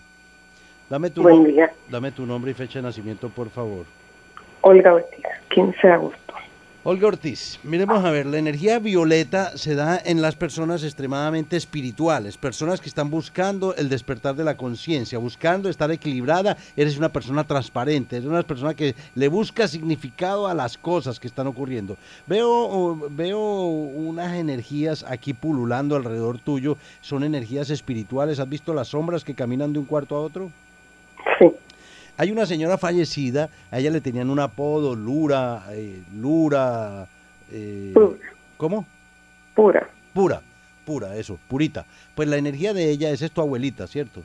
Dame 0.89 1.11
tu, 1.11 1.23
Buen 1.23 1.45
día. 1.45 1.73
dame 1.89 2.13
tu 2.13 2.25
nombre 2.27 2.51
y 2.53 2.55
fecha 2.55 2.79
de 2.79 2.83
nacimiento, 2.85 3.29
por 3.29 3.51
favor. 3.51 3.87
Olga 4.61 4.95
Ortiz, 4.95 5.25
15 5.51 5.87
de 5.87 5.93
agosto. 5.93 6.24
Olga 6.87 7.07
Ortiz, 7.07 7.59
miremos 7.63 8.05
a 8.05 8.11
ver, 8.11 8.27
la 8.27 8.37
energía 8.37 8.79
violeta 8.79 9.57
se 9.57 9.75
da 9.75 9.99
en 10.05 10.21
las 10.21 10.37
personas 10.37 10.85
extremadamente 10.85 11.57
espirituales, 11.57 12.37
personas 12.37 12.79
que 12.79 12.91
están 12.91 13.09
buscando 13.09 13.75
el 13.77 13.89
despertar 13.89 14.35
de 14.35 14.45
la 14.45 14.59
conciencia, 14.59 15.19
buscando 15.19 15.71
estar 15.71 15.91
equilibrada, 15.91 16.59
eres 16.77 16.99
una 16.99 17.09
persona 17.09 17.45
transparente, 17.45 18.19
eres 18.19 18.29
una 18.29 18.43
persona 18.43 18.75
que 18.75 18.95
le 19.15 19.29
busca 19.29 19.67
significado 19.67 20.47
a 20.47 20.53
las 20.53 20.77
cosas 20.77 21.19
que 21.19 21.27
están 21.27 21.47
ocurriendo. 21.47 21.97
Veo, 22.27 23.09
veo 23.09 23.41
unas 23.41 24.35
energías 24.35 25.07
aquí 25.09 25.33
pululando 25.33 25.97
alrededor 25.97 26.39
tuyo, 26.39 26.77
son 27.01 27.25
energías 27.25 27.71
espirituales, 27.71 28.41
¿has 28.41 28.49
visto 28.51 28.75
las 28.75 28.89
sombras 28.89 29.25
que 29.25 29.35
caminan 29.35 29.73
de 29.73 29.79
un 29.79 29.87
cuarto 29.87 30.17
a 30.17 30.21
otro? 30.21 30.53
Sí, 31.39 31.51
Hay 32.17 32.31
una 32.31 32.47
señora 32.47 32.79
fallecida, 32.79 33.51
a 33.71 33.79
ella 33.79 33.91
le 33.91 34.01
tenían 34.01 34.31
un 34.31 34.39
apodo, 34.39 34.95
Lura, 34.95 35.65
eh, 35.71 36.03
Lura, 36.15 37.09
eh, 37.51 37.91
Pura. 37.95 38.17
¿cómo? 38.57 38.87
pura. 39.55 39.89
Pura, 40.13 40.43
pura, 40.85 41.17
eso, 41.17 41.39
purita. 41.49 41.87
Pues 42.15 42.29
la 42.29 42.37
energía 42.37 42.73
de 42.73 42.91
ella, 42.91 43.11
esa 43.11 43.25
es 43.25 43.33
tu 43.33 43.41
abuelita, 43.41 43.87
¿cierto? 43.89 44.23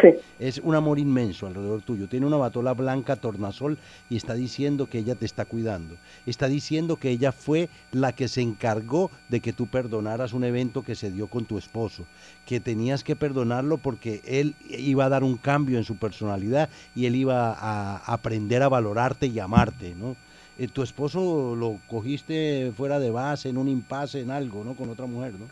Sí, 0.00 0.08
Es 0.38 0.58
un 0.58 0.74
amor 0.74 0.98
inmenso 0.98 1.46
alrededor 1.46 1.80
tuyo. 1.80 2.08
Tiene 2.08 2.26
una 2.26 2.36
batola 2.36 2.74
blanca 2.74 3.16
tornasol 3.16 3.78
y 4.10 4.16
está 4.16 4.34
diciendo 4.34 4.88
que 4.88 4.98
ella 4.98 5.14
te 5.14 5.24
está 5.24 5.46
cuidando. 5.46 5.96
Está 6.26 6.48
diciendo 6.48 6.96
que 6.96 7.10
ella 7.10 7.32
fue 7.32 7.70
la 7.92 8.12
que 8.12 8.28
se 8.28 8.42
encargó 8.42 9.10
de 9.28 9.40
que 9.40 9.52
tú 9.52 9.66
perdonaras 9.68 10.34
un 10.34 10.44
evento 10.44 10.82
que 10.82 10.94
se 10.94 11.10
dio 11.10 11.28
con 11.28 11.46
tu 11.46 11.56
esposo. 11.56 12.04
Que 12.44 12.60
tenías 12.60 13.04
que 13.04 13.16
perdonarlo 13.16 13.78
porque 13.78 14.20
él 14.26 14.54
iba 14.68 15.06
a 15.06 15.08
dar 15.08 15.24
un 15.24 15.36
cambio 15.36 15.78
en 15.78 15.84
su 15.84 15.96
personalidad 15.96 16.68
y 16.94 17.06
él 17.06 17.16
iba 17.16 17.52
a 17.52 17.96
aprender 18.12 18.62
a 18.62 18.68
valorarte 18.68 19.26
y 19.26 19.38
amarte, 19.38 19.94
¿no? 19.94 20.16
Eh, 20.58 20.68
tu 20.68 20.82
esposo 20.82 21.54
lo 21.54 21.78
cogiste 21.86 22.72
fuera 22.76 22.98
de 22.98 23.10
base, 23.10 23.48
en 23.48 23.58
un 23.58 23.68
impasse, 23.68 24.20
en 24.20 24.30
algo, 24.30 24.64
¿no? 24.64 24.74
Con 24.74 24.88
otra 24.90 25.06
mujer, 25.06 25.34
¿no? 25.34 25.46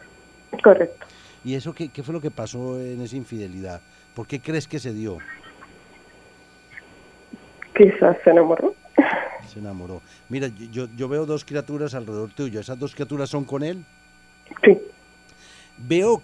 correcto. 0.62 1.07
¿Y 1.45 1.55
eso 1.55 1.74
qué, 1.74 1.88
qué 1.88 2.03
fue 2.03 2.14
lo 2.14 2.20
que 2.20 2.30
pasó 2.30 2.80
en 2.80 3.01
esa 3.03 3.16
infidelidad? 3.16 3.80
¿Por 4.15 4.27
qué 4.27 4.41
crees 4.41 4.69
que 4.69 4.79
se 4.79 4.93
dio? 4.93 5.19
Quizás 7.77 8.17
se 8.23 8.31
enamoró. 8.31 8.75
Se 9.53 9.59
enamoró. 9.59 10.01
Mira, 10.29 10.49
yo- 10.49 10.67
yo, 10.87 10.89
yo 10.97 11.09
veo 11.09 11.27
dos 11.27 11.45
criaturas 11.45 11.95
alrededor 11.95 12.31
tuyo. 12.31 12.61
¿Esas 12.61 12.79
dos 12.79 12.95
criaturas 12.95 13.29
son 13.29 13.45
con 13.45 13.62
él? 13.62 13.85
Sí, 14.65 14.79
Veo, 15.77 16.23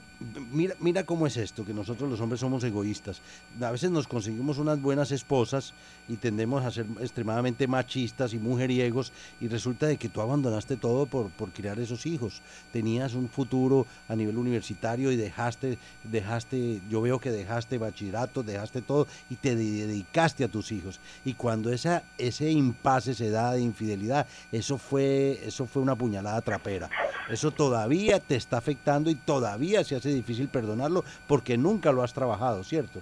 mira, 0.52 0.74
mira 0.80 1.04
cómo 1.04 1.26
es 1.26 1.36
esto, 1.36 1.64
que 1.64 1.72
nosotros 1.74 2.10
los 2.10 2.20
hombres 2.20 2.40
somos 2.40 2.62
egoístas. 2.64 3.20
A 3.60 3.70
veces 3.70 3.90
nos 3.90 4.06
conseguimos 4.06 4.58
unas 4.58 4.80
buenas 4.80 5.10
esposas 5.12 5.74
y 6.08 6.16
tendemos 6.16 6.64
a 6.64 6.70
ser 6.70 6.86
extremadamente 7.00 7.66
machistas 7.66 8.34
y 8.34 8.38
mujeriegos 8.38 9.12
y 9.40 9.48
resulta 9.48 9.86
de 9.86 9.96
que 9.96 10.08
tú 10.08 10.20
abandonaste 10.20 10.76
todo 10.76 11.06
por, 11.06 11.30
por 11.30 11.50
criar 11.52 11.78
esos 11.80 12.06
hijos. 12.06 12.42
Tenías 12.72 13.14
un 13.14 13.28
futuro 13.28 13.86
a 14.08 14.16
nivel 14.16 14.36
universitario 14.36 15.10
y 15.12 15.16
dejaste, 15.16 15.78
dejaste, 16.04 16.80
yo 16.88 17.00
veo 17.00 17.18
que 17.18 17.30
dejaste 17.30 17.78
bachillerato, 17.78 18.42
dejaste 18.42 18.82
todo 18.82 19.06
y 19.30 19.36
te 19.36 19.56
de- 19.56 19.86
dedicaste 19.86 20.44
a 20.44 20.48
tus 20.48 20.72
hijos. 20.72 21.00
Y 21.24 21.34
cuando 21.34 21.72
esa, 21.72 22.02
ese 22.18 22.50
impasse 22.50 23.14
se 23.14 23.30
da 23.30 23.52
de 23.52 23.62
infidelidad, 23.62 24.26
eso 24.52 24.78
fue, 24.78 25.40
eso 25.44 25.66
fue 25.66 25.82
una 25.82 25.96
puñalada 25.96 26.40
trapera. 26.42 26.90
Eso 27.30 27.52
todavía 27.52 28.18
te 28.18 28.34
está 28.34 28.58
afectando 28.58 29.08
y 29.08 29.14
todavía 29.14 29.84
se 29.84 29.94
hace 29.96 30.09
difícil 30.14 30.48
perdonarlo 30.48 31.04
porque 31.26 31.56
nunca 31.56 31.92
lo 31.92 32.02
has 32.02 32.12
trabajado, 32.12 32.64
¿cierto? 32.64 33.00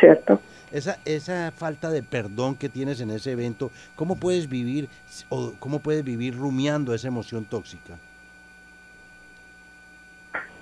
cierto. 0.00 0.40
Esa, 0.72 0.98
esa 1.04 1.52
falta 1.52 1.90
de 1.90 2.02
perdón 2.02 2.56
que 2.56 2.68
tienes 2.68 3.00
en 3.00 3.10
ese 3.10 3.32
evento, 3.32 3.70
¿cómo 3.94 4.16
puedes 4.16 4.48
vivir 4.48 4.88
o 5.28 5.52
cómo 5.58 5.78
puedes 5.78 6.04
vivir 6.04 6.36
rumiando 6.36 6.92
esa 6.92 7.08
emoción 7.08 7.44
tóxica? 7.44 7.94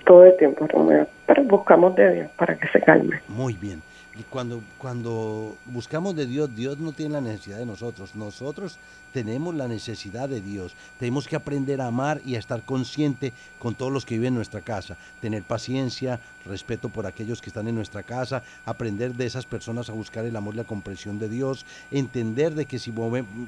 Todo 0.05 0.25
el 0.25 0.37
tiempo, 0.37 0.67
Romeo. 0.67 1.07
Pero 1.25 1.43
buscamos 1.43 1.95
de 1.95 2.13
Dios 2.13 2.31
para 2.37 2.55
que 2.55 2.67
se 2.67 2.79
calme. 2.81 3.21
Muy 3.27 3.53
bien. 3.53 3.81
Y 4.17 4.23
cuando, 4.23 4.61
cuando 4.77 5.57
buscamos 5.65 6.15
de 6.15 6.25
Dios, 6.25 6.55
Dios 6.55 6.77
no 6.77 6.93
tiene 6.93 7.13
la 7.13 7.21
necesidad 7.21 7.57
de 7.57 7.65
nosotros. 7.65 8.15
Nosotros 8.15 8.77
tenemos 9.11 9.53
la 9.55 9.67
necesidad 9.67 10.29
de 10.29 10.39
Dios. 10.39 10.73
Tenemos 10.99 11.27
que 11.27 11.35
aprender 11.35 11.81
a 11.81 11.87
amar 11.87 12.21
y 12.25 12.35
a 12.35 12.39
estar 12.39 12.63
consciente 12.63 13.33
con 13.59 13.75
todos 13.75 13.91
los 13.91 14.05
que 14.05 14.15
viven 14.15 14.29
en 14.29 14.35
nuestra 14.35 14.61
casa. 14.61 14.95
Tener 15.21 15.43
paciencia, 15.43 16.19
respeto 16.45 16.87
por 16.87 17.05
aquellos 17.05 17.41
que 17.41 17.49
están 17.49 17.67
en 17.67 17.75
nuestra 17.75 18.03
casa, 18.03 18.41
aprender 18.65 19.13
de 19.15 19.25
esas 19.25 19.45
personas 19.45 19.89
a 19.89 19.93
buscar 19.93 20.25
el 20.25 20.35
amor 20.35 20.53
y 20.53 20.57
la 20.57 20.63
comprensión 20.63 21.19
de 21.19 21.27
Dios, 21.27 21.65
entender 21.91 22.55
de 22.55 22.65
que 22.65 22.79
si 22.79 22.93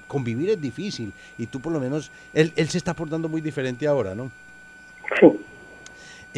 convivir 0.07 0.49
es 0.49 0.61
difícil 0.61 1.13
y 1.37 1.47
tú 1.47 1.61
por 1.61 1.71
lo 1.71 1.79
menos, 1.79 2.11
él, 2.33 2.51
él 2.57 2.67
se 2.67 2.77
está 2.77 2.93
portando 2.93 3.29
muy 3.29 3.39
diferente 3.39 3.87
ahora, 3.87 4.15
¿no? 4.15 4.31
Sí, 5.19 5.27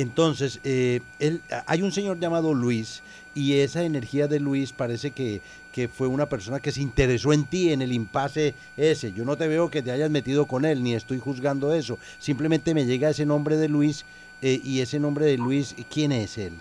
Entonces, 0.02 0.62
eh, 0.64 1.02
él, 1.20 1.42
hay 1.66 1.82
un 1.82 1.92
señor 1.92 2.20
llamado 2.20 2.54
Luis 2.54 3.04
y 3.36 3.60
esa 3.60 3.84
energía 3.84 4.30
de 4.30 4.40
Luis 4.40 4.72
parece 4.72 5.12
que, 5.12 5.42
que 5.74 5.90
fue 5.90 6.08
una 6.08 6.28
persona 6.28 6.62
que 6.62 6.72
se 6.72 6.82
interesó 6.82 7.34
en 7.34 7.44
ti 7.44 7.74
en 7.74 7.82
el 7.82 7.92
impasse 7.92 8.54
ese. 8.78 9.12
Yo 9.12 9.26
no 9.26 9.36
te 9.36 9.50
veo 9.50 9.70
que 9.70 9.82
te 9.82 9.92
hayas 9.92 10.10
metido 10.10 10.46
con 10.46 10.64
él, 10.64 10.84
ni 10.84 10.94
estoy 10.94 11.20
juzgando 11.20 11.74
eso. 11.74 12.00
Simplemente 12.18 12.74
me 12.74 12.86
llega 12.86 13.10
ese 13.10 13.26
nombre 13.26 13.58
de 13.58 13.68
Luis 13.68 14.06
eh, 14.42 14.62
y 14.64 14.80
ese 14.80 15.02
nombre 15.02 15.26
de 15.26 15.36
Luis, 15.38 15.76
¿quién 15.94 16.14
es 16.14 16.38
él? 16.38 16.54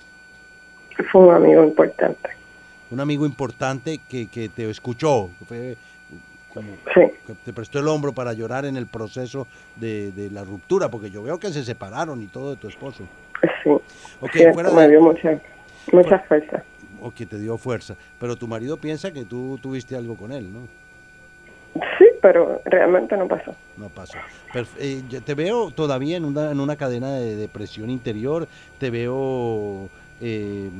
fue 1.12 1.20
un 1.20 1.32
amigo 1.32 1.62
importante. 1.62 2.30
Un 2.91 2.99
amigo 2.99 3.24
importante 3.24 4.01
que, 4.09 4.26
que 4.26 4.49
te 4.49 4.68
escuchó, 4.68 5.30
que 5.39 5.45
fue 5.45 5.76
como 6.53 6.72
Sí, 6.93 7.12
que 7.24 7.34
te 7.45 7.53
prestó 7.53 7.78
el 7.78 7.86
hombro 7.86 8.12
para 8.12 8.32
llorar 8.32 8.64
en 8.64 8.76
el 8.76 8.89
proceso 8.89 9.47
de, 9.76 10.11
de 10.11 10.28
la 10.28 10.43
ruptura, 10.43 10.89
porque 10.91 11.09
yo 11.09 11.22
veo 11.22 11.39
que 11.39 11.53
se 11.53 11.62
separaron 11.62 12.20
y 12.20 12.26
todo 12.26 12.51
de 12.51 12.57
tu 12.57 12.66
esposo. 12.66 13.05
Sí. 13.62 13.70
Ok, 14.20 14.32
cierto, 14.32 14.55
fuera 14.55 14.70
me 14.70 14.82
de- 14.82 14.89
dio 14.89 15.01
mucha, 15.03 15.41
mucha 15.93 16.18
fuerza. 16.20 16.62
o 17.01 17.11
que 17.12 17.26
te 17.26 17.39
dio 17.39 17.57
fuerza. 17.59 17.95
Pero 18.18 18.36
tu 18.36 18.47
marido 18.49 18.76
piensa 18.76 19.12
que 19.12 19.24
tú 19.24 19.59
tuviste 19.62 19.95
algo 19.97 20.16
con 20.16 20.32
él, 20.32 20.53
¿no? 20.53 20.61
Sí, 21.99 22.07
pero 22.20 22.61
realmente 22.64 23.16
no 23.16 23.28
pasó. 23.28 23.55
No 23.76 23.89
pasó. 23.89 24.18
Eh, 24.78 25.03
yo 25.09 25.22
te 25.22 25.34
veo 25.34 25.70
todavía 25.70 26.16
en 26.16 26.24
una, 26.24 26.51
en 26.51 26.59
una 26.61 26.74
cadena 26.76 27.12
de 27.14 27.36
depresión 27.36 27.91
interior, 27.91 28.49
te 28.78 28.91
veo... 28.91 29.89
eh, 30.20 30.70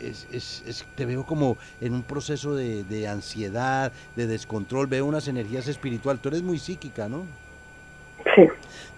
es- 0.00 0.26
es- 0.30 0.62
es- 0.66 0.84
te 0.94 1.04
veo 1.04 1.24
como 1.24 1.58
en 1.80 1.94
un 1.94 2.02
proceso 2.02 2.54
de, 2.54 2.84
de 2.84 3.08
ansiedad, 3.08 3.92
de 4.16 4.26
descontrol, 4.26 4.86
veo 4.86 5.04
unas 5.06 5.26
energías 5.28 5.68
espirituales. 5.68 6.22
Tú 6.22 6.28
eres 6.28 6.42
muy 6.42 6.58
psíquica, 6.58 7.08
¿no? 7.08 7.24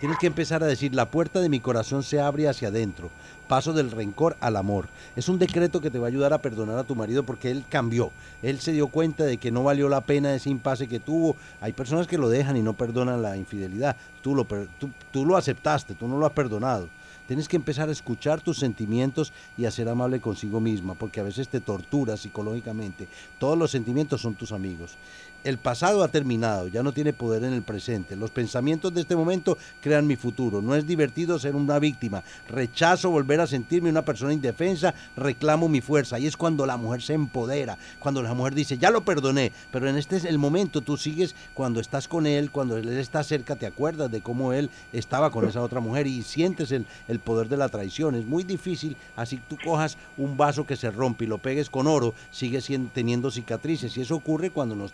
Tienes 0.00 0.18
que 0.18 0.26
empezar 0.26 0.62
a 0.62 0.66
decir, 0.66 0.94
la 0.94 1.10
puerta 1.10 1.40
de 1.40 1.48
mi 1.48 1.60
corazón 1.60 2.02
se 2.02 2.20
abre 2.20 2.48
hacia 2.48 2.68
adentro. 2.68 3.10
Paso 3.46 3.72
del 3.72 3.90
rencor 3.90 4.36
al 4.40 4.56
amor. 4.56 4.88
Es 5.14 5.28
un 5.28 5.38
decreto 5.38 5.80
que 5.80 5.90
te 5.90 5.98
va 5.98 6.06
a 6.06 6.08
ayudar 6.08 6.32
a 6.32 6.42
perdonar 6.42 6.78
a 6.78 6.84
tu 6.84 6.96
marido 6.96 7.22
porque 7.22 7.50
él 7.50 7.64
cambió. 7.68 8.10
Él 8.42 8.58
se 8.58 8.72
dio 8.72 8.88
cuenta 8.88 9.24
de 9.24 9.36
que 9.36 9.50
no 9.50 9.62
valió 9.62 9.88
la 9.88 10.00
pena 10.00 10.34
ese 10.34 10.50
impasse 10.50 10.88
que 10.88 11.00
tuvo. 11.00 11.36
Hay 11.60 11.72
personas 11.72 12.06
que 12.06 12.18
lo 12.18 12.28
dejan 12.28 12.56
y 12.56 12.62
no 12.62 12.72
perdonan 12.72 13.22
la 13.22 13.36
infidelidad. 13.36 13.96
Tú 14.22 14.34
lo, 14.34 14.44
tú, 14.44 14.90
tú 15.10 15.24
lo 15.24 15.36
aceptaste, 15.36 15.94
tú 15.94 16.08
no 16.08 16.18
lo 16.18 16.26
has 16.26 16.32
perdonado. 16.32 16.88
Tienes 17.26 17.48
que 17.48 17.56
empezar 17.56 17.88
a 17.88 17.92
escuchar 17.92 18.40
tus 18.40 18.58
sentimientos 18.58 19.32
y 19.56 19.64
a 19.64 19.70
ser 19.70 19.88
amable 19.88 20.20
consigo 20.20 20.60
misma, 20.60 20.94
porque 20.94 21.20
a 21.20 21.22
veces 21.22 21.48
te 21.48 21.60
torturas 21.60 22.20
psicológicamente. 22.20 23.06
Todos 23.38 23.56
los 23.56 23.70
sentimientos 23.70 24.20
son 24.20 24.34
tus 24.34 24.52
amigos. 24.52 24.98
El 25.45 25.59
pasado 25.59 26.05
ha 26.05 26.09
terminado, 26.09 26.68
ya 26.68 26.84
no 26.84 26.93
tiene 26.93 27.12
poder 27.12 27.43
en 27.43 27.53
el 27.53 27.62
presente. 27.62 28.14
Los 28.14 28.30
pensamientos 28.30 28.95
de 28.95 29.01
este 29.01 29.16
momento 29.16 29.59
crean 29.80 30.07
mi 30.07 30.14
futuro. 30.14 30.62
No 30.62 30.76
es 30.76 30.86
divertido 30.86 31.36
ser 31.40 31.57
una 31.57 31.80
víctima. 31.80 32.22
Rechazo 32.49 33.11
volver 33.11 33.40
a 33.40 33.49
sentirme 33.49 33.90
una 33.90 34.05
persona 34.05 34.32
indefensa, 34.32 34.95
reclamo 35.16 35.68
mi 35.68 35.80
fuerza. 35.80 36.20
Y 36.20 36.28
es 36.28 36.36
cuando 36.36 36.64
la 36.64 36.76
mujer 36.76 37.03
se 37.03 37.14
empodera, 37.14 37.76
cuando 37.99 38.22
la 38.22 38.34
mujer 38.34 38.55
dice, 38.55 38.78
ya 38.78 38.90
lo 38.90 39.05
perdoné, 39.05 39.51
pero 39.72 39.88
en 39.88 39.97
este 39.97 40.16
es 40.16 40.24
el 40.24 40.38
momento 40.38 40.80
tú 40.80 40.97
sigues 40.97 41.34
cuando 41.55 41.80
estás 41.80 42.07
con 42.07 42.26
él, 42.26 42.53
cuando 42.53 42.76
él 42.76 42.88
está 42.90 43.24
cerca, 43.24 43.57
te 43.57 43.66
acuerdas 43.66 44.12
de 44.12 44.20
cómo 44.20 44.53
él 44.53 44.70
estaba 44.93 45.32
con 45.32 45.49
esa 45.49 45.61
otra 45.61 45.80
mujer 45.80 46.07
y 46.07 46.22
sientes 46.22 46.70
el, 46.70 46.86
el 47.09 47.18
poder 47.18 47.49
de 47.49 47.57
la 47.57 47.68
traición. 47.68 48.14
Es 48.14 48.26
muy 48.26 48.45
difícil, 48.45 48.97
así 49.16 49.40
tú 49.49 49.59
cojas 49.64 49.99
un 50.16 50.36
vaso 50.36 50.66
que 50.66 50.76
se 50.76 50.93
rompe 50.93 51.24
y 51.24 51.28
lo 51.28 51.38
pegues 51.38 51.68
con 51.68 51.88
oro, 51.88 52.14
sigue 52.30 52.61
siendo, 52.61 52.93
teniendo 52.93 53.32
cicatrices 53.32 53.97
y 53.97 54.03
eso 54.03 54.14
ocurre 54.14 54.51
cuando 54.51 54.76
nos 54.76 54.93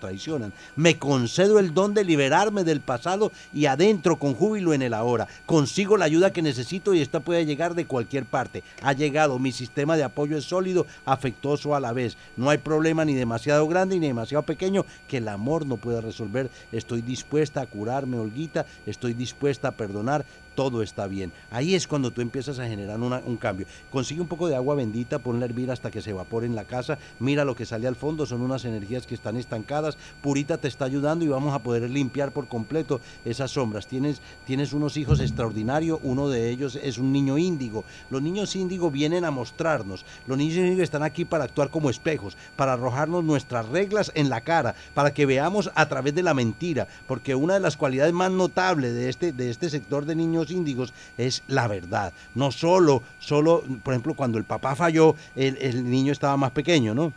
Me 0.76 0.98
concedo 0.98 1.58
el 1.58 1.74
don 1.74 1.94
de 1.94 2.04
liberarme 2.04 2.64
del 2.64 2.80
pasado 2.80 3.32
y 3.52 3.66
adentro 3.66 4.18
con 4.18 4.34
júbilo 4.34 4.72
en 4.72 4.82
el 4.82 4.94
ahora. 4.94 5.28
Consigo 5.46 5.96
la 5.96 6.04
ayuda 6.04 6.32
que 6.32 6.42
necesito 6.42 6.94
y 6.94 7.00
esta 7.00 7.20
puede 7.20 7.46
llegar 7.46 7.74
de 7.74 7.86
cualquier 7.86 8.24
parte. 8.24 8.62
Ha 8.82 8.92
llegado, 8.92 9.38
mi 9.38 9.52
sistema 9.52 9.96
de 9.96 10.04
apoyo 10.04 10.36
es 10.36 10.44
sólido, 10.44 10.86
afectuoso 11.04 11.74
a 11.74 11.80
la 11.80 11.92
vez. 11.92 12.16
No 12.36 12.50
hay 12.50 12.58
problema 12.58 13.04
ni 13.04 13.14
demasiado 13.14 13.66
grande 13.68 13.98
ni 13.98 14.06
demasiado 14.06 14.42
pequeño 14.44 14.84
que 15.06 15.18
el 15.18 15.28
amor 15.28 15.66
no 15.66 15.76
pueda 15.76 16.00
resolver. 16.00 16.50
Estoy 16.72 17.02
dispuesta 17.02 17.60
a 17.60 17.66
curarme, 17.66 18.18
Olguita, 18.18 18.66
estoy 18.86 19.14
dispuesta 19.14 19.68
a 19.68 19.72
perdonar. 19.72 20.24
Todo 20.58 20.82
está 20.82 21.06
bien. 21.06 21.30
Ahí 21.52 21.76
es 21.76 21.86
cuando 21.86 22.10
tú 22.10 22.20
empiezas 22.20 22.58
a 22.58 22.66
generar 22.66 22.98
un 22.98 23.36
cambio. 23.36 23.68
Consigue 23.92 24.20
un 24.20 24.26
poco 24.26 24.48
de 24.48 24.56
agua 24.56 24.74
bendita, 24.74 25.20
ponla 25.20 25.44
a 25.44 25.48
hervir 25.48 25.70
hasta 25.70 25.92
que 25.92 26.02
se 26.02 26.10
evapore 26.10 26.46
en 26.46 26.56
la 26.56 26.64
casa. 26.64 26.98
Mira 27.20 27.44
lo 27.44 27.54
que 27.54 27.64
sale 27.64 27.86
al 27.86 27.94
fondo, 27.94 28.26
son 28.26 28.42
unas 28.42 28.64
energías 28.64 29.06
que 29.06 29.14
están 29.14 29.36
estancadas. 29.36 29.96
Purita 30.20 30.58
te 30.58 30.66
está 30.66 30.84
ayudando 30.84 31.24
y 31.24 31.28
vamos 31.28 31.54
a 31.54 31.60
poder 31.60 31.88
limpiar 31.88 32.32
por 32.32 32.48
completo 32.48 33.00
esas 33.24 33.52
sombras. 33.52 33.86
Tienes, 33.86 34.20
tienes 34.46 34.72
unos 34.72 34.96
hijos 34.96 35.20
extraordinarios, 35.20 36.00
uno 36.02 36.28
de 36.28 36.50
ellos 36.50 36.76
es 36.82 36.98
un 36.98 37.12
niño 37.12 37.38
índigo. 37.38 37.84
Los 38.10 38.20
niños 38.20 38.56
índigo 38.56 38.90
vienen 38.90 39.24
a 39.24 39.30
mostrarnos. 39.30 40.04
Los 40.26 40.36
niños 40.36 40.56
índigo 40.56 40.82
están 40.82 41.04
aquí 41.04 41.24
para 41.24 41.44
actuar 41.44 41.70
como 41.70 41.88
espejos, 41.88 42.36
para 42.56 42.72
arrojarnos 42.72 43.22
nuestras 43.22 43.68
reglas 43.68 44.10
en 44.16 44.28
la 44.28 44.40
cara, 44.40 44.74
para 44.92 45.14
que 45.14 45.24
veamos 45.24 45.70
a 45.76 45.86
través 45.86 46.16
de 46.16 46.24
la 46.24 46.34
mentira. 46.34 46.88
Porque 47.06 47.36
una 47.36 47.54
de 47.54 47.60
las 47.60 47.76
cualidades 47.76 48.12
más 48.12 48.32
notables 48.32 48.92
de 48.92 49.08
este, 49.08 49.32
de 49.32 49.50
este 49.50 49.70
sector 49.70 50.04
de 50.04 50.16
niños 50.16 50.47
índigos 50.50 50.92
es 51.16 51.42
la 51.48 51.68
verdad. 51.68 52.12
No 52.34 52.50
solo, 52.50 53.02
solo, 53.18 53.62
por 53.82 53.94
ejemplo, 53.94 54.14
cuando 54.14 54.38
el 54.38 54.44
papá 54.44 54.74
falló, 54.74 55.14
el, 55.36 55.56
el 55.60 55.88
niño 55.90 56.12
estaba 56.12 56.36
más 56.36 56.50
pequeño, 56.52 56.94
¿no? 56.94 57.12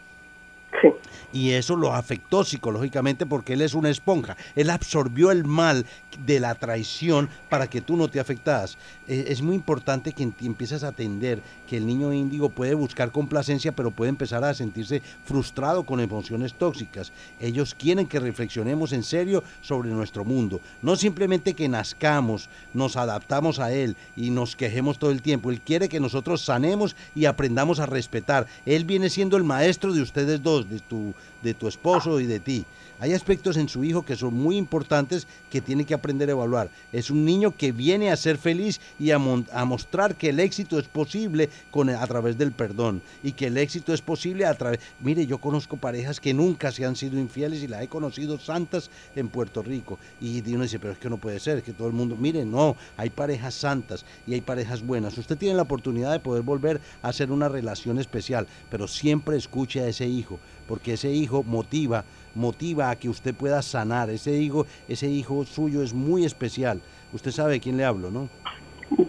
Y 1.34 1.52
eso 1.52 1.76
lo 1.76 1.94
afectó 1.94 2.44
psicológicamente 2.44 3.26
porque 3.26 3.54
él 3.54 3.62
es 3.62 3.74
una 3.74 3.90
esponja. 3.90 4.36
Él 4.56 4.70
absorbió 4.70 5.32
el 5.32 5.46
mal 5.46 5.86
de 6.26 6.40
la 6.40 6.56
traición 6.56 7.30
para 7.50 7.68
que 7.68 7.82
tú 7.82 7.96
no 7.96 8.10
te 8.10 8.20
afectaras. 8.20 8.78
Eh, 9.08 9.26
es 9.28 9.42
muy 9.42 9.56
importante 9.56 10.12
que 10.12 10.24
empieces 10.24 10.84
a 10.84 10.90
atender 10.90 11.42
que 11.72 11.78
el 11.78 11.88
niño 11.88 12.12
índigo 12.12 12.50
puede 12.50 12.74
buscar 12.74 13.14
complacencia, 13.14 13.72
pero 13.72 13.92
puede 13.92 14.10
empezar 14.10 14.44
a 14.44 14.54
sentirse 14.54 15.02
frustrado 15.24 15.86
con 15.86 16.02
emociones 16.02 16.54
tóxicas. 16.54 17.14
Ellos 17.40 17.74
quieren 17.74 18.08
que 18.08 18.20
reflexionemos 18.20 18.92
en 18.92 19.04
serio 19.04 19.42
sobre 19.62 19.90
nuestro 19.90 20.26
mundo. 20.26 20.60
No 20.82 20.98
simplemente 20.98 21.54
que 21.54 21.70
nazcamos, 21.70 22.50
nos 22.74 22.98
adaptamos 22.98 23.60
a 23.60 23.72
él 23.72 23.96
y 24.18 24.32
nos 24.32 24.58
quejemos 24.58 25.00
todo 25.00 25.12
el 25.12 25.22
tiempo. 25.22 25.50
Él 25.50 25.62
quiere 25.62 25.88
que 25.88 26.02
nosotros 26.02 26.42
sanemos 26.42 26.98
y 27.16 27.24
aprendamos 27.24 27.80
a 27.80 27.86
respetar. 27.86 28.48
Él 28.66 28.84
viene 28.84 29.10
siendo 29.10 29.38
el 29.38 29.46
maestro 29.46 29.94
de 29.94 30.02
ustedes 30.02 30.44
dos, 30.44 30.70
de 30.70 30.80
tu, 30.80 31.14
de 31.42 31.54
tu 31.54 31.70
esposo 31.70 32.20
y 32.20 32.26
de 32.26 32.42
ti. 32.42 32.66
Hay 33.02 33.14
aspectos 33.14 33.58
en 33.58 33.68
su 33.68 33.84
hijo 33.84 34.06
que 34.06 34.16
son 34.16 34.36
muy 34.36 34.58
importantes 34.58 35.26
que 35.50 35.60
tiene 35.60 35.86
que 35.86 35.96
aprender 35.96 36.30
a 36.30 36.34
evaluar. 36.34 36.70
Es 36.94 37.10
un 37.10 37.26
niño 37.26 37.58
que 37.58 37.72
viene 37.72 38.12
a 38.12 38.16
ser 38.16 38.38
feliz 38.38 38.80
y 39.00 39.10
a, 39.10 39.18
mostrar 39.18 40.16
que 40.16 40.30
el 40.30 40.40
éxito 40.40 40.78
es 40.78 40.88
posible 40.88 41.50
con, 41.72 41.90
a 41.90 42.06
través 42.06 42.38
del 42.38 42.52
perdón 42.52 43.02
y 43.24 43.32
que 43.32 43.48
el 43.48 43.58
éxito 43.58 43.92
es 43.92 44.04
posible 44.04 44.46
a 44.46 44.54
través... 44.54 44.82
Mire, 45.00 45.26
yo 45.26 45.40
conozco 45.40 45.78
parejas 45.78 46.20
que 46.20 46.36
nunca 46.36 46.72
se 46.72 46.86
han 46.86 46.96
sido 46.96 47.18
infieles 47.18 47.64
y 47.64 47.68
las 47.68 47.82
he 47.82 47.88
conocido 47.88 48.38
santas 48.38 48.92
en 49.16 49.30
Puerto 49.30 49.64
Rico. 49.64 49.98
Y 50.22 50.44
uno 50.54 50.62
dice, 50.62 50.78
pero 50.78 50.94
es 50.94 51.00
que 51.00 51.10
no 51.10 51.18
puede 51.18 51.40
ser, 51.40 51.64
que 51.64 51.74
todo 51.74 51.88
el 51.88 51.94
mundo... 51.94 52.16
Mire, 52.16 52.46
no, 52.46 52.76
hay 52.98 53.10
parejas 53.10 53.56
santas 53.56 54.06
y 54.28 54.36
hay 54.36 54.42
parejas 54.42 54.86
buenas. 54.86 55.18
Usted 55.18 55.40
tiene 55.40 55.56
la 55.56 55.64
oportunidad 55.64 56.12
de 56.12 56.20
poder 56.20 56.44
volver 56.44 56.80
a 57.02 57.10
hacer 57.10 57.32
una 57.32 57.50
relación 57.50 57.98
especial, 57.98 58.46
pero 58.70 58.88
siempre 58.88 59.38
escuche 59.38 59.80
a 59.80 59.88
ese 59.88 60.06
hijo, 60.06 60.40
porque 60.68 60.94
ese 60.94 61.12
hijo 61.12 61.42
motiva 61.42 62.06
motiva 62.36 62.90
a 62.90 62.96
que 62.96 63.10
usted 63.10 63.34
pueda 63.34 63.62
sanar. 63.62 64.10
Ese 64.10 64.32
hijo, 64.32 64.66
ese 64.88 65.08
hijo 65.08 65.46
suyo 65.46 65.84
es 65.84 65.94
muy 65.94 66.26
especial. 66.26 66.82
Usted 67.14 67.32
sabe 67.32 67.54
de 67.54 67.60
quién 67.60 67.78
le 67.78 67.86
hablo, 67.86 68.12
¿no? 68.12 68.30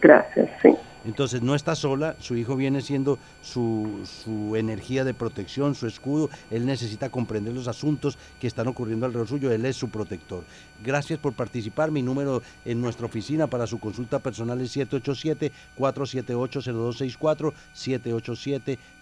Gracias, 0.00 0.48
sí. 0.62 0.70
Entonces 1.04 1.42
no 1.42 1.54
está 1.54 1.74
sola, 1.74 2.16
su 2.20 2.36
hijo 2.36 2.56
viene 2.56 2.80
siendo 2.80 3.18
su, 3.42 4.00
su 4.24 4.56
energía 4.56 5.04
de 5.04 5.12
protección, 5.14 5.74
su 5.74 5.86
escudo, 5.86 6.30
él 6.50 6.64
necesita 6.64 7.10
comprender 7.10 7.52
los 7.54 7.68
asuntos 7.68 8.16
que 8.40 8.46
están 8.46 8.68
ocurriendo 8.68 9.04
alrededor 9.06 9.28
suyo, 9.28 9.50
él 9.50 9.64
es 9.64 9.76
su 9.76 9.88
protector. 9.88 10.44
Gracias 10.84 11.18
por 11.18 11.32
participar, 11.32 11.90
mi 11.90 12.02
número 12.02 12.42
en 12.64 12.80
nuestra 12.80 13.06
oficina 13.06 13.48
para 13.48 13.66
su 13.66 13.78
consulta 13.78 14.20
personal 14.20 14.60
es 14.60 14.76
787-478-0264, 14.76 17.52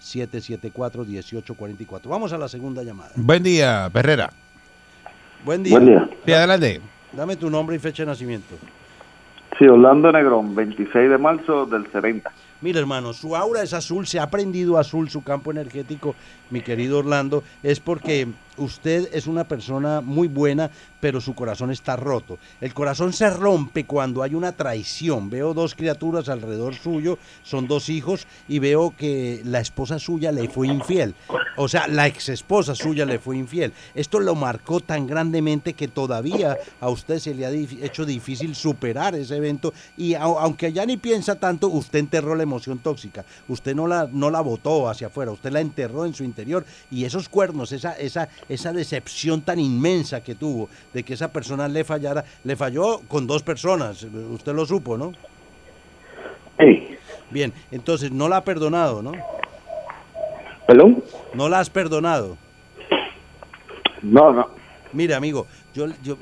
787-774-1844. 0.00 2.08
Vamos 2.08 2.32
a 2.32 2.38
la 2.38 2.48
segunda 2.48 2.82
llamada. 2.82 3.12
Buen 3.16 3.42
día, 3.42 3.90
Perrera. 3.92 4.32
Buen 5.44 5.62
día. 5.62 5.78
Buen 5.78 5.86
día. 5.86 6.08
Sí, 6.24 6.32
adelante. 6.32 6.80
Dame 7.12 7.36
tu 7.36 7.50
nombre 7.50 7.76
y 7.76 7.78
fecha 7.78 8.04
de 8.04 8.06
nacimiento. 8.06 8.56
Sí, 9.58 9.66
Orlando 9.66 10.10
Negrón, 10.10 10.54
26 10.54 11.10
de 11.10 11.18
marzo 11.18 11.66
del 11.66 11.90
70. 11.90 12.30
Mira, 12.62 12.78
hermano, 12.78 13.12
su 13.12 13.36
aura 13.36 13.62
es 13.62 13.72
azul, 13.72 14.06
se 14.06 14.20
ha 14.20 14.30
prendido 14.30 14.78
azul 14.78 15.08
su 15.08 15.22
campo 15.22 15.50
energético, 15.50 16.14
mi 16.50 16.60
querido 16.60 16.98
Orlando, 16.98 17.42
es 17.62 17.80
porque 17.80 18.28
usted 18.60 19.08
es 19.12 19.26
una 19.26 19.44
persona 19.44 20.00
muy 20.00 20.28
buena, 20.28 20.70
pero 21.00 21.20
su 21.20 21.34
corazón 21.34 21.70
está 21.70 21.96
roto. 21.96 22.38
El 22.60 22.74
corazón 22.74 23.12
se 23.12 23.28
rompe 23.30 23.86
cuando 23.86 24.22
hay 24.22 24.34
una 24.34 24.52
traición. 24.52 25.30
Veo 25.30 25.54
dos 25.54 25.74
criaturas 25.74 26.28
alrededor 26.28 26.74
suyo, 26.74 27.18
son 27.42 27.66
dos 27.66 27.88
hijos, 27.88 28.26
y 28.48 28.58
veo 28.58 28.94
que 28.96 29.40
la 29.44 29.60
esposa 29.60 29.98
suya 29.98 30.30
le 30.30 30.48
fue 30.48 30.68
infiel. 30.68 31.14
O 31.56 31.68
sea, 31.68 31.88
la 31.88 32.06
ex 32.06 32.28
esposa 32.28 32.74
suya 32.74 33.04
le 33.06 33.18
fue 33.18 33.36
infiel. 33.36 33.72
Esto 33.94 34.20
lo 34.20 34.34
marcó 34.34 34.80
tan 34.80 35.06
grandemente 35.06 35.72
que 35.74 35.88
todavía 35.88 36.58
a 36.80 36.88
usted 36.90 37.18
se 37.18 37.34
le 37.34 37.46
ha 37.46 37.50
hecho 37.50 38.04
difícil 38.04 38.54
superar 38.54 39.14
ese 39.14 39.36
evento. 39.36 39.72
Y 39.96 40.12
au- 40.12 40.38
aunque 40.38 40.72
ya 40.72 40.84
ni 40.86 40.96
piensa 40.96 41.34
tanto, 41.36 41.68
usted 41.68 41.98
enterró 41.98 42.34
la 42.34 42.42
emoción 42.42 42.78
tóxica. 42.78 43.24
Usted 43.48 43.74
no 43.74 43.86
la, 43.86 44.08
no 44.12 44.30
la 44.30 44.40
botó 44.42 44.88
hacia 44.88 45.06
afuera, 45.06 45.30
usted 45.32 45.50
la 45.50 45.60
enterró 45.60 46.04
en 46.04 46.12
su 46.14 46.24
interior. 46.24 46.64
Y 46.90 47.04
esos 47.04 47.28
cuernos, 47.28 47.72
esa, 47.72 47.92
esa, 47.98 48.28
esa 48.50 48.72
decepción 48.72 49.42
tan 49.42 49.58
inmensa 49.60 50.22
que 50.22 50.34
tuvo 50.34 50.68
de 50.92 51.04
que 51.04 51.14
esa 51.14 51.32
persona 51.32 51.68
le 51.68 51.84
fallara, 51.84 52.24
le 52.44 52.56
falló 52.56 53.00
con 53.08 53.26
dos 53.26 53.42
personas. 53.42 54.02
Usted 54.02 54.52
lo 54.52 54.66
supo, 54.66 54.98
¿no? 54.98 55.12
Bien, 57.30 57.52
entonces 57.70 58.10
no 58.10 58.28
la 58.28 58.38
ha 58.38 58.44
perdonado, 58.44 59.02
¿no? 59.02 59.12
¿Perdón? 60.66 61.02
No 61.32 61.48
la 61.48 61.60
has 61.60 61.70
perdonado. 61.70 62.36
No, 64.02 64.32
no. 64.32 64.48
Mire, 64.92 65.14
amigo, 65.14 65.46
Yo, 65.74 65.86
yo, 66.02 66.18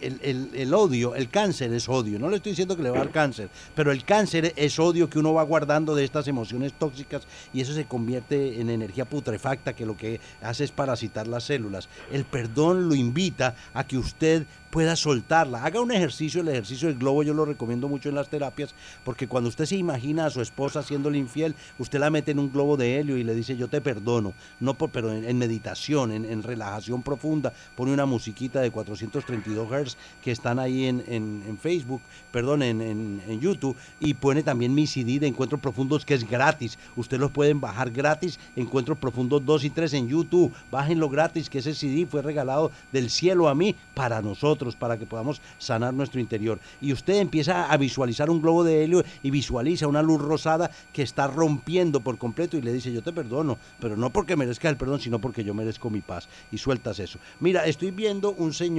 el, 0.00 0.18
el- 0.22 0.50
el 0.54 0.74
odio, 0.74 1.14
el 1.14 1.28
cáncer 1.28 1.72
es 1.72 1.88
odio. 1.88 2.18
No 2.18 2.30
le 2.30 2.36
estoy 2.36 2.52
diciendo 2.52 2.76
que 2.76 2.82
le 2.82 2.90
va 2.90 2.96
a 2.96 3.00
dar 3.00 3.10
cáncer, 3.12 3.50
pero 3.74 3.92
el 3.92 4.04
cáncer 4.04 4.52
es 4.56 4.78
odio 4.78 5.10
que 5.10 5.18
uno 5.18 5.34
va 5.34 5.42
guardando 5.42 5.94
de 5.94 6.04
estas 6.04 6.28
emociones 6.28 6.72
tóxicas 6.72 7.26
y 7.52 7.60
eso 7.60 7.72
se 7.74 7.84
convierte 7.86 8.60
en 8.60 8.70
energía 8.70 9.04
putrefacta 9.04 9.74
que 9.74 9.86
lo 9.86 9.96
que 9.96 10.20
hace 10.42 10.64
es 10.64 10.72
parasitar 10.72 11.26
las 11.28 11.44
células. 11.44 11.88
El 12.10 12.24
perdón 12.24 12.88
lo 12.88 12.94
invita 12.94 13.54
a 13.74 13.86
que 13.86 13.98
usted 13.98 14.46
pueda 14.70 14.96
soltarla. 14.96 15.64
Haga 15.64 15.80
un 15.80 15.90
ejercicio, 15.92 16.42
el 16.42 16.48
ejercicio 16.48 16.88
del 16.88 16.98
globo 16.98 17.22
yo 17.22 17.32
lo 17.32 17.46
recomiendo 17.46 17.88
mucho 17.88 18.08
en 18.10 18.14
las 18.14 18.28
terapias, 18.28 18.74
porque 19.04 19.26
cuando 19.26 19.48
usted 19.48 19.64
se 19.64 19.76
imagina 19.76 20.26
a 20.26 20.30
su 20.30 20.42
esposa 20.42 20.82
siéndole 20.82 21.16
infiel, 21.16 21.54
usted 21.78 21.98
la 21.98 22.10
mete 22.10 22.32
en 22.32 22.38
un 22.38 22.52
globo 22.52 22.76
de 22.76 22.98
helio 22.98 23.16
y 23.16 23.24
le 23.24 23.34
dice 23.34 23.56
yo 23.56 23.68
te 23.68 23.80
perdono, 23.80 24.34
no 24.60 24.74
por, 24.74 24.90
pero 24.90 25.12
en, 25.12 25.38
meditación, 25.38 26.12
en, 26.12 26.24
en 26.26 26.42
relajación 26.42 27.02
profunda, 27.02 27.54
pone 27.74 27.92
una 27.92 28.04
musiquita 28.04 28.60
de 28.60 28.70
432 28.86 29.68
Hz 29.68 29.96
que 30.22 30.30
están 30.30 30.58
ahí 30.58 30.86
en, 30.86 31.02
en- 31.08 31.56
Facebook, 31.60 32.00
perdón, 32.30 32.62
en, 32.62 32.80
en- 32.80 33.40
YouTube, 33.40 33.76
y 34.00 34.14
pone 34.14 34.42
también 34.42 34.74
mi 34.74 34.86
CD 34.86 35.18
de 35.18 35.26
Encuentros 35.26 35.60
Profundos 35.60 36.04
que 36.04 36.14
es 36.14 36.28
gratis. 36.28 36.78
Usted 36.96 37.18
los 37.18 37.30
pueden 37.30 37.60
bajar 37.60 37.90
gratis, 37.90 38.38
Encuentros 38.54 38.98
Profundos 38.98 39.44
2 39.44 39.64
y 39.64 39.70
3 39.70 39.94
en 39.94 40.08
YouTube, 40.08 40.52
bájenlo 40.70 41.08
gratis, 41.08 41.50
que 41.50 41.58
ese 41.58 41.74
CD 41.74 42.06
fue 42.06 42.22
regalado 42.22 42.70
del 42.92 43.10
cielo 43.10 43.48
a 43.48 43.54
mí 43.54 43.74
para 43.94 44.22
nosotros, 44.22 44.76
para 44.76 44.98
que 44.98 45.06
podamos 45.06 45.40
sanar 45.58 45.92
nuestro 45.94 46.20
interior. 46.20 46.58
Y 46.80 46.92
usted 46.92 47.14
empieza 47.14 47.70
a 47.70 47.76
visualizar 47.76 48.30
un 48.30 48.40
globo 48.40 48.64
de 48.64 48.84
helio 48.84 49.04
y 49.22 49.30
visualiza 49.30 49.86
una 49.86 50.02
luz 50.02 50.20
rosada 50.20 50.70
que 50.92 51.02
está 51.02 51.26
rompiendo 51.26 52.00
por 52.00 52.18
completo 52.18 52.56
y 52.56 52.62
le 52.62 52.72
dice, 52.72 52.92
yo 52.92 53.02
te 53.02 53.12
perdono, 53.12 53.58
pero 53.80 53.96
no 53.96 54.10
porque 54.10 54.36
merezca 54.36 54.68
el 54.68 54.76
perdón, 54.76 55.00
sino 55.00 55.18
porque 55.20 55.42
yo 55.44 55.54
merezco 55.54 55.90
mi 55.90 56.00
paz. 56.00 56.28
Y 56.52 56.58
sueltas 56.58 56.98
eso. 57.00 57.18
Mira, 57.40 57.64
estoy 57.66 57.90
viendo 57.90 58.32
un 58.32 58.52
señor 58.52 58.75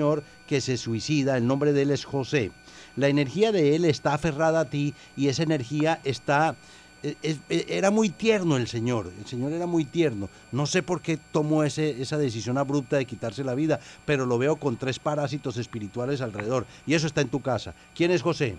que 0.47 0.61
se 0.61 0.77
suicida, 0.77 1.37
el 1.37 1.45
nombre 1.47 1.73
de 1.73 1.81
él 1.83 1.91
es 1.91 2.05
José. 2.05 2.51
La 2.95 3.07
energía 3.09 3.51
de 3.51 3.75
él 3.75 3.85
está 3.85 4.13
aferrada 4.13 4.61
a 4.61 4.65
ti 4.69 4.93
y 5.15 5.27
esa 5.27 5.43
energía 5.43 5.99
está... 6.03 6.55
eh, 7.03 7.15
es- 7.21 7.39
eh, 7.49 7.65
era 7.69 7.91
muy 7.91 8.09
tierno 8.09 8.57
el 8.57 8.67
señor, 8.67 9.11
el 9.19 9.25
señor 9.25 9.51
era 9.51 9.67
muy 9.67 9.85
tierno. 9.85 10.29
No 10.51 10.65
sé 10.65 10.81
por 10.83 11.01
qué 11.01 11.17
tomó 11.31 11.63
ese, 11.63 12.01
esa 12.01 12.17
decisión 12.17 12.57
abrupta 12.57 12.97
de 12.97 13.05
quitarse 13.05 13.43
la 13.43 13.53
vida, 13.55 13.79
pero 14.05 14.25
lo 14.25 14.37
veo 14.37 14.55
con 14.55 14.77
tres 14.77 14.97
parásitos 14.99 15.57
espirituales 15.57 16.21
alrededor. 16.21 16.65
Y 16.87 16.93
eso 16.95 17.05
está 17.07 17.21
en 17.21 17.29
tu 17.29 17.41
casa. 17.41 17.73
¿Quién 17.95 18.09
es 18.11 18.21
José? 18.23 18.57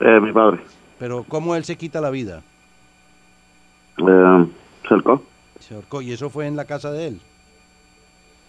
Eh, 0.00 0.20
mi 0.20 0.32
padre. 0.32 0.60
Pero 0.98 1.24
¿cómo 1.24 1.56
él 1.56 1.64
se 1.64 1.76
quita 1.76 2.00
la 2.00 2.10
vida? 2.10 2.42
Eh, 3.98 4.46
cercó 4.88 5.24
Se 5.60 5.74
ahorcó. 5.74 6.02
¿Y 6.02 6.12
eso 6.12 6.30
fue 6.30 6.46
en 6.46 6.54
la 6.56 6.64
casa 6.66 6.92
de 6.92 7.08
él? 7.08 7.20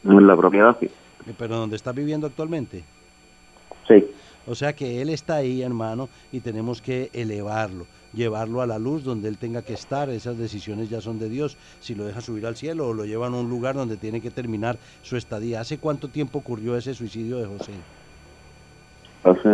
en 0.05 0.28
la 0.28 0.38
propiedad, 0.38 0.78
sí. 0.80 0.89
Eh, 1.28 1.34
¿Pero 1.38 1.57
donde 1.57 1.76
está 1.76 1.91
viviendo 1.91 2.28
actualmente? 2.28 2.84
Sí. 3.88 4.05
O 4.47 4.55
sea 4.55 4.74
que 4.74 5.01
él 5.01 5.09
está 5.09 5.36
ahí, 5.36 5.61
hermano, 5.61 6.09
y 6.32 6.39
tenemos 6.39 6.82
que 6.82 7.09
elevarlo, 7.13 7.86
llevarlo 8.13 8.61
a 8.61 8.67
la 8.67 8.80
luz 8.80 9.03
donde 9.03 9.30
él 9.30 9.38
tenga 9.38 9.61
que 9.61 9.74
estar. 9.74 10.09
Esas 10.09 10.38
decisiones 10.38 10.89
ya 10.89 11.01
son 11.01 11.20
de 11.20 11.30
Dios. 11.30 11.57
Si 11.80 11.93
lo 11.93 12.05
deja 12.05 12.22
subir 12.22 12.45
al 12.45 12.55
cielo 12.55 12.88
o 12.88 12.93
lo 12.93 13.05
llevan 13.05 13.34
a 13.34 13.38
un 13.38 13.49
lugar 13.49 13.76
donde 13.76 13.97
tiene 13.97 14.22
que 14.22 14.32
terminar 14.32 14.78
su 15.03 15.17
estadía. 15.17 15.61
¿Hace 15.61 15.78
cuánto 15.78 16.07
tiempo 16.07 16.39
ocurrió 16.39 16.76
ese 16.78 16.93
suicidio 16.93 17.38
de 17.38 17.45
José? 17.45 17.74
Hace 19.24 19.49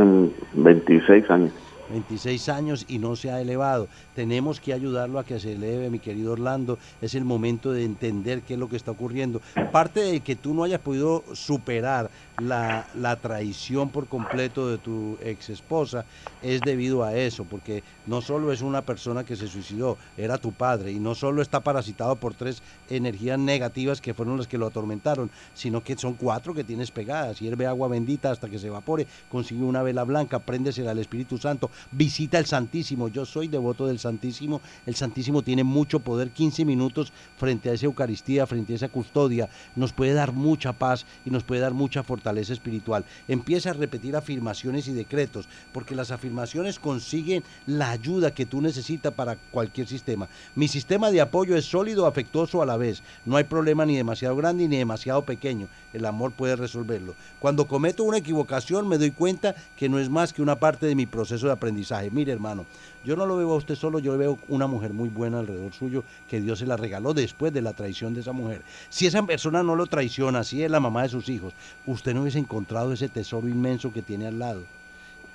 26 0.54 1.30
años. 1.30 1.52
26 1.90 2.50
años 2.50 2.86
y 2.88 3.00
no 3.00 3.16
se 3.16 3.32
ha 3.32 3.42
elevado. 3.42 3.88
Tenemos 4.16 4.60
que 4.60 4.74
ayudarlo 4.74 5.20
a 5.20 5.24
que 5.24 5.40
se 5.40 5.54
eleve, 5.54 5.90
mi 5.90 6.00
querido 6.00 6.34
Orlando. 6.34 6.78
Es 7.02 7.16
el 7.16 7.26
momento 7.26 7.72
de 7.72 7.84
entender 7.84 8.42
qué 8.42 8.54
es 8.54 8.60
lo 8.60 8.70
que 8.70 8.76
está 8.78 8.92
ocurriendo. 8.92 9.42
Parte 9.72 10.02
de 10.02 10.20
que 10.22 10.36
tú 10.36 10.54
no 10.54 10.64
hayas 10.64 10.82
podido 10.82 11.24
superar 11.34 12.10
la, 12.40 12.88
la 12.96 13.16
traición 13.16 13.90
por 13.90 14.08
completo 14.08 14.70
de 14.70 14.78
tu 14.78 15.18
ex 15.22 15.50
esposa 15.50 16.06
es 16.42 16.62
debido 16.62 17.04
a 17.04 17.16
eso, 17.16 17.46
porque 17.46 17.84
no 18.06 18.22
solo 18.22 18.52
es 18.52 18.62
una 18.62 18.82
persona 18.82 19.24
que 19.24 19.36
se 19.36 19.48
suicidó, 19.48 19.98
era 20.18 20.38
tu 20.38 20.52
padre, 20.52 20.92
y 20.92 21.00
no 21.00 21.16
solo 21.16 21.42
está 21.42 21.62
parasitado 21.62 22.16
por 22.18 22.34
tres 22.34 22.62
energías 22.90 23.40
negativas 23.40 24.02
que 24.02 24.14
fueron 24.14 24.38
las 24.38 24.48
que 24.48 24.58
lo 24.58 24.68
atormentaron, 24.68 25.30
sino 25.54 25.84
que 25.84 25.96
son 25.98 26.16
cuatro 26.16 26.54
que 26.54 26.64
tienes 26.64 26.92
pegadas. 26.92 27.40
Hierve 27.40 27.68
agua 27.68 27.88
bendita 27.88 28.32
hasta 28.32 28.50
que 28.50 28.60
se 28.60 28.68
evapore, 28.68 29.08
consigue 29.30 29.64
una 29.64 29.84
vela 29.84 30.04
blanca, 30.04 30.40
préndesela 30.40 30.92
al 30.92 31.00
Espíritu 31.00 31.38
Santo, 31.38 31.70
visita 31.92 32.38
el 32.38 32.46
Santísimo. 32.46 33.08
Yo 33.08 33.26
soy 33.26 33.48
devoto 33.48 33.88
del 33.88 34.00
Santísimo. 34.00 34.62
El 34.86 34.96
Santísimo 34.96 35.42
tiene 35.42 35.64
mucho 35.64 36.00
poder. 36.00 36.32
15 36.32 36.66
minutos 36.66 37.14
frente 37.38 37.70
a 37.70 37.74
esa 37.74 37.86
Eucaristía, 37.86 38.46
frente 38.48 38.74
a 38.74 38.76
esa 38.76 38.90
custodia, 38.90 39.50
nos 39.76 39.94
puede 39.94 40.14
dar 40.14 40.34
mucha 40.34 40.74
paz 40.74 41.06
y 41.24 41.30
nos 41.30 41.44
puede 41.44 41.62
dar 41.62 41.74
mucha 41.74 42.04
fortaleza 42.04 42.25
espiritual. 42.34 43.06
Empieza 43.28 43.70
a 43.70 43.74
repetir 43.74 44.16
afirmaciones 44.16 44.88
y 44.88 44.94
decretos, 44.94 45.48
porque 45.72 45.96
las 45.96 46.12
afirmaciones 46.12 46.80
consiguen 46.80 47.44
la 47.68 47.92
ayuda 47.92 48.34
que 48.34 48.46
tú 48.46 48.62
necesitas 48.62 49.14
para 49.14 49.36
cualquier 49.52 49.88
sistema. 49.88 50.28
Mi 50.56 50.68
sistema 50.68 51.12
de 51.12 51.22
apoyo 51.22 51.56
es 51.56 51.66
sólido, 51.66 52.06
afectuoso 52.06 52.62
a 52.62 52.66
la 52.66 52.78
vez. 52.78 53.04
No 53.26 53.38
hay 53.38 53.44
problema 53.44 53.86
ni 53.86 53.96
demasiado 53.96 54.36
grande 54.36 54.68
ni 54.68 54.78
demasiado 54.78 55.24
pequeño. 55.24 55.68
El 55.94 56.06
amor 56.06 56.32
puede 56.32 56.56
resolverlo. 56.56 57.16
Cuando 57.40 57.68
cometo 57.68 58.04
una 58.04 58.18
equivocación 58.18 58.88
me 58.88 58.98
doy 58.98 59.12
cuenta 59.12 59.56
que 59.78 59.90
no 59.90 60.00
es 60.00 60.10
más 60.10 60.34
que 60.34 60.42
una 60.42 60.60
parte 60.60 60.86
de 60.86 60.96
mi 60.96 61.06
proceso 61.06 61.48
de 61.48 61.54
aprendizaje. 61.54 62.12
Mire, 62.12 62.32
hermano, 62.32 62.66
yo 63.06 63.16
no 63.16 63.26
lo 63.26 63.38
veo 63.38 63.52
a 63.54 63.56
usted 63.56 63.76
solo, 63.76 64.00
yo 64.00 64.18
veo 64.18 64.38
una 64.50 64.68
mujer 64.68 64.92
muy 64.94 65.10
buena 65.10 65.40
alrededor 65.40 65.72
suyo 65.74 66.04
que 66.30 66.42
Dios 66.42 66.60
se 66.60 66.66
la 66.66 66.76
regaló 66.76 67.14
después 67.14 67.54
de 67.54 67.62
la 67.62 67.74
traición 67.74 68.14
de 68.14 68.22
esa 68.22 68.32
mujer. 68.34 68.62
Si 68.90 69.06
esa 69.06 69.24
persona 69.24 69.64
no 69.64 69.76
lo 69.76 69.86
traiciona, 69.86 70.44
si 70.44 70.64
es 70.64 70.72
la 70.72 70.80
mamá 70.80 71.04
de 71.04 71.10
sus 71.10 71.30
hijos, 71.30 71.54
usted 71.86 72.14
no 72.14 72.22
hubiese 72.22 72.40
encontrado 72.40 72.92
ese 72.92 73.08
tesoro 73.08 73.48
inmenso 73.48 73.94
que 73.94 74.02
tiene 74.02 74.28
al 74.28 74.40
lado. 74.40 74.64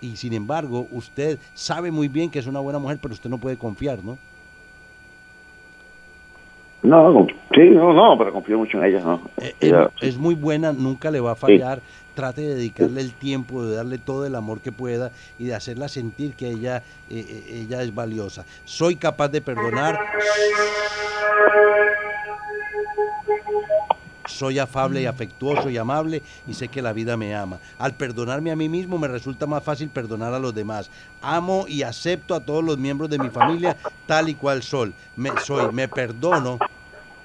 Y 0.03 0.17
sin 0.17 0.33
embargo, 0.33 0.89
usted 0.93 1.39
sabe 1.55 1.91
muy 1.91 2.09
bien 2.09 2.31
que 2.31 2.39
es 2.41 2.47
una 2.47 2.61
buena 2.61 2.79
mujer, 2.79 2.99
pero 3.01 3.15
usted 3.15 3.31
no 3.31 3.39
puede 3.39 3.57
confiar, 3.57 4.03
¿no? 4.03 4.19
No, 6.83 7.27
sí, 7.55 7.61
no, 7.71 7.93
no, 7.93 8.17
pero 8.17 8.33
confío 8.33 8.57
mucho 8.57 8.79
en 8.79 8.85
ella, 8.85 9.01
¿no? 9.05 9.21
Es, 9.37 9.55
Ella- 9.61 9.91
es 10.01 10.17
muy 10.17 10.35
buena, 10.35 10.73
nunca 10.73 11.11
le 11.11 11.21
va 11.21 11.33
a 11.33 11.35
fallar. 11.35 11.83
Trate 12.21 12.43
de 12.43 12.55
dedicarle 12.55 13.01
el 13.01 13.15
tiempo, 13.15 13.65
de 13.65 13.77
darle 13.77 13.97
todo 13.97 14.27
el 14.27 14.35
amor 14.35 14.61
que 14.61 14.73
pueda 14.73 15.11
y 15.39 15.47
de 15.47 15.55
hacerla 15.55 15.89
sentir 15.89 16.35
que 16.35 16.51
ella, 16.51 16.83
eh, 17.09 17.25
eh, 17.27 17.65
ella 17.65 17.83
es 17.83 17.95
valiosa. 17.95 18.45
Soy 18.67 18.97
capaz 18.97 19.29
de 19.29 19.41
perdonar. 19.41 19.99
Soy 24.27 24.59
afable 24.59 25.01
y 25.01 25.07
afectuoso 25.07 25.71
y 25.71 25.79
amable 25.79 26.23
y 26.47 26.53
sé 26.53 26.69
que 26.69 26.83
la 26.83 26.93
vida 26.93 27.17
me 27.17 27.35
ama. 27.35 27.59
Al 27.79 27.95
perdonarme 27.95 28.51
a 28.51 28.57
mí 28.57 28.69
mismo 28.69 28.99
me 28.99 29.09
resulta 29.09 29.47
más 29.47 29.65
fácil 29.65 29.89
perdonar 29.89 30.35
a 30.35 30.39
los 30.39 30.55
demás. 30.55 30.91
Amo 31.23 31.65
y 31.69 31.85
acepto 31.85 32.35
a 32.35 32.41
todos 32.41 32.63
los 32.63 32.77
miembros 32.77 33.09
de 33.09 33.19
mi 33.19 33.31
familia 33.31 33.79
tal 34.07 34.29
y 34.29 34.35
cual 34.35 34.63
soy. 34.63 34.93
Me, 35.17 35.31
soy, 35.43 35.73
me 35.73 35.89
perdono 35.89 36.59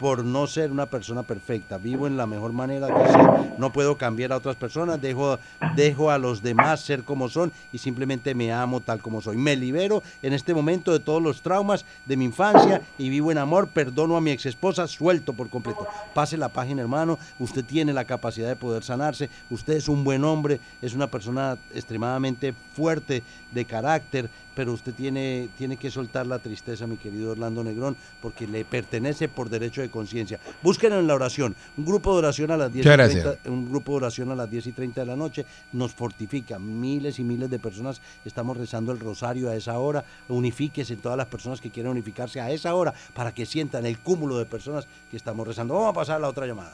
por 0.06 0.24
no 0.24 0.46
ser 0.46 0.72
una 0.72 0.86
persona 0.86 1.24
perfecta. 1.24 1.80
Vivo 1.80 2.06
en 2.06 2.16
la 2.16 2.28
mejor 2.28 2.54
manera 2.54 2.86
de 2.86 3.12
ser. 3.12 3.58
No 3.58 3.74
puedo 3.74 3.98
cambiar 3.98 4.34
a 4.34 4.38
otras 4.38 4.56
personas. 4.56 5.02
Dejo, 5.02 5.40
dejo 5.76 6.12
a 6.12 6.20
los 6.20 6.44
demás 6.44 6.82
ser 6.82 7.04
como 7.04 7.28
son 7.28 7.52
y 7.74 7.80
simplemente 7.80 8.36
me 8.36 8.54
amo 8.54 8.82
tal 8.82 9.02
como 9.02 9.20
soy. 9.20 9.36
Me 9.36 9.56
libero 9.56 10.04
en 10.22 10.34
este 10.34 10.54
momento 10.54 10.94
de 10.94 11.00
todos 11.00 11.24
los 11.24 11.42
traumas 11.42 11.88
de 12.06 12.18
mi 12.18 12.26
infancia 12.26 12.84
y 13.00 13.10
vivo 13.10 13.32
en 13.32 13.40
amor. 13.40 13.70
Perdono 13.70 14.16
a 14.16 14.22
mi 14.22 14.30
ex 14.30 14.46
esposa, 14.46 14.88
suelto 14.88 15.34
por 15.34 15.50
completo. 15.50 15.88
Pase 16.14 16.38
la 16.38 16.50
página, 16.50 16.84
hermano. 16.84 17.18
Usted 17.40 17.66
tiene 17.66 17.92
la 17.92 18.06
capacidad 18.06 18.48
de 18.48 18.56
poder 18.56 18.84
sanarse. 18.84 19.32
Usted 19.50 19.74
es 19.74 19.90
un 19.90 20.04
buen 20.04 20.24
hombre. 20.24 20.60
Es 20.84 20.94
una 20.94 21.08
persona 21.08 21.58
extremadamente 21.74 22.54
fuerte 22.76 23.24
de 23.52 23.66
carácter. 23.66 24.30
Pero 24.56 24.74
usted 24.74 24.94
tiene, 24.94 25.50
tiene 25.58 25.78
que 25.78 25.92
soltar 25.92 26.26
la 26.26 26.40
tristeza, 26.40 26.88
mi 26.88 26.98
querido 26.98 27.32
Orlando 27.32 27.64
Negrón, 27.64 27.96
porque 28.22 28.48
le 28.48 28.66
pertenece 28.66 29.28
por 29.28 29.50
derecho 29.50 29.82
de 29.82 29.90
conciencia. 29.90 30.40
Búsquenlo 30.64 31.00
en 31.00 31.08
la 31.08 31.14
oración. 31.16 31.56
Un 31.78 31.86
grupo 31.86 32.14
de 32.14 32.20
oración 32.20 32.52
a 32.52 32.58
las 32.58 32.72
10 32.72 32.86
y 32.86 32.90
Muchas 32.90 33.10
30, 33.10 33.24
gracias. 33.24 33.48
un 33.54 33.70
grupo 33.70 33.92
de 33.92 33.98
oración 33.98 34.32
a 34.32 34.36
las 34.36 34.50
10 34.50 34.68
y 34.68 34.72
30 34.72 35.02
de 35.02 35.08
la 35.08 35.16
noche 35.16 35.46
nos 35.74 35.94
fortifica. 35.94 36.58
Miles 36.58 37.20
y 37.20 37.24
miles 37.24 37.50
de 37.50 37.60
personas 37.60 38.02
estamos 38.24 38.58
rezando 38.58 38.92
el 38.92 39.00
rosario 39.00 39.50
a 39.50 39.56
esa 39.56 39.78
hora. 39.78 40.04
Unifíquese 40.30 40.96
todas 40.96 41.18
las 41.18 41.28
personas 41.28 41.60
que 41.62 41.70
quieran 41.70 41.92
unificarse 41.92 42.40
a 42.40 42.50
esa 42.50 42.74
hora 42.76 42.94
para 43.14 43.34
que 43.34 43.46
sientan 43.46 43.86
el 43.86 44.00
cúmulo 44.00 44.38
de 44.38 44.46
personas 44.46 44.88
que 45.12 45.18
estamos 45.18 45.48
rezando. 45.48 45.74
Vamos 45.74 45.90
a 45.90 45.94
pasar 45.94 46.16
a 46.18 46.20
la 46.20 46.30
otra 46.30 46.46
llamada. 46.48 46.74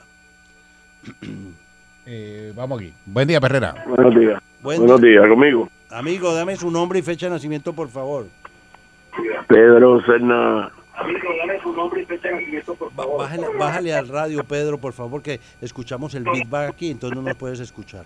Eh, 2.05 2.51
vamos 2.55 2.79
aquí. 2.79 2.93
Buen 3.05 3.27
día, 3.27 3.39
Perrera. 3.39 3.84
Buenos 3.88 4.15
días. 4.15 4.41
Buen 4.61 4.79
Buenos 4.79 5.01
días, 5.01 5.27
conmigo. 5.27 5.69
Amigo, 5.92 6.34
dame 6.34 6.56
su 6.56 6.72
nombre 6.72 7.00
y 7.00 7.02
fecha 7.02 7.26
de 7.28 7.34
nacimiento, 7.34 7.74
por 7.74 7.89
favor. 7.89 8.26
Pedro 9.48 10.02
Serna. 10.06 10.72
Ba- 12.96 13.06
Bájale, 13.18 13.48
bájale 13.58 13.94
al 13.94 14.08
radio, 14.08 14.44
Pedro, 14.44 14.78
por 14.78 14.94
favor, 14.94 15.22
que 15.22 15.39
escuchamos 15.62 16.14
el 16.16 16.24
beatback 16.24 16.70
aquí, 16.70 16.92
entonces 16.92 17.18
no 17.18 17.24
nos 17.28 17.36
puedes 17.36 17.60
escuchar. 17.60 18.06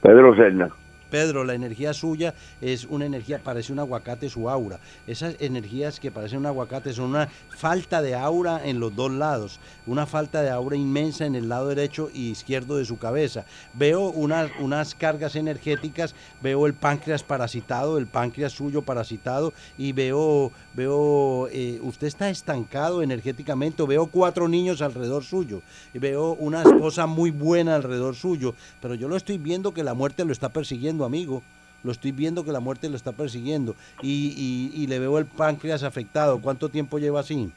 Pedro 0.00 0.34
Serna. 0.36 0.70
Pedro, 1.12 1.44
la 1.44 1.52
energía 1.52 1.92
suya 1.92 2.34
es 2.62 2.86
una 2.86 3.04
energía, 3.04 3.38
parece 3.44 3.70
un 3.70 3.78
aguacate 3.78 4.30
su 4.30 4.48
aura. 4.48 4.80
Esas 5.06 5.36
energías 5.40 6.00
que 6.00 6.10
parecen 6.10 6.38
un 6.38 6.46
aguacate 6.46 6.94
son 6.94 7.10
una 7.10 7.28
falta 7.50 8.00
de 8.00 8.14
aura 8.14 8.62
en 8.64 8.80
los 8.80 8.96
dos 8.96 9.10
lados, 9.12 9.60
una 9.86 10.06
falta 10.06 10.40
de 10.40 10.48
aura 10.48 10.74
inmensa 10.74 11.26
en 11.26 11.34
el 11.34 11.50
lado 11.50 11.68
derecho 11.68 12.08
y 12.14 12.30
izquierdo 12.30 12.78
de 12.78 12.86
su 12.86 12.96
cabeza. 12.96 13.44
Veo 13.74 14.08
unas, 14.08 14.50
unas 14.58 14.94
cargas 14.94 15.36
energéticas, 15.36 16.14
veo 16.40 16.66
el 16.66 16.72
páncreas 16.72 17.22
parasitado, 17.22 17.98
el 17.98 18.06
páncreas 18.06 18.52
suyo 18.52 18.80
parasitado 18.80 19.52
y 19.76 19.92
veo, 19.92 20.50
veo, 20.72 21.46
eh, 21.52 21.78
usted 21.82 22.06
está 22.06 22.30
estancado 22.30 23.02
energéticamente, 23.02 23.86
veo 23.86 24.06
cuatro 24.06 24.48
niños 24.48 24.80
alrededor 24.80 25.24
suyo, 25.24 25.60
y 25.92 25.98
veo 25.98 26.32
una 26.32 26.62
esposa 26.62 27.06
muy 27.06 27.30
buena 27.30 27.74
alrededor 27.74 28.14
suyo, 28.14 28.54
pero 28.80 28.94
yo 28.94 29.08
lo 29.08 29.16
estoy 29.16 29.36
viendo 29.36 29.74
que 29.74 29.84
la 29.84 29.92
muerte 29.92 30.24
lo 30.24 30.32
está 30.32 30.48
persiguiendo, 30.48 31.01
amigo. 31.04 31.42
Lo 31.84 31.90
estoy 31.90 32.12
viendo 32.12 32.44
que 32.44 32.52
la 32.52 32.60
muerte 32.60 32.88
lo 32.88 32.94
está 32.96 33.10
persiguiendo 33.12 33.74
y, 34.02 34.70
y- 34.74 34.82
y 34.82 34.86
le 34.86 34.98
veo 35.00 35.18
el 35.18 35.26
páncreas 35.26 35.82
afectado. 35.82 36.40
¿Cuánto 36.40 36.68
tiempo 36.68 36.98
lleva 36.98 37.20
así? 37.20 37.50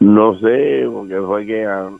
No 0.00 0.38
sé, 0.40 0.84
porque 0.90 1.20
fue 1.20 1.46
que 1.46 1.64
a, 1.64 1.90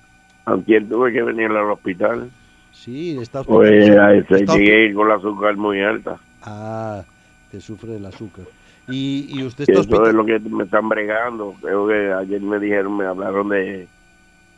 antier 0.47 0.89
tuve 0.89 1.13
que 1.13 1.23
venir 1.23 1.47
al 1.51 1.71
hospital. 1.71 2.31
Sí, 2.73 3.17
está 3.21 3.45
Pues 3.45 3.89
Está 3.89 4.57
llegué 4.57 4.93
con 4.95 5.09
la 5.09 5.17
azúcar 5.17 5.57
muy 5.57 5.81
alta. 5.83 6.19
Ah, 6.43 7.05
que 7.51 7.61
sufre 7.61 7.93
del 7.93 8.07
azúcar. 8.07 8.47
Y, 8.89 9.27
y 9.39 9.45
usted 9.45 9.65
está 9.69 9.83
Eso 9.83 10.07
es 10.07 10.15
lo 10.15 10.25
que 10.25 10.41
me 10.41 10.65
están 10.65 10.89
bregando. 10.89 11.55
Creo 11.61 11.87
que 11.87 12.13
ayer 12.13 12.41
me 12.41 12.59
dijeron, 12.59 12.97
me 12.97 13.05
hablaron 13.05 13.51
de, 13.51 13.87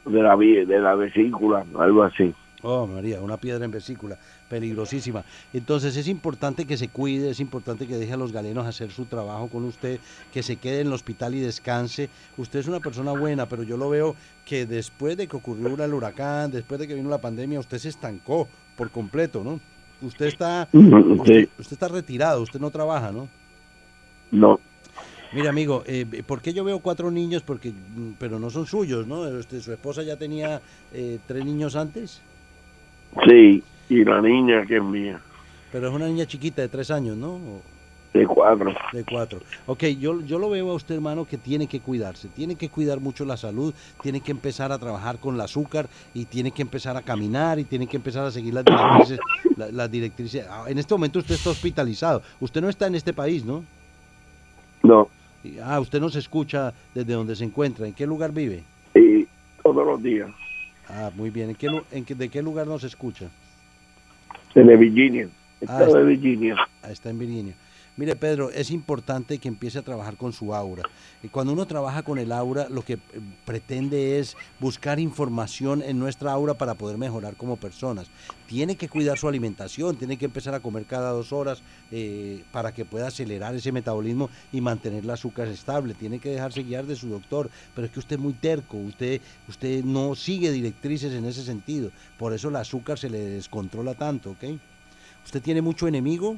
de, 0.06 0.22
la, 0.22 0.36
de 0.36 0.78
la 0.80 0.94
vesícula, 0.94 1.64
algo 1.78 2.04
así. 2.04 2.32
Oh, 2.62 2.86
María, 2.86 3.20
una 3.20 3.36
piedra 3.36 3.66
en 3.66 3.70
vesícula, 3.72 4.16
peligrosísima. 4.54 5.24
Entonces 5.52 5.96
es 5.96 6.06
importante 6.06 6.64
que 6.64 6.76
se 6.76 6.86
cuide, 6.86 7.30
es 7.30 7.40
importante 7.40 7.88
que 7.88 7.96
deje 7.96 8.12
a 8.12 8.16
los 8.16 8.30
galenos 8.30 8.64
hacer 8.66 8.92
su 8.92 9.06
trabajo 9.06 9.48
con 9.48 9.64
usted, 9.64 9.98
que 10.32 10.44
se 10.44 10.54
quede 10.54 10.82
en 10.82 10.86
el 10.86 10.92
hospital 10.92 11.34
y 11.34 11.40
descanse. 11.40 12.08
Usted 12.36 12.60
es 12.60 12.68
una 12.68 12.78
persona 12.78 13.10
buena, 13.10 13.46
pero 13.46 13.64
yo 13.64 13.76
lo 13.76 13.90
veo 13.90 14.14
que 14.46 14.64
después 14.64 15.16
de 15.16 15.26
que 15.26 15.36
ocurrió 15.36 15.66
el 15.66 15.92
huracán, 15.92 16.52
después 16.52 16.78
de 16.78 16.86
que 16.86 16.94
vino 16.94 17.10
la 17.10 17.18
pandemia, 17.18 17.58
usted 17.58 17.78
se 17.78 17.88
estancó 17.88 18.46
por 18.76 18.90
completo, 18.90 19.42
¿no? 19.42 19.58
Usted 20.00 20.26
está, 20.26 20.68
usted 20.72 21.48
está 21.58 21.88
retirado, 21.88 22.42
usted 22.42 22.60
no 22.60 22.70
trabaja, 22.70 23.10
¿no? 23.10 23.28
No, 24.30 24.60
Mira, 25.34 25.50
amigo, 25.50 25.82
eh, 25.86 26.06
¿por 26.24 26.40
qué 26.40 26.52
yo 26.52 26.62
veo 26.62 26.78
cuatro 26.78 27.10
niños? 27.10 27.42
Porque, 27.42 27.70
mm, 27.70 28.12
pero 28.20 28.38
no 28.38 28.50
son 28.50 28.66
suyos, 28.66 29.04
¿no? 29.08 29.26
Este, 29.26 29.60
¿Su 29.60 29.72
esposa 29.72 30.04
ya 30.04 30.16
tenía 30.16 30.60
eh, 30.92 31.18
tres 31.26 31.44
niños 31.44 31.74
antes? 31.74 32.22
sí. 33.28 33.62
Y 33.88 34.04
la 34.04 34.20
niña 34.20 34.64
que 34.66 34.76
es 34.76 34.82
mía, 34.82 35.20
Pero 35.72 35.88
es 35.88 35.94
una 35.94 36.06
niña 36.06 36.26
chiquita 36.26 36.62
de 36.62 36.68
tres 36.68 36.90
años, 36.90 37.16
¿no? 37.16 37.38
De 38.12 38.24
cuatro. 38.28 38.72
De 38.92 39.02
cuatro. 39.04 39.40
Ok, 39.66 39.82
yo, 39.98 40.20
yo 40.20 40.38
lo 40.38 40.48
veo 40.48 40.70
a 40.70 40.74
usted, 40.74 40.94
hermano, 40.94 41.24
que 41.24 41.36
tiene 41.36 41.66
que 41.66 41.80
cuidarse, 41.80 42.28
tiene 42.28 42.54
que 42.54 42.68
cuidar 42.68 43.00
mucho 43.00 43.24
la 43.24 43.36
salud, 43.36 43.74
tiene 44.02 44.20
que 44.20 44.30
empezar 44.30 44.70
a 44.70 44.78
trabajar 44.78 45.18
con 45.18 45.34
el 45.34 45.40
azúcar 45.40 45.88
y 46.14 46.24
tiene 46.26 46.52
que 46.52 46.62
empezar 46.62 46.96
a 46.96 47.02
caminar 47.02 47.58
y 47.58 47.64
tiene 47.64 47.88
que 47.88 47.96
empezar 47.96 48.24
a 48.24 48.30
seguir 48.30 48.54
las 48.54 48.64
directrices. 48.64 49.18
la- 49.56 49.70
las 49.70 49.90
directrices. 49.90 50.46
Ah, 50.48 50.64
En 50.68 50.78
este 50.78 50.94
momento 50.94 51.18
usted 51.18 51.34
está 51.34 51.50
hospitalizado. 51.50 52.22
Usted 52.40 52.60
no 52.60 52.68
está 52.68 52.86
en 52.86 52.94
este 52.94 53.12
país, 53.12 53.44
¿no? 53.44 53.64
No, 54.82 55.08
Ah, 55.62 55.78
usted 55.78 56.00
no 56.00 56.08
se 56.08 56.20
escucha 56.20 56.72
desde 56.94 57.12
donde 57.12 57.36
se 57.36 57.44
encuentra. 57.44 57.86
¿En 57.86 57.92
qué 57.94 58.06
lugar 58.06 58.32
vive? 58.32 58.62
y 58.94 59.26
todos 59.62 59.84
los 59.86 60.02
días. 60.02 60.30
Ah, 60.88 61.10
muy 61.14 61.30
bien. 61.30 61.50
¿En 61.50 61.56
qué, 61.56 61.68
en 61.92 62.04
qué- 62.04 62.14
¿De 62.14 62.28
qué 62.28 62.40
lugar 62.42 62.66
no 62.66 62.78
se 62.78 62.86
escucha? 62.86 63.28
De 64.54 64.76
Virginia. 64.76 65.28
Estado 65.60 65.86
está- 65.86 65.98
de 65.98 66.04
Virginia. 66.04 66.56
Ah, 66.82 66.90
está 66.90 67.10
en 67.10 67.18
Virginia. 67.18 67.54
Mire, 67.96 68.16
Pedro, 68.16 68.50
es 68.50 68.72
importante 68.72 69.38
que 69.38 69.46
empiece 69.46 69.78
a 69.78 69.82
trabajar 69.82 70.16
con 70.16 70.32
su 70.32 70.52
aura. 70.52 70.82
Cuando 71.30 71.52
uno 71.52 71.64
trabaja 71.64 72.02
con 72.02 72.18
el 72.18 72.32
aura, 72.32 72.68
lo 72.68 72.84
que 72.84 72.94
eh, 72.94 72.98
pretende 73.44 74.18
es 74.18 74.36
buscar 74.58 74.98
información 74.98 75.80
en 75.80 76.00
nuestra 76.00 76.32
aura 76.32 76.54
para 76.54 76.74
poder 76.74 76.98
mejorar 76.98 77.36
como 77.36 77.56
personas. 77.56 78.08
Tiene 78.48 78.74
que 78.74 78.88
cuidar 78.88 79.16
su 79.16 79.28
alimentación, 79.28 79.94
tiene 79.94 80.16
que 80.16 80.24
empezar 80.24 80.54
a 80.54 80.60
comer 80.60 80.86
cada 80.86 81.12
dos 81.12 81.32
horas 81.32 81.62
eh, 81.92 82.42
para 82.50 82.74
que 82.74 82.84
pueda 82.84 83.06
acelerar 83.06 83.54
ese 83.54 83.70
metabolismo 83.70 84.28
y 84.52 84.60
mantener 84.60 85.04
el 85.04 85.10
azúcar 85.10 85.46
estable. 85.46 85.94
Tiene 85.94 86.18
que 86.18 86.30
dejarse 86.30 86.64
guiar 86.64 86.86
de 86.86 86.96
su 86.96 87.08
doctor. 87.08 87.48
Pero 87.76 87.86
es 87.86 87.92
que 87.92 88.00
usted 88.00 88.16
es 88.16 88.22
muy 88.22 88.32
terco, 88.32 88.76
usted, 88.76 89.20
usted 89.48 89.84
no 89.84 90.16
sigue 90.16 90.50
directrices 90.50 91.12
en 91.12 91.26
ese 91.26 91.44
sentido. 91.44 91.92
Por 92.18 92.32
eso 92.32 92.48
el 92.48 92.56
azúcar 92.56 92.98
se 92.98 93.08
le 93.08 93.20
descontrola 93.20 93.94
tanto, 93.94 94.32
¿ok? 94.32 94.58
¿Usted 95.24 95.40
tiene 95.40 95.62
mucho 95.62 95.86
enemigo? 95.86 96.36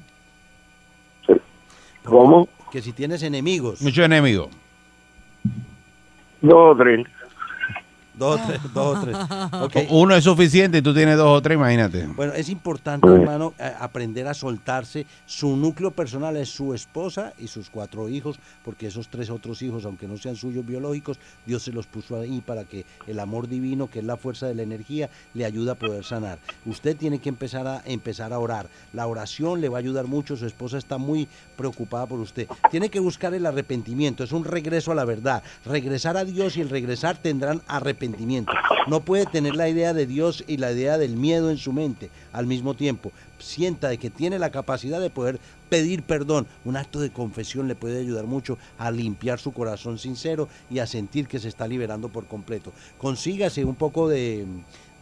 ¿Cómo? 2.07 2.49
Que 2.71 2.81
si 2.83 2.93
tienes 2.93 3.23
enemigos. 3.23 3.83
Mucho 3.83 4.05
enemigo. 4.05 4.49
Dos 6.41 6.75
o 6.75 6.77
tres. 6.77 7.07
Dos 8.17 8.41
o 8.41 8.47
tres, 8.47 8.61
dos 8.73 8.99
o 9.53 9.69
tres. 9.69 9.87
Uno 9.91 10.14
es 10.17 10.25
suficiente 10.25 10.79
y 10.79 10.83
tú 10.83 10.95
tienes 10.95 11.17
dos 11.19 11.29
o 11.39 11.43
tres, 11.43 11.57
imagínate. 11.57 12.07
Bueno, 12.07 12.33
es 12.33 12.49
importante, 12.49 13.07
hermano, 13.07 13.53
a- 13.59 13.85
aprender 13.85 14.27
a 14.27 14.33
soltarse. 14.33 15.05
Su 15.27 15.55
núcleo 15.57 15.91
personal 15.91 16.37
es 16.37 16.49
su 16.49 16.73
esposa 16.73 17.35
y 17.39 17.49
sus 17.49 17.69
cuatro 17.69 18.09
hijos, 18.09 18.39
porque 18.64 18.87
esos 18.87 19.09
tres 19.09 19.29
otros 19.29 19.61
hijos, 19.61 19.85
aunque 19.85 20.09
no 20.09 20.17
sean 20.17 20.35
suyos 20.37 20.64
biológicos, 20.64 21.19
Dios 21.45 21.62
se 21.62 21.73
los 21.73 21.87
puso 21.87 22.19
ahí 22.19 22.41
para 22.41 22.64
que 22.64 22.87
el 23.07 23.21
amor 23.21 23.49
divino, 23.49 23.89
que 23.91 23.99
es 23.99 24.05
la 24.05 24.17
fuerza 24.17 24.47
de 24.47 24.55
la 24.55 24.62
energía, 24.62 25.11
le 25.35 25.45
ayude 25.45 25.73
a 25.73 25.75
poder 25.75 26.03
sanar. 26.03 26.39
Usted 26.64 26.97
tiene 26.97 27.19
que 27.19 27.29
empezar 27.29 27.67
a 27.67 27.83
empezar 27.85 28.33
a 28.33 28.39
orar. 28.39 28.67
La 28.95 29.07
oración 29.07 29.61
le 29.61 29.69
va 29.69 29.77
a 29.77 29.81
ayudar 29.81 30.07
mucho. 30.07 30.37
Su 30.37 30.47
esposa 30.47 30.79
está 30.79 30.97
muy 30.97 31.29
preocupada 31.57 32.07
por 32.07 32.19
usted. 32.21 32.49
Tiene 32.71 32.89
que 32.89 32.99
buscar 33.01 33.35
el 33.35 33.45
arrepentimiento. 33.45 34.25
Es 34.25 34.33
un 34.33 34.45
regreso 34.47 34.91
a 34.91 34.95
la 34.95 35.05
verdad. 35.05 35.43
Regresar 35.67 36.17
a 36.17 36.25
Dios 36.25 36.57
y 36.57 36.62
el 36.62 36.71
regresar 36.71 37.19
tendrán 37.19 37.61
arrepentimiento. 37.67 38.06
No 38.87 39.01
puede 39.01 39.27
tener 39.27 39.57
la 39.57 39.69
idea 39.69 39.95
de 39.95 40.07
Dios 40.07 40.45
y 40.47 40.59
la 40.59 40.73
idea 40.73 40.99
del 40.99 41.17
miedo 41.17 41.51
en 41.51 41.59
su 41.59 41.73
mente 41.73 42.11
al 42.33 42.47
mismo 42.47 42.75
tiempo. 42.75 43.13
Sienta 43.39 43.89
de 43.89 43.99
que 43.99 44.11
tiene 44.11 44.39
la 44.39 44.51
capacidad 44.51 45.01
de 45.01 45.11
poder 45.11 45.41
pedir 45.69 46.03
perdón. 46.03 46.47
Un 46.65 46.77
acto 46.77 47.01
de 47.01 47.11
confesión 47.11 47.69
le 47.69 47.75
puede 47.75 48.01
ayudar 48.01 48.25
mucho 48.25 48.59
a 48.79 48.91
limpiar 48.91 49.39
su 49.39 49.53
corazón 49.53 49.99
sincero 49.99 50.49
y 50.71 50.79
a 50.79 50.87
sentir 50.87 51.27
que 51.27 51.39
se 51.39 51.49
está 51.49 51.67
liberando 51.67 52.09
por 52.09 52.27
completo. 52.27 52.73
Consígase 52.99 53.65
un 53.65 53.75
poco 53.75 54.09
de, 54.09 54.47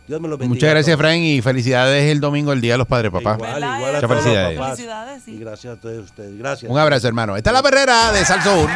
Dios 0.06 0.20
me 0.20 0.28
los 0.28 0.38
bendiga. 0.38 0.54
Muchas 0.54 0.70
gracias. 0.70 0.94
Efraín, 0.94 1.24
y 1.24 1.40
felicidades 1.42 2.04
el 2.12 2.20
domingo, 2.20 2.52
el 2.52 2.60
Día 2.60 2.74
de 2.74 2.78
los 2.78 2.86
Padres, 2.86 3.10
papá. 3.10 3.34
Igual, 3.36 3.56
igual 3.58 3.64
a 3.64 3.78
Muchas 3.78 4.00
todos 4.00 4.10
los 4.10 4.22
felicidades. 4.22 4.58
papás. 4.58 4.76
Felicidades, 4.76 5.22
sí. 5.24 5.30
Y 5.32 5.38
gracias 5.38 5.76
a 5.76 5.80
todos 5.80 6.04
ustedes. 6.04 6.38
Gracias. 6.38 6.70
Un 6.70 6.78
abrazo, 6.78 7.08
hermano. 7.08 7.36
Esta 7.36 7.50
es 7.50 7.54
la 7.54 7.62
perrera 7.62 8.12
de 8.12 8.24
Salsoul. 8.24 8.68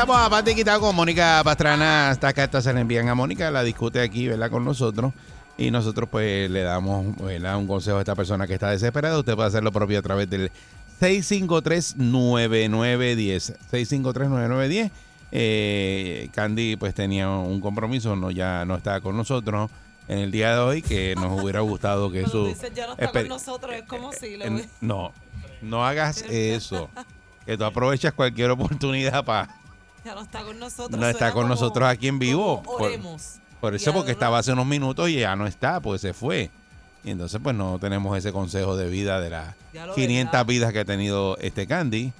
Estamos 0.00 0.26
aparte 0.26 0.54
quitado 0.54 0.80
con 0.80 0.96
Mónica 0.96 1.42
Pastrana. 1.44 2.08
Estas 2.10 2.32
cartas 2.32 2.64
se 2.64 2.72
le 2.72 2.80
envían 2.80 3.06
a 3.10 3.14
Mónica, 3.14 3.50
la 3.50 3.62
discute 3.62 4.00
aquí, 4.00 4.28
¿verdad? 4.28 4.50
Con 4.50 4.64
nosotros. 4.64 5.12
Y 5.58 5.70
nosotros 5.70 6.08
pues 6.10 6.50
le 6.50 6.62
damos 6.62 7.14
¿verdad? 7.18 7.58
un 7.58 7.66
consejo 7.66 7.98
a 7.98 8.00
esta 8.00 8.14
persona 8.14 8.46
que 8.46 8.54
está 8.54 8.70
desesperada. 8.70 9.18
Usted 9.18 9.34
puede 9.34 9.48
hacer 9.48 9.62
lo 9.62 9.72
propio 9.72 9.98
a 9.98 10.02
través 10.02 10.30
del 10.30 10.50
653-9910. 11.02 13.58
653-9910. 13.70 14.90
Eh, 15.32 16.30
Candy 16.32 16.76
pues 16.76 16.94
tenía 16.94 17.28
un 17.28 17.60
compromiso, 17.60 18.16
no 18.16 18.30
ya 18.30 18.64
no 18.64 18.76
está 18.76 19.02
con 19.02 19.18
nosotros 19.18 19.70
en 20.08 20.16
el 20.20 20.30
día 20.30 20.54
de 20.54 20.60
hoy, 20.60 20.80
que 20.80 21.14
nos 21.16 21.42
hubiera 21.42 21.60
gustado 21.60 22.10
que 22.10 22.22
Cuando 22.22 22.44
su... 22.44 22.46
dices 22.46 22.72
ya 22.74 22.86
no 22.86 22.92
está 22.94 23.04
Espe- 23.04 23.20
con 23.20 23.28
nosotros, 23.28 23.74
es 23.74 23.82
como 23.82 24.12
si 24.14 24.36
voy- 24.38 24.66
no, 24.80 25.12
no 25.60 25.86
hagas 25.86 26.22
eso. 26.22 26.88
Que 27.44 27.58
tú 27.58 27.64
aprovechas 27.64 28.14
cualquier 28.14 28.48
oportunidad 28.50 29.22
para... 29.26 29.59
ya 30.04 30.14
no 30.14 30.22
está 30.22 30.42
con 30.42 30.58
nosotros. 30.58 31.00
No 31.00 31.08
está 31.08 31.32
con 31.32 31.48
nosotros 31.48 31.88
aquí 31.88 32.08
en 32.08 32.18
vivo. 32.18 32.62
Por, 33.60 33.74
eso, 33.74 33.92
porque 33.92 34.12
estaba 34.12 34.38
hace 34.38 34.52
unos 34.52 34.66
minutos 34.66 35.08
y 35.10 35.20
ya 35.20 35.36
no 35.36 35.46
está, 35.46 35.80
pues 35.80 36.00
se 36.00 36.14
fue. 36.14 36.50
Y 37.04 37.10
entonces, 37.10 37.40
pues 37.42 37.54
no 37.54 37.78
tenemos 37.78 38.16
ese 38.16 38.32
consejo 38.32 38.76
de 38.76 38.88
vida 38.88 39.20
de 39.20 39.30
las 39.30 39.54
Ya 39.72 39.86
lo 39.86 39.94
500 39.94 40.32
verdad. 40.32 40.46
vidas 40.46 40.72
que 40.72 40.78
ha 40.80 40.84
tenido 40.84 41.36
este 41.38 41.66
Candy. 41.66 42.12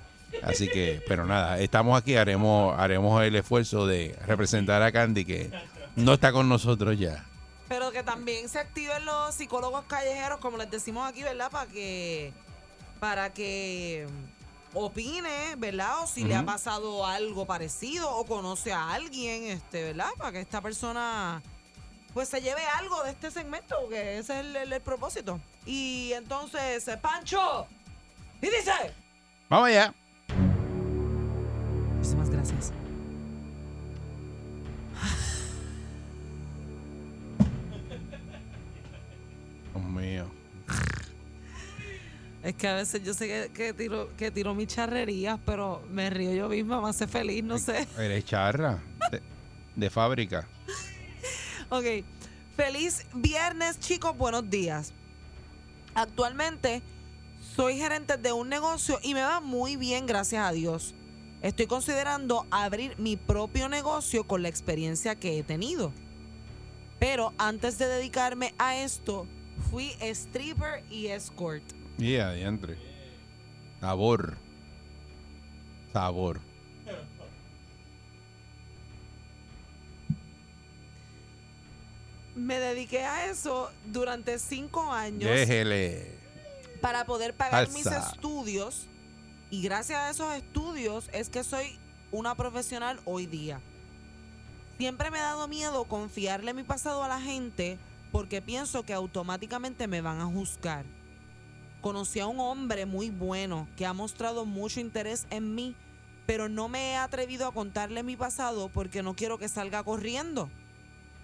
Así 0.43 0.69
que, 0.69 1.03
pero 1.09 1.27
nada, 1.27 1.59
estamos 1.59 1.99
aquí, 1.99 2.17
haremos, 2.17 2.79
haremos 2.79 3.23
el 3.23 3.37
esfuerzo 3.37 3.87
de 3.87 4.19
representar 4.27 4.83
a 4.83 4.93
Candy 4.93 5.25
que 5.25 5.51
no 5.97 6.15
está 6.15 6.33
con 6.33 6.49
nosotros 6.49 6.99
ya. 6.99 7.25
Pero 7.69 7.93
que 7.93 8.03
también 8.03 8.49
se 8.49 8.59
activen 8.59 9.05
los 9.05 9.35
psicólogos 9.35 9.85
callejeros, 9.85 10.39
como 10.41 10.57
les 10.57 10.71
decimos 10.71 11.09
aquí, 11.09 11.23
¿verdad? 11.23 11.51
Para 11.51 11.71
que, 11.71 12.33
para 12.99 13.33
que 13.33 14.07
opine, 14.75 15.57
¿verdad? 15.57 16.03
O 16.03 16.07
si 16.07 16.25
le 16.25 16.35
ha 16.37 16.45
pasado 16.45 17.05
algo 17.07 17.45
parecido 17.47 18.11
o 18.15 18.25
conoce 18.25 18.73
a 18.73 18.93
alguien, 18.93 19.45
este, 19.45 19.83
¿verdad? 19.85 20.11
Para 20.17 20.33
que 20.33 20.41
esta 20.41 20.61
persona 20.61 21.43
pues 22.15 22.29
se 22.29 22.41
lleve 22.41 22.65
algo 22.79 23.03
de 23.05 23.11
este 23.11 23.31
segmento, 23.31 23.77
que 23.89 24.19
ese 24.19 24.33
es 24.41 24.41
el, 24.47 24.57
el- 24.57 24.73
el 24.73 24.81
propósito. 24.81 25.39
Y 25.67 26.13
entonces, 26.15 26.89
Pancho, 27.01 27.67
y 28.43 28.47
dice... 28.47 28.73
Vamos 29.49 29.69
allá. 29.69 29.95
Muchísimas 31.97 32.31
gracias. 32.31 32.73
Dios 39.75 39.85
mío. 39.85 40.27
Es 42.43 42.55
que 42.55 42.69
a 42.69 42.75
veces 42.75 43.03
yo 43.03 43.13
sé 43.13 43.29
que, 43.29 43.53
que 43.53 43.73
tiro, 43.75 44.09
que 44.17 44.31
tiro 44.31 44.55
mis 44.55 44.69
charrerías, 44.69 45.39
pero 45.45 45.83
me 45.91 46.09
río 46.09 46.33
yo 46.33 46.49
misma, 46.49 46.81
me 46.81 46.89
hace 46.89 47.07
feliz, 47.07 47.45
no 47.45 47.59
sé. 47.59 47.87
Eres 47.99 48.25
charra 48.25 48.83
de, 49.11 49.21
de 49.77 49.91
fábrica. 49.91 50.47
Ok. 51.73 51.85
Feliz 52.57 53.07
viernes, 53.15 53.79
chicos. 53.79 54.19
Buenos 54.19 54.51
días. 54.51 54.93
Actualmente 55.95 56.83
soy 57.55 57.79
gerente 57.79 58.17
de 58.17 58.33
un 58.33 58.49
negocio 58.49 58.99
y 59.03 59.15
me 59.15 59.23
va 59.23 59.41
muy 59.41 59.77
bien, 59.77 60.05
gracias 60.07 60.45
a 60.45 60.51
Dios. 60.51 60.95
Estoy 61.43 61.67
considerando 61.67 62.47
abrir 62.51 62.99
mi 62.99 63.17
propio 63.17 63.69
negocio 63.69 64.25
con 64.25 64.43
la 64.43 64.49
experiencia 64.49 65.15
que 65.15 65.39
he 65.39 65.43
tenido. 65.43 65.93
Pero 66.99 67.33
antes 67.39 67.79
de 67.79 67.87
dedicarme 67.87 68.53
a 68.59 68.77
esto, 68.77 69.27
fui 69.71 69.93
stripper 70.01 70.85
y 70.91 71.07
escort. 71.07 71.63
Y 72.01 72.17
adiantre. 72.17 72.79
Sabor. 73.81 74.37
Sabor. 75.93 76.41
Me 82.35 82.59
dediqué 82.59 83.05
a 83.05 83.27
eso 83.27 83.71
durante 83.87 84.39
cinco 84.39 84.91
años. 84.91 85.31
Déjele. 85.31 86.19
para 86.81 87.05
poder 87.05 87.35
pagar 87.35 87.69
mis 87.71 87.87
estudios. 87.87 88.87
Y 89.51 89.63
gracias 89.63 89.99
a 89.99 90.11
esos 90.11 90.33
estudios 90.35 91.11
es 91.13 91.29
que 91.29 91.45
soy 91.45 91.79
una 92.13 92.35
profesional 92.35 93.01
hoy 93.05 93.27
día. 93.27 93.61
Siempre 94.79 95.11
me 95.11 95.19
ha 95.19 95.23
dado 95.23 95.49
miedo 95.49 95.85
confiarle 95.85 96.55
mi 96.55 96.63
pasado 96.63 97.03
a 97.05 97.09
la 97.09 97.21
gente 97.21 97.79
porque 98.13 98.41
pienso 98.41 98.85
que 98.85 98.95
automáticamente 98.95 99.87
me 99.89 100.01
van 100.01 100.21
a 100.21 100.27
juzgar. 100.27 100.87
Conocí 101.81 102.21
a 102.21 102.27
un 102.27 102.41
hombre 102.41 102.85
muy 102.85 103.11
bueno 103.11 103.67
que 103.77 103.87
ha 103.87 103.93
mostrado 103.93 104.45
mucho 104.45 104.81
interés 104.81 105.27
en 105.31 105.55
mí, 105.55 105.75
pero 106.27 106.49
no 106.49 106.69
me 106.69 106.91
he 106.91 106.97
atrevido 106.97 107.47
a 107.47 107.53
contarle 107.53 108.03
mi 108.03 108.17
pasado 108.17 108.69
porque 108.69 109.03
no 109.03 109.15
quiero 109.15 109.39
que 109.39 109.49
salga 109.49 109.83
corriendo. 109.83 110.51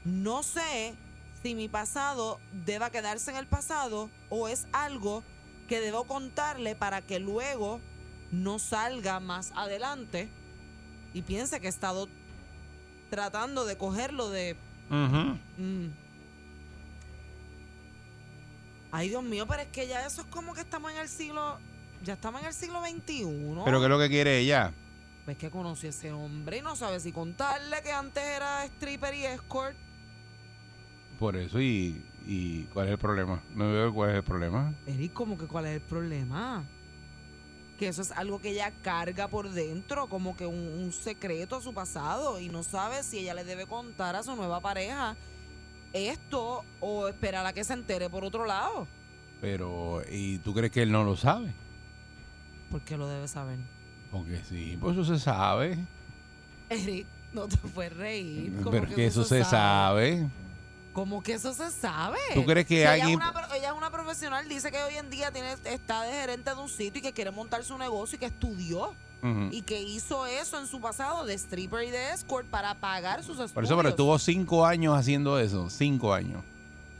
No 0.04 0.42
sé 0.42 0.94
si 1.42 1.54
mi 1.54 1.68
pasado 1.68 2.40
deba 2.64 2.90
quedarse 2.90 3.30
en 3.30 3.36
el 3.36 3.46
pasado 3.46 4.08
o 4.30 4.48
es 4.48 4.66
algo 4.72 5.22
que 5.68 5.80
debo 5.80 6.04
contarle 6.04 6.74
para 6.74 7.02
que 7.02 7.18
luego 7.18 7.80
no 8.32 8.58
salga 8.58 9.20
más 9.20 9.52
adelante 9.54 10.28
y 11.12 11.22
piense 11.22 11.60
que 11.60 11.66
he 11.66 11.70
estado 11.70 12.08
tratando 13.10 13.64
de 13.64 13.76
cogerlo 13.76 14.30
de... 14.30 14.56
Mm. 14.88 15.88
Ay, 18.92 19.08
Dios 19.08 19.22
mío, 19.22 19.46
pero 19.46 19.62
es 19.62 19.68
que 19.68 19.86
ya 19.86 20.06
eso 20.06 20.22
es 20.22 20.26
como 20.28 20.54
que 20.54 20.60
estamos 20.60 20.90
en 20.92 20.98
el 20.98 21.08
siglo... 21.08 21.58
Ya 22.02 22.14
estamos 22.14 22.40
en 22.42 22.48
el 22.48 22.54
siglo 22.54 22.80
XXI. 22.82 23.24
Pero 23.64 23.78
¿qué 23.80 23.84
es 23.84 23.90
lo 23.90 23.98
que 23.98 24.08
quiere 24.08 24.38
ella? 24.38 24.72
Pues 25.24 25.36
que 25.36 25.50
conocí 25.50 25.88
a 25.88 25.90
ese 25.90 26.12
hombre 26.12 26.58
y 26.58 26.62
no 26.62 26.76
sabe 26.76 27.00
si 27.00 27.10
contarle 27.10 27.82
que 27.82 27.90
antes 27.90 28.22
era 28.22 28.64
stripper 28.66 29.14
y 29.14 29.24
escort. 29.24 29.76
Por 31.18 31.36
eso, 31.36 31.60
y, 31.60 32.04
y 32.26 32.64
¿cuál 32.72 32.86
es 32.86 32.92
el 32.92 32.98
problema? 32.98 33.42
No 33.54 33.72
veo 33.72 33.92
cuál 33.92 34.10
es 34.10 34.16
el 34.16 34.22
problema. 34.22 34.74
Eric, 34.86 35.14
como 35.14 35.36
que 35.36 35.46
cuál 35.46 35.66
es 35.66 35.72
el 35.76 35.80
problema? 35.80 36.64
Que 37.78 37.88
eso 37.88 38.02
es 38.02 38.12
algo 38.12 38.40
que 38.40 38.50
ella 38.50 38.70
carga 38.82 39.26
por 39.26 39.50
dentro, 39.50 40.06
como 40.08 40.36
que 40.36 40.46
un, 40.46 40.58
un 40.58 40.92
secreto 40.92 41.56
a 41.56 41.62
su 41.62 41.74
pasado 41.74 42.38
y 42.38 42.48
no 42.48 42.62
sabe 42.62 43.02
si 43.02 43.18
ella 43.18 43.34
le 43.34 43.44
debe 43.44 43.66
contar 43.66 44.14
a 44.14 44.22
su 44.22 44.36
nueva 44.36 44.60
pareja 44.60 45.16
esto 45.92 46.64
o 46.80 47.08
esperar 47.08 47.46
a 47.46 47.52
que 47.52 47.64
se 47.64 47.72
entere 47.72 48.08
por 48.10 48.24
otro 48.24 48.44
lado. 48.46 48.86
Pero, 49.40 50.02
¿y 50.10 50.38
tú 50.38 50.54
crees 50.54 50.72
que 50.72 50.82
él 50.82 50.92
no 50.92 51.04
lo 51.04 51.16
sabe? 51.16 51.52
Porque 52.70 52.96
lo 52.96 53.08
debe 53.08 53.28
saber. 53.28 53.58
Porque 54.10 54.42
sí, 54.44 54.76
pues 54.80 54.96
eso 54.96 55.04
se 55.04 55.18
sabe. 55.18 55.78
Eric, 56.68 57.06
no 57.32 57.46
te 57.46 57.56
puedes 57.56 57.94
reír. 57.94 58.52
Pero 58.70 58.86
que 58.88 59.06
eso 59.06 59.24
se 59.24 59.44
sabe. 59.44 60.28
Como 60.92 61.22
que 61.22 61.34
eso 61.34 61.52
se 61.52 61.70
sabe. 61.70 62.18
¿Tú 62.32 62.44
crees 62.46 62.66
que 62.66 62.76
Si 62.76 62.82
ella 62.82 62.96
es 62.96 63.14
una 63.14 63.34
ella 63.54 63.68
es 63.68 63.76
una 63.76 63.90
profesional, 63.90 64.48
dice 64.48 64.72
que 64.72 64.82
hoy 64.82 64.96
en 64.96 65.10
día 65.10 65.30
tiene, 65.30 65.54
está 65.64 66.02
de 66.02 66.12
gerente 66.12 66.54
de 66.54 66.60
un 66.60 66.70
sitio 66.70 67.00
y 67.00 67.02
que 67.02 67.12
quiere 67.12 67.30
montar 67.30 67.62
su 67.64 67.76
negocio 67.76 68.16
y 68.16 68.18
que 68.18 68.26
estudió. 68.26 68.94
Y 69.50 69.62
que 69.62 69.80
hizo 69.82 70.24
eso 70.26 70.60
en 70.60 70.66
su 70.68 70.80
pasado 70.80 71.24
de 71.26 71.34
stripper 71.34 71.82
y 71.84 71.90
de 71.90 72.12
escort 72.12 72.46
para 72.46 72.74
pagar 72.76 73.20
sus 73.24 73.30
estudios. 73.32 73.52
Por 73.52 73.64
eso, 73.64 73.76
pero 73.76 73.88
estuvo 73.88 74.16
cinco 74.20 74.64
años 74.64 74.96
haciendo 74.96 75.38
eso. 75.40 75.68
Cinco 75.68 76.14
años. 76.14 76.42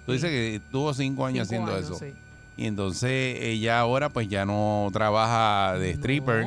Tú 0.06 0.12
dices 0.12 0.30
que 0.30 0.60
tuvo 0.72 0.92
cinco 0.94 1.24
años 1.26 1.46
Cinco 1.48 1.64
haciendo 1.64 1.76
años, 1.76 1.90
eso. 2.02 2.04
sí. 2.04 2.14
Y 2.56 2.66
entonces 2.66 3.36
ella 3.40 3.78
ahora 3.78 4.08
pues 4.08 4.28
ya 4.28 4.44
no 4.44 4.88
trabaja 4.92 5.78
de 5.78 5.90
stripper. 5.90 6.46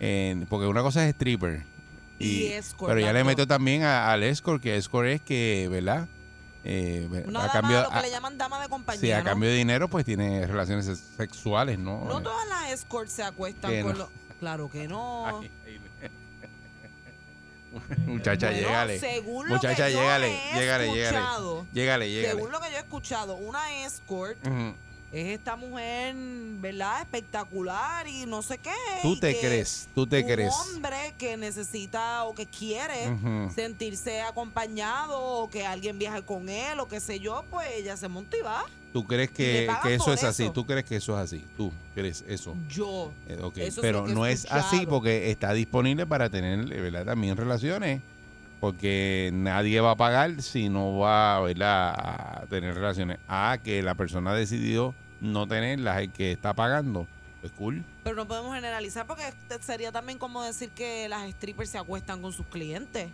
en- 0.00 0.46
porque 0.46 0.66
una 0.66 0.82
cosa 0.82 1.04
es 1.06 1.10
stripper. 1.14 1.64
Y 2.18 2.46
escort, 2.46 2.92
Pero 2.92 3.00
ya 3.06 3.12
le 3.12 3.22
metió 3.24 3.46
también 3.46 3.82
a- 3.84 4.10
al 4.12 4.22
escort, 4.24 4.60
que 4.62 4.76
escort 4.76 5.06
es 5.08 5.20
que, 5.20 5.68
¿verdad? 5.70 6.08
Eh, 6.64 7.08
Una 7.26 7.40
a 7.40 7.46
dama, 7.48 7.52
cambio, 7.52 7.82
lo 7.82 7.88
que 7.90 7.94
a- 7.96 8.02
le 8.02 8.10
llaman 8.10 8.38
dama 8.38 8.60
de 8.62 8.68
compañía. 8.68 9.00
sí, 9.00 9.10
a 9.12 9.18
¿no? 9.18 9.24
cambio 9.24 9.48
de 9.50 9.56
dinero 9.56 9.88
pues 9.88 10.04
tiene 10.04 10.46
relaciones 10.46 10.86
sex- 10.86 11.02
sexuales, 11.16 11.78
¿no? 11.80 12.04
No 12.04 12.20
todas 12.22 12.48
las 12.48 12.70
escorts 12.70 13.10
se 13.12 13.24
acuestan 13.24 13.70
Que 13.72 13.82
con 13.82 13.92
no. 13.92 13.98
los. 13.98 14.08
Claro 14.42 14.68
que 14.68 14.88
no. 14.88 15.40
Muchacha, 18.06 18.48
Bueno, 18.50 18.60
llégale. 18.66 18.98
según 18.98 19.48
lo 19.48 19.54
Muchacha, 19.54 19.86
que 19.86 19.92
yo 19.92 19.98
he 20.00 20.02
llégale. 20.02 20.34
escuchado, 20.34 21.66
Llégale, 21.72 22.10
llégale. 22.10 22.34
Según 22.34 22.50
lo 22.50 22.60
que 22.60 22.70
yo 22.72 22.76
he 22.76 22.80
escuchado, 22.80 23.36
una 23.36 23.84
escort 23.84 24.36
es 25.12 25.28
esta 25.38 25.54
mujer, 25.54 26.16
¿verdad? 26.58 27.02
Espectacular 27.02 28.08
y 28.08 28.26
no 28.26 28.42
sé 28.42 28.58
qué. 28.58 28.74
Tú 29.02 29.16
te 29.16 29.38
crees, 29.38 29.88
tú 29.94 30.08
te 30.08 30.22
un 30.22 30.26
crees. 30.28 30.52
hombre 30.52 31.14
que 31.16 31.36
necesita 31.36 32.24
o 32.24 32.34
que 32.34 32.46
quiere 32.46 33.16
sentirse 33.54 34.22
acompañado 34.22 35.20
o 35.20 35.48
que 35.48 35.64
alguien 35.64 36.00
viaje 36.00 36.22
con 36.24 36.48
él 36.48 36.80
o 36.80 36.88
qué 36.88 36.98
sé 36.98 37.20
yo, 37.20 37.44
pues 37.48 37.68
ella 37.76 37.96
se 37.96 38.08
monta 38.08 38.36
y 38.36 38.40
va. 38.42 38.64
¿Tú 38.92 39.06
crees 39.06 39.30
que, 39.30 39.68
que 39.82 39.94
eso 39.94 40.12
es 40.12 40.22
así? 40.22 40.44
eso. 40.44 40.52
¿Tú 40.52 40.66
crees 40.66 40.84
que 40.84 40.96
eso 40.96 41.14
es 41.14 41.24
así? 41.24 41.44
¿Tú 41.56 41.72
crees 41.94 42.24
eso? 42.28 42.54
Yo. 42.68 43.10
Eh, 43.26 43.38
ok, 43.40 43.58
Eso 43.58 43.80
es 43.80 43.80
pero 43.80 44.06
no 44.06 44.26
es 44.26 44.46
así 44.50 44.86
porque 44.86 45.30
está 45.30 45.52
disponible 45.54 46.06
para 46.06 46.28
tener 46.28 46.66
¿verdad? 46.66 47.06
también 47.06 47.36
relaciones. 47.36 48.02
Porque 48.60 49.30
nadie 49.32 49.80
va 49.80 49.92
a 49.92 49.96
pagar 49.96 50.40
si 50.40 50.68
no 50.68 50.98
va 50.98 51.40
¿verdad? 51.40 51.94
a 51.96 52.46
tener 52.48 52.74
relaciones. 52.74 53.18
Ah, 53.26 53.58
que 53.62 53.82
la 53.82 53.94
persona 53.94 54.34
decidió 54.34 54.94
no 55.20 55.48
tenerlas, 55.48 56.02
el 56.02 56.12
que 56.12 56.32
está 56.32 56.52
pagando. 56.52 57.06
Pues 57.40 57.52
cool. 57.54 57.84
Pero 58.04 58.14
no 58.14 58.28
podemos 58.28 58.54
generalizar 58.54 59.06
porque 59.06 59.24
sería 59.62 59.90
también 59.90 60.18
como 60.18 60.44
decir 60.44 60.68
que 60.70 61.08
las 61.08 61.28
strippers 61.30 61.70
se 61.70 61.78
acuestan 61.78 62.22
con 62.22 62.32
sus 62.32 62.46
clientes. 62.46 63.08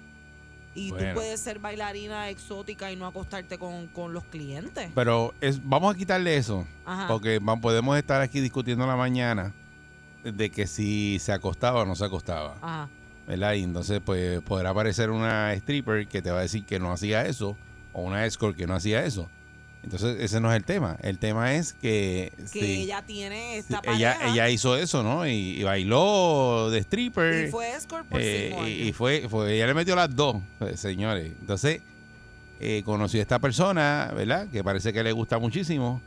Y 0.79 0.91
Bueno. 0.91 1.09
tú 1.09 1.15
puedes 1.15 1.41
ser 1.41 1.59
bailarina 1.59 2.29
exótica 2.29 2.91
y 2.93 2.97
no 2.97 3.07
acostarte 3.07 3.59
con, 3.59 3.89
con 3.89 4.13
los 4.13 4.25
clientes. 4.25 4.91
Pero 4.95 5.35
es, 5.41 5.61
vamos 5.67 5.95
a 5.95 5.99
quitarle 5.99 6.37
eso. 6.37 6.67
Ajá. 6.85 7.09
Porque 7.09 7.41
podemos 7.61 7.97
estar 7.99 8.21
aquí 8.21 8.41
discutiendo 8.41 8.87
la 8.87 8.97
mañana 8.97 9.53
de 10.23 10.51
que 10.51 10.67
si 10.67 11.19
se 11.21 11.33
acostaba 11.33 11.83
o 11.83 11.85
no 11.87 11.97
se 11.97 12.05
acostaba. 12.05 12.57
Ajá. 12.61 12.89
¿verdad? 13.27 13.53
Y 13.55 13.63
entonces 13.63 14.01
pues 14.03 14.41
podrá 14.41 14.71
aparecer 14.71 15.11
una 15.11 15.53
stripper 15.53 16.09
que 16.09 16.23
te 16.23 16.31
va 16.31 16.39
a 16.39 16.43
decir 16.43 16.65
que 16.65 16.79
no 16.79 16.91
hacía 16.93 17.27
eso 17.27 17.59
o 17.93 18.03
una 18.03 18.25
escort 18.25 18.57
que 18.57 18.67
no 18.67 18.75
hacía 18.75 19.05
eso. 19.05 19.29
Entonces 19.83 20.17
ese 20.21 20.41
no 20.41 20.51
es 20.53 20.57
el 20.57 20.65
tema. 20.65 20.97
El 21.03 21.19
tema 21.19 21.55
es 21.55 21.73
que, 21.73 22.33
Que 22.37 22.47
sí, 22.47 22.83
ella 22.83 23.03
tiene 23.07 23.57
esta 23.59 23.81
ella, 23.85 24.15
pareja. 24.15 24.33
ella 24.33 24.51
hizo 24.51 24.77
eso, 24.77 25.03
¿no? 25.03 25.27
Y, 25.27 25.31
y 25.31 25.63
bailó 25.63 26.69
de 26.71 26.79
stripper. 26.81 27.47
Y 27.49 27.51
fue 27.51 27.73
escort 27.75 28.07
por 28.07 28.21
Eh, 28.21 28.85
y, 28.87 28.93
fue, 28.93 29.27
fue, 29.31 29.55
ella 29.55 29.67
le 29.69 29.75
metió 29.75 29.95
las 29.97 30.15
dos, 30.15 30.37
eh, 30.61 30.77
señores. 30.77 31.33
Entonces, 31.41 31.81
eh, 32.61 32.83
conoció 32.85 33.21
a 33.21 33.23
esta 33.23 33.39
persona, 33.39 34.13
¿verdad? 34.15 34.49
Que 34.51 34.63
parece 34.65 34.93
que 34.93 35.03
le 35.03 35.13
gusta 35.13 35.39
muchísimo. 35.39 36.03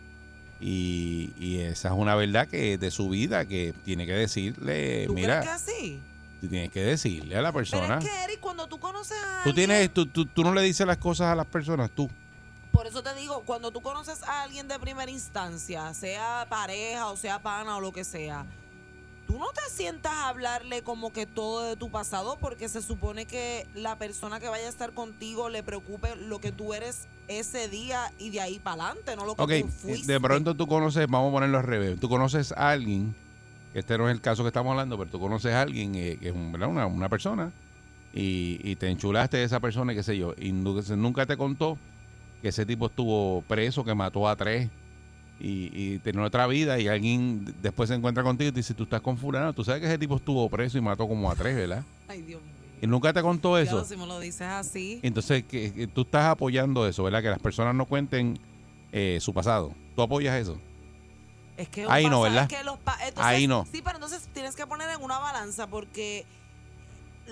Y, 0.59 1.31
y 1.39 1.59
esa 1.59 1.87
es 1.87 1.93
una 1.95 2.13
verdad 2.15 2.47
que 2.47 2.77
de 2.77 2.91
su 2.91 3.09
vida 3.09 3.45
que 3.45 3.73
tiene 3.83 4.05
que 4.05 4.13
decirle, 4.13 5.05
¿Tú 5.07 5.13
mira, 5.15 5.39
crees 5.41 5.63
que 5.63 5.71
así? 5.71 5.99
tú 6.39 6.47
tienes 6.47 6.69
que 6.69 6.81
decirle 6.83 7.35
a 7.35 7.41
la 7.41 7.49
Pero 7.51 7.59
persona. 7.59 7.97
es 7.97 8.05
que, 8.05 8.23
Eric, 8.25 8.39
cuando 8.41 8.67
tú 8.67 8.79
conoces 8.79 9.17
a 9.17 9.41
Tú 9.43 9.49
alguien, 9.49 9.55
tienes, 9.69 9.91
tú, 9.91 10.05
tú, 10.05 10.25
tú 10.25 10.43
no 10.43 10.53
le 10.53 10.61
dices 10.61 10.85
las 10.85 10.97
cosas 10.97 11.27
a 11.27 11.35
las 11.35 11.47
personas, 11.47 11.89
tú. 11.89 12.09
Por 12.81 12.87
eso 12.87 13.03
te 13.03 13.13
digo, 13.13 13.43
cuando 13.45 13.69
tú 13.69 13.79
conoces 13.81 14.23
a 14.23 14.41
alguien 14.41 14.67
de 14.67 14.79
primera 14.79 15.11
instancia, 15.11 15.93
sea 15.93 16.47
pareja 16.49 17.09
o 17.11 17.15
sea 17.15 17.37
pana 17.37 17.77
o 17.77 17.79
lo 17.79 17.91
que 17.91 18.03
sea, 18.03 18.47
tú 19.27 19.37
no 19.37 19.45
te 19.53 19.61
sientas 19.71 20.11
a 20.11 20.29
hablarle 20.29 20.81
como 20.81 21.13
que 21.13 21.27
todo 21.27 21.61
de 21.61 21.75
tu 21.75 21.91
pasado 21.91 22.39
porque 22.41 22.67
se 22.69 22.81
supone 22.81 23.27
que 23.27 23.67
la 23.75 23.99
persona 23.99 24.39
que 24.39 24.49
vaya 24.49 24.65
a 24.65 24.69
estar 24.69 24.93
contigo 24.93 25.47
le 25.47 25.61
preocupe 25.61 26.15
lo 26.15 26.41
que 26.41 26.51
tú 26.51 26.73
eres 26.73 27.07
ese 27.27 27.67
día 27.67 28.11
y 28.17 28.31
de 28.31 28.41
ahí 28.41 28.57
para 28.57 28.85
adelante, 28.85 29.15
no 29.15 29.25
lo 29.25 29.35
que 29.35 29.43
Ok, 29.43 29.51
tú 29.61 29.67
fuiste. 29.67 30.11
de 30.11 30.19
pronto 30.19 30.55
tú 30.55 30.65
conoces, 30.65 31.05
vamos 31.07 31.29
a 31.29 31.33
ponerlo 31.33 31.59
al 31.59 31.65
revés, 31.65 31.99
tú 31.99 32.09
conoces 32.09 32.51
a 32.53 32.71
alguien, 32.71 33.13
este 33.75 33.95
no 33.99 34.09
es 34.09 34.15
el 34.15 34.21
caso 34.21 34.41
que 34.41 34.47
estamos 34.47 34.71
hablando, 34.71 34.97
pero 34.97 35.11
tú 35.11 35.19
conoces 35.19 35.53
a 35.53 35.61
alguien 35.61 35.93
eh, 35.93 36.17
que 36.19 36.29
es. 36.29 36.33
Una, 36.33 36.87
una 36.87 37.09
persona 37.09 37.51
y, 38.11 38.59
y 38.63 38.75
te 38.75 38.89
enchulaste 38.89 39.37
de 39.37 39.43
esa 39.43 39.59
persona, 39.59 39.93
qué 39.93 40.01
sé 40.01 40.17
yo, 40.17 40.33
y 40.35 40.51
nu- 40.51 40.81
nunca 40.97 41.27
te 41.27 41.37
contó 41.37 41.77
que 42.41 42.49
ese 42.49 42.65
tipo 42.65 42.87
estuvo 42.87 43.41
preso, 43.43 43.83
que 43.83 43.93
mató 43.93 44.27
a 44.27 44.35
tres 44.35 44.69
y, 45.39 45.69
y 45.73 45.99
tenía 45.99 46.23
otra 46.23 46.47
vida 46.47 46.79
y 46.79 46.87
alguien 46.87 47.45
después 47.61 47.89
se 47.89 47.95
encuentra 47.95 48.23
contigo 48.23 48.49
y 48.49 48.51
te 48.51 48.59
dice, 48.59 48.73
tú 48.73 48.83
estás 48.83 49.01
con 49.01 49.17
fulano, 49.17 49.53
tú 49.53 49.63
sabes 49.63 49.81
que 49.81 49.87
ese 49.87 49.97
tipo 49.97 50.15
estuvo 50.15 50.49
preso 50.49 50.77
y 50.77 50.81
mató 50.81 51.07
como 51.07 51.29
a 51.29 51.35
tres, 51.35 51.55
¿verdad? 51.55 51.83
Ay, 52.07 52.21
Dios 52.21 52.41
mío. 52.41 52.51
Y 52.81 52.87
nunca 52.87 53.13
te 53.13 53.21
contó 53.21 53.59
eso. 53.59 53.85
Si 53.85 53.95
me 53.95 54.07
lo 54.07 54.19
dices 54.19 54.41
así. 54.41 54.99
Entonces, 55.03 55.43
que, 55.43 55.71
que 55.71 55.85
tú 55.85 56.01
estás 56.01 56.25
apoyando 56.25 56.87
eso, 56.87 57.03
¿verdad? 57.03 57.21
Que 57.21 57.29
las 57.29 57.39
personas 57.39 57.75
no 57.75 57.85
cuenten 57.85 58.39
eh, 58.91 59.19
su 59.21 59.33
pasado. 59.33 59.73
¿Tú 59.95 60.01
apoyas 60.01 60.35
eso? 60.35 60.59
Es 61.57 61.69
que 61.69 61.85
Ahí 61.87 62.09
no, 62.09 62.21
¿verdad? 62.21 62.47
es 62.51 62.57
que 62.57 62.63
los 62.63 62.79
entonces, 62.79 63.13
Ahí 63.17 63.45
no. 63.45 63.67
Sí, 63.71 63.81
pero 63.83 63.97
entonces 63.97 64.27
tienes 64.33 64.55
que 64.55 64.65
poner 64.65 64.89
en 64.89 65.03
una 65.03 65.19
balanza 65.19 65.67
porque 65.67 66.25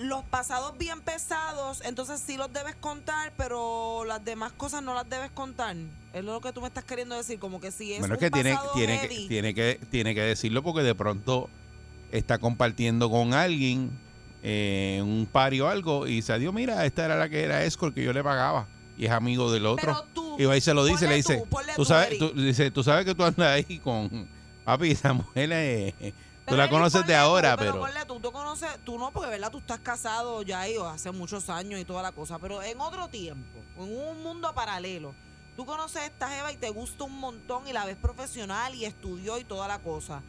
los 0.00 0.24
pasados 0.24 0.76
bien 0.78 1.00
pesados, 1.02 1.82
entonces 1.84 2.22
sí 2.24 2.36
los 2.36 2.52
debes 2.52 2.74
contar, 2.76 3.32
pero 3.36 4.04
las 4.06 4.24
demás 4.24 4.52
cosas 4.52 4.82
no 4.82 4.94
las 4.94 5.08
debes 5.08 5.30
contar. 5.30 5.76
Es 6.12 6.24
lo 6.24 6.40
que 6.40 6.52
tú 6.52 6.60
me 6.62 6.68
estás 6.68 6.84
queriendo 6.84 7.16
decir, 7.16 7.38
como 7.38 7.60
que 7.60 7.70
si 7.70 7.92
es 7.92 8.00
bueno, 8.00 8.14
es 8.14 8.18
un 8.22 8.24
que 8.26 8.30
tiene, 8.30 8.54
pasado 8.54 8.72
tiene, 8.74 9.00
que, 9.00 9.08
heavy, 9.08 9.28
tiene, 9.28 9.54
que, 9.54 9.80
tiene 9.90 10.14
que 10.14 10.22
decirlo 10.22 10.62
porque 10.62 10.82
de 10.82 10.94
pronto 10.94 11.48
está 12.12 12.38
compartiendo 12.38 13.10
con 13.10 13.34
alguien 13.34 13.90
eh, 14.42 15.00
un 15.02 15.28
party 15.30 15.60
o 15.60 15.68
algo 15.68 16.06
y 16.06 16.22
se 16.22 16.38
dio, 16.38 16.52
mira, 16.52 16.84
esta 16.86 17.04
era 17.04 17.16
la 17.16 17.28
que 17.28 17.44
era 17.44 17.62
escort 17.64 17.94
que 17.94 18.02
yo 18.02 18.12
le 18.12 18.24
pagaba 18.24 18.66
y 18.96 19.04
es 19.04 19.10
amigo 19.12 19.52
del 19.52 19.66
otro. 19.66 19.84
Pero 19.86 20.06
tú, 20.14 20.36
y 20.38 20.44
va 20.46 20.56
y 20.56 20.60
se 20.62 20.72
lo 20.72 20.84
dice, 20.84 21.06
le 21.06 21.16
dice, 21.16 21.42
tú, 21.76 21.84
sabes, 21.84 22.18
tú, 22.18 22.32
dice, 22.32 22.70
tú 22.70 22.82
sabes 22.82 23.04
que 23.04 23.14
tú 23.14 23.22
andas 23.22 23.48
ahí 23.48 23.78
con 23.78 24.26
papi, 24.64 24.90
esa 24.92 25.12
mujer 25.12 25.52
es- 25.52 26.14
tú 26.50 26.56
la 26.56 26.68
conoces 26.68 27.06
de 27.06 27.14
tú, 27.14 27.18
ahora, 27.18 27.56
pero. 27.56 27.72
pero... 27.72 27.84
ponle 27.84 28.04
tú, 28.04 28.20
tú 28.20 28.32
conoces, 28.32 28.68
tú 28.84 28.98
no, 28.98 29.10
porque 29.10 29.30
verdad, 29.30 29.50
tú 29.50 29.58
estás 29.58 29.80
casado 29.80 30.42
ya 30.42 30.68
y 30.68 30.76
hace 30.76 31.10
muchos 31.10 31.48
años 31.48 31.80
y 31.80 31.84
toda 31.84 32.02
la 32.02 32.12
cosa, 32.12 32.38
pero 32.38 32.62
en 32.62 32.80
otro 32.80 33.08
tiempo, 33.08 33.58
en 33.76 33.96
un 33.96 34.22
mundo 34.22 34.52
paralelo, 34.54 35.14
tú 35.56 35.64
conoces 35.64 36.02
a 36.02 36.06
esta 36.06 36.28
jeva 36.28 36.52
y 36.52 36.56
te 36.56 36.70
gusta 36.70 37.04
un 37.04 37.18
montón 37.18 37.66
y 37.66 37.72
la 37.72 37.84
ves 37.84 37.96
profesional 37.96 38.74
y 38.74 38.84
estudió 38.84 39.38
y 39.38 39.44
toda 39.44 39.68
la 39.68 39.78
cosa. 39.78 40.22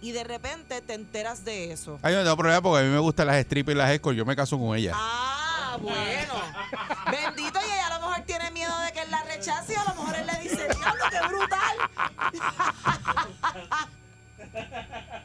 Y 0.00 0.12
de 0.12 0.24
repente 0.24 0.80
te 0.82 0.94
enteras 0.94 1.44
de 1.44 1.72
eso. 1.72 1.98
Ay, 2.02 2.14
no 2.14 2.22
tengo 2.22 2.36
problema 2.36 2.60
porque 2.60 2.84
a 2.84 2.86
mí 2.86 2.92
me 2.92 2.98
gustan 2.98 3.26
las 3.28 3.42
strippers 3.42 3.74
y 3.74 3.78
las 3.78 3.90
escort, 3.90 4.16
yo 4.16 4.26
me 4.26 4.36
caso 4.36 4.58
con 4.58 4.76
ellas. 4.76 4.94
Ah, 4.96 5.78
bueno. 5.80 6.34
Bendito, 7.10 7.58
y 7.60 7.64
ella 7.64 7.86
a 7.86 7.98
lo 7.98 8.06
mejor 8.06 8.24
tiene 8.26 8.50
miedo 8.50 8.78
de 8.80 8.92
que 8.92 9.00
él 9.00 9.10
la 9.10 9.22
rechace 9.22 9.72
y 9.72 9.76
a 9.76 9.84
lo 9.84 9.94
mejor 9.94 10.14
él 10.16 10.26
le 10.26 10.38
dice, 10.48 10.68
diablo, 10.68 11.04
qué 11.10 11.18
brutal. 11.28 11.76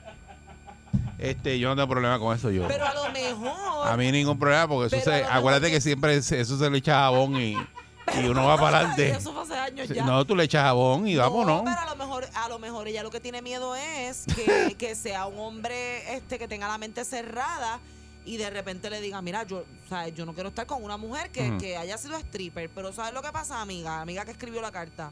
Este, 1.22 1.60
yo 1.60 1.70
no 1.70 1.76
tengo 1.76 1.88
problema 1.88 2.18
con 2.20 2.36
eso 2.36 2.50
yo. 2.52 2.68
Pero 2.68 2.86
a 2.86 2.94
lo 2.94 3.12
mejor. 3.12 3.88
A 3.88 3.96
mí 3.98 4.12
ningún 4.12 4.38
problema, 4.40 4.68
porque 4.68 4.96
eso 4.98 5.10
se, 5.10 5.24
acuérdate 5.24 5.68
que- 5.68 5.74
que 5.74 5.82
siempre 5.82 6.22
se- 6.22 6.40
eso 6.42 6.58
se 6.58 6.70
le 6.70 6.78
echa 6.80 6.94
jabón 6.96 7.36
y, 7.40 7.52
y 7.54 8.26
uno 8.28 8.46
va 8.46 8.58
para 8.58 8.80
adelante. 8.80 9.12
Eso 9.12 9.32
fue 9.34 9.44
hace 9.44 9.54
años 9.56 9.88
ya. 9.90 10.04
No, 10.04 10.26
tú 10.26 10.36
le 10.36 10.44
echas 10.46 10.64
jabón 10.64 11.08
y 11.08 11.16
vámonos. 11.16 11.64
No, 11.64 11.70
pero 11.70 11.80
a 11.80 11.86
lo 11.86 11.96
mejor, 11.96 12.28
a 12.34 12.50
lo 12.50 12.58
mejor 12.60 12.88
ella 12.88 13.04
lo 13.04 13.12
que 13.12 13.20
tiene 13.20 13.42
miedo 13.42 13.76
es 13.76 14.26
que, 14.36 14.76
que 14.80 14.96
sea 14.96 15.28
un 15.28 15.38
hombre 15.40 16.16
este 16.16 16.40
que 16.40 16.48
tenga 16.48 16.68
la 16.68 16.78
mente 16.80 17.06
cerrada 17.06 17.80
y 18.26 18.38
de 18.38 18.50
repente 18.50 18.90
le 18.90 19.00
diga, 19.02 19.22
mira, 19.22 19.44
yo, 19.44 19.64
sea, 19.90 20.08
yo 20.08 20.26
no 20.26 20.34
quiero 20.34 20.50
estar 20.50 20.66
con 20.66 20.84
una 20.84 20.98
mujer 20.98 21.30
que, 21.32 21.56
que 21.60 21.78
haya 21.78 21.98
sido 21.98 22.18
stripper. 22.18 22.70
Pero 22.74 22.94
¿sabes 22.94 23.14
lo 23.14 23.22
que 23.22 23.32
pasa, 23.32 23.62
amiga? 23.62 24.02
Amiga 24.02 24.26
que 24.26 24.32
escribió 24.32 24.62
la 24.62 24.72
carta. 24.72 25.12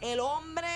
El 0.00 0.18
hombre 0.20 0.66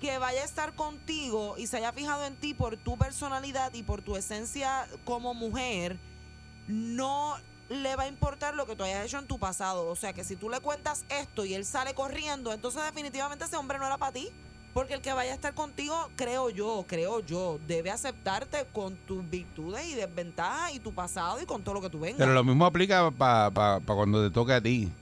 que 0.00 0.18
vaya 0.18 0.42
a 0.42 0.44
estar 0.44 0.74
contigo 0.74 1.56
y 1.58 1.66
se 1.66 1.78
haya 1.78 1.92
fijado 1.92 2.24
en 2.24 2.36
ti 2.36 2.54
por 2.54 2.76
tu 2.76 2.96
personalidad 2.96 3.72
y 3.74 3.82
por 3.82 4.02
tu 4.02 4.16
esencia 4.16 4.86
como 5.04 5.34
mujer, 5.34 5.98
no 6.68 7.36
le 7.68 7.96
va 7.96 8.04
a 8.04 8.08
importar 8.08 8.54
lo 8.54 8.66
que 8.66 8.76
tú 8.76 8.84
hayas 8.84 9.06
hecho 9.06 9.18
en 9.18 9.26
tu 9.26 9.38
pasado. 9.38 9.88
O 9.88 9.96
sea 9.96 10.12
que 10.12 10.24
si 10.24 10.36
tú 10.36 10.48
le 10.48 10.60
cuentas 10.60 11.04
esto 11.08 11.44
y 11.44 11.54
él 11.54 11.64
sale 11.64 11.94
corriendo, 11.94 12.52
entonces 12.52 12.82
definitivamente 12.84 13.44
ese 13.44 13.56
hombre 13.56 13.78
no 13.78 13.86
era 13.86 13.98
para 13.98 14.12
ti. 14.12 14.30
Porque 14.72 14.92
el 14.92 15.00
que 15.00 15.14
vaya 15.14 15.32
a 15.32 15.34
estar 15.34 15.54
contigo, 15.54 16.10
creo 16.16 16.50
yo, 16.50 16.84
creo 16.86 17.20
yo, 17.20 17.58
debe 17.66 17.90
aceptarte 17.90 18.66
con 18.74 18.94
tus 18.94 19.28
virtudes 19.30 19.86
y 19.86 19.94
desventajas 19.94 20.74
y 20.74 20.80
tu 20.80 20.92
pasado 20.92 21.40
y 21.40 21.46
con 21.46 21.64
todo 21.64 21.76
lo 21.76 21.80
que 21.80 21.88
tú 21.88 22.00
vengas. 22.00 22.18
Pero 22.18 22.34
lo 22.34 22.44
mismo 22.44 22.66
aplica 22.66 23.10
para 23.10 23.80
cuando 23.86 24.22
te 24.22 24.30
toque 24.30 24.52
a 24.52 24.60
ti. 24.60 24.92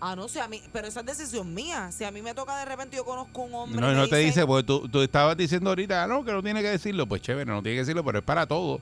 Ah, 0.00 0.16
no 0.16 0.28
sé, 0.28 0.40
a 0.40 0.48
mí, 0.48 0.62
pero 0.72 0.88
esa 0.88 1.00
es 1.00 1.06
decisión 1.06 1.52
mía. 1.52 1.90
Si 1.92 2.04
a 2.04 2.10
mí 2.10 2.22
me 2.22 2.34
toca 2.34 2.58
de 2.58 2.64
repente, 2.64 2.96
yo 2.96 3.04
conozco 3.04 3.42
un 3.42 3.54
hombre. 3.54 3.80
No, 3.80 3.92
no 3.92 4.08
te 4.08 4.16
dice, 4.16 4.26
dice, 4.26 4.46
porque 4.46 4.66
tú, 4.66 4.88
tú 4.88 5.02
estabas 5.02 5.36
diciendo 5.36 5.70
ahorita, 5.70 6.02
ah, 6.02 6.06
no, 6.06 6.24
que 6.24 6.32
no 6.32 6.42
tiene 6.42 6.62
que 6.62 6.68
decirlo. 6.68 7.06
Pues 7.06 7.22
chévere, 7.22 7.44
no 7.44 7.62
tiene 7.62 7.76
que 7.76 7.80
decirlo, 7.80 8.04
pero 8.04 8.18
es 8.18 8.24
para 8.24 8.46
todo. 8.46 8.80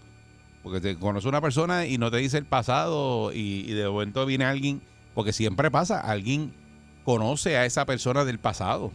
Porque 0.63 0.81
te 0.81 0.97
conoce 0.99 1.29
una 1.29 1.41
persona 1.41 1.87
y 1.87 1.99
no 1.99 2.11
te 2.11 2.19
dice 2.19 2.39
el 2.39 2.45
pasado 2.45 3.33
y, 3.33 3.65
y 3.69 3.73
de 3.73 3.89
momento 3.89 4.25
viene 4.27 4.45
alguien, 4.45 4.81
porque 5.15 5.33
siempre 5.33 5.71
pasa, 5.71 6.01
alguien 6.01 6.53
conoce 7.05 7.57
a 7.57 7.65
esa 7.65 7.85
persona 7.85 8.25
del 8.25 8.39
pasado. 8.39 8.93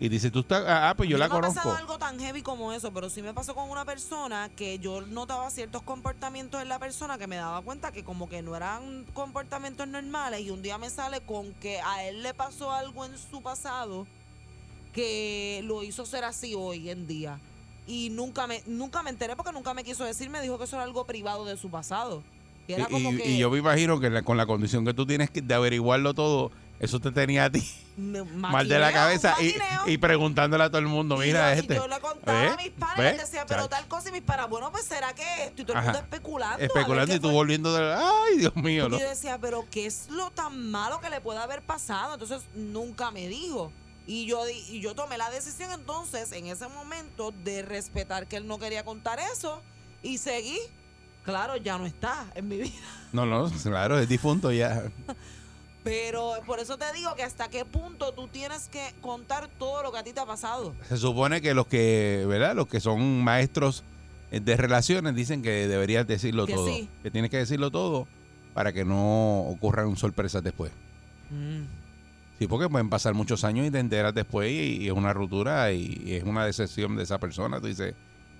Y 0.00 0.08
dice, 0.08 0.30
tú 0.30 0.40
estás, 0.40 0.64
ah, 0.68 0.94
pues 0.96 1.08
yo 1.10 1.18
la 1.18 1.26
no 1.26 1.34
me 1.34 1.38
ha 1.38 1.40
conozco. 1.40 1.56
pasado 1.62 1.76
algo 1.76 1.98
tan 1.98 2.20
heavy 2.20 2.40
como 2.42 2.72
eso, 2.72 2.92
pero 2.92 3.10
sí 3.10 3.20
me 3.20 3.34
pasó 3.34 3.54
con 3.56 3.68
una 3.68 3.84
persona 3.84 4.48
que 4.54 4.78
yo 4.78 5.00
notaba 5.00 5.50
ciertos 5.50 5.82
comportamientos 5.82 6.62
en 6.62 6.68
la 6.68 6.78
persona 6.78 7.18
que 7.18 7.26
me 7.26 7.34
daba 7.34 7.62
cuenta 7.62 7.90
que 7.90 8.04
como 8.04 8.28
que 8.28 8.40
no 8.40 8.54
eran 8.54 9.04
comportamientos 9.12 9.88
normales 9.88 10.40
y 10.42 10.50
un 10.50 10.62
día 10.62 10.78
me 10.78 10.88
sale 10.88 11.20
con 11.22 11.52
que 11.54 11.80
a 11.80 12.04
él 12.04 12.22
le 12.22 12.32
pasó 12.32 12.70
algo 12.72 13.04
en 13.06 13.18
su 13.18 13.42
pasado 13.42 14.06
que 14.92 15.62
lo 15.64 15.82
hizo 15.82 16.06
ser 16.06 16.24
así 16.24 16.54
hoy 16.56 16.90
en 16.90 17.06
día. 17.06 17.40
Y 17.86 18.10
nunca 18.10 18.46
me 18.46 18.62
nunca 18.66 19.02
me 19.02 19.10
enteré 19.10 19.34
porque 19.34 19.52
nunca 19.52 19.74
me 19.74 19.82
quiso 19.84 20.04
decir, 20.04 20.28
me 20.30 20.40
dijo 20.42 20.58
que 20.58 20.64
eso 20.64 20.76
era 20.76 20.84
algo 20.84 21.06
privado 21.06 21.44
de 21.44 21.56
su 21.56 21.70
pasado. 21.70 22.22
Y 22.66 22.74
era 22.74 22.84
Y, 22.84 22.92
como 22.92 23.12
y- 23.12 23.16
que 23.16 23.30
y 23.30 23.38
yo 23.38 23.50
me 23.50 23.58
imagino 23.58 23.98
que 23.98 24.10
la- 24.10 24.22
con 24.22 24.36
la 24.36 24.46
condición 24.46 24.84
que 24.84 24.94
tú 24.94 25.06
tienes 25.06 25.30
de 25.32 25.54
averiguarlo 25.54 26.14
todo, 26.14 26.50
eso 26.80 27.00
te 27.00 27.10
tenía 27.10 27.46
a 27.46 27.50
ti 27.50 27.64
mal 27.98 28.68
de 28.68 28.78
la 28.78 28.92
cabeza 28.92 29.34
y, 29.42 29.54
y 29.86 29.98
preguntándole 29.98 30.64
a 30.64 30.68
todo 30.68 30.78
el 30.78 30.86
mundo, 30.86 31.16
Y 31.22 31.26
mira 31.26 31.54
y 31.54 31.58
este. 31.58 31.74
yo 31.74 31.88
le 31.88 31.98
contaba 32.00 32.40
¿Ves? 32.40 32.52
a 32.52 32.56
mis 32.56 32.66
y 32.66 32.72
¿Ves? 33.00 33.16
les 33.16 33.18
decía, 33.30 33.44
pero 33.46 33.68
tal 33.68 33.86
cosa 33.88 34.08
y 34.08 34.12
mis 34.12 34.22
panas, 34.22 34.48
bueno, 34.48 34.70
pues 34.70 34.84
será 34.84 35.12
que 35.14 35.44
esto 35.44 35.62
y 35.62 35.64
todo 35.64 35.72
el 35.74 35.78
Ajá. 35.78 35.92
mundo 35.92 35.98
especulando. 36.04 36.64
Especulando 36.64 37.14
y 37.14 37.18
tú 37.18 37.26
fue. 37.28 37.32
volviendo 37.34 37.74
de... 37.74 37.94
Ay, 37.94 38.38
Dios 38.38 38.54
mío, 38.56 38.86
Y 38.86 38.90
¿no? 38.90 38.98
yo 38.98 39.08
decía, 39.08 39.38
pero 39.40 39.66
¿qué 39.70 39.86
es 39.86 40.08
lo 40.10 40.30
tan 40.30 40.70
malo 40.70 41.00
que 41.00 41.10
le 41.10 41.20
puede 41.20 41.38
haber 41.40 41.62
pasado? 41.62 42.14
Entonces 42.14 42.42
nunca 42.54 43.10
me 43.10 43.26
dijo. 43.28 43.72
Y 44.06 44.24
yo, 44.26 44.42
y 44.48 44.80
yo 44.80 44.94
tomé 44.94 45.18
la 45.18 45.28
decisión 45.30 45.70
entonces, 45.72 46.32
en 46.32 46.46
ese 46.46 46.66
momento, 46.68 47.32
de 47.44 47.60
respetar 47.62 48.26
que 48.26 48.36
él 48.36 48.46
no 48.46 48.58
quería 48.58 48.84
contar 48.84 49.18
eso 49.20 49.60
y 50.02 50.16
seguí. 50.18 50.58
Claro, 51.24 51.56
ya 51.58 51.76
no 51.76 51.84
está 51.84 52.24
en 52.34 52.48
mi 52.48 52.56
vida. 52.56 52.72
No, 53.12 53.26
no, 53.26 53.50
claro, 53.62 53.98
es 53.98 54.08
difunto 54.08 54.50
ya. 54.50 54.84
Pero 55.88 56.32
por 56.46 56.60
eso 56.60 56.76
te 56.78 56.84
digo 56.92 57.14
que 57.16 57.22
hasta 57.22 57.48
qué 57.48 57.64
punto 57.64 58.12
tú 58.12 58.28
tienes 58.28 58.68
que 58.68 58.94
contar 59.00 59.48
todo 59.58 59.82
lo 59.82 59.90
que 59.92 59.98
a 59.98 60.04
ti 60.04 60.12
te 60.12 60.20
ha 60.20 60.26
pasado. 60.26 60.74
Se 60.88 60.96
supone 60.96 61.40
que 61.40 61.54
los 61.54 61.66
que, 61.66 62.24
¿verdad? 62.28 62.54
Los 62.54 62.66
que 62.68 62.80
son 62.80 63.22
maestros 63.24 63.84
eh, 64.30 64.40
de 64.40 64.56
relaciones 64.56 65.14
dicen 65.14 65.40
que 65.42 65.66
deberías 65.66 66.06
decirlo 66.06 66.46
Que 66.46 66.54
todo. 66.54 66.66
sí. 66.66 66.88
Que 67.02 67.10
tienes 67.10 67.30
que 67.30 67.38
decirlo 67.38 67.70
todo 67.70 68.06
para 68.54 68.72
que 68.72 68.84
no 68.84 69.40
ocurran 69.48 69.96
sorpresas 69.96 70.42
después. 70.42 70.72
Sí, 72.38 72.46
porque 72.46 72.68
pueden 72.68 72.88
pasar 72.88 73.14
muchos 73.14 73.42
años 73.44 73.66
y 73.66 73.70
te 73.70 73.78
enteras 73.80 74.14
después 74.14 74.50
y, 74.50 74.82
y 74.84 74.86
es 74.86 74.92
una 74.92 75.12
ruptura 75.12 75.72
y, 75.72 76.00
y 76.04 76.14
es 76.14 76.24
una 76.24 76.44
decepción 76.46 76.96
de 76.96 77.02
esa 77.02 77.18
persona. 77.18 77.60
Tú 77.60 77.66
dices, 77.66 77.94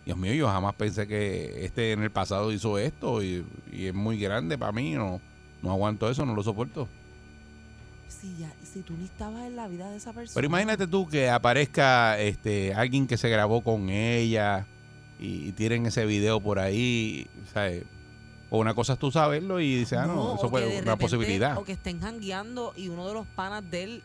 Dios 0.07 0.17
mío, 0.17 0.33
yo 0.35 0.49
jamás 0.49 0.75
pensé 0.77 1.07
que 1.09 1.65
este 1.65 1.93
en 1.93 2.03
el 2.03 2.11
pasado 2.11 2.53
hizo 2.53 2.79
esto 2.79 3.23
y, 3.23 3.45
y 3.73 3.87
es 3.87 3.95
muy 3.95 4.19
grande 4.19 4.57
para 4.57 4.73
mí. 4.73 4.93
No, 4.93 5.21
no 5.63 5.71
aguanto 5.73 6.09
eso, 6.09 6.25
no 6.25 6.35
lo 6.35 6.43
soporto. 6.43 6.89
Si, 8.09 8.35
ya, 8.39 8.51
si 8.65 8.81
tú 8.81 8.95
ni 8.99 9.05
estabas 9.05 9.43
en 9.47 9.55
la 9.57 9.69
vida 9.69 9.91
de 9.91 9.97
esa 9.99 10.13
persona. 10.13 10.35
Pero 10.35 10.47
imagínate 10.47 10.87
tú 10.87 11.07
que 11.07 11.29
aparezca 11.29 12.19
este 12.19 12.73
alguien 12.75 13.07
que 13.07 13.17
se 13.17 13.29
grabó 13.29 13.63
con 13.63 13.91
ella 13.91 14.67
y, 15.21 15.49
y 15.49 15.53
tienen 15.53 15.87
ese 15.87 16.07
video 16.07 16.41
por 16.41 16.59
ahí, 16.59 17.27
¿sabes? 17.53 17.85
O 18.51 18.59
una 18.59 18.73
cosa 18.75 18.95
es 18.95 18.99
tú 18.99 19.11
saberlo 19.13 19.61
y 19.61 19.77
dices, 19.77 19.99
ah, 19.99 20.07
no, 20.07 20.15
No, 20.15 20.35
eso 20.37 20.49
fue 20.49 20.63
una 20.67 20.71
repente- 20.79 20.97
posibilidad. 20.97 21.59
O 21.59 21.65
que 21.65 21.73
estén 21.73 22.01
jangueando 22.01 22.73
y 22.77 22.89
uno 22.89 23.07
de 23.07 23.13
los 23.15 23.27
panas 23.27 23.63
de 23.71 23.83
él 23.85 24.03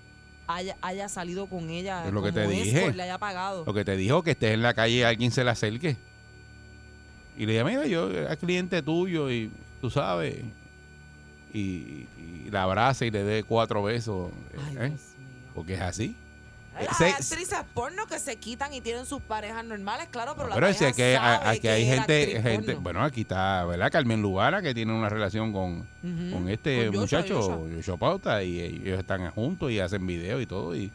haya, 0.47 0.75
haya 0.81 1.07
salido 1.07 1.47
con 1.47 1.69
ella. 1.69 2.05
Es 2.05 2.11
lo 2.11 2.21
que 2.21 2.33
te 2.33 2.41
escort, 2.41 2.61
dije. 2.63 2.93
Le 2.93 3.03
haya 3.03 3.17
pagado. 3.17 3.63
Lo 3.65 3.73
que 3.73 3.85
te 3.85 3.95
dijo 3.95 4.21
que 4.21 4.31
estés 4.31 4.53
en 4.53 4.61
la 4.61 4.73
calle 4.73 4.95
y 4.95 5.03
alguien 5.03 5.31
se 5.31 5.45
le 5.45 5.49
acerque. 5.51 5.95
Y 7.37 7.45
le 7.45 7.53
diga, 7.53 7.63
mira, 7.63 7.87
yo 7.87 8.11
era 8.11 8.35
cliente 8.35 8.81
tuyo 8.83 9.31
y 9.31 9.49
tú 9.79 9.89
sabes. 9.89 10.43
Y 11.53 12.07
la 12.53 12.63
abraza 12.63 13.05
y 13.05 13.11
le 13.11 13.23
dé 13.23 13.43
cuatro 13.43 13.83
besos. 13.83 14.31
¿eh? 14.79 14.93
Porque 15.53 15.73
es 15.73 15.81
así. 15.81 16.15
Hay 16.75 16.85
Eh, 16.85 16.87
las 16.87 16.97
se- 16.97 17.09
actrices 17.35 17.59
porno 17.75 18.07
que 18.07 18.17
se 18.17 18.37
quitan 18.37 18.73
y 18.73 18.81
tienen 18.81 19.05
sus 19.05 19.21
parejas 19.21 19.63
normales, 19.63 20.07
claro, 20.09 20.33
pero 20.35 20.49
la 20.49 20.55
Pero 20.55 20.67
es 20.67 20.77
pareja 20.77 20.95
que, 20.95 21.17
aquí 21.17 21.67
hay 21.67 21.83
que 21.85 21.93
gente, 21.95 22.41
gente, 22.41 22.73
bueno, 22.75 23.03
aquí 23.03 23.21
está, 23.21 23.63
¿verdad? 23.65 23.91
Carmen 23.91 24.23
Lugana 24.23 24.61
que 24.63 24.73
tiene 24.73 24.91
una 24.91 25.07
relación 25.07 25.53
con, 25.53 25.85
con 26.01 26.49
este 26.49 26.87
Con 26.87 27.01
muchacho. 27.01 27.67
Joshua 27.75 27.97
Pauta, 27.97 28.41
y 28.43 28.59
ellos 28.59 28.97
están 28.97 29.29
juntos 29.31 29.69
y 29.71 29.79
hacen 29.79 30.07
videos 30.07 30.41
y 30.41 30.47
todo, 30.47 30.75
y, 30.75 30.91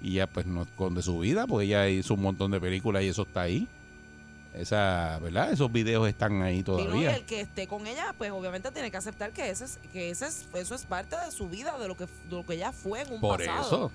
y 0.00 0.12
ella 0.12 0.26
pues 0.26 0.46
no 0.46 0.62
esconde 0.62 1.02
su 1.02 1.18
vida, 1.18 1.46
porque 1.46 1.66
ella 1.66 1.86
hizo 1.90 2.14
un 2.14 2.22
montón 2.22 2.50
de 2.50 2.58
películas 2.60 3.02
y 3.02 3.08
eso 3.08 3.22
está 3.22 3.42
ahí. 3.42 3.68
Esa, 4.52 5.20
¿verdad? 5.22 5.52
Esos 5.52 5.70
videos 5.70 6.08
están 6.08 6.42
ahí 6.42 6.56
Y 6.58 6.58
no, 6.58 6.60
y 6.60 6.64
todavía. 6.64 7.14
el 7.16 7.24
que 7.24 7.40
esté 7.40 7.68
con 7.68 7.86
ella, 7.86 8.12
pues 8.18 8.32
obviamente 8.32 8.70
tiene 8.72 8.90
que 8.90 8.96
aceptar 8.96 9.30
que 9.30 9.48
ese 9.48 9.64
es, 9.64 9.78
que 9.92 10.10
ese 10.10 10.26
es, 10.26 10.48
eso 10.54 10.74
es 10.74 10.82
parte 10.86 11.14
de 11.24 11.30
su 11.30 11.48
vida, 11.48 11.78
de 11.78 11.86
lo 11.86 11.96
que, 11.96 12.06
de 12.06 12.10
lo 12.30 12.44
que 12.44 12.54
ella 12.54 12.72
fue 12.72 13.02
en 13.02 13.12
un 13.12 13.20
Por 13.20 13.38
pasado. 13.38 13.60
eso, 13.66 13.92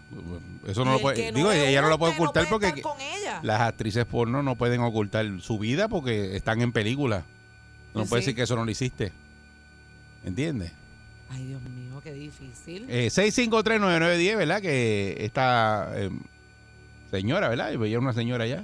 eso 0.66 0.86
no 0.86 0.94
lo 0.94 1.00
puede, 1.00 1.32
no 1.34 1.38
digo, 1.38 1.52
ella 1.52 1.82
no 1.82 1.90
lo 1.90 2.00
puede 2.00 2.14
no 2.14 2.18
ocultar 2.24 2.48
puede 2.48 2.50
porque 2.72 2.80
estar 2.80 2.82
con 2.82 3.02
ella. 3.02 3.42
las 3.44 3.60
actrices 3.62 4.06
porno 4.06 4.42
no 4.44 4.56
pueden 4.56 4.80
ocultar 4.80 5.26
su 5.42 5.60
vida 5.60 5.90
porque 5.90 6.38
están 6.38 6.62
en 6.62 6.72
película. 6.72 7.26
No 7.94 8.04
Sí, 8.04 8.10
puede 8.10 8.22
decir 8.22 8.36
que 8.36 8.44
eso 8.44 8.56
no 8.56 8.64
lo 8.64 8.72
hiciste. 8.72 9.12
¿Entiendes? 10.24 10.72
Ay, 11.30 11.48
Dios 11.48 11.62
mío, 11.64 12.00
qué 12.02 12.14
difícil. 12.14 12.86
Eh, 12.90 13.08
6539910, 13.12 14.38
¿verdad? 14.38 14.62
Que 14.62 15.18
esta 15.20 15.92
eh, 15.96 16.10
señora, 17.12 17.50
¿verdad? 17.50 17.72
Yo 17.72 17.80
veía 17.80 18.00
una 18.00 18.14
señora 18.14 18.48
ya. 18.48 18.64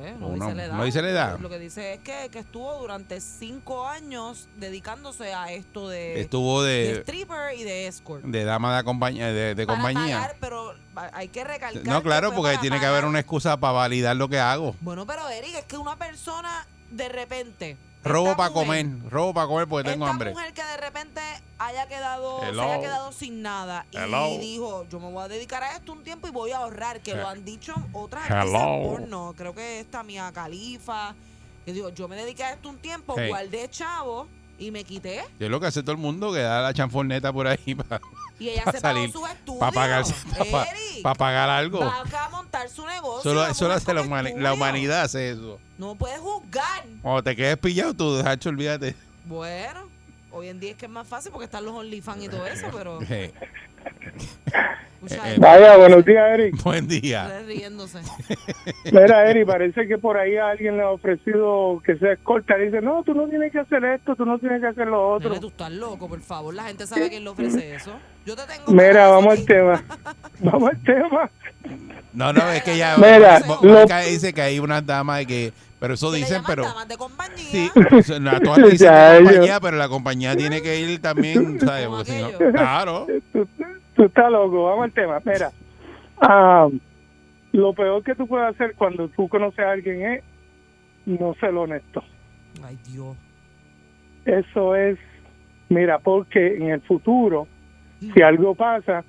No, 0.00 0.30
dice 0.32 0.54
la 0.54 0.64
edad. 0.64 0.76
no 0.76 0.84
dice 0.84 1.02
la 1.02 1.08
edad. 1.10 1.38
Lo 1.38 1.48
que 1.48 1.58
dice 1.58 1.94
es 1.94 2.00
que, 2.00 2.28
que 2.30 2.38
estuvo 2.40 2.72
durante 2.78 3.20
cinco 3.20 3.86
años 3.86 4.48
dedicándose 4.56 5.32
a 5.34 5.52
esto 5.52 5.88
de, 5.88 6.20
Estuvo 6.20 6.62
de- 6.62 7.00
stripper 7.00 7.58
y 7.58 7.64
de 7.64 7.86
escort. 7.86 8.24
De 8.24 8.44
dama 8.44 8.76
de, 8.76 8.84
compañía, 8.84 9.28
de, 9.32 9.54
de 9.54 9.66
Para 9.66 9.78
compañía. 9.78 10.16
pagar, 10.20 10.36
pero 10.40 10.74
hay 11.12 11.28
que 11.28 11.44
recalcar. 11.44 11.84
no, 11.86 12.02
claro, 12.02 12.34
porque 12.34 12.58
tiene 12.58 12.80
que 12.80 12.86
haber 12.86 13.04
una 13.04 13.20
excusa 13.20 13.56
para 13.56 13.72
validar 13.72 14.16
lo 14.16 14.28
que 14.28 14.38
hago. 14.38 14.74
Bueno, 14.80 15.06
pero 15.06 15.28
Eric, 15.28 15.54
es 15.56 15.64
que 15.64 15.76
una 15.76 15.96
persona 15.96 16.66
de 16.90 17.08
repente. 17.08 17.76
Robo 18.04 18.36
para 18.36 18.50
comer, 18.52 18.86
robo 19.10 19.32
para 19.34 19.46
comer 19.46 19.66
porque 19.66 19.90
tengo 19.90 20.04
esta 20.04 20.12
hambre. 20.12 20.30
mujer 20.30 20.52
que 20.52 20.62
de 20.62 20.76
repente 20.76 21.20
haya 21.58 21.86
quedado, 21.88 22.40
se 22.40 22.48
Hello. 22.48 22.62
haya 22.62 22.80
quedado 22.80 23.12
sin 23.12 23.40
nada 23.42 23.86
Hello. 23.92 24.28
y 24.28 24.38
dijo, 24.38 24.86
yo 24.90 25.00
me 25.00 25.10
voy 25.10 25.24
a 25.24 25.28
dedicar 25.28 25.62
a 25.62 25.76
esto 25.76 25.92
un 25.92 26.04
tiempo 26.04 26.28
y 26.28 26.30
voy 26.30 26.50
a 26.52 26.58
ahorrar, 26.58 27.00
que 27.00 27.14
lo 27.14 27.26
han 27.26 27.44
dicho 27.44 27.74
otras 27.92 28.28
Hello. 28.30 28.58
actrices 28.58 28.88
porno, 29.00 29.34
creo 29.36 29.54
que 29.54 29.80
esta 29.80 30.02
Mia 30.02 30.30
Califa, 30.32 31.14
que 31.64 31.72
digo, 31.72 31.88
yo 31.90 32.06
me 32.08 32.16
dediqué 32.16 32.44
a 32.44 32.52
esto 32.52 32.68
un 32.68 32.78
tiempo, 32.78 33.14
Hey. 33.16 33.28
guardé 33.28 33.68
chavo 33.70 34.28
y 34.58 34.70
me 34.70 34.84
quité 34.84 35.22
Yo 35.38 35.46
es 35.46 35.50
lo 35.50 35.60
que 35.60 35.66
hace 35.66 35.82
todo 35.82 35.92
el 35.92 35.98
mundo, 35.98 36.32
que 36.32 36.40
da 36.40 36.62
la 36.62 36.74
chanforneta 36.74 37.32
por 37.32 37.46
ahí 37.46 37.74
para 37.88 38.00
y 38.38 38.48
ella 38.48 38.64
se 38.72 38.80
pagó 38.80 39.06
sus 39.06 39.28
estudios. 39.30 39.60
Para 39.60 39.72
pagar, 39.72 40.04
para, 41.02 41.14
pagar 41.14 41.50
algo. 41.50 41.78
va 41.80 42.02
a 42.24 42.28
montar 42.30 42.68
su 42.68 42.84
negocio. 42.84 43.22
Solo, 43.30 43.54
solo 43.54 43.74
hace 43.74 43.94
la, 43.94 44.02
humani- 44.02 44.36
la 44.36 44.52
humanidad, 44.54 45.02
hace 45.02 45.30
eso. 45.30 45.60
No 45.78 45.94
puedes 45.94 46.18
juzgar. 46.18 46.84
Cuando 47.00 47.22
te 47.22 47.36
quedes 47.36 47.56
pillado, 47.58 47.94
tú, 47.94 48.18
Hacho, 48.26 48.48
olvídate. 48.48 48.96
Bueno, 49.24 49.88
hoy 50.34 50.48
en 50.48 50.60
día 50.60 50.72
es 50.72 50.76
que 50.76 50.86
es 50.86 50.92
más 50.92 51.06
fácil 51.06 51.32
porque 51.32 51.46
están 51.46 51.64
los 51.64 51.74
OnlyFans 51.74 52.24
y 52.24 52.28
todo 52.28 52.46
eso, 52.46 52.66
pero 52.72 52.98
Eh, 55.10 55.16
eh, 55.22 55.36
Vaya, 55.38 55.76
buenos 55.76 56.04
días, 56.04 56.24
Eric. 56.32 56.62
Buen 56.62 56.88
día. 56.88 57.42
riéndose. 57.46 58.00
Mira, 58.92 59.28
Eric, 59.28 59.46
parece 59.46 59.86
que 59.86 59.98
por 59.98 60.16
ahí 60.16 60.36
a 60.36 60.48
alguien 60.50 60.76
le 60.76 60.82
ha 60.82 60.90
ofrecido 60.90 61.82
que 61.84 61.96
sea 61.96 62.12
escolta. 62.12 62.56
Dice, 62.56 62.80
no, 62.80 63.02
tú 63.02 63.14
no 63.14 63.28
tienes 63.28 63.52
que 63.52 63.58
hacer 63.58 63.84
esto, 63.84 64.16
tú 64.16 64.24
no 64.24 64.38
tienes 64.38 64.60
que 64.60 64.68
hacer 64.68 64.86
lo 64.86 65.14
otro. 65.14 65.28
Nene, 65.28 65.40
tú 65.40 65.48
estás 65.48 65.70
loco, 65.72 66.08
por 66.08 66.20
favor. 66.20 66.54
La 66.54 66.64
gente 66.64 66.86
sabe 66.86 67.10
quién 67.10 67.24
le 67.24 67.30
ofrece 67.30 67.74
eso. 67.74 67.92
Yo 68.24 68.34
te 68.34 68.42
tengo. 68.44 68.72
Mira, 68.72 69.08
vamos 69.08 69.38
al 69.38 69.44
tema. 69.44 69.84
Vamos 70.40 70.70
al 70.70 70.82
tema. 70.82 71.30
No, 72.12 72.32
no, 72.32 72.50
es 72.50 72.62
que 72.62 72.76
ya. 72.76 72.96
Mira, 72.96 73.42
Mónica 73.46 74.00
dice 74.00 74.32
que 74.32 74.40
hay 74.40 74.58
unas 74.58 74.84
damas 74.84 75.26
que. 75.26 75.52
Pero 75.84 75.94
eso 75.94 76.10
dicen, 76.12 76.42
pero. 76.46 76.64
de 76.88 76.96
compañía. 76.96 77.36
Sí, 77.36 77.70
o 77.98 78.02
sea, 78.02 78.18
no, 78.18 78.30
a 78.30 78.40
todas 78.40 78.58
le 78.58 78.70
dicen 78.70 78.86
Ya, 78.88 79.12
de 79.12 79.18
yo- 79.20 79.24
compañía, 79.26 79.60
pero 79.60 79.76
la 79.76 79.88
compañía 79.90 80.34
tiene 80.34 80.62
que 80.62 80.80
ir 80.80 81.02
también, 81.02 81.60
¿sabes? 81.60 81.88
Porque 81.88 82.04
si 82.12 82.22
no- 82.22 82.52
claro. 82.52 83.06
Tú, 83.34 83.46
tú 83.94 84.04
estás 84.04 84.32
loco, 84.32 84.64
vamos 84.64 84.84
al 84.84 84.92
tema. 84.92 85.20
Mira, 85.26 85.50
ah, 86.22 86.68
lo 87.52 87.74
peor 87.74 88.02
que 88.02 88.14
tú 88.14 88.26
puedes 88.26 88.48
hacer 88.54 88.74
cuando 88.76 89.08
tú 89.08 89.28
conoces 89.28 89.58
a 89.58 89.72
alguien 89.72 90.02
es 90.06 90.24
no 91.04 91.34
ser 91.38 91.50
honesto. 91.50 92.02
Ay, 92.64 92.78
Dios. 92.90 93.14
Eso 94.24 94.74
es, 94.74 94.98
mira, 95.68 95.98
porque 95.98 96.56
en 96.56 96.70
el 96.70 96.80
futuro, 96.80 97.46
si 98.00 98.22
algo 98.22 98.54
pasa, 98.54 99.04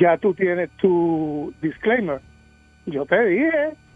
ya 0.00 0.16
tú 0.18 0.34
tienes 0.34 0.70
tu 0.76 1.52
disclaimer. 1.60 2.20
Yo 2.86 3.04
te 3.06 3.24
dije, 3.26 3.50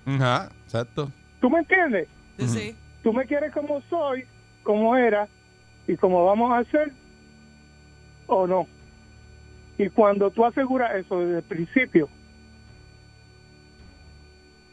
Ajá, 0.06 0.48
exacto. 0.64 1.12
¿Tú 1.40 1.50
me 1.50 1.58
entiendes? 1.60 2.08
Sí. 2.38 2.76
Tú 3.02 3.12
me 3.12 3.26
quieres 3.26 3.52
como 3.52 3.80
soy, 3.90 4.24
como 4.62 4.96
era 4.96 5.28
y 5.86 5.96
como 5.96 6.24
vamos 6.24 6.52
a 6.52 6.58
hacer, 6.58 6.92
o 8.26 8.46
no. 8.46 8.66
Y 9.78 9.88
cuando 9.90 10.30
tú 10.30 10.44
aseguras 10.44 10.94
eso 10.96 11.20
desde 11.20 11.38
el 11.38 11.44
principio, 11.44 12.08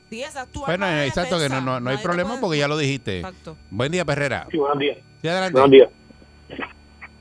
Sí, 0.10 0.22
esa 0.22 0.44
es 0.44 0.50
tu 0.50 0.60
Bueno, 0.64 0.88
exacto, 1.02 1.40
que 1.40 1.50
no, 1.50 1.62
no, 1.62 1.80
no 1.80 1.90
hay 1.90 1.98
problema 1.98 2.30
puede- 2.30 2.42
porque 2.42 2.58
ya 2.60 2.68
lo 2.68 2.78
dijiste. 2.78 3.18
Exacto. 3.20 3.58
Buen 3.72 3.92
día, 3.92 4.06
Perrera. 4.06 4.48
Sí, 4.52 4.58
buenos 4.58 4.78
días. 4.78 4.98
Sí, 5.22 5.28
adelante. 5.28 5.54
Buenos 5.60 5.72
días. 5.72 5.90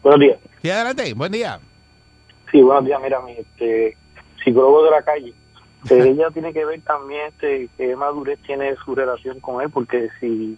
Buenos 0.02 0.20
días. 0.20 0.38
Sí, 0.62 0.70
adelante. 0.70 1.14
Buen 1.14 1.32
día. 1.32 1.60
Sí, 2.52 2.60
buenos 2.60 2.84
días. 2.84 3.00
Mira, 3.02 3.20
mi 3.22 3.32
este, 3.32 3.96
psicólogo 4.44 4.84
de 4.84 4.90
la 4.90 5.02
calle 5.02 5.32
ella 5.90 6.30
tiene 6.30 6.52
que 6.52 6.64
ver 6.64 6.80
también 6.82 7.28
este, 7.28 7.68
qué 7.76 7.96
madurez 7.96 8.38
tiene 8.46 8.74
su 8.84 8.94
relación 8.94 9.40
con 9.40 9.62
él, 9.62 9.70
porque 9.70 10.08
si, 10.20 10.56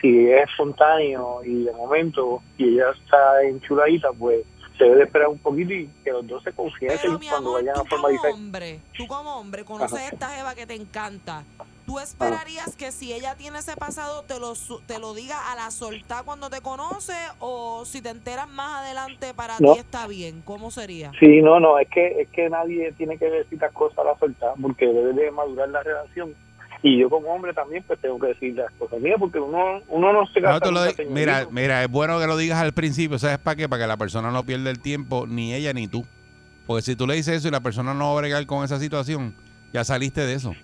si 0.00 0.30
es 0.30 0.48
espontáneo 0.48 1.42
y 1.44 1.64
de 1.64 1.72
momento 1.72 2.42
y 2.58 2.74
ella 2.74 2.90
está 2.90 3.42
enchuladita, 3.42 4.08
pues 4.12 4.44
se 4.78 4.84
debe 4.84 5.04
esperar 5.04 5.28
un 5.28 5.38
poquito 5.38 5.74
y 5.74 5.88
que 6.02 6.10
los 6.10 6.26
dos 6.26 6.42
se 6.42 6.52
confiesen 6.52 7.18
cuando 7.28 7.52
vayan 7.52 7.76
a 7.76 7.84
formalizar. 7.84 8.32
hombre, 8.32 8.80
tú 8.96 9.06
como 9.06 9.36
hombre 9.38 9.64
conoces 9.64 9.98
Ajá. 9.98 10.06
a 10.06 10.08
esta 10.08 10.28
jeva 10.30 10.54
que 10.54 10.66
te 10.66 10.74
encanta. 10.74 11.44
¿Tú 11.90 11.98
esperarías 11.98 12.76
que 12.76 12.92
si 12.92 13.12
ella 13.12 13.34
tiene 13.34 13.58
ese 13.58 13.74
pasado 13.76 14.22
te 14.22 14.38
lo, 14.38 14.54
su- 14.54 14.80
te 14.82 15.00
lo 15.00 15.12
diga 15.12 15.50
a 15.50 15.56
la 15.56 15.72
soltar 15.72 16.24
cuando 16.24 16.48
te 16.48 16.60
conoce 16.60 17.14
o 17.40 17.84
si 17.84 18.00
te 18.00 18.10
enteras 18.10 18.48
más 18.48 18.84
adelante 18.84 19.34
para 19.34 19.56
No. 19.58 19.72
ti 19.72 19.80
está 19.80 20.06
bien? 20.06 20.40
¿Cómo 20.44 20.70
sería? 20.70 21.10
Sí, 21.18 21.42
no, 21.42 21.58
no, 21.58 21.80
es 21.80 21.88
que 21.88 22.20
es 22.22 22.28
que 22.28 22.48
nadie 22.48 22.92
tiene 22.92 23.18
que 23.18 23.24
decir 23.28 23.58
las 23.60 23.72
cosas 23.72 23.98
a 23.98 24.04
la 24.04 24.16
soltar 24.20 24.52
porque 24.62 24.86
debe 24.86 25.14
de 25.14 25.32
madurar 25.32 25.68
la 25.70 25.82
relación. 25.82 26.32
Y 26.80 26.96
yo 27.00 27.10
como 27.10 27.26
hombre 27.34 27.52
también 27.54 27.82
pues 27.84 28.00
tengo 28.00 28.20
que 28.20 28.28
decir 28.28 28.54
las 28.54 28.70
cosas 28.78 29.00
mías 29.00 29.16
porque 29.18 29.40
uno, 29.40 29.80
uno 29.88 30.12
no 30.12 30.26
se 30.28 30.40
No, 30.40 30.48
gasta 30.60 30.70
mira, 31.08 31.48
mira, 31.50 31.82
es 31.82 31.90
bueno 31.90 32.20
que 32.20 32.28
lo 32.28 32.36
digas 32.36 32.60
al 32.62 32.72
principio, 32.72 33.18
¿sabes 33.18 33.38
para 33.38 33.56
qué? 33.56 33.68
Para 33.68 33.82
que 33.82 33.88
la 33.88 33.96
persona 33.96 34.30
no 34.30 34.44
pierda 34.46 34.70
el 34.70 34.78
tiempo, 34.78 35.26
ni 35.26 35.54
ella 35.54 35.72
ni 35.72 35.88
tú. 35.88 36.06
Porque 36.68 36.82
si 36.82 36.94
tú 36.94 37.08
le 37.08 37.14
dices 37.14 37.34
eso 37.38 37.48
y 37.48 37.50
la 37.50 37.58
persona 37.58 37.94
no 37.94 38.12
va 38.12 38.18
a 38.18 38.20
bregar 38.22 38.46
con 38.46 38.62
esa 38.64 38.78
situación, 38.78 39.34
ya 39.72 39.82
saliste 39.82 40.20
de 40.24 40.34
eso. 40.34 40.54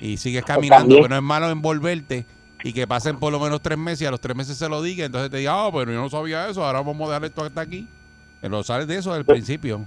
Y 0.00 0.16
sigues 0.16 0.44
caminando, 0.44 0.82
también- 0.82 1.02
que 1.02 1.08
no 1.08 1.16
es 1.16 1.22
malo 1.22 1.50
envolverte 1.50 2.26
y 2.64 2.72
que 2.72 2.86
pasen 2.86 3.18
por 3.18 3.32
lo 3.32 3.40
menos 3.40 3.60
tres 3.62 3.78
meses 3.78 4.02
y 4.02 4.06
a 4.06 4.10
los 4.10 4.20
tres 4.20 4.36
meses 4.36 4.56
se 4.56 4.68
lo 4.68 4.82
diga, 4.82 5.04
entonces 5.04 5.30
te 5.30 5.38
diga, 5.38 5.66
ah, 5.66 5.70
pero 5.72 5.92
yo 5.92 6.00
no 6.00 6.10
sabía 6.10 6.48
eso, 6.48 6.64
ahora 6.64 6.80
vamos 6.82 7.08
a 7.08 7.12
dejar 7.14 7.24
esto 7.24 7.44
hasta 7.44 7.60
aquí. 7.60 7.88
Pero 8.40 8.62
sales 8.62 8.86
de 8.86 8.96
eso 8.96 9.12
del 9.14 9.24
principio. 9.24 9.84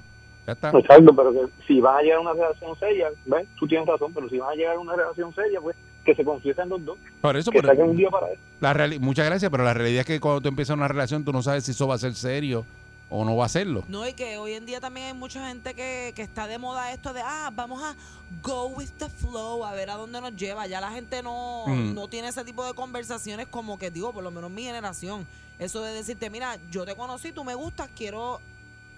Ya 0.47 0.53
está. 0.53 0.71
Exacto, 0.71 1.15
pero 1.15 1.31
que 1.31 1.39
si 1.67 1.79
van 1.79 1.97
a 1.97 2.01
llegar 2.01 2.17
a 2.17 2.21
una 2.21 2.33
relación 2.33 2.77
seria, 2.79 3.07
¿ves? 3.25 3.47
Tú 3.59 3.67
tienes 3.67 3.87
razón, 3.87 4.11
pero 4.13 4.27
si 4.29 4.37
van 4.39 4.49
a 4.51 4.55
llegar 4.55 4.75
a 4.75 4.79
una 4.79 4.95
relación 4.95 5.33
seria, 5.35 5.61
pues 5.61 5.75
que 6.03 6.15
se 6.15 6.23
confiesen 6.25 6.69
los 6.69 6.83
dos. 6.83 6.97
Por 7.21 7.37
eso, 7.37 7.51
que 7.51 7.59
pero- 7.61 7.67
saquen 7.69 7.89
un 7.91 7.97
día 7.97 8.09
para 8.09 8.27
eso. 8.29 8.41
La 8.59 8.89
muchas 8.99 9.27
gracias, 9.27 9.51
pero 9.51 9.63
la 9.63 9.75
realidad 9.75 9.99
es 10.01 10.05
que 10.07 10.19
cuando 10.19 10.41
tú 10.41 10.49
empiezas 10.49 10.75
una 10.75 10.87
relación, 10.87 11.23
tú 11.23 11.31
no 11.31 11.43
sabes 11.43 11.65
si 11.65 11.71
eso 11.71 11.87
va 11.87 11.95
a 11.95 11.99
ser 11.99 12.15
serio 12.15 12.65
o 13.09 13.25
no 13.25 13.35
va 13.35 13.45
a 13.45 13.49
serlo. 13.49 13.83
No, 13.87 14.07
y 14.07 14.13
que 14.13 14.37
hoy 14.37 14.53
en 14.53 14.65
día 14.65 14.79
también 14.79 15.07
hay 15.07 15.13
mucha 15.13 15.47
gente 15.47 15.73
que, 15.73 16.13
que 16.15 16.21
está 16.21 16.45
de 16.47 16.57
moda 16.59 16.91
esto 16.93 17.11
de, 17.11 17.21
ah, 17.21 17.49
vamos 17.53 17.81
a 17.83 17.95
go 18.43 18.67
with 18.67 18.89
the 18.99 19.09
flow, 19.09 19.65
a 19.65 19.71
ver 19.73 19.89
a 19.89 19.95
dónde 19.95 20.21
nos 20.21 20.35
lleva. 20.35 20.67
Ya 20.67 20.79
la 20.79 20.91
gente 20.91 21.23
no, 21.23 21.65
Mm. 21.67 21.93
no 21.95 22.07
tiene 22.07 22.27
ese 22.27 22.43
tipo 22.45 22.63
de 22.65 22.73
conversaciones 22.73 23.47
como 23.47 23.77
que, 23.79 23.89
digo, 23.91 24.13
por 24.13 24.23
lo 24.23 24.29
menos 24.31 24.51
mi 24.51 24.63
generación. 24.63 25.27
Eso 25.57 25.81
de 25.81 25.91
decirte, 25.93 26.29
mira, 26.29 26.57
yo 26.71 26.85
te 26.85 26.95
conocí, 26.95 27.31
tú 27.31 27.43
me 27.43 27.55
gustas, 27.55 27.89
quiero 27.95 28.39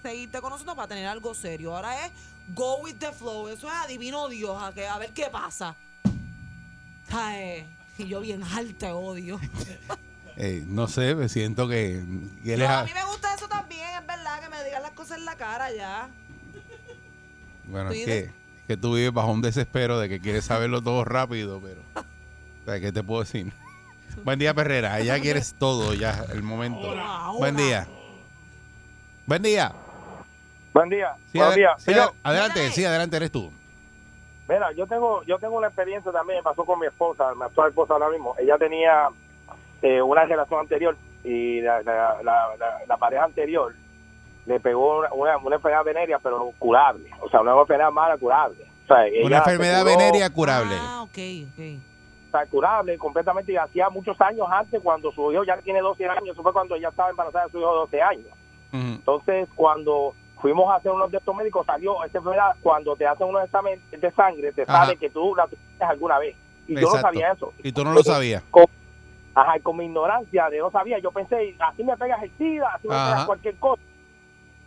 seguirte 0.03 0.41
conociendo 0.41 0.75
para 0.75 0.88
tener 0.89 1.07
algo 1.07 1.33
serio. 1.33 1.75
Ahora 1.75 2.05
es 2.05 2.11
go 2.53 2.79
with 2.81 2.95
the 2.95 3.11
flow. 3.13 3.47
Eso 3.47 3.67
es 3.67 3.73
adivino 3.73 4.27
Dios, 4.27 4.61
a, 4.61 4.73
que, 4.73 4.88
a 4.88 4.97
ver 4.97 5.11
qué 5.13 5.27
pasa. 5.31 5.75
Ay, 7.11 7.65
y 7.97 8.07
yo 8.07 8.19
bien 8.19 8.43
alta 8.43 8.93
odio. 8.95 9.39
Eh, 10.37 10.63
no 10.67 10.87
sé, 10.87 11.13
me 11.15 11.29
siento 11.29 11.67
que, 11.67 12.01
No, 12.03 12.67
a- 12.69 12.83
mí 12.83 12.91
me 12.93 13.03
gusta 13.05 13.33
eso 13.35 13.47
también, 13.47 13.87
es 13.99 14.07
verdad, 14.07 14.39
que 14.41 14.49
me 14.49 14.63
digan 14.63 14.81
las 14.81 14.91
cosas 14.91 15.17
en 15.17 15.25
la 15.25 15.35
cara 15.35 15.71
ya. 15.71 16.09
Bueno, 17.65 17.91
es 17.91 18.05
que, 18.05 18.31
que 18.67 18.77
tú 18.77 18.95
vives 18.95 19.13
bajo 19.13 19.31
un 19.31 19.41
desespero 19.41 19.99
de 19.99 20.09
que 20.09 20.19
quieres 20.19 20.45
saberlo 20.45 20.81
todo 20.81 21.03
rápido, 21.05 21.59
pero. 21.61 21.81
O 21.95 22.65
sea, 22.65 22.79
¿qué 22.79 22.91
te 22.91 23.03
puedo 23.03 23.21
decir? 23.21 23.51
Buen 24.23 24.39
día, 24.39 24.53
Perrera. 24.53 24.99
Ya 25.01 25.19
quieres 25.19 25.53
todo, 25.57 25.93
ya, 25.93 26.25
el 26.33 26.43
momento. 26.43 26.93
Buen 27.37 27.55
día. 27.55 27.87
Buen 29.25 29.41
día. 29.41 29.71
Buen 30.73 30.89
día. 30.89 31.15
Sí, 31.31 31.37
Mira, 31.37 32.05
ade- 32.05 32.13
adelante, 32.23 32.71
sí, 32.71 32.83
adelante, 32.85 33.17
eres 33.17 33.31
tú. 33.31 33.51
Mira, 34.47 34.71
yo 34.73 34.85
tengo 34.87 35.23
yo 35.23 35.37
tengo 35.39 35.57
una 35.57 35.67
experiencia 35.67 36.11
también, 36.11 36.39
me 36.39 36.43
pasó 36.43 36.65
con 36.65 36.79
mi 36.79 36.87
esposa, 36.87 37.33
mi 37.35 37.43
actual 37.43 37.69
esposa 37.69 37.93
ahora 37.93 38.09
mismo. 38.09 38.35
Ella 38.37 38.57
tenía 38.57 39.07
eh, 39.81 40.01
una 40.01 40.25
relación 40.25 40.59
anterior 40.59 40.95
y 41.23 41.61
la, 41.61 41.81
la, 41.83 42.17
la, 42.23 42.47
la- 42.59 42.79
la 42.87 42.97
pareja 42.97 43.23
anterior 43.25 43.73
le 44.45 44.59
pegó 44.59 44.99
una, 44.99 45.13
una, 45.13 45.37
una 45.37 45.55
enfermedad 45.57 45.83
venérea, 45.83 46.19
pero 46.19 46.51
curable. 46.57 47.09
O 47.21 47.29
sea, 47.29 47.41
una 47.41 47.53
enfermedad 47.59 47.91
mala 47.91 48.17
curable. 48.17 48.65
O 48.85 48.87
sea, 48.87 49.05
ella 49.07 49.25
Una 49.27 49.37
enfermedad 49.37 49.83
curó, 49.83 49.97
venérea 49.97 50.29
curable. 50.29 50.75
Ah, 50.79 51.01
ok, 51.03 51.17
ok. 51.53 51.59
o 52.27 52.31
sea, 52.31 52.45
curable 52.47 52.97
completamente 52.97 53.51
y 53.51 53.57
hacía 53.57 53.89
muchos 53.89 54.19
años 54.19 54.47
antes 54.49 54.81
cuando 54.81 55.11
su 55.11 55.31
hijo 55.31 55.43
ya 55.43 55.57
tiene 55.57 55.79
12 55.81 56.05
años, 56.07 56.29
eso 56.33 56.41
fue 56.43 56.53
cuando 56.53 56.75
ella 56.75 56.89
estaba 56.89 57.09
embarazada 57.11 57.45
de 57.45 57.51
su 57.51 57.59
hijo 57.59 57.71
de 57.71 57.77
12 57.79 58.01
años. 58.01 58.27
Entonces, 58.73 59.47
cuando 59.55 60.13
fuimos 60.41 60.71
a 60.71 60.75
hacer 60.77 60.91
unos 60.91 61.11
de 61.11 61.17
estos 61.17 61.35
médicos, 61.35 61.65
salió 61.65 62.03
esta 62.03 62.17
enfermedad, 62.17 62.55
cuando 62.63 62.95
te 62.95 63.05
hacen 63.05 63.27
unos 63.27 63.43
exámenes 63.43 63.79
de 63.91 64.11
sangre, 64.11 64.51
te 64.53 64.63
Ajá. 64.63 64.85
sale 64.85 64.97
que 64.97 65.09
tú 65.09 65.35
la 65.35 65.45
tuviste 65.45 65.83
alguna 65.83 66.17
vez. 66.19 66.35
Y 66.67 66.75
yo 66.75 66.81
no 66.93 67.01
sabía 67.01 67.31
eso. 67.33 67.53
Y 67.61 67.71
tú 67.71 67.83
no 67.83 67.91
lo 67.93 68.01
sabías. 68.01 68.41
Con, 68.49 68.65
ajá, 69.35 69.59
con 69.61 69.77
mi 69.77 69.85
ignorancia 69.85 70.49
de 70.49 70.59
no 70.59 70.71
sabía, 70.71 70.99
yo 70.99 71.11
pensé, 71.11 71.55
así 71.59 71.83
me 71.83 71.97
pegas 71.97 72.21
el 72.23 72.31
SIDA, 72.37 72.69
así 72.75 72.87
me 72.87 72.95
Ajá. 72.95 73.09
pegas 73.09 73.25
cualquier 73.25 73.55
cosa. 73.57 73.81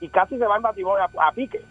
Y 0.01 0.09
casi 0.09 0.39
se 0.39 0.47
va 0.47 0.57
en 0.57 0.63
matrimonio 0.63 1.05
a, 1.05 1.29
a 1.29 1.33
pique. 1.33 1.65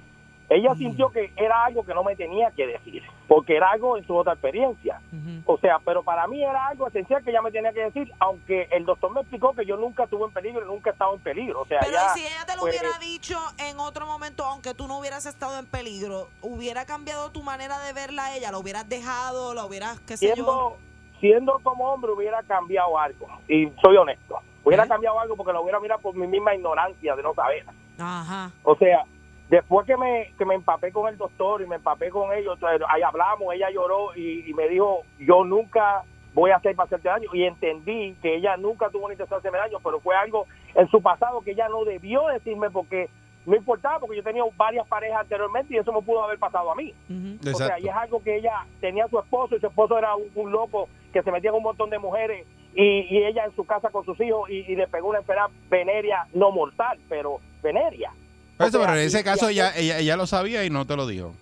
Ella 0.50 0.76
sintió 0.76 1.10
que 1.10 1.32
era 1.36 1.66
algo 1.66 1.84
que 1.84 1.94
no 1.94 2.04
me 2.04 2.16
tenía 2.16 2.52
que 2.52 2.68
decir, 2.68 3.02
porque 3.28 3.56
era 3.56 3.72
algo 3.72 3.98
en 3.98 4.06
su 4.06 4.16
otra 4.16 4.34
experiencia. 4.34 5.02
O 5.46 5.58
sea, 5.58 5.80
pero 5.84 6.04
para 6.04 6.28
mí 6.28 6.44
era 6.44 6.68
algo 6.68 6.88
esencial 6.88 7.24
que 7.24 7.32
ella 7.32 7.42
me 7.42 7.52
tenía 7.52 7.74
que 7.74 7.86
decir, 7.86 8.12
aunque 8.20 8.68
el 8.72 8.86
doctor 8.86 9.12
me 9.12 9.22
explicó 9.22 9.54
que 9.54 9.66
yo 9.66 9.78
nunca 9.78 10.04
estuve 10.04 10.26
en 10.26 10.32
peligro 10.32 10.64
y 10.64 10.68
nunca 10.68 10.90
he 10.90 10.94
estado 10.94 11.16
en 11.16 11.22
peligro. 11.22 11.62
O 11.62 11.66
sea, 11.66 11.80
Pero 11.82 11.94
ya, 11.94 12.12
¿y 12.14 12.20
si 12.20 12.26
ella 12.26 12.46
te 12.46 12.56
lo 12.56 12.62
pues, 12.62 12.80
hubiera 12.80 12.98
dicho 13.00 13.38
en 13.58 13.80
otro 13.80 14.06
momento, 14.06 14.46
aunque 14.46 14.74
tú 14.74 14.88
no 14.88 15.00
hubieras 15.00 15.26
estado 15.26 15.58
en 15.58 15.66
peligro, 15.66 16.30
¿hubiera 16.42 16.86
cambiado 16.86 17.32
tu 17.32 17.42
manera 17.42 17.80
de 17.80 17.94
verla 17.94 18.26
a 18.26 18.36
ella? 18.36 18.52
¿La 18.52 18.58
hubieras 18.60 18.88
dejado? 18.88 19.54
¿La 19.54 19.66
hubieras, 19.66 20.00
qué 20.02 20.18
sé 20.18 20.34
yo? 20.36 20.78
Siendo, 21.24 21.58
como 21.64 21.86
hombre 21.86 22.12
hubiera 22.12 22.44
cambiado 22.44 23.00
algo. 23.00 23.28
Y 23.48 23.72
soy 23.82 23.96
honesto. 23.96 24.40
Hubiera 24.66 24.86
cambiado 24.86 25.18
algo 25.22 25.38
porque 25.38 25.54
lo 25.54 25.62
hubiera 25.62 25.80
mirado 25.80 26.02
por 26.02 26.14
mi 26.16 26.28
misma 26.28 26.54
ignorancia 26.54 27.16
de 27.16 27.24
no 27.24 27.34
saber. 27.34 27.64
Ajá. 27.98 28.52
O 28.64 28.76
sea, 28.76 29.06
después 29.50 29.88
que 29.88 29.96
me, 29.96 30.34
que 30.38 30.44
me 30.44 30.56
empapé 30.56 30.92
con 30.92 31.08
el 31.08 31.18
doctor 31.18 31.62
y 31.62 31.66
me 31.66 31.78
empapé 31.78 32.10
con 32.10 32.34
ellos, 32.34 32.60
ahí 32.90 33.02
hablamos, 33.02 33.54
ella 33.54 33.70
lloró 33.70 34.14
y, 34.18 34.50
y 34.50 34.54
me 34.54 34.68
dijo, 34.68 35.04
yo 35.18 35.46
nunca 35.46 36.04
voy 36.34 36.52
a 36.52 36.58
hacer 36.58 36.76
para 36.76 36.88
hacerte 36.88 37.08
daño. 37.08 37.30
Y 37.32 37.44
entendí 37.44 38.18
que 38.22 38.36
ella 38.36 38.58
nunca 38.58 38.90
tuvo 38.90 39.06
una 39.06 39.14
intención 39.14 39.42
de 39.42 39.48
hacerme 39.48 39.60
daño, 39.60 39.80
pero 39.82 40.02
fue 40.02 40.18
algo 40.18 40.46
en 40.76 40.90
su 40.90 41.02
pasado 41.02 41.40
que 41.40 41.52
ella 41.52 41.70
no 41.70 41.86
debió 41.86 42.28
decirme 42.28 42.70
porque 42.70 43.10
no 43.46 43.56
importaba, 43.56 44.00
porque 44.00 44.16
yo 44.18 44.24
tenía 44.24 44.44
varias 44.56 44.88
parejas 44.88 45.22
anteriormente 45.22 45.74
y 45.74 45.78
eso 45.78 45.92
me 45.92 46.02
pudo 46.02 46.24
haber 46.24 46.40
pasado 46.40 46.72
a 46.72 46.76
mí. 46.76 46.94
O 47.12 47.44
sea, 47.44 47.52
Exacto. 47.52 47.84
y 47.86 47.90
es 47.90 47.96
algo 47.96 48.24
que 48.24 48.38
ella 48.38 48.66
tenía 48.80 49.06
a 49.06 49.10
su 49.10 49.20
esposo 49.20 49.56
y 49.56 49.60
su 49.60 49.68
esposo 49.68 49.98
era 49.98 50.16
un, 50.16 50.30
un 50.36 50.52
loco 50.52 50.88
que 51.12 51.22
se 51.22 51.32
metía 51.32 51.52
con 51.52 51.58
un 51.60 51.64
montón 51.64 51.90
de 51.90 52.00
mujeres 52.00 52.46
y, 52.76 52.84
y 53.16 53.24
ella 53.26 53.46
en 53.46 53.56
su 53.56 53.66
casa 53.66 53.90
con 53.90 54.04
sus 54.06 54.20
hijos 54.22 54.50
y, 54.50 54.60
y 54.72 54.76
le 54.76 54.88
pegó 54.88 55.10
una 55.10 55.20
enfermedad 55.20 55.50
venérea, 55.70 56.26
no 56.34 56.52
mortal, 56.52 56.98
pero 57.10 57.40
venérea. 57.62 58.12
Por 58.58 58.68
eso, 58.68 58.78
sea, 58.78 58.88
pero 58.88 59.00
en 59.00 59.06
ese 59.08 59.24
caso 59.24 59.50
ella, 59.50 59.72
ella, 59.76 59.98
ella 60.00 60.16
lo 60.16 60.26
sabía 60.26 60.64
y 60.64 60.70
no 60.70 60.86
te 60.88 60.96
lo 60.96 61.06
dijo. 61.06 61.34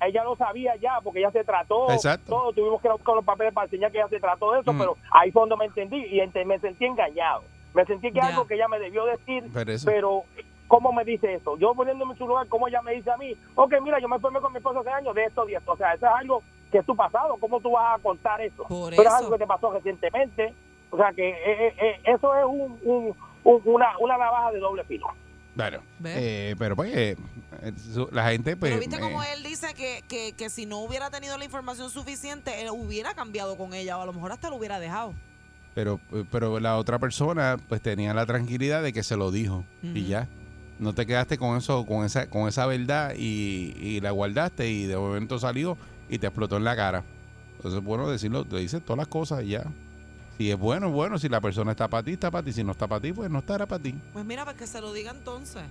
ella 0.00 0.22
lo 0.24 0.36
sabía 0.36 0.76
ya 0.76 1.00
porque 1.02 1.18
ella 1.18 1.32
se 1.32 1.42
trató 1.42 1.90
Exacto. 1.90 2.30
todo 2.30 2.52
tuvimos 2.52 2.80
que 2.80 2.88
buscar 2.88 3.16
los 3.16 3.24
papeles 3.24 3.52
para 3.52 3.64
enseñar 3.64 3.90
que 3.90 3.98
ella 3.98 4.08
se 4.08 4.20
trató 4.20 4.52
de 4.52 4.60
eso 4.60 4.72
Mm. 4.72 4.78
pero 4.78 4.96
ahí 5.10 5.32
fue 5.32 5.42
donde 5.42 5.56
me 5.56 5.64
entendí 5.64 5.96
y 5.96 6.44
me 6.44 6.58
sentí 6.60 6.84
engañado 6.84 7.42
me 7.74 7.84
sentí 7.84 8.12
que 8.12 8.20
algo 8.20 8.46
que 8.46 8.54
ella 8.54 8.68
me 8.68 8.78
debió 8.78 9.04
decir 9.06 9.44
Pero 9.52 9.72
eso- 9.72 9.86
pero 9.86 10.22
¿cómo 10.68 10.92
me 10.92 11.04
dice 11.04 11.34
eso? 11.34 11.58
yo 11.58 11.74
poniéndome 11.74 12.12
en 12.12 12.18
su 12.18 12.26
lugar 12.28 12.46
¿cómo 12.48 12.68
ella 12.68 12.80
me 12.82 12.92
dice 12.92 13.10
a 13.10 13.16
mí? 13.16 13.34
ok 13.56 13.74
mira 13.82 13.98
yo 14.00 14.08
me 14.08 14.18
formé 14.20 14.40
con 14.40 14.52
mi 14.52 14.58
esposo 14.58 14.80
hace 14.80 14.90
años 14.90 15.14
de 15.14 15.24
esto 15.24 15.48
y 15.48 15.54
esto 15.56 15.72
o 15.72 15.76
sea 15.76 15.94
eso 15.94 16.06
es 16.06 16.12
algo 16.20 16.42
que 16.70 16.78
es 16.78 16.86
tu 16.86 16.94
pasado 16.94 17.36
¿cómo 17.40 17.58
tú 17.60 17.72
vas 17.72 17.98
a 17.98 18.02
contar 18.02 18.40
eso? 18.40 18.62
Por 18.68 18.90
pero 18.94 19.08
es 19.08 19.14
algo 19.14 19.30
que 19.32 19.38
te 19.38 19.46
pasó 19.46 19.72
recientemente 19.72 20.54
o 20.90 20.96
sea 20.96 21.12
que 21.12 21.28
eh, 21.30 21.34
eh, 21.68 21.74
eh, 21.80 22.00
eso 22.04 22.34
es 22.36 22.44
un, 22.44 22.78
un- 22.84 23.16
un- 23.44 23.62
una, 23.64 23.98
una 23.98 24.16
navaja 24.18 24.52
de 24.52 24.60
doble 24.60 24.84
filo 24.84 25.06
Claro. 25.54 25.82
Eh, 26.04 26.54
pero 26.56 26.76
pues, 26.76 26.94
eh, 26.94 27.16
la 28.12 28.28
gente, 28.30 28.56
pues. 28.56 28.70
Pero 28.70 28.78
viste 28.80 28.94
eh, 28.94 29.00
como 29.00 29.24
él 29.24 29.42
dice 29.42 29.74
que, 29.74 30.04
que, 30.08 30.32
que 30.34 30.50
si 30.50 30.66
no 30.66 30.78
hubiera 30.78 31.10
tenido 31.10 31.36
la 31.36 31.44
información 31.44 31.90
suficiente, 31.90 32.62
él 32.62 32.68
hubiera 32.70 33.14
cambiado 33.14 33.56
con 33.56 33.74
ella 33.74 33.98
o 33.98 34.02
a 34.02 34.06
lo 34.06 34.12
mejor 34.12 34.30
hasta 34.30 34.50
lo 34.50 34.54
hubiera 34.56 34.78
dejado. 34.78 35.14
pero, 35.74 35.98
pero 36.30 36.60
la 36.60 36.76
otra 36.76 37.00
persona, 37.00 37.56
pues 37.68 37.82
tenía 37.82 38.14
la 38.14 38.24
tranquilidad 38.24 38.84
de 38.84 38.92
que 38.92 39.02
se 39.02 39.16
lo 39.16 39.32
dijo. 39.32 39.64
Y 39.82 40.04
ya. 40.06 40.28
No 40.78 40.94
te 40.94 41.06
quedaste 41.06 41.38
con 41.38 41.56
eso, 41.56 41.84
con 41.86 42.04
esa, 42.04 42.28
con 42.30 42.48
esa 42.48 42.64
verdad 42.66 43.12
y, 43.16 43.74
y 43.80 44.00
la 44.00 44.12
guardaste 44.12 44.70
y 44.70 44.86
de 44.86 44.96
momento 44.96 45.38
salió 45.38 45.76
y 46.08 46.18
te 46.18 46.26
explotó 46.28 46.56
en 46.56 46.64
la 46.64 46.76
cara. 46.76 47.04
Entonces, 47.56 47.82
bueno, 47.82 48.08
decirlo, 48.08 48.44
te 48.44 48.56
dices 48.58 48.82
todas 48.84 48.98
las 48.98 49.08
cosas 49.08 49.42
y 49.42 49.48
ya. 49.48 49.64
Si 50.36 50.48
es 50.52 50.56
bueno, 50.56 50.86
es 50.86 50.92
bueno. 50.92 51.18
Si 51.18 51.28
la 51.28 51.40
persona 51.40 51.72
está 51.72 51.88
para 51.88 52.04
ti, 52.04 52.12
está 52.12 52.30
para 52.30 52.44
ti. 52.44 52.52
Si 52.52 52.62
no 52.62 52.70
está 52.70 52.86
para 52.86 53.00
ti, 53.00 53.12
pues 53.12 53.28
no 53.28 53.40
estará 53.40 53.66
para 53.66 53.82
ti. 53.82 53.92
Pues 54.12 54.24
mira, 54.24 54.44
pues 54.44 54.56
que 54.56 54.68
se 54.68 54.80
lo 54.80 54.92
diga 54.92 55.10
entonces. 55.10 55.64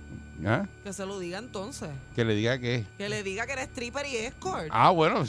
¿Ah? 0.44 0.66
Que 0.84 0.92
se 0.92 1.06
lo 1.06 1.18
diga 1.18 1.38
entonces. 1.38 1.88
Que 2.14 2.22
le 2.26 2.34
diga 2.34 2.58
que. 2.58 2.84
Que 2.98 3.08
le 3.08 3.22
diga 3.22 3.46
que 3.46 3.52
eres 3.52 3.68
stripper 3.68 4.04
y 4.04 4.16
escort. 4.16 4.66
Ah, 4.70 4.90
bueno. 4.90 5.24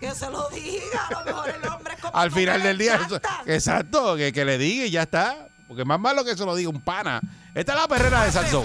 Que 0.00 0.10
se 0.10 0.28
lo 0.28 0.48
diga. 0.48 1.06
A 1.08 1.20
lo 1.20 1.24
mejor 1.26 1.50
el 1.50 1.68
hombre 1.68 1.94
es 1.94 2.00
como 2.00 2.16
Al 2.16 2.32
final 2.32 2.62
del 2.64 2.78
día, 2.78 2.96
eso- 2.96 3.20
exacto, 3.46 4.16
que, 4.16 4.32
que 4.32 4.44
le 4.44 4.58
diga 4.58 4.86
y 4.86 4.90
ya 4.90 5.02
está. 5.02 5.46
Porque 5.70 5.84
más 5.84 6.00
malo 6.00 6.24
que 6.24 6.36
se 6.36 6.44
lo 6.44 6.56
diga 6.56 6.68
un 6.68 6.80
pana. 6.80 7.20
Esta 7.54 7.74
es 7.74 7.78
la 7.78 7.86
perrera 7.86 8.24
de 8.24 8.32
Salsón. 8.32 8.64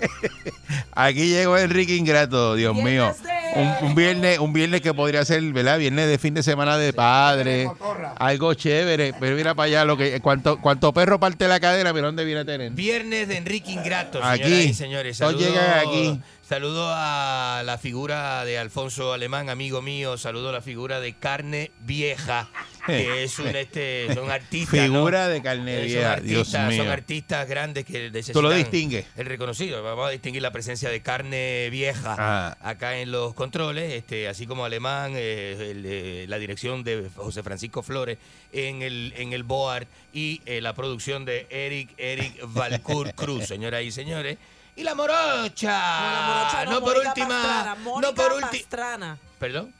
Aquí 0.92 1.28
llegó 1.28 1.56
Enrique 1.56 1.94
Ingrato, 1.94 2.54
Dios 2.54 2.74
mío. 2.74 3.14
Un, 3.54 3.88
un 3.88 3.94
viernes, 3.94 4.38
un 4.38 4.52
viernes 4.52 4.80
que 4.80 4.92
podría 4.92 5.24
ser, 5.24 5.42
¿verdad? 5.52 5.78
Viernes 5.78 6.06
de 6.08 6.18
fin 6.18 6.34
de 6.34 6.42
semana 6.42 6.76
de 6.76 6.92
padre. 6.92 7.70
Algo 8.18 8.54
chévere. 8.54 9.14
Pero 9.18 9.36
mira 9.36 9.54
para 9.54 9.66
allá 9.66 9.84
lo 9.84 9.96
que 9.96 10.20
cuánto, 10.20 10.60
cuánto 10.60 10.92
perro 10.92 11.18
parte 11.18 11.48
la 11.48 11.58
cadera, 11.60 11.92
mira 11.92 12.06
dónde 12.06 12.24
viene 12.24 12.40
a 12.40 12.44
tener. 12.44 12.72
Viernes 12.72 13.28
de 13.28 13.36
Enrique 13.36 13.72
Ingrato, 13.72 14.22
Aquí. 14.22 14.52
y 14.52 14.74
señores. 14.74 15.16
Saludo, 15.16 15.38
llegan 15.46 15.78
aquí. 15.78 16.20
saludo 16.46 16.88
a 16.92 17.62
la 17.64 17.78
figura 17.78 18.44
de 18.44 18.58
Alfonso 18.58 19.12
Alemán, 19.12 19.48
amigo 19.48 19.80
mío. 19.82 20.18
Saludo 20.18 20.50
a 20.50 20.52
la 20.52 20.62
figura 20.62 21.00
de 21.00 21.14
Carne 21.14 21.70
Vieja, 21.80 22.48
que 22.88 23.24
es 23.24 23.38
un 23.38 23.48
este, 23.48 24.12
son 24.14 24.30
artistas. 24.30 24.74
¿no? 24.88 24.94
Figura 24.94 25.28
de 25.28 25.42
carne 25.42 25.78
Eh, 25.82 25.84
vieja, 25.84 26.16
son 26.16 26.26
Dios 26.26 26.38
artistas, 26.54 26.68
mío. 26.68 26.82
Son 26.82 26.92
artistas 26.92 27.48
grandes 27.48 27.84
que 27.84 28.10
necesitan 28.10 28.32
Tú 28.34 28.42
lo 28.42 28.50
distingues. 28.50 29.06
El 29.16 29.26
reconocido. 29.26 29.82
Vamos 29.82 30.08
a 30.08 30.10
distinguir 30.10 30.42
la 30.42 30.50
presencia 30.50 30.90
de 30.90 31.00
Carne 31.00 31.68
Vieja 31.70 32.16
Ah. 32.18 32.56
acá 32.60 32.98
en 32.98 33.10
los 33.12 33.34
controles, 33.34 33.92
este, 33.92 34.28
así 34.28 34.46
como 34.46 34.64
Alemán, 34.64 35.12
eh, 35.14 35.70
el, 35.70 35.84
eh, 35.86 36.26
la 36.28 36.38
dirección 36.38 36.82
de 36.84 37.08
José 37.14 37.42
Francisco 37.42 37.82
Flores 37.82 38.18
en 38.52 38.82
el, 38.82 39.12
en 39.16 39.32
el 39.32 39.42
BOAR 39.42 39.86
y 40.12 40.40
eh, 40.46 40.60
la 40.60 40.74
producción 40.74 41.24
de 41.24 41.46
Eric, 41.50 41.90
Eric 41.98 42.34
Valcourt 42.48 43.14
Cruz, 43.14 43.46
señoras 43.46 43.82
y 43.82 43.90
señores. 43.92 44.38
Y 44.76 44.84
la 44.84 44.94
morocha. 44.94 45.70
No, 46.00 46.10
la 46.12 46.26
morocha 46.26 46.64
no, 46.66 46.70
no 46.72 46.80
por 46.80 46.96
última. 46.98 47.28
Pastrana, 47.42 47.76
no 48.00 48.14
por 48.14 48.32
última. 48.32 49.18
Perdón. 49.38 49.74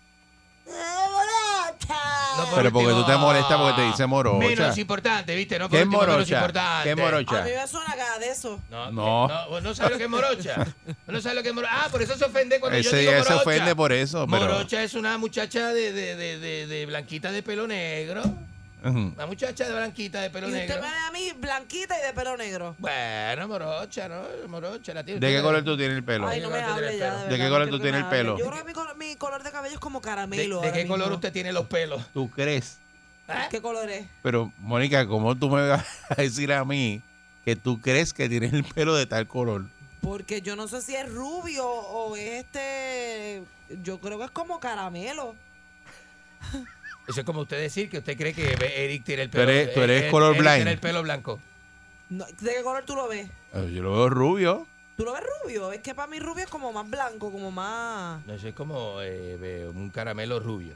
No, 2.38 2.44
Pero 2.54 2.72
porque 2.72 2.88
tú 2.90 3.04
te 3.04 3.16
molestas 3.16 3.58
porque 3.58 3.82
te 3.82 3.86
dice 3.88 4.06
morocha. 4.06 4.38
Menos 4.46 4.78
importante, 4.78 5.34
¿viste? 5.34 5.58
No 5.58 5.68
por 5.68 5.76
¿Qué 5.78 5.84
último, 5.84 6.00
menos 6.02 6.14
morocha? 6.16 6.34
importante. 6.36 6.88
¿Qué 6.88 6.96
morocha? 6.96 7.38
A 7.38 7.44
mí 7.44 7.50
me 7.50 7.66
suena 7.66 7.96
cada 7.96 8.18
de 8.18 8.28
eso. 8.30 8.60
No, 8.70 8.90
No. 8.92 9.28
no, 9.28 9.60
no 9.60 9.74
sabe 9.74 9.90
lo 9.90 9.98
que 9.98 10.04
es 10.04 10.10
morocha. 10.10 10.66
No 11.08 11.20
sabe 11.20 11.34
lo 11.34 11.42
que 11.42 11.48
es 11.48 11.54
morocha. 11.54 11.72
Ah, 11.84 11.88
por 11.90 12.00
eso 12.02 12.16
se 12.16 12.24
ofende 12.24 12.60
cuando 12.60 12.78
yo 12.78 12.88
Ese 12.88 12.98
digo 12.98 13.10
día 13.12 13.24
se 13.24 13.30
morocha. 13.30 13.50
ofende 13.50 13.74
por 13.76 13.92
eso, 13.92 14.26
pero- 14.30 14.42
Morocha 14.46 14.82
es 14.82 14.94
una 14.94 15.18
muchacha 15.18 15.68
de, 15.72 15.92
de, 15.92 16.14
de, 16.16 16.38
de, 16.38 16.66
de 16.66 16.86
blanquita 16.86 17.32
de 17.32 17.42
pelo 17.42 17.66
negro. 17.66 18.22
Una 18.82 19.26
muchacha 19.26 19.66
de 19.66 19.72
blanquita 19.74 20.20
de 20.20 20.30
pelo 20.30 20.48
Y 20.48 20.52
usted 20.52 20.68
negro. 20.68 20.82
me 20.82 20.88
ve 20.88 20.96
a 20.96 21.10
mí 21.10 21.32
blanquita 21.40 21.98
y 21.98 22.06
de 22.06 22.12
pelo 22.12 22.36
negro. 22.36 22.76
Bueno, 22.78 23.48
morocha, 23.48 24.08
¿no? 24.08 24.22
Morocha, 24.48 24.94
la 24.94 25.02
tiene. 25.04 25.18
¿De 25.20 25.26
qué 25.28 25.36
usted- 25.36 25.44
color 25.44 25.64
tú 25.64 25.76
tienes 25.76 25.96
el 25.96 26.04
pelo? 26.04 26.28
Ay, 26.28 26.40
no 26.40 26.48
me 26.50 26.60
hable 26.60 26.96
ya. 26.98 27.16
¿De 27.24 27.28
De, 27.30 27.36
qué 27.42 27.48
color 27.48 27.68
tú 27.70 27.80
tienes 27.80 28.02
el 28.02 28.06
pelo? 28.08 28.38
Yo 28.38 28.46
creo 28.48 28.58
que 28.58 28.64
mi, 28.68 28.72
color- 28.72 28.96
mi 28.96 29.16
color 29.16 29.42
de 29.42 29.50
cabello 29.50 29.74
es 29.74 29.80
como 29.80 30.00
¿De, 30.00 30.04
caramelo. 30.04 30.60
de 30.60 30.70
qué 30.72 30.78
mismo. 30.80 30.94
color 30.94 31.12
usted 31.12 31.32
tiene 31.32 31.52
los 31.52 31.66
pelos? 31.66 32.02
¿Tú 32.12 32.30
crees? 32.30 32.78
¿Qué 33.50 33.60
color 33.60 33.90
es? 33.90 34.06
Pero, 34.22 34.52
Mónica, 34.58 35.06
¿cómo 35.06 35.36
tú 35.36 35.50
me 35.50 35.66
vas 35.68 35.84
a 36.08 36.14
decir 36.14 36.52
a 36.52 36.64
mí 36.64 37.02
que 37.44 37.56
tú 37.56 37.80
crees 37.80 38.12
que 38.14 38.28
tienes 38.28 38.52
el 38.52 38.64
pelo 38.64 38.94
de 38.94 39.06
tal 39.06 39.26
color? 39.26 39.66
Porque 40.00 40.40
yo 40.40 40.54
no 40.56 40.68
sé 40.68 40.80
si 40.80 40.94
es 40.94 41.12
rubio 41.12 41.66
o 41.66 42.14
es 42.16 42.44
este. 42.44 43.42
Yo 43.82 43.98
creo 44.00 44.16
que 44.18 44.24
es 44.26 44.30
como 44.30 44.60
caramelo. 44.60 45.34
Eso 47.08 47.20
es 47.20 47.26
como 47.26 47.40
usted 47.40 47.58
decir 47.58 47.88
que 47.88 47.98
usted 47.98 48.16
cree 48.16 48.34
que 48.34 48.52
Eric 48.84 49.02
tiene 49.04 49.22
el 49.22 49.30
Tú 49.30 49.38
pelo. 49.38 49.50
eres- 49.50 49.72
tú 49.74 49.80
eres 49.80 50.00
Eric 50.02 50.10
colorblind. 50.10 50.54
tiene 50.56 50.70
el 50.72 50.78
pelo 50.78 51.02
blanco. 51.02 51.40
No, 52.10 52.24
¿De 52.26 52.54
qué 52.54 52.62
color 52.62 52.84
tú 52.84 52.94
lo 52.94 53.08
ves? 53.08 53.28
Eh, 53.54 53.70
Yo 53.74 53.82
lo 53.82 53.92
veo 53.92 54.08
rubio. 54.10 54.66
¿Tú 54.96 55.04
lo 55.04 55.12
ves 55.12 55.22
rubio? 55.42 55.72
Es 55.72 55.80
que 55.80 55.94
para 55.94 56.08
mí 56.08 56.18
rubio 56.18 56.44
es 56.44 56.50
como 56.50 56.72
más 56.72 56.88
blanco, 56.88 57.30
como 57.32 57.50
más. 57.50 58.24
No, 58.26 58.34
eso 58.34 58.48
es 58.48 58.54
como 58.54 58.96
eh, 59.02 59.68
un 59.74 59.90
caramelo 59.90 60.38
rubio. 60.40 60.74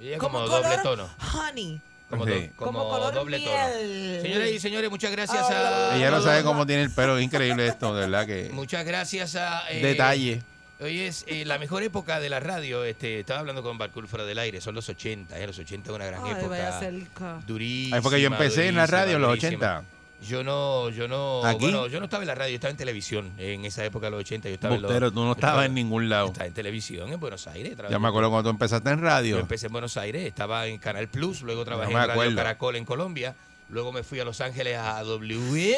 Y 0.00 0.08
es 0.10 0.18
como, 0.18 0.38
Como 0.42 0.48
doble 0.48 0.68
color 0.68 0.82
tono. 0.82 1.08
honey. 1.34 1.80
Como, 2.10 2.24
Sí. 2.26 2.30
do- 2.30 2.56
como 2.56 2.72
Como 2.80 2.90
color 2.90 3.14
doble 3.14 3.38
miel. 3.38 3.50
tono. 3.50 4.22
Señoras 4.22 4.48
y 4.50 4.60
señores, 4.60 4.90
muchas 4.90 5.10
gracias 5.12 5.42
a. 5.50 5.96
Ella 5.96 6.10
no 6.10 6.20
sabe 6.22 6.42
cómo 6.42 6.66
tiene 6.66 6.82
el 6.82 6.90
pelo. 6.90 7.16
Es 7.18 7.24
increíble 7.24 7.66
esto, 7.66 7.94
de 7.94 8.02
verdad 8.02 8.26
que... 8.26 8.50
Muchas 8.52 8.84
gracias 8.84 9.34
a. 9.36 9.68
eh, 9.70 9.80
Detalle. 9.82 10.42
Hoy 10.80 11.00
es 11.02 11.24
eh, 11.28 11.44
la 11.44 11.58
mejor 11.58 11.82
época 11.84 12.18
de 12.20 12.28
la 12.28 12.40
radio. 12.40 12.84
Este, 12.84 13.20
estaba 13.20 13.40
hablando 13.40 13.62
con 13.62 13.78
Barcul 13.78 14.08
fuera 14.08 14.24
del 14.24 14.38
aire. 14.38 14.60
Son 14.60 14.74
los 14.74 14.88
80. 14.88 15.38
eh, 15.38 15.46
Los 15.46 15.58
80 15.58 15.90
es 15.90 15.94
una 15.96 16.04
gran 16.06 16.20
Ay, 16.24 16.32
vaya 16.32 16.40
época. 16.40 16.80
cerca. 16.80 17.40
Durísima. 17.46 17.96
Ahí 17.96 18.02
fue 18.02 18.10
que 18.12 18.20
yo 18.20 18.26
empecé 18.26 18.68
en 18.68 18.74
la 18.76 18.86
radio 18.86 19.16
en 19.16 19.22
los 19.22 19.30
durísima. 19.30 19.78
80. 19.78 19.84
Yo 20.28 20.42
no, 20.42 20.88
yo 20.90 21.06
no, 21.06 21.44
¿Aquí? 21.44 21.58
bueno, 21.60 21.86
yo 21.86 21.98
no 22.00 22.04
estaba 22.06 22.22
en 22.22 22.28
la 22.28 22.34
radio, 22.34 22.54
estaba 22.54 22.70
en 22.70 22.78
televisión 22.78 23.30
en 23.36 23.64
esa 23.66 23.84
época 23.84 24.06
de 24.06 24.12
los 24.12 24.20
80. 24.20 24.48
Yo 24.48 24.54
estaba 24.54 24.74
en 24.74 24.80
los- 24.82 24.90
Bustero, 24.90 25.12
tú 25.12 25.20
no 25.20 25.26
yo 25.26 25.32
estabas 25.32 25.66
en 25.66 25.74
ningún 25.74 26.08
lado. 26.08 26.28
Estaba 26.28 26.46
en 26.46 26.54
televisión 26.54 27.12
en 27.12 27.20
Buenos 27.20 27.46
Aires. 27.46 27.76
Ya 27.90 27.98
me 27.98 28.08
acuerdo 28.08 28.30
cuando 28.30 28.48
tú 28.48 28.54
empezaste 28.54 28.88
en 28.90 29.00
Yo 29.00 29.04
radio. 29.04 29.38
empecé 29.38 29.66
en 29.66 29.72
Buenos 29.72 29.96
Aires, 29.98 30.24
estaba 30.26 30.66
en 30.66 30.78
Canal 30.78 31.08
Plus, 31.08 31.42
luego 31.42 31.64
trabajé 31.66 31.92
No 31.92 32.00
en 32.02 32.08
Radio. 32.08 32.34
Caracol 32.36 32.76
en 32.76 32.84
Colombia, 32.86 33.34
luego 33.68 33.92
me 33.92 34.02
fui 34.02 34.18
a 34.18 34.24
Los 34.24 34.40
Ángeles 34.40 34.78
a 34.78 35.02
WNBC. 35.04 35.76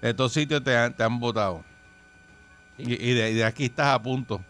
De 0.00 0.10
estos 0.10 0.32
sitios 0.32 0.62
te 0.62 0.76
han, 0.76 0.94
te 0.94 1.02
han 1.02 1.18
votado. 1.18 1.64
Y, 2.86 2.92
y 3.10 3.14
de, 3.14 3.30
y 3.30 3.34
de 3.34 3.44
aquí 3.44 3.64
estás 3.66 3.88
a 3.94 4.02
punto. 4.02 4.42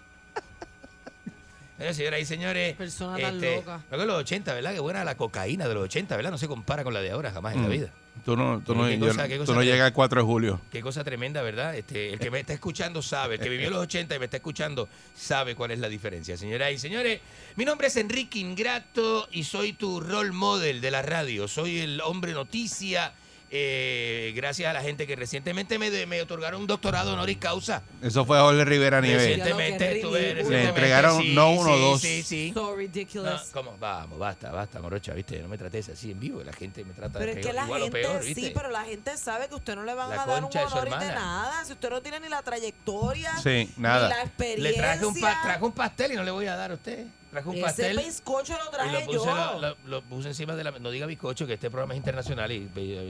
Eh, 1.78 1.94
señoras 1.94 2.20
y 2.20 2.24
señores, 2.27 2.74
Persona 2.77 3.16
tan 3.16 3.36
este, 3.36 3.57
loca. 3.57 3.81
los 3.90 4.16
80, 4.19 4.52
¿verdad? 4.52 4.74
Qué 4.74 4.81
buena 4.81 5.02
la 5.02 5.16
cocaína 5.16 5.66
de 5.66 5.73
los 5.74 5.85
80, 5.85 6.15
¿verdad? 6.15 6.31
No 6.31 6.36
se 6.36 6.47
compara 6.47 6.85
con 6.85 6.93
la 6.93 7.01
de 7.01 7.11
ahora 7.11 7.31
jamás 7.31 7.55
en 7.55 7.62
la 7.62 7.69
Mm. 7.69 7.73
vida. 7.73 7.90
Tú 8.23 8.36
no, 8.36 8.61
tú 8.61 8.74
no, 8.74 8.85
¿Qué 8.86 8.98
yo- 8.98 9.07
cosa- 9.07 9.27
qué 9.28 9.35
tú 9.39 9.44
cosa 9.47 9.55
no 9.55 9.62
llegas 9.62 9.86
el 9.86 9.94
4 9.94 10.20
de 10.20 10.27
julio. 10.27 10.61
Qué 10.70 10.82
cosa 10.82 11.05
tremenda, 11.05 11.40
¿verdad? 11.40 11.74
Este, 11.74 12.12
el 12.12 12.19
que 12.19 12.31
me 12.31 12.40
está 12.40 12.52
escuchando 12.52 13.01
sabe, 13.01 13.36
el 13.36 13.40
que 13.40 13.48
vivió 13.48 13.70
los 13.70 13.81
80 13.81 14.15
y 14.15 14.19
me 14.19 14.27
está 14.27 14.36
escuchando 14.36 14.90
sabe 15.16 15.55
cuál 15.55 15.70
es 15.70 15.78
la 15.78 15.89
diferencia. 15.89 16.36
Señoras 16.36 16.70
y 16.70 16.77
señores, 16.78 17.20
mi 17.57 17.65
nombre 17.65 17.86
es 17.86 17.97
Enrique 17.97 18.40
Ingrato 18.40 19.27
y 19.32 19.44
soy 19.44 19.73
tu 19.73 20.01
role 20.01 20.32
model 20.32 20.82
de 20.82 20.90
la 20.90 21.01
radio. 21.01 21.48
Soy 21.48 21.78
el 21.78 22.02
hombre 22.02 22.32
noticia. 22.32 23.15
Eh, 23.52 24.32
gracias 24.36 24.70
a 24.70 24.72
la 24.72 24.81
gente 24.81 25.06
que 25.06 25.16
recientemente 25.16 25.78
me, 25.78 25.90
de- 25.90 26.06
me 26.06 26.22
otorgaron 26.22 26.60
un 26.60 26.66
doctorado 26.68 27.12
honoris 27.14 27.39
causa. 27.39 27.82
Eso 28.01 28.24
fue 28.24 28.39
Jorge 28.39 28.64
Rivera 28.64 29.01
Nieves. 29.01 29.22
Recientemente 29.27 29.97
estuve. 29.97 30.35
Le 30.44 30.68
entregaron 30.68 31.20
sí, 31.20 31.32
no 31.35 31.51
uno, 31.52 31.74
sí, 31.74 31.81
dos. 31.81 32.01
Sí, 32.01 32.22
sí. 32.22 32.51
So 32.55 32.70
No, 32.70 32.77
ridiculous. 32.77 33.43
¿cómo? 33.52 33.77
Vamos, 33.81 34.18
basta, 34.18 34.52
basta, 34.52 34.81
morocha, 34.81 35.12
¿viste? 35.14 35.40
No 35.40 35.48
me 35.48 35.59
trates 35.59 35.89
así 35.89 36.12
en 36.12 36.20
vivo, 36.20 36.43
la 36.44 36.52
gente 36.52 36.85
me 36.85 36.94
trata 36.94 37.18
Pero 37.18 37.32
es 37.32 37.39
peor, 37.39 37.47
que 37.48 37.52
la 37.52 37.64
igual 37.64 37.81
o 37.82 37.85
gente, 37.86 38.01
peor, 38.01 38.24
¿viste? 38.24 38.40
sí, 38.40 38.52
pero 38.55 38.70
la 38.70 38.85
gente 38.85 39.16
sabe 39.16 39.48
que 39.48 39.55
usted 39.56 39.74
no 39.74 39.82
le 39.85 39.94
van 39.94 40.10
La 40.10 40.22
a 40.22 40.27
dar 40.27 40.44
un 40.44 40.51
de 40.51 40.59
honor 40.60 40.85
de 41.01 41.06
nada. 41.09 41.64
Si 41.64 41.72
usted 41.72 41.90
no 41.90 42.01
tiene 42.02 42.20
ni 42.20 42.28
la 42.28 42.43
trayectoria, 42.43 43.36
Sí, 43.43 43.68
nada. 43.77 44.09
ni 44.09 44.14
la 44.14 44.22
experiencia. 44.22 44.70
Le 44.70 44.77
traje 44.77 45.06
un, 45.06 45.20
pa- 45.20 45.43
traje 45.43 45.64
un 45.64 45.72
pastel 45.72 46.12
y 46.12 46.16
no 46.16 46.22
le 46.22 46.31
voy 46.31 46.47
a 46.47 46.55
dar 46.56 46.70
a 46.70 46.74
usted. 46.74 47.06
Traje 47.31 47.48
un 47.48 47.55
Ese 47.57 47.65
pastel. 47.65 47.97
bizcocho 47.98 48.55
lo 48.59 48.69
Y 48.69 48.73
traje 48.73 48.93
lo 48.93 49.07
puse, 49.07 49.19
yo. 49.19 49.35
lo, 49.35 49.61
lo- 49.61 49.77
lo 49.85 50.02
puse 50.02 50.28
encima 50.28 50.57
de 50.57 50.65
la. 50.65 50.73
No 50.73 50.90
diga 50.90 51.07
bizcocho, 51.07 51.47
que 51.47 51.55
este 51.55 51.70
programa 51.70 51.94
es 51.94 51.98
internacional 51.98 52.51
y 52.51 52.69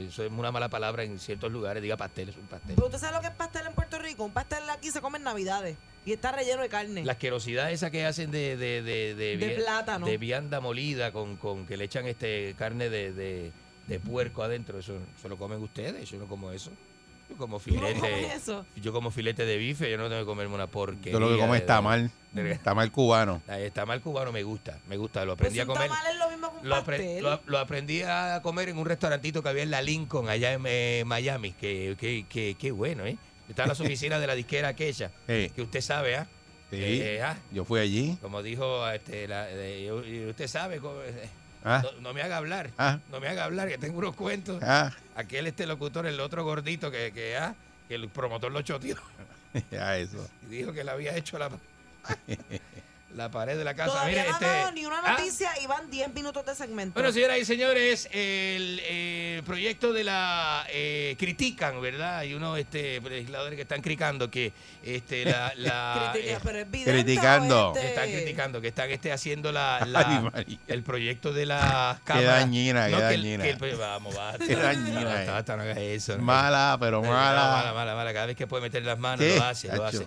eso 0.09 0.25
es 0.25 0.31
una 0.31 0.53
mala 0.53 0.69
palabra 0.69 1.05
en 1.05 1.19
ciertos 1.19 1.51
lugares. 1.51 1.83
Diga 1.83 1.97
pastel, 1.97 2.29
es 2.29 2.37
un 2.37 2.47
pastel. 2.47 2.75
Pero 2.75 2.87
usted 2.87 2.99
sabe 2.99 3.15
lo 3.17 3.21
que 3.23 3.29
es 3.29 3.33
pastel 3.35 3.67
en 3.67 3.73
Puerto 3.73 3.99
Rico. 3.99 4.23
Un 4.25 4.33
pastel 4.33 4.69
aquí 4.69 4.91
se 4.91 5.01
come 5.01 5.17
en 5.19 5.25
Navidades 5.25 5.79
y 6.05 6.13
está 6.13 6.33
relleno 6.33 6.61
de 6.61 6.69
carne. 6.69 7.05
La 7.05 7.13
asquerosidad 7.13 7.71
esa 7.73 7.91
que 7.91 8.05
hacen 8.05 8.31
de, 8.31 8.57
de, 8.59 8.83
de, 8.83 9.15
de, 9.15 9.37
De 9.39 9.51
plátano. 9.57 10.05
de 10.07 10.19
vianda 10.19 10.61
molida 10.61 11.13
con, 11.13 11.37
con 11.37 11.67
que 11.67 11.79
le 11.79 11.85
echan 11.85 12.07
este 12.07 12.55
carne 12.59 12.91
de, 12.91 13.13
de, 13.13 13.53
de 13.87 14.01
puerco 14.01 14.43
adentro, 14.43 14.79
eso 14.81 14.99
se 15.21 15.29
lo 15.31 15.39
comen 15.39 15.63
ustedes, 15.63 16.11
yo 16.11 16.19
no 16.19 16.27
como 16.27 16.53
eso. 16.53 16.71
Yo 17.31 17.36
como 17.36 17.59
¿Tú 17.61 17.73
no 17.74 17.81
filete. 17.86 18.35
eso? 18.35 18.66
Yo 18.82 18.93
como 18.93 19.11
filete 19.11 19.47
de 19.47 19.57
bife, 19.57 19.90
yo 19.90 19.97
no 19.97 20.09
tengo 20.09 20.20
que 20.23 20.27
comerme 20.27 20.55
una 20.55 20.66
porquería. 20.66 21.12
Yo 21.12 21.20
lo 21.20 21.28
que 21.31 21.39
como 21.39 21.55
es 21.55 21.65
tamal. 21.65 22.11
de- 22.32 22.59
Tamal 22.59 22.90
cubano. 22.93 23.40
El 23.48 23.73
tamal 23.73 24.01
cubano 24.01 24.32
me 24.32 24.43
gusta, 24.43 24.78
me 24.89 24.97
gusta, 24.97 25.24
lo 25.24 25.36
Pues 25.36 25.48
aprendí 25.48 25.61
a 25.61 25.66
comer. 25.66 25.89
tamal 25.89 26.07
es 26.12 26.19
lo 26.19 26.31
mismo 26.31 26.51
que 26.52 26.59
un 26.59 26.69
Lo, 26.69 26.74
pastel. 26.85 27.23
lo- 27.23 27.40
lo 27.47 27.59
aprendí 27.59 28.02
a 28.02 28.40
comer 28.43 28.69
en 28.69 28.78
un 28.78 28.86
restaurantito 28.86 29.43
que 29.43 29.48
había 29.48 29.62
en 29.62 29.70
la 29.70 29.81
Lincoln, 29.82 30.28
allá 30.28 30.52
en 30.52 30.62
eh, 30.66 31.02
Miami. 31.07 31.52
Que, 31.52 31.97
que, 31.98 32.27
que, 32.28 32.57
que 32.59 32.70
bueno, 32.73 33.07
¿eh? 33.07 33.16
Está 33.48 33.62
en 33.65 33.69
las 33.70 33.81
oficinas 33.81 34.20
de 34.20 34.27
la 34.27 34.35
disquera 34.35 34.69
aquella, 34.69 35.11
Sí. 35.27 35.51
que 35.55 35.62
usted 35.62 35.81
sabe, 35.81 36.16
¿ah? 36.16 36.27
Sí. 36.70 36.77
Eh, 36.81 37.20
ah, 37.23 37.36
Yo 37.52 37.65
fui 37.65 37.81
allí. 37.81 38.16
Como 38.23 38.43
dijo, 38.44 38.89
este, 38.90 39.27
la- 39.27 39.48
eh, 39.51 39.90
usted 40.28 40.47
sabe, 40.47 40.77
eh, 40.77 41.28
Ah. 41.65 41.82
no, 41.82 42.01
no 42.01 42.15
me 42.15 42.23
haga 42.23 42.37
hablar, 42.39 42.70
Ah. 42.78 42.99
no 43.11 43.20
me 43.20 43.28
haga 43.28 43.45
hablar, 43.45 43.69
que 43.69 43.78
tengo 43.78 43.99
unos 43.99 44.15
cuentos. 44.16 44.62
Ah. 44.62 44.91
Aquel 45.15 45.47
este 45.47 45.66
locutor, 45.66 46.07
el 46.07 46.19
otro 46.20 46.43
gordito 46.45 46.91
que, 46.91 47.12
que, 47.12 47.37
ah, 47.37 47.55
que 47.89 47.97
el 47.97 48.09
promotor 48.09 48.51
lo 48.51 48.62
choteó 48.62 48.97
Ya 49.70 49.97
eso. 49.99 50.27
y 50.47 50.47
dijo 50.47 50.73
que 50.73 50.85
le 50.85 50.91
había 50.91 51.16
hecho 51.16 51.39
la... 51.39 51.51
la 53.16 53.31
pared 53.31 53.59
de 53.59 53.65
la 53.65 53.74
casa. 53.74 53.91
Todavía 53.91 54.19
Mire, 54.19 54.28
no 54.28 54.35
este, 54.35 54.45
han 54.47 54.53
dado 54.61 54.73
ni 54.73 54.87
una 54.87 55.01
ah, 55.05 55.11
noticia 55.12 55.51
y 55.62 55.66
van 55.66 55.91
10 55.91 56.15
minutos 56.15 56.47
de 56.47 56.55
segmento. 56.55 56.95
Bueno, 56.95 57.12
señoras 57.12 57.39
y 57.39 57.45
señores, 57.45 58.05
el 58.12 58.81
eh, 58.85 59.43
proyecto 59.45 59.93
de 59.93 60.05
la 60.05 60.65
eh, 60.70 61.16
critican, 61.19 61.81
¿verdad? 61.81 62.19
Hay 62.19 62.35
unos 62.35 62.59
este, 62.59 63.01
legisladores 63.01 63.57
que 63.57 63.62
están 63.62 63.82
criticando 63.82 64.31
que 64.31 64.53
este, 64.85 65.24
la, 65.24 65.53
la, 65.57 66.11
Critica, 66.12 66.35
eh, 66.37 66.39
pero 66.43 66.59
es 66.61 66.70
vidente 66.70 66.93
Criticando. 66.93 67.70
o 67.70 67.74
este- 67.77 67.89
están 67.89 68.11
criticando 68.11 68.61
que 68.61 68.69
están 68.69 68.91
este, 68.91 69.12
haciendo 69.12 69.51
la, 69.53 69.78
Ay, 69.82 69.91
la- 69.91 70.20
María. 70.20 70.59
el 70.69 70.82
proyecto 70.82 71.32
de 71.32 71.47
las 71.47 71.97
Qué 71.99 72.05
cámaras. 72.05 72.41
dañina, 72.41 72.87
qué 72.87 72.93
No, 72.93 72.99
que 72.99 73.15
el- 73.15 73.23
dañina. 73.23 73.43
que 73.45 73.51
el- 73.51 73.59
pues, 73.59 73.78
vamos, 73.78 74.15
basta. 74.15 74.45
Qué 74.47 74.57
dañina, 74.57 75.05
Basta, 75.05 75.24
eh. 75.24 75.31
basta, 75.31 75.57
no 75.57 75.62
hagas 75.62 75.78
eso. 75.78 76.16
no. 76.16 76.23
Mala, 76.23 76.77
pero 76.78 77.03
No, 77.03 77.09
mala. 77.09 77.43
mala, 77.51 77.73
mala, 77.73 77.95
mala. 77.95 78.12
Cada 78.12 78.27
vez 78.27 78.37
que 78.37 78.47
puede 78.47 78.62
meter 78.62 78.85
las 78.85 78.99
manos, 78.99 79.24
¿Qué? 79.27 79.37
lo 79.37 79.45
hace, 79.45 79.69
lo 79.69 79.91
Chacho. 79.91 80.07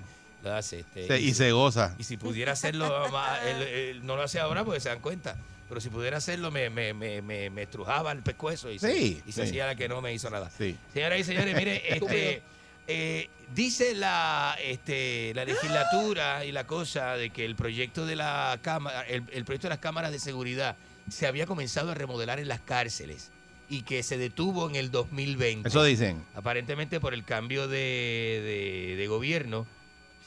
Hace. 0.49 0.49
Lo 0.49 0.55
hace 0.55 0.79
este, 0.79 1.07
Se- 1.07 1.21
y 1.21 1.33
se 1.33 1.51
goza. 1.51 1.95
y 1.97 2.03
si 2.03 2.17
pudiera 2.17 2.51
hacerlo, 2.53 3.09
más, 3.11 3.43
él- 3.45 3.61
él 3.63 4.05
no 4.05 4.15
lo 4.15 4.23
hace 4.23 4.39
ahora 4.39 4.63
porque 4.63 4.79
se 4.79 4.89
dan 4.89 4.99
cuenta. 4.99 5.35
Pero 5.69 5.81
si 5.81 5.89
pudiera 5.89 6.17
hacerlo, 6.17 6.51
me, 6.51 6.69
me, 6.69 6.93
me, 6.93 7.21
me, 7.21 7.49
me 7.49 7.63
estrujaba 7.63 8.11
el 8.11 8.21
pescuezo 8.21 8.69
y, 8.71 8.77
Sí, 8.79 9.21
se, 9.23 9.29
y 9.29 9.31
se 9.31 9.41
sí. 9.43 9.49
hacía 9.49 9.65
la 9.65 9.75
que 9.75 9.87
no 9.89 10.01
me 10.01 10.13
hizo 10.13 10.29
nada. 10.29 10.51
Sí. 10.55 10.77
Señoras 10.93 11.19
y 11.19 11.23
señores, 11.23 11.55
mire, 11.55 11.81
este, 11.95 12.41
eh, 12.87 13.29
dice 13.55 13.95
la, 13.95 14.55
este, 14.61 15.31
la 15.33 15.45
legislatura 15.45 16.45
y 16.45 16.51
la 16.51 16.67
cosa 16.67 17.15
de 17.15 17.29
que 17.31 17.45
el 17.45 17.55
proyecto 17.55 18.05
de 18.05 18.15
la 18.17 18.59
cámara, 18.61 19.01
el, 19.07 19.23
el 19.31 19.45
proyecto 19.45 19.67
de 19.67 19.69
las 19.69 19.79
cámaras 19.79 20.11
de 20.11 20.19
seguridad 20.19 20.75
se 21.09 21.25
había 21.27 21.47
comenzado 21.47 21.91
a 21.91 21.93
remodelar 21.95 22.39
en 22.39 22.49
las 22.49 22.59
cárceles 22.59 23.31
y 23.69 23.81
que 23.83 24.03
se 24.03 24.17
detuvo 24.17 24.69
en 24.69 24.75
el 24.75 24.91
2020. 24.91 25.67
Eso 25.69 25.83
dicen. 25.83 26.23
Aparentemente 26.35 26.99
por 26.99 27.13
el 27.13 27.23
cambio 27.23 27.67
de, 27.67 27.77
de- 27.79 28.95
de 28.97 29.07
gobierno 29.07 29.65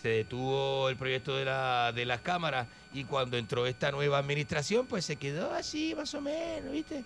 se 0.02 0.08
detuvo 0.08 0.88
el 0.88 0.96
proyecto 0.96 1.36
de, 1.36 1.44
la, 1.44 1.92
de 1.94 2.04
las 2.04 2.20
cámaras 2.20 2.66
y 2.92 3.04
cuando 3.04 3.36
entró 3.36 3.66
esta 3.66 3.90
nueva 3.90 4.18
administración 4.18 4.86
pues 4.86 5.04
se 5.04 5.16
quedó 5.16 5.52
así 5.52 5.94
más 5.96 6.12
o 6.14 6.20
menos, 6.20 6.72
¿viste? 6.72 7.02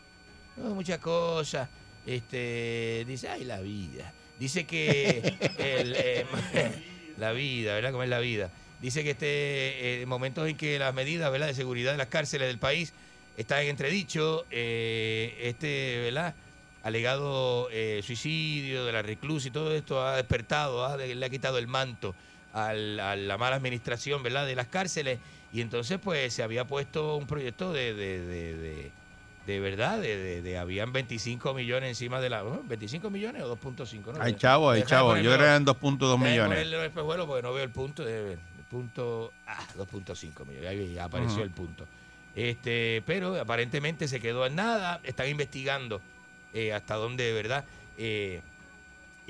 No, 0.57 0.75
muchas 0.75 0.99
cosas. 0.99 1.69
Este, 2.07 3.05
dice, 3.07 3.29
ay, 3.29 3.45
la 3.45 3.61
vida. 3.61 4.13
Dice 4.39 4.65
que 4.67 5.19
el, 5.59 5.95
eh, 5.97 6.27
la 7.19 7.33
vida, 7.33 7.75
¿verdad? 7.75 7.93
¿Cómo 7.93 8.03
es 8.03 8.09
la 8.11 8.19
vida? 8.21 8.51
Dice 8.81 9.05
que 9.05 9.11
este 9.11 10.03
eh, 10.03 10.07
momentos 10.07 10.49
en 10.49 10.57
que 10.57 10.79
las 10.79 10.95
medidas, 10.95 11.31
¿verdad? 11.31 11.47
de 11.49 11.55
seguridad 11.55 11.93
de 11.93 11.99
las 11.99 12.09
cárceles 12.09 12.49
del 12.49 12.59
país 12.59 12.93
están 13.37 13.63
en 13.63 13.69
entredicho, 13.69 14.47
eh, 14.51 15.37
este, 15.43 16.01
¿verdad? 16.05 16.35
alegado 16.83 17.69
eh, 17.71 18.01
suicidio 18.03 18.87
de 18.87 18.93
la 18.93 19.03
reclusa 19.03 19.49
y 19.49 19.51
todo 19.51 19.75
esto 19.75 20.03
ha 20.05 20.17
despertado, 20.17 20.85
ha- 20.87 20.97
le 20.97 21.25
ha 21.27 21.29
quitado 21.31 21.59
el 21.59 21.67
manto 21.67 22.15
al- 22.53 22.99
a 23.01 23.17
la 23.17 23.39
mala 23.39 23.57
administración 23.57 24.23
¿verdad? 24.23 24.47
de 24.47 24.55
las 24.57 24.67
cárceles 24.69 25.19
y 25.53 25.61
entonces 25.61 25.99
pues 26.03 26.33
se 26.33 26.43
había 26.43 26.67
puesto 26.67 27.17
un 27.17 27.27
proyecto 27.27 27.73
de, 27.73 27.95
de, 27.95 28.21
de, 28.27 28.57
de- 28.57 28.91
de 29.47 29.59
verdad, 29.59 29.99
de, 30.01 30.59
habían 30.59 30.93
25 30.93 31.55
millones 31.55 31.89
encima 31.89 32.21
de 32.21 32.29
la... 32.31 32.45
¿oh? 32.45 32.63
¿25 32.69 33.11
millones 33.11 33.43
o 33.43 33.57
2.5? 33.59 34.13
¿no? 34.13 34.23
Hay 34.23 34.35
chavo, 34.35 34.71
hay 34.71 34.83
chavo. 34.85 35.17
Yo 35.17 35.23
creo 35.23 35.39
que 35.39 35.45
eran 35.45 35.65
2.2 35.67 35.99
déjame 35.99 36.31
millones. 36.31 36.59
el 36.61 36.75
espejuelo 36.75 37.27
porque 37.27 37.43
no 37.43 37.53
veo 37.53 37.65
el 37.65 37.71
punto. 37.71 38.05
de- 38.05 38.35
el 38.35 38.39
punto 38.71 39.33
ah, 39.49 39.67
2.5 39.77 40.47
millones. 40.47 40.69
Ahí 40.69 40.99
apareció 40.99 41.43
el 41.43 41.51
punto. 41.51 41.85
Este, 42.37 43.03
pero 43.07 43.41
aparentemente 43.41 44.07
se 44.07 44.21
quedó 44.21 44.47
en 44.47 44.55
nada. 44.55 45.01
Están 45.03 45.29
investigando 45.29 46.01
eh, 46.53 46.73
hasta 46.73 46.95
dónde, 46.95 47.25
de 47.25 47.33
verdad. 47.33 47.65
eh, 47.99 48.43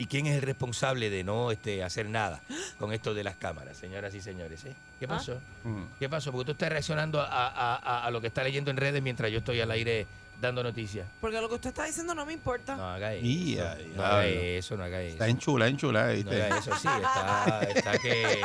¿Y 0.01 0.07
quién 0.07 0.27
es 0.27 0.37
el 0.37 0.41
responsable 0.43 1.11
de 1.11 1.23
no 1.25 1.51
este, 1.51 1.85
hacer 1.85 2.09
nada 2.09 2.41
con 2.79 2.91
esto 2.95 3.13
de 3.13 3.23
las 3.23 3.37
cámaras, 3.37 3.77
señoras 3.77 4.15
y 4.15 4.23
señores? 4.23 4.65
eh? 4.65 4.73
¿Qué 4.99 5.05
Ah. 5.05 5.09
pasó? 5.09 5.39
Ujú. 5.63 5.87
¿Qué 5.99 6.09
pasó? 6.09 6.33
Porque 6.33 6.47
tú 6.47 6.53
estás 6.53 6.71
reaccionando 6.71 7.21
a, 7.21 7.27
a- 7.27 7.77
a- 7.77 8.07
a 8.07 8.11
lo 8.11 8.19
que 8.23 8.29
está 8.29 8.43
leyendo 8.43 8.71
en 8.71 8.79
redes 8.79 9.03
mientras 9.03 9.31
yo 9.31 9.41
estoy 9.41 9.61
al 9.61 9.71
aire 9.71 10.07
dando 10.41 10.63
noticias. 10.63 11.07
Porque 11.21 11.41
lo 11.41 11.49
que 11.49 11.55
usted 11.57 11.69
está 11.71 11.85
diciendo 11.85 12.15
no 12.15 12.25
me 12.27 12.33
importa. 12.33 12.77
No 12.77 12.89
haga 12.89 13.15
eso. 13.15 13.27
Y 13.27 13.59
a 13.59 13.77
no 13.95 14.05
haga 14.05 14.23
diablo. 14.25 14.41
eso, 14.43 14.77
no 14.77 14.85
haga 14.85 15.03
eso. 15.03 15.13
Está 15.13 15.29
en 15.29 15.39
chula, 15.39 15.67
en 15.69 15.77
chula, 15.77 16.03
No 16.25 16.31
haga 16.31 16.59
eso, 16.59 16.71
sí, 16.77 16.89
está, 16.89 17.61
está 17.75 17.99
que, 17.99 18.41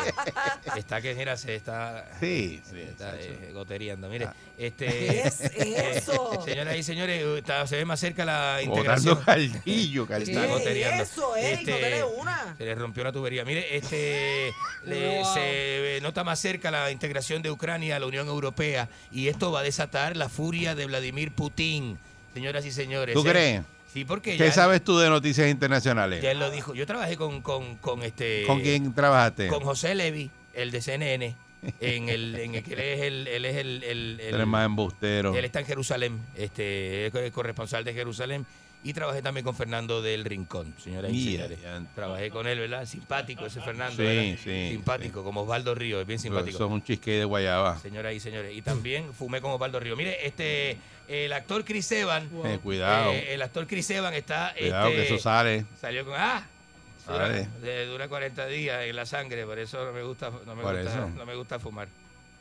está 0.78 1.02
que, 1.02 1.16
mira, 1.16 1.38
se 1.38 1.56
está, 1.56 2.08
Sí, 2.20 2.62
sí, 2.70 2.82
está 2.82 3.16
eh, 3.20 3.52
gotereando. 3.54 4.10
Mire, 4.10 4.26
Ah. 4.26 4.34
este, 4.58 4.86
¿Qué 4.88 5.22
es 5.28 5.42
eso? 6.10 6.42
señoras 6.44 6.76
y 6.78 6.84
señores, 6.84 7.24
está- 7.38 7.66
se 7.68 7.78
ve 7.78 7.86
más 7.86 8.00
cerca 8.00 8.26
la 8.26 8.62
integración. 8.62 9.22
caldillo, 9.24 10.04
¿Qué 10.08 10.14
caldillo. 10.14 10.40
Está 10.42 10.54
gotereando. 10.54 11.04
es 11.04 11.12
eso, 11.12 11.36
Eric? 11.36 11.68
Este, 11.68 12.00
no 12.00 12.08
una. 12.10 12.56
Se 12.58 12.66
le 12.66 12.76
rompió 12.76 13.04
la 13.04 13.12
tubería. 13.12 13.46
Mire, 13.46 13.76
este 13.76 14.52
le- 14.86 15.06
Wow. 15.22 15.34
se 15.34 16.00
nota 16.02 16.24
más 16.24 16.40
cerca 16.40 16.72
la 16.72 16.92
integración 16.92 17.42
de 17.42 17.52
Ucrania 17.52 17.96
a 17.96 18.00
la 18.00 18.06
Unión 18.08 18.28
Europea 18.28 18.90
y 19.12 19.28
esto 19.28 19.52
va 19.52 19.60
a 19.60 19.64
desatar 19.64 20.18
la 20.18 20.30
furia 20.30 20.74
de 20.76 20.86
Vladimir 20.86 21.32
Putin, 21.32 21.85
señoras 22.36 22.66
y 22.66 22.72
señores. 22.72 23.16
¿Tú 23.16 23.22
¿eh? 23.28 23.32
crees? 23.32 23.62
Sí, 23.94 24.04
porque 24.04 24.32
¿Qué 24.36 24.48
ya, 24.48 24.52
sabes 24.52 24.84
tú 24.84 24.98
de 24.98 25.10
noticias 25.10 25.50
internacionales? 25.50 26.22
ya 26.22 26.32
él 26.32 26.40
lo 26.40 26.52
dijo. 26.52 26.74
Yo 26.76 26.86
trabajé 26.86 27.16
con, 27.16 27.42
con, 27.42 27.78
con 27.78 28.04
este 28.04 28.44
¿Con 28.46 28.60
quién 28.60 28.94
trabajaste? 28.94 29.48
con 29.48 29.62
José 29.64 29.96
Levy, 29.96 30.30
el 30.54 30.70
de 30.70 30.82
CNN, 30.82 31.34
en 31.80 32.10
el, 32.10 32.36
en 32.36 32.56
el 32.56 32.64
que 32.64 32.74
él 32.74 32.80
es 32.82 33.02
el, 33.02 33.28
él 33.30 33.46
es 33.46 33.56
el, 33.56 33.84
el- 33.84 34.20
el- 34.20 34.46
más 34.46 34.66
embustero. 34.66 35.34
él 35.34 35.46
está 35.46 35.62
en 35.62 35.66
Jerusalén, 35.66 36.20
este, 36.36 37.08
es 37.08 37.16
el 37.16 37.32
corresponsal 37.32 37.86
de 37.86 37.94
Jerusalén. 37.94 38.46
Y 38.84 38.94
trabajé 38.94 39.24
también 39.24 39.44
con 39.44 39.56
Fernando 39.56 40.04
del 40.04 40.24
Rincón, 40.26 40.72
señoras 40.78 41.12
y 41.12 41.32
señores. 41.38 41.58
Trabajé 41.96 42.30
con 42.30 42.46
él, 42.46 42.60
¿verdad? 42.60 42.86
Simpático 42.86 43.44
ese 43.48 43.60
Fernando. 43.62 43.96
Sí, 43.96 44.04
¿verdad? 44.04 44.38
sí, 44.44 44.68
Simpático, 44.74 45.24
como 45.24 45.42
Osvaldo 45.42 45.74
Río, 45.74 46.00
es 46.02 46.06
bien 46.06 46.20
simpático. 46.20 46.56
Son 46.60 46.72
un 46.72 46.84
chisque 46.84 47.12
de 47.14 47.26
guayaba. 47.26 47.80
Señoras 47.80 48.14
y 48.14 48.20
señores. 48.20 48.56
Y 48.56 48.62
también 48.62 49.12
fumé 49.12 49.42
con 49.42 49.50
Osvaldo 49.54 49.80
Río. 49.80 49.96
Mire, 49.96 50.28
este, 50.28 50.78
el 51.08 51.34
actor 51.34 51.64
Chris 51.66 51.92
Evans. 51.92 52.30
Eh, 52.46 52.60
cuidado. 52.62 53.12
eh, 53.12 53.34
el 53.34 53.42
actor 53.42 53.68
Chris 53.68 53.90
Evans 53.90 54.16
está. 54.16 54.54
Cuidado 54.58 54.88
este, 54.90 55.02
que 55.02 55.06
eso 55.14 55.18
sale. 55.24 55.66
Salió 55.80 56.06
con. 56.06 56.14
¡Ah! 56.18 56.46
Sale. 57.06 57.48
Dura, 57.62 57.86
dura 57.86 58.08
40 58.08 58.48
días 58.48 58.84
en 58.86 58.96
la 58.96 59.06
sangre, 59.06 59.46
por 59.46 59.60
eso 59.60 59.86
no 59.86 59.92
me 59.94 60.02
gusta, 60.04 60.32
no 60.46 60.56
me 60.56 60.64
Por 60.64 60.76
gusta, 60.76 60.92
eso. 60.92 61.10
no 61.10 61.26
me 61.26 61.36
gusta 61.36 61.60
fumar. 61.60 61.88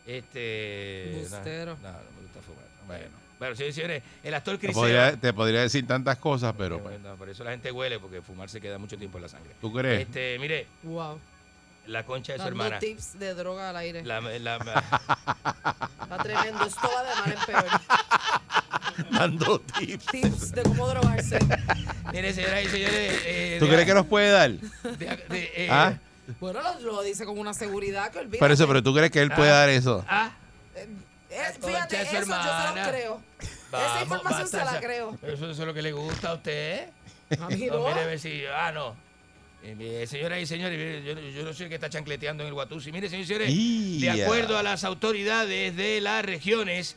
Este. 0.06 1.10
no, 1.14 1.18
Bustero. 1.20 1.76
No, 1.82 1.92
no, 1.92 1.98
me 2.16 2.22
gusta 2.22 2.40
fumar. 2.40 2.64
Bueno. 2.86 3.24
Bueno, 3.38 3.56
señores 3.56 3.76
y 3.76 3.80
señores, 3.80 4.02
el 4.22 4.32
actor 4.34 4.54
Te 4.56 4.60
Chris 4.66 4.74
podría, 4.74 5.08
Evans. 5.08 5.20
te 5.20 5.32
podría 5.32 5.60
decir 5.62 5.86
tantas 5.86 6.16
cosas, 6.18 6.54
pero 6.56 6.80
pues, 6.80 7.00
No, 7.00 7.16
por 7.16 7.28
eso 7.28 7.42
la 7.44 7.50
gente 7.50 7.70
huele, 7.72 7.98
porque 7.98 8.22
fumar 8.22 8.48
se 8.48 8.60
queda 8.60 8.78
mucho 8.78 8.96
tiempo 8.96 9.18
en 9.18 9.22
la 9.22 9.28
sangre. 9.28 9.50
¿tú 9.60 9.72
crees? 9.72 10.02
Este, 10.02 10.38
mire, 10.38 10.66
Wow. 10.84 11.18
La 11.86 12.04
concha 12.04 12.32
de 12.32 12.38
su 12.38 12.44
Dando 12.44 12.64
hermana. 12.64 12.78
tips 12.80 13.18
de 13.18 13.34
droga 13.34 13.70
al 13.70 13.76
aire. 13.76 14.04
La, 14.04 14.20
la- 14.20 14.56
Está 14.56 16.18
tremendo. 16.22 16.64
Esto 16.64 16.90
va 16.94 17.02
de 17.02 17.14
mal 17.20 17.32
en 17.38 17.46
peor. 17.46 19.10
Dando 19.10 19.60
tips. 19.60 20.06
Tips 20.06 20.52
de 20.52 20.62
cómo 20.62 20.88
drogarse. 20.88 21.38
mire, 22.12 22.32
señoras 22.32 22.64
y 22.64 22.68
señores. 22.68 23.22
eh, 23.24 23.56
¿Tú 23.58 23.66
de- 23.66 23.72
crees 23.72 23.86
que 23.86 23.94
nos 23.94 24.06
puede 24.06 24.30
dar? 24.30 24.50
de- 24.52 25.06
de- 25.28 25.52
eh, 25.56 25.68
¿Ah? 25.70 25.94
Bueno, 26.40 26.60
lo, 26.62 26.80
lo 26.92 27.02
dice 27.02 27.26
con 27.26 27.38
una 27.38 27.52
seguridad 27.54 28.10
que 28.10 28.20
olvida. 28.20 28.38
Por 28.38 28.50
eso, 28.50 28.66
pero 28.66 28.82
¿tú 28.82 28.94
crees 28.94 29.10
que 29.10 29.20
él 29.20 29.30
puede 29.30 29.50
Ah. 29.50 29.54
dar 29.60 29.68
eso? 29.68 30.04
ah, 30.08 30.30
Eh, 30.74 30.88
fíjate, 31.60 31.96
eso 31.96 32.04
yo 32.04 32.10
se 32.10 32.16
hermana. 32.18 32.84
lo 32.84 32.90
creo. 32.90 33.20
vamos, 33.70 33.90
Esa 33.92 34.02
información 34.02 34.48
se 34.48 34.56
basta, 34.56 34.72
la 34.72 34.78
esa- 34.78 34.86
creo. 34.86 35.18
Eso, 35.22 35.50
eso 35.50 35.62
es 35.62 35.66
lo 35.66 35.74
que 35.74 35.82
le 35.82 35.92
gusta 35.92 36.30
a 36.30 36.34
usted. 36.34 36.88
A 37.40 37.48
mí 37.48 37.66
No, 37.66 37.78
no. 37.80 37.88
mire, 37.88 38.00
a 38.00 38.06
ver 38.06 38.18
si. 38.20 38.44
Ah, 38.46 38.70
no. 38.72 38.94
Eh, 39.66 40.06
señoras 40.06 40.40
y 40.40 40.46
señores, 40.46 41.04
yo, 41.04 41.18
yo 41.18 41.42
no 41.42 41.54
sé 41.54 41.68
qué 41.70 41.76
está 41.76 41.88
chancleteando 41.88 42.42
en 42.42 42.48
el 42.48 42.54
Guatusi. 42.54 42.92
Mire, 42.92 43.08
señores 43.08 43.48
y 43.48 43.98
señores, 43.98 44.16
de 44.16 44.22
acuerdo 44.22 44.58
a 44.58 44.62
las 44.62 44.84
autoridades 44.84 45.74
de 45.74 46.02
las 46.02 46.24
regiones 46.24 46.96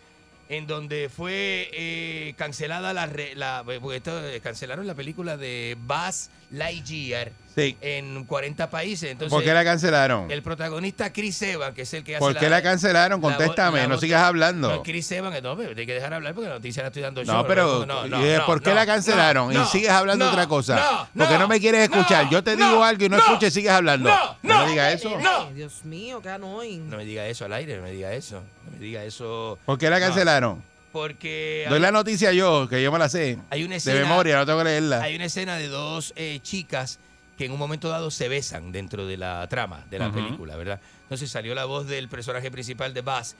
en 0.50 0.68
donde 0.68 1.10
fue 1.10 1.70
eh, 1.74 2.34
cancelada 2.38 2.94
la, 2.94 3.08
la 3.36 3.66
esto, 3.94 4.28
eh, 4.28 4.42
cancelaron 4.42 4.86
la 4.86 4.96
película 4.96 5.38
de 5.38 5.78
Buzz 5.80 6.30
Lightyear 6.52 7.32
Sí. 7.58 7.76
en 7.82 8.24
40 8.26 8.70
países. 8.70 9.12
Entonces, 9.12 9.34
¿Por 9.34 9.44
qué 9.44 9.52
la 9.52 9.64
cancelaron? 9.64 10.30
el 10.30 10.44
protagonista 10.44 11.12
Chris 11.12 11.42
Evans, 11.42 11.74
que 11.74 11.82
es 11.82 11.94
el 11.96 12.04
que 12.04 12.16
hace 12.16 12.20
¿Por 12.20 12.38
qué 12.38 12.50
la 12.50 12.62
cancelaron? 12.62 13.20
la 13.20 13.28
Contéstame, 13.30 13.80
la 13.80 13.88
no 13.88 13.98
sigas 13.98 14.22
de- 14.22 14.28
hablando. 14.28 14.70
No, 14.70 14.84
Chris 14.84 15.12
Evans, 15.12 15.42
no, 15.42 15.58
pero 15.58 15.70
hay 15.76 15.86
que 15.88 15.94
dejar 15.96 16.14
hablar 16.14 16.34
porque 16.36 16.50
la 16.50 16.56
noticia 16.56 16.84
la 16.84 16.88
estoy 16.90 17.02
dando 17.02 17.24
yo. 17.24 17.34
No, 17.34 17.48
pero 17.48 17.86
no, 17.86 18.06
¿y 18.06 18.24
de 18.26 18.40
¿por 18.42 18.62
qué 18.62 18.74
la 18.76 18.86
cancelaron? 18.86 19.52
y 19.52 19.66
sigues 19.66 19.90
hablando 19.90 20.26
no, 20.26 20.32
otra 20.32 20.46
cosa. 20.48 21.08
no, 21.14 21.26
porque 21.26 21.38
no 21.40 21.48
me 21.48 21.60
quieres 21.60 21.82
escuchar. 21.90 22.26
no, 22.26 22.32
Yo 22.32 22.44
te 22.44 22.56
no, 22.56 22.70
digo 22.70 22.84
algo 22.84 23.04
y 23.06 23.10
no, 23.10 23.18
no, 23.18 23.24
escuches 23.24 23.50
y 23.50 23.56
sigues 23.56 23.72
hablando. 23.72 24.10
no, 24.10 24.38
no, 24.44 24.54
no, 24.60 24.66
me 24.66 24.72
digas 24.72 24.94
eso. 24.94 25.18
No. 25.20 25.50
Dios 25.52 25.84
mío, 25.84 26.22
qué 26.22 26.30
annoying. 26.30 26.90
No 26.90 26.98
me 26.98 27.06
diga 27.06 27.26
eso 27.26 27.46
al 27.46 27.54
aire, 27.54 27.78
no 27.78 27.84
me 27.84 27.92
diga 27.92 28.14
eso. 28.14 28.44
No 28.66 28.72
me 28.74 28.78
diga 28.78 29.04
eso. 29.04 29.58
¿Por 29.66 29.80
qué 29.80 29.90
la 29.90 30.00
No, 30.00 30.06
cancelaron? 30.06 30.64
porque 30.92 31.66
Doy 31.70 31.76
hay, 31.78 31.82
la 31.82 31.92
noticia 31.92 32.32
yo, 32.32 32.68
que 32.70 32.82
yo 32.82 32.92
me 32.92 33.00
la 33.00 33.10
sé. 33.10 33.38
hay 33.50 33.64
una 33.64 33.72
De 33.74 33.78
escena, 33.78 34.00
memoria, 34.02 34.38
no 34.38 34.46
tengo 34.46 34.60
que 34.60 34.66
leerla. 34.66 35.02
hay 35.02 35.16
una 35.16 35.26
escena 35.26 35.56
de 35.58 35.68
dos 35.68 36.14
eh, 36.16 36.40
chicas 36.42 37.00
que 37.38 37.46
en 37.46 37.52
un 37.52 37.60
momento 37.60 37.90
dado 37.90 38.10
se 38.12 38.28
besan 38.30 38.72
dentro 38.72 39.06
de 39.06 39.16
la 39.18 39.48
trama 39.48 39.86
de 39.90 40.00
la 40.00 40.12
película, 40.12 40.56
¿verdad? 40.56 40.80
Entonces 41.04 41.30
salió 41.30 41.54
la 41.56 41.66
voz 41.66 41.86
del 41.88 42.10
personaje 42.10 42.50
principal 42.52 42.94
de 42.94 43.02
Buzz, 43.02 43.36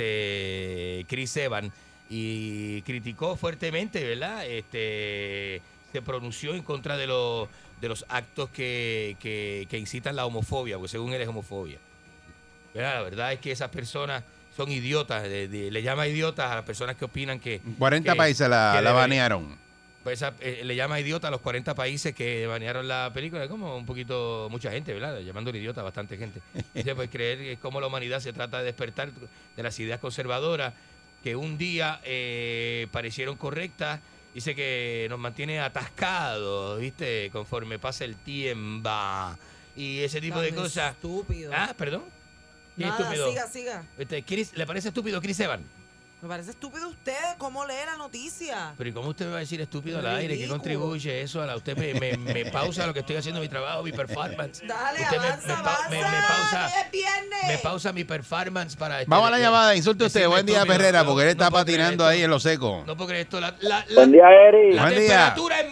este 0.00 1.04
Chris 1.08 1.36
Evans, 1.36 1.72
y 2.08 2.82
criticó 2.82 3.36
fuertemente, 3.36 4.02
¿verdad? 4.04 4.46
Este 4.46 5.62
se 5.92 6.02
pronunció 6.02 6.54
en 6.54 6.62
contra 6.62 6.96
de 6.96 7.06
los 7.06 7.48
de 7.80 7.88
los 7.88 8.04
actos 8.08 8.50
que, 8.50 9.16
que, 9.20 9.66
que 9.70 9.78
incitan 9.78 10.14
la 10.14 10.26
homofobia, 10.26 10.76
porque 10.76 10.90
según 10.90 11.12
él 11.14 11.20
es 11.22 11.28
homofobia. 11.28 11.78
¿Verdad? 12.74 12.94
La 12.96 13.02
verdad 13.02 13.32
es 13.32 13.40
que 13.40 13.50
esas 13.52 13.70
personas 13.70 14.22
son 14.56 14.70
idiotas, 14.70 15.22
de- 15.22 15.48
de- 15.48 15.70
le 15.70 15.82
llama 15.82 16.06
idiotas 16.06 16.50
a 16.52 16.56
las 16.56 16.64
personas 16.64 16.96
que 16.96 17.06
opinan 17.06 17.40
que... 17.40 17.60
40 17.78 18.12
que- 18.12 18.16
países 18.18 18.48
la, 18.48 18.80
la 18.82 18.92
banearon. 18.92 19.56
Pues 20.02 20.22
eh, 20.40 20.62
le 20.64 20.74
llama 20.76 20.98
idiota 20.98 21.28
a 21.28 21.30
los 21.30 21.40
40 21.42 21.74
países 21.74 22.14
que 22.14 22.46
banearon 22.46 22.88
la 22.88 23.10
película. 23.12 23.44
Es 23.44 23.50
como 23.50 23.76
un 23.76 23.84
poquito, 23.84 24.48
mucha 24.50 24.70
gente, 24.70 24.94
¿verdad? 24.94 25.20
Llamando 25.20 25.50
idiota 25.50 25.82
a 25.82 25.84
bastante 25.84 26.16
gente. 26.16 26.40
Dice, 26.74 26.94
pues 26.94 27.10
creer 27.10 27.38
que 27.38 27.52
es 27.52 27.58
como 27.58 27.80
la 27.80 27.86
humanidad 27.88 28.20
se 28.20 28.32
trata 28.32 28.58
de 28.60 28.64
despertar 28.64 29.10
de 29.12 29.62
las 29.62 29.78
ideas 29.78 30.00
conservadoras 30.00 30.72
que 31.22 31.36
un 31.36 31.58
día 31.58 32.00
eh, 32.04 32.86
parecieron 32.92 33.36
correctas. 33.36 34.00
Dice 34.32 34.54
que 34.54 35.06
nos 35.10 35.18
mantiene 35.18 35.60
atascados, 35.60 36.80
¿viste? 36.80 37.28
Conforme 37.30 37.78
pasa 37.78 38.04
el 38.06 38.16
tiempo. 38.16 38.88
Y 39.76 39.98
ese 40.00 40.20
tipo 40.22 40.40
de 40.40 40.54
cosas. 40.54 40.92
Estúpido. 40.94 41.50
Ah, 41.54 41.74
perdón. 41.76 42.04
¿Qué 42.76 42.84
Nada, 42.86 42.98
estúpido? 43.00 43.28
siga, 43.28 43.46
siga. 43.48 43.84
Este, 43.98 44.22
Chris- 44.22 44.52
¿Le 44.54 44.66
parece 44.66 44.88
estúpido 44.88 45.20
Chris 45.20 45.38
Evans? 45.40 45.64
Me 46.22 46.28
parece 46.28 46.50
estúpido 46.50 46.86
usted, 46.86 47.14
¿cómo 47.38 47.64
lee 47.64 47.72
la 47.86 47.96
noticia? 47.96 48.74
Pero 48.76 48.90
¿y 48.90 48.92
cómo 48.92 49.08
usted 49.08 49.24
me 49.24 49.30
va 49.30 49.36
a 49.38 49.40
decir 49.40 49.58
estúpido 49.62 50.00
al 50.00 50.06
aire? 50.18 50.36
¿Qué 50.36 50.48
contribuye 50.48 51.22
eso 51.22 51.40
a 51.40 51.46
la 51.46 51.56
usted 51.56 51.74
me, 51.78 51.94
me, 51.94 52.18
me 52.18 52.44
pausa 52.50 52.86
lo 52.86 52.92
que 52.92 53.00
estoy 53.00 53.16
haciendo 53.16 53.40
mi 53.40 53.48
trabajo, 53.48 53.82
mi 53.82 53.90
performance? 53.92 54.60
Dale, 54.66 55.00
usted 55.00 55.18
me- 55.18 55.26
avanza, 55.28 55.56
me, 55.56 55.62
pa- 55.62 55.86
me- 55.88 55.96
me 55.96 56.04
avanza, 56.04 56.28
pausa 56.28 56.80
es 56.82 56.90
viernes. 56.90 57.40
me 57.46 57.56
pausa 57.58 57.92
mi 57.94 58.04
performance 58.04 58.76
para 58.76 58.98
este- 59.00 59.10
Vamos 59.10 59.28
a 59.28 59.30
la 59.30 59.38
llamada, 59.38 59.74
insulte 59.74 60.04
usted. 60.04 60.28
Buen 60.28 60.44
día. 60.44 60.66
Perrera, 60.66 61.04
porque 61.06 61.22
él 61.22 61.28
está 61.30 61.50
patinando 61.50 62.04
esto. 62.04 62.06
ahí 62.08 62.22
en 62.22 62.30
lo 62.30 62.38
seco. 62.38 62.84
No 62.86 62.96
creer 63.06 63.22
esto. 63.22 63.40
La, 63.40 63.54
la, 63.60 63.78
la- 63.88 63.94
Buen 63.94 64.12
día, 64.12 64.24
Eri. 64.30 64.72
la 64.74 64.82
Buen 64.82 64.94
día. 64.98 65.08
temperatura 65.08 65.60
en 65.60 65.70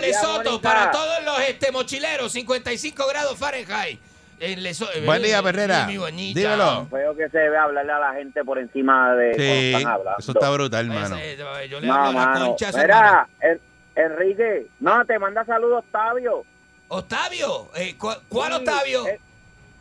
Lesoto, 0.00 0.50
Mónica. 0.52 0.60
para 0.62 0.90
todos 0.92 1.24
los 1.26 1.40
este, 1.40 1.70
mochileros, 1.72 2.32
55 2.32 3.06
grados 3.06 3.36
Fahrenheit. 3.38 4.00
En 4.40 4.62
Leso- 4.62 4.88
Buen 5.04 5.22
día, 5.22 5.38
eh, 5.38 5.42
Perrera. 5.42 5.84
Dímelo. 5.86 6.86
Feo 6.90 7.14
que 7.14 7.28
se 7.28 7.38
ve 7.50 7.58
hablarle 7.58 7.92
a 7.92 7.98
la 7.98 8.14
gente 8.14 8.42
por 8.42 8.58
encima 8.58 9.14
de 9.14 9.32
cuando 9.32 9.42
Sí, 9.44 9.72
están 9.74 9.92
hablando. 9.92 10.18
eso 10.18 10.32
está 10.32 10.50
brutal, 10.50 10.86
hermano. 10.86 11.16
Ese, 11.16 11.32
eh, 11.42 11.68
Yo 11.68 11.78
le 11.80 11.86
No, 11.86 11.94
hablo 11.94 12.20
a 12.20 12.26
la 12.26 12.38
concha 12.40 12.70
Mira. 12.74 13.28
En- 13.40 13.60
Enrique, 13.96 14.66
no, 14.80 15.04
te 15.04 15.18
manda 15.18 15.44
saludos 15.44 15.84
Octavio. 15.84 16.44
Octavio, 16.88 17.68
eh, 17.76 17.94
¿cu- 17.98 18.14
¿cuál 18.30 18.52
Sí, 18.52 18.58
Octavio? 18.60 19.06
El, 19.06 19.20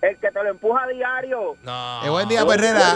el 0.02 0.18
que 0.18 0.30
te 0.30 0.44
lo 0.44 0.50
empuja 0.50 0.84
a 0.84 0.88
diario. 0.88 1.56
No. 1.64 2.06
Eh, 2.06 2.10
buen 2.10 2.28
día, 2.28 2.46
Perrera. 2.46 2.96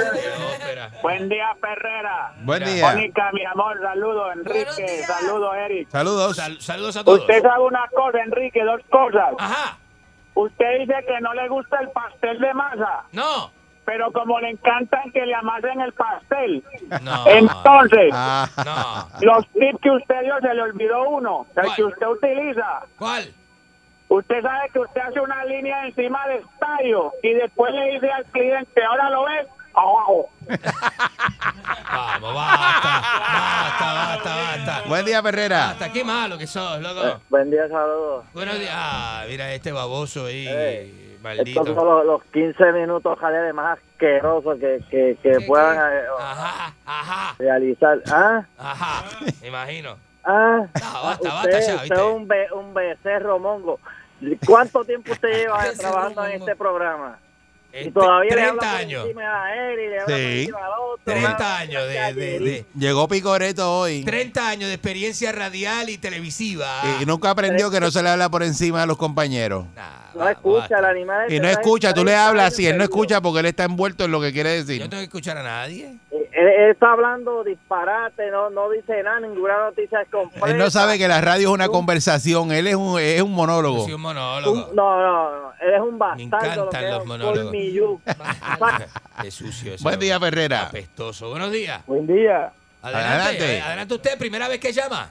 Buen 1.01 1.29
día, 1.29 1.47
Perrera. 1.61 2.33
Buen 2.41 2.63
día. 2.65 2.91
Mónica, 2.93 3.31
mi 3.31 3.45
amor, 3.45 3.79
saludos, 3.81 4.33
Enrique, 4.35 5.03
saludos, 5.07 5.55
Eric. 5.55 5.89
Saludos. 5.89 6.35
Sal- 6.35 6.59
saludos 6.61 6.97
a 6.97 7.03
todos. 7.05 7.21
Usted 7.21 7.41
sabe 7.41 7.63
una 7.63 7.87
cosa, 7.95 8.19
Enrique, 8.21 8.61
dos 8.65 8.81
cosas. 8.89 9.33
Ajá. 9.39 9.77
Usted 10.35 10.79
dice 10.79 10.95
que 11.07 11.19
no 11.21 11.33
le 11.33 11.47
gusta 11.47 11.79
el 11.79 11.89
pastel 11.89 12.39
de 12.39 12.53
masa, 12.53 13.03
No. 13.11 13.51
pero 13.85 14.11
como 14.11 14.39
le 14.39 14.49
encantan 14.51 15.11
que 15.11 15.25
le 15.25 15.35
amasen 15.35 15.81
el 15.81 15.93
pastel. 15.93 16.63
No. 17.01 17.27
Entonces, 17.27 18.09
Ah, 18.13 18.47
No. 18.65 19.25
los 19.25 19.47
tips 19.49 19.79
que 19.81 19.91
usted 19.91 20.21
dio 20.21 20.39
se 20.39 20.53
le 20.53 20.61
olvidó 20.61 21.09
uno, 21.09 21.45
el 21.55 21.63
¿Cuál? 21.63 21.75
que 21.75 21.83
usted 21.83 22.07
utiliza. 22.07 22.81
¿Cuál? 22.97 23.23
Usted 24.09 24.41
sabe 24.41 24.69
que 24.69 24.79
usted 24.79 25.01
hace 25.01 25.19
una 25.19 25.43
línea 25.45 25.85
encima 25.87 26.27
del 26.27 26.39
estadio 26.43 27.11
y 27.23 27.33
después 27.33 27.73
le 27.73 27.91
dice 27.93 28.11
al 28.11 28.25
cliente, 28.25 28.83
ahora 28.83 29.09
lo 29.09 29.23
ves 29.25 29.47
abajo. 29.73 30.29
Vamos, 31.91 32.33
basta. 32.35 33.01
Basta, 33.01 33.93
basta, 33.93 34.35
basta. 34.35 34.89
Buen 34.89 35.05
día, 35.05 35.21
Perrera. 35.21 35.67
Basta, 35.67 35.91
qué 35.91 36.03
malo 36.03 36.37
que 36.37 36.47
sos, 36.47 36.79
loco. 36.81 37.21
Buen 37.29 37.49
día, 37.51 37.67
saludos. 37.67 38.25
Buenos 38.33 38.59
días. 38.59 38.73
Ah, 38.75 39.23
mira 39.27 39.51
este 39.53 39.71
baboso 39.71 40.25
ahí, 40.25 40.45
Eh, 40.49 41.17
maldito. 41.21 41.61
Estos 41.61 41.75
son 41.75 41.85
los, 41.87 42.05
los 42.05 42.23
15 42.31 42.71
minutos 42.73 43.17
jale 43.19 43.53
más 43.53 43.77
asquerosos 43.79 44.57
que, 44.59 44.83
que, 44.89 45.17
que 45.21 45.31
¿Qué, 45.37 45.41
puedan 45.47 45.77
qué? 45.77 45.97
eh, 45.97 46.05
Ajá, 46.19 46.73
ajá, 46.85 47.35
realizar. 47.39 47.99
¿Ah? 48.11 48.43
ajá. 48.57 49.03
Me 49.41 49.47
imagino. 49.47 49.97
Ah, 50.25 50.61
No, 50.81 51.03
basta, 51.03 51.11
usted, 51.13 51.29
basta 51.29 51.49
ya, 51.51 51.57
usted 51.75 51.81
¿viste? 51.83 51.95
es 51.95 52.01
un, 52.01 52.27
be- 52.27 52.51
un 52.53 52.73
becerro 52.73 53.39
mongo. 53.39 53.79
¿Cuánto 54.45 54.85
tiempo 54.85 55.11
usted 55.11 55.29
lleva 55.33 55.63
trabajando 55.77 56.25
en 56.25 56.31
este 56.41 56.55
programa? 56.55 57.19
Y 57.73 57.77
Este, 57.77 57.91
todavía 57.91 58.29
le 58.29 58.35
30 58.35 58.49
habla 58.51 58.61
por 58.71 58.79
años. 58.81 59.03
Sí. 59.03 59.09
encima 60.13 60.57
al 60.59 60.71
otro. 60.79 61.03
30 61.05 61.37
Ah, 61.39 61.57
años 61.59 61.87
de, 61.87 62.13
de- 62.13 62.39
de- 62.39 62.65
Llegó 62.77 63.07
Picoreto 63.07 63.79
hoy. 63.79 64.03
30 64.03 64.47
años 64.47 64.67
de 64.69 64.75
experiencia 64.75 65.31
radial 65.31 65.89
y 65.89 65.97
televisiva. 65.97 66.67
Y 67.01 67.05
nunca 67.07 67.31
aprendió 67.31 67.71
que 67.71 67.79
no 67.79 67.89
se 67.89 68.03
le 68.03 68.09
habla 68.09 68.29
por 68.29 68.43
encima 68.43 68.83
a 68.83 68.85
los 68.85 68.97
compañeros. 68.97 69.65
Nah, 69.75 69.83
No 70.13 70.19
va- 70.25 70.31
escucha, 70.33 70.59
basta. 70.59 70.79
el 70.79 70.85
animal. 70.85 71.25
Y 71.31 71.35
este 71.35 71.47
no 71.47 71.49
escucha, 71.51 71.93
tú 71.95 72.05
le 72.05 72.15
hablas 72.15 72.59
y 72.59 72.67
él 72.67 72.77
no 72.77 72.83
escucha 72.83 73.19
porque 73.21 73.39
él 73.39 73.47
está 73.47 73.63
envuelto 73.63 74.05
en 74.05 74.11
lo 74.11 74.21
que 74.21 74.31
quiere 74.31 74.51
Yo 74.57 74.63
decir. 74.65 74.81
no 74.81 74.89
tengo 74.89 75.01
que 75.01 75.05
escuchar 75.05 75.37
a 75.39 75.43
nadie. 75.43 75.95
Eh, 76.43 76.55
Él, 76.55 76.63
él 76.65 76.71
está 76.71 76.91
hablando 76.91 77.43
disparate, 77.43 78.29
no, 78.31 78.49
no 78.49 78.69
dice 78.69 79.01
nada, 79.03 79.19
ninguna 79.21 79.57
noticia 79.65 80.01
es 80.01 80.09
completa. 80.09 80.47
Él 80.49 80.57
no 80.57 80.69
sabe 80.69 80.97
que 80.97 81.07
la 81.07 81.21
radio 81.21 81.49
es 81.49 81.53
una 81.53 81.67
conversación, 81.69 82.51
él 82.51 82.67
es 82.67 82.75
un, 82.75 82.99
es 82.99 83.21
un 83.21 83.31
monólogo. 83.31 83.83
soy 83.85 83.93
un 83.93 84.01
monólogo. 84.01 84.69
Un- 84.69 84.75
no, 84.75 84.97
no, 85.01 85.41
no, 85.43 85.53
él 85.61 85.73
es 85.73 85.81
un 85.81 85.93
Me 85.93 85.97
bastardo. 85.99 86.55
lo 86.55 86.67
encantan 86.67 86.91
los 86.91 87.05
monólogos. 87.05 87.51
Qué 89.21 89.31
sucio 89.31 89.73
ese 89.75 89.83
Buen 89.83 89.99
día, 89.99 90.19
Ferrera. 90.19 90.63
Apestoso. 90.67 91.29
Buenos 91.29 91.51
días. 91.51 91.85
Buen 91.85 92.07
día. 92.07 92.51
Adelante. 92.81 93.13
Adelante. 93.13 93.61
Adelante 93.61 93.93
usted, 93.93 94.17
primera 94.17 94.47
vez 94.47 94.59
que 94.59 94.71
llama. 94.73 95.09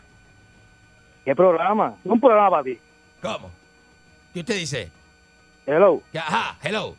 ¿Qué 1.24 1.34
programa? 1.36 1.94
Un 2.04 2.20
programa 2.20 2.50
para 2.50 2.62
ti. 2.64 2.78
¿Cómo? 3.22 3.50
¿Qué 4.34 4.40
usted 4.40 4.56
dice? 4.56 4.90
Hello. 5.66 6.02
Ya, 6.12 6.22
Ajá, 6.26 6.56
hello. 6.62 6.96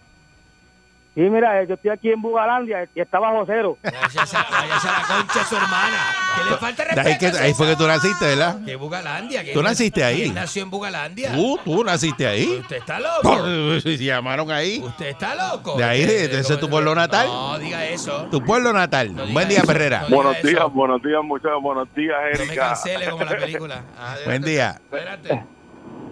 Sí, 1.16 1.22
mira, 1.22 1.62
eh, 1.62 1.68
yo 1.68 1.76
estoy 1.76 1.92
aquí 1.92 2.10
en 2.12 2.20
Bugalandia 2.24 2.90
y 2.96 3.00
está 3.00 3.20
bajo 3.20 3.44
cero. 3.46 3.78
Váyase 3.84 4.36
a, 4.36 4.40
la 4.50 5.06
concha 5.08 5.46
su 5.46 5.56
hermana. 5.56 5.98
¿Qué 6.36 6.50
le 6.50 6.58
falta 6.58 6.84
De 6.86 6.90
ahí, 7.02 7.08
respeto? 7.14 7.38
que, 7.38 7.44
ahí 7.44 7.54
fue 7.54 7.68
que 7.68 7.76
tú 7.76 7.86
naciste, 7.86 8.26
¿verdad? 8.26 8.58
¿Qué 8.66 8.76
Bugalandia? 8.76 9.44
¿Qué- 9.44 9.54
Tú 9.54 9.62
naciste 9.62 10.04
ahí. 10.04 10.24
¿Quién 10.24 10.34
nació 10.34 10.64
en 10.64 10.72
Bugalandia? 10.72 11.34
Tú, 11.36 11.60
tú 11.64 11.84
naciste 11.84 12.26
ahí. 12.26 12.58
¿Usted 12.62 12.78
está 12.78 13.00
loco? 13.00 13.80
Se 13.82 13.96
llamaron 13.98 14.50
ahí. 14.50 14.80
¿Usted 14.84 15.06
está 15.10 15.36
loco? 15.36 15.78
De 15.78 15.84
ahí, 15.84 16.02
ese 16.02 16.40
es 16.54 16.60
tu 16.60 16.68
pueblo 16.68 16.96
natal. 16.96 17.28
No, 17.28 17.60
diga 17.60 17.86
eso. 17.86 18.28
Tu 18.32 18.44
pueblo 18.44 18.74
natal. 18.74 19.16
No 19.16 19.28
Buen 19.28 19.48
día, 19.48 19.60
eso. 19.60 19.68
Ferrera. 19.68 20.06
No 20.10 20.16
Buenos 20.16 20.38
eso. 20.38 20.48
días, 20.48 20.64
buenos 20.74 21.00
días, 21.04 21.22
muchachos. 21.24 21.62
Buenos 21.62 21.94
días, 21.94 22.18
No 22.34 22.40
me 22.40 22.44
Erika. 22.46 22.68
cancele 22.70 23.10
como 23.12 23.24
la 23.24 23.38
película. 23.38 23.84
Buen 24.26 24.42
día. 24.42 24.82
Adelante. 24.92 25.46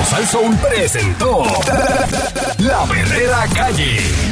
Soul 0.06 0.56
presentó 0.58 1.44
La 2.58 2.86
Verdadera 2.86 3.48
Calle. 3.56 4.23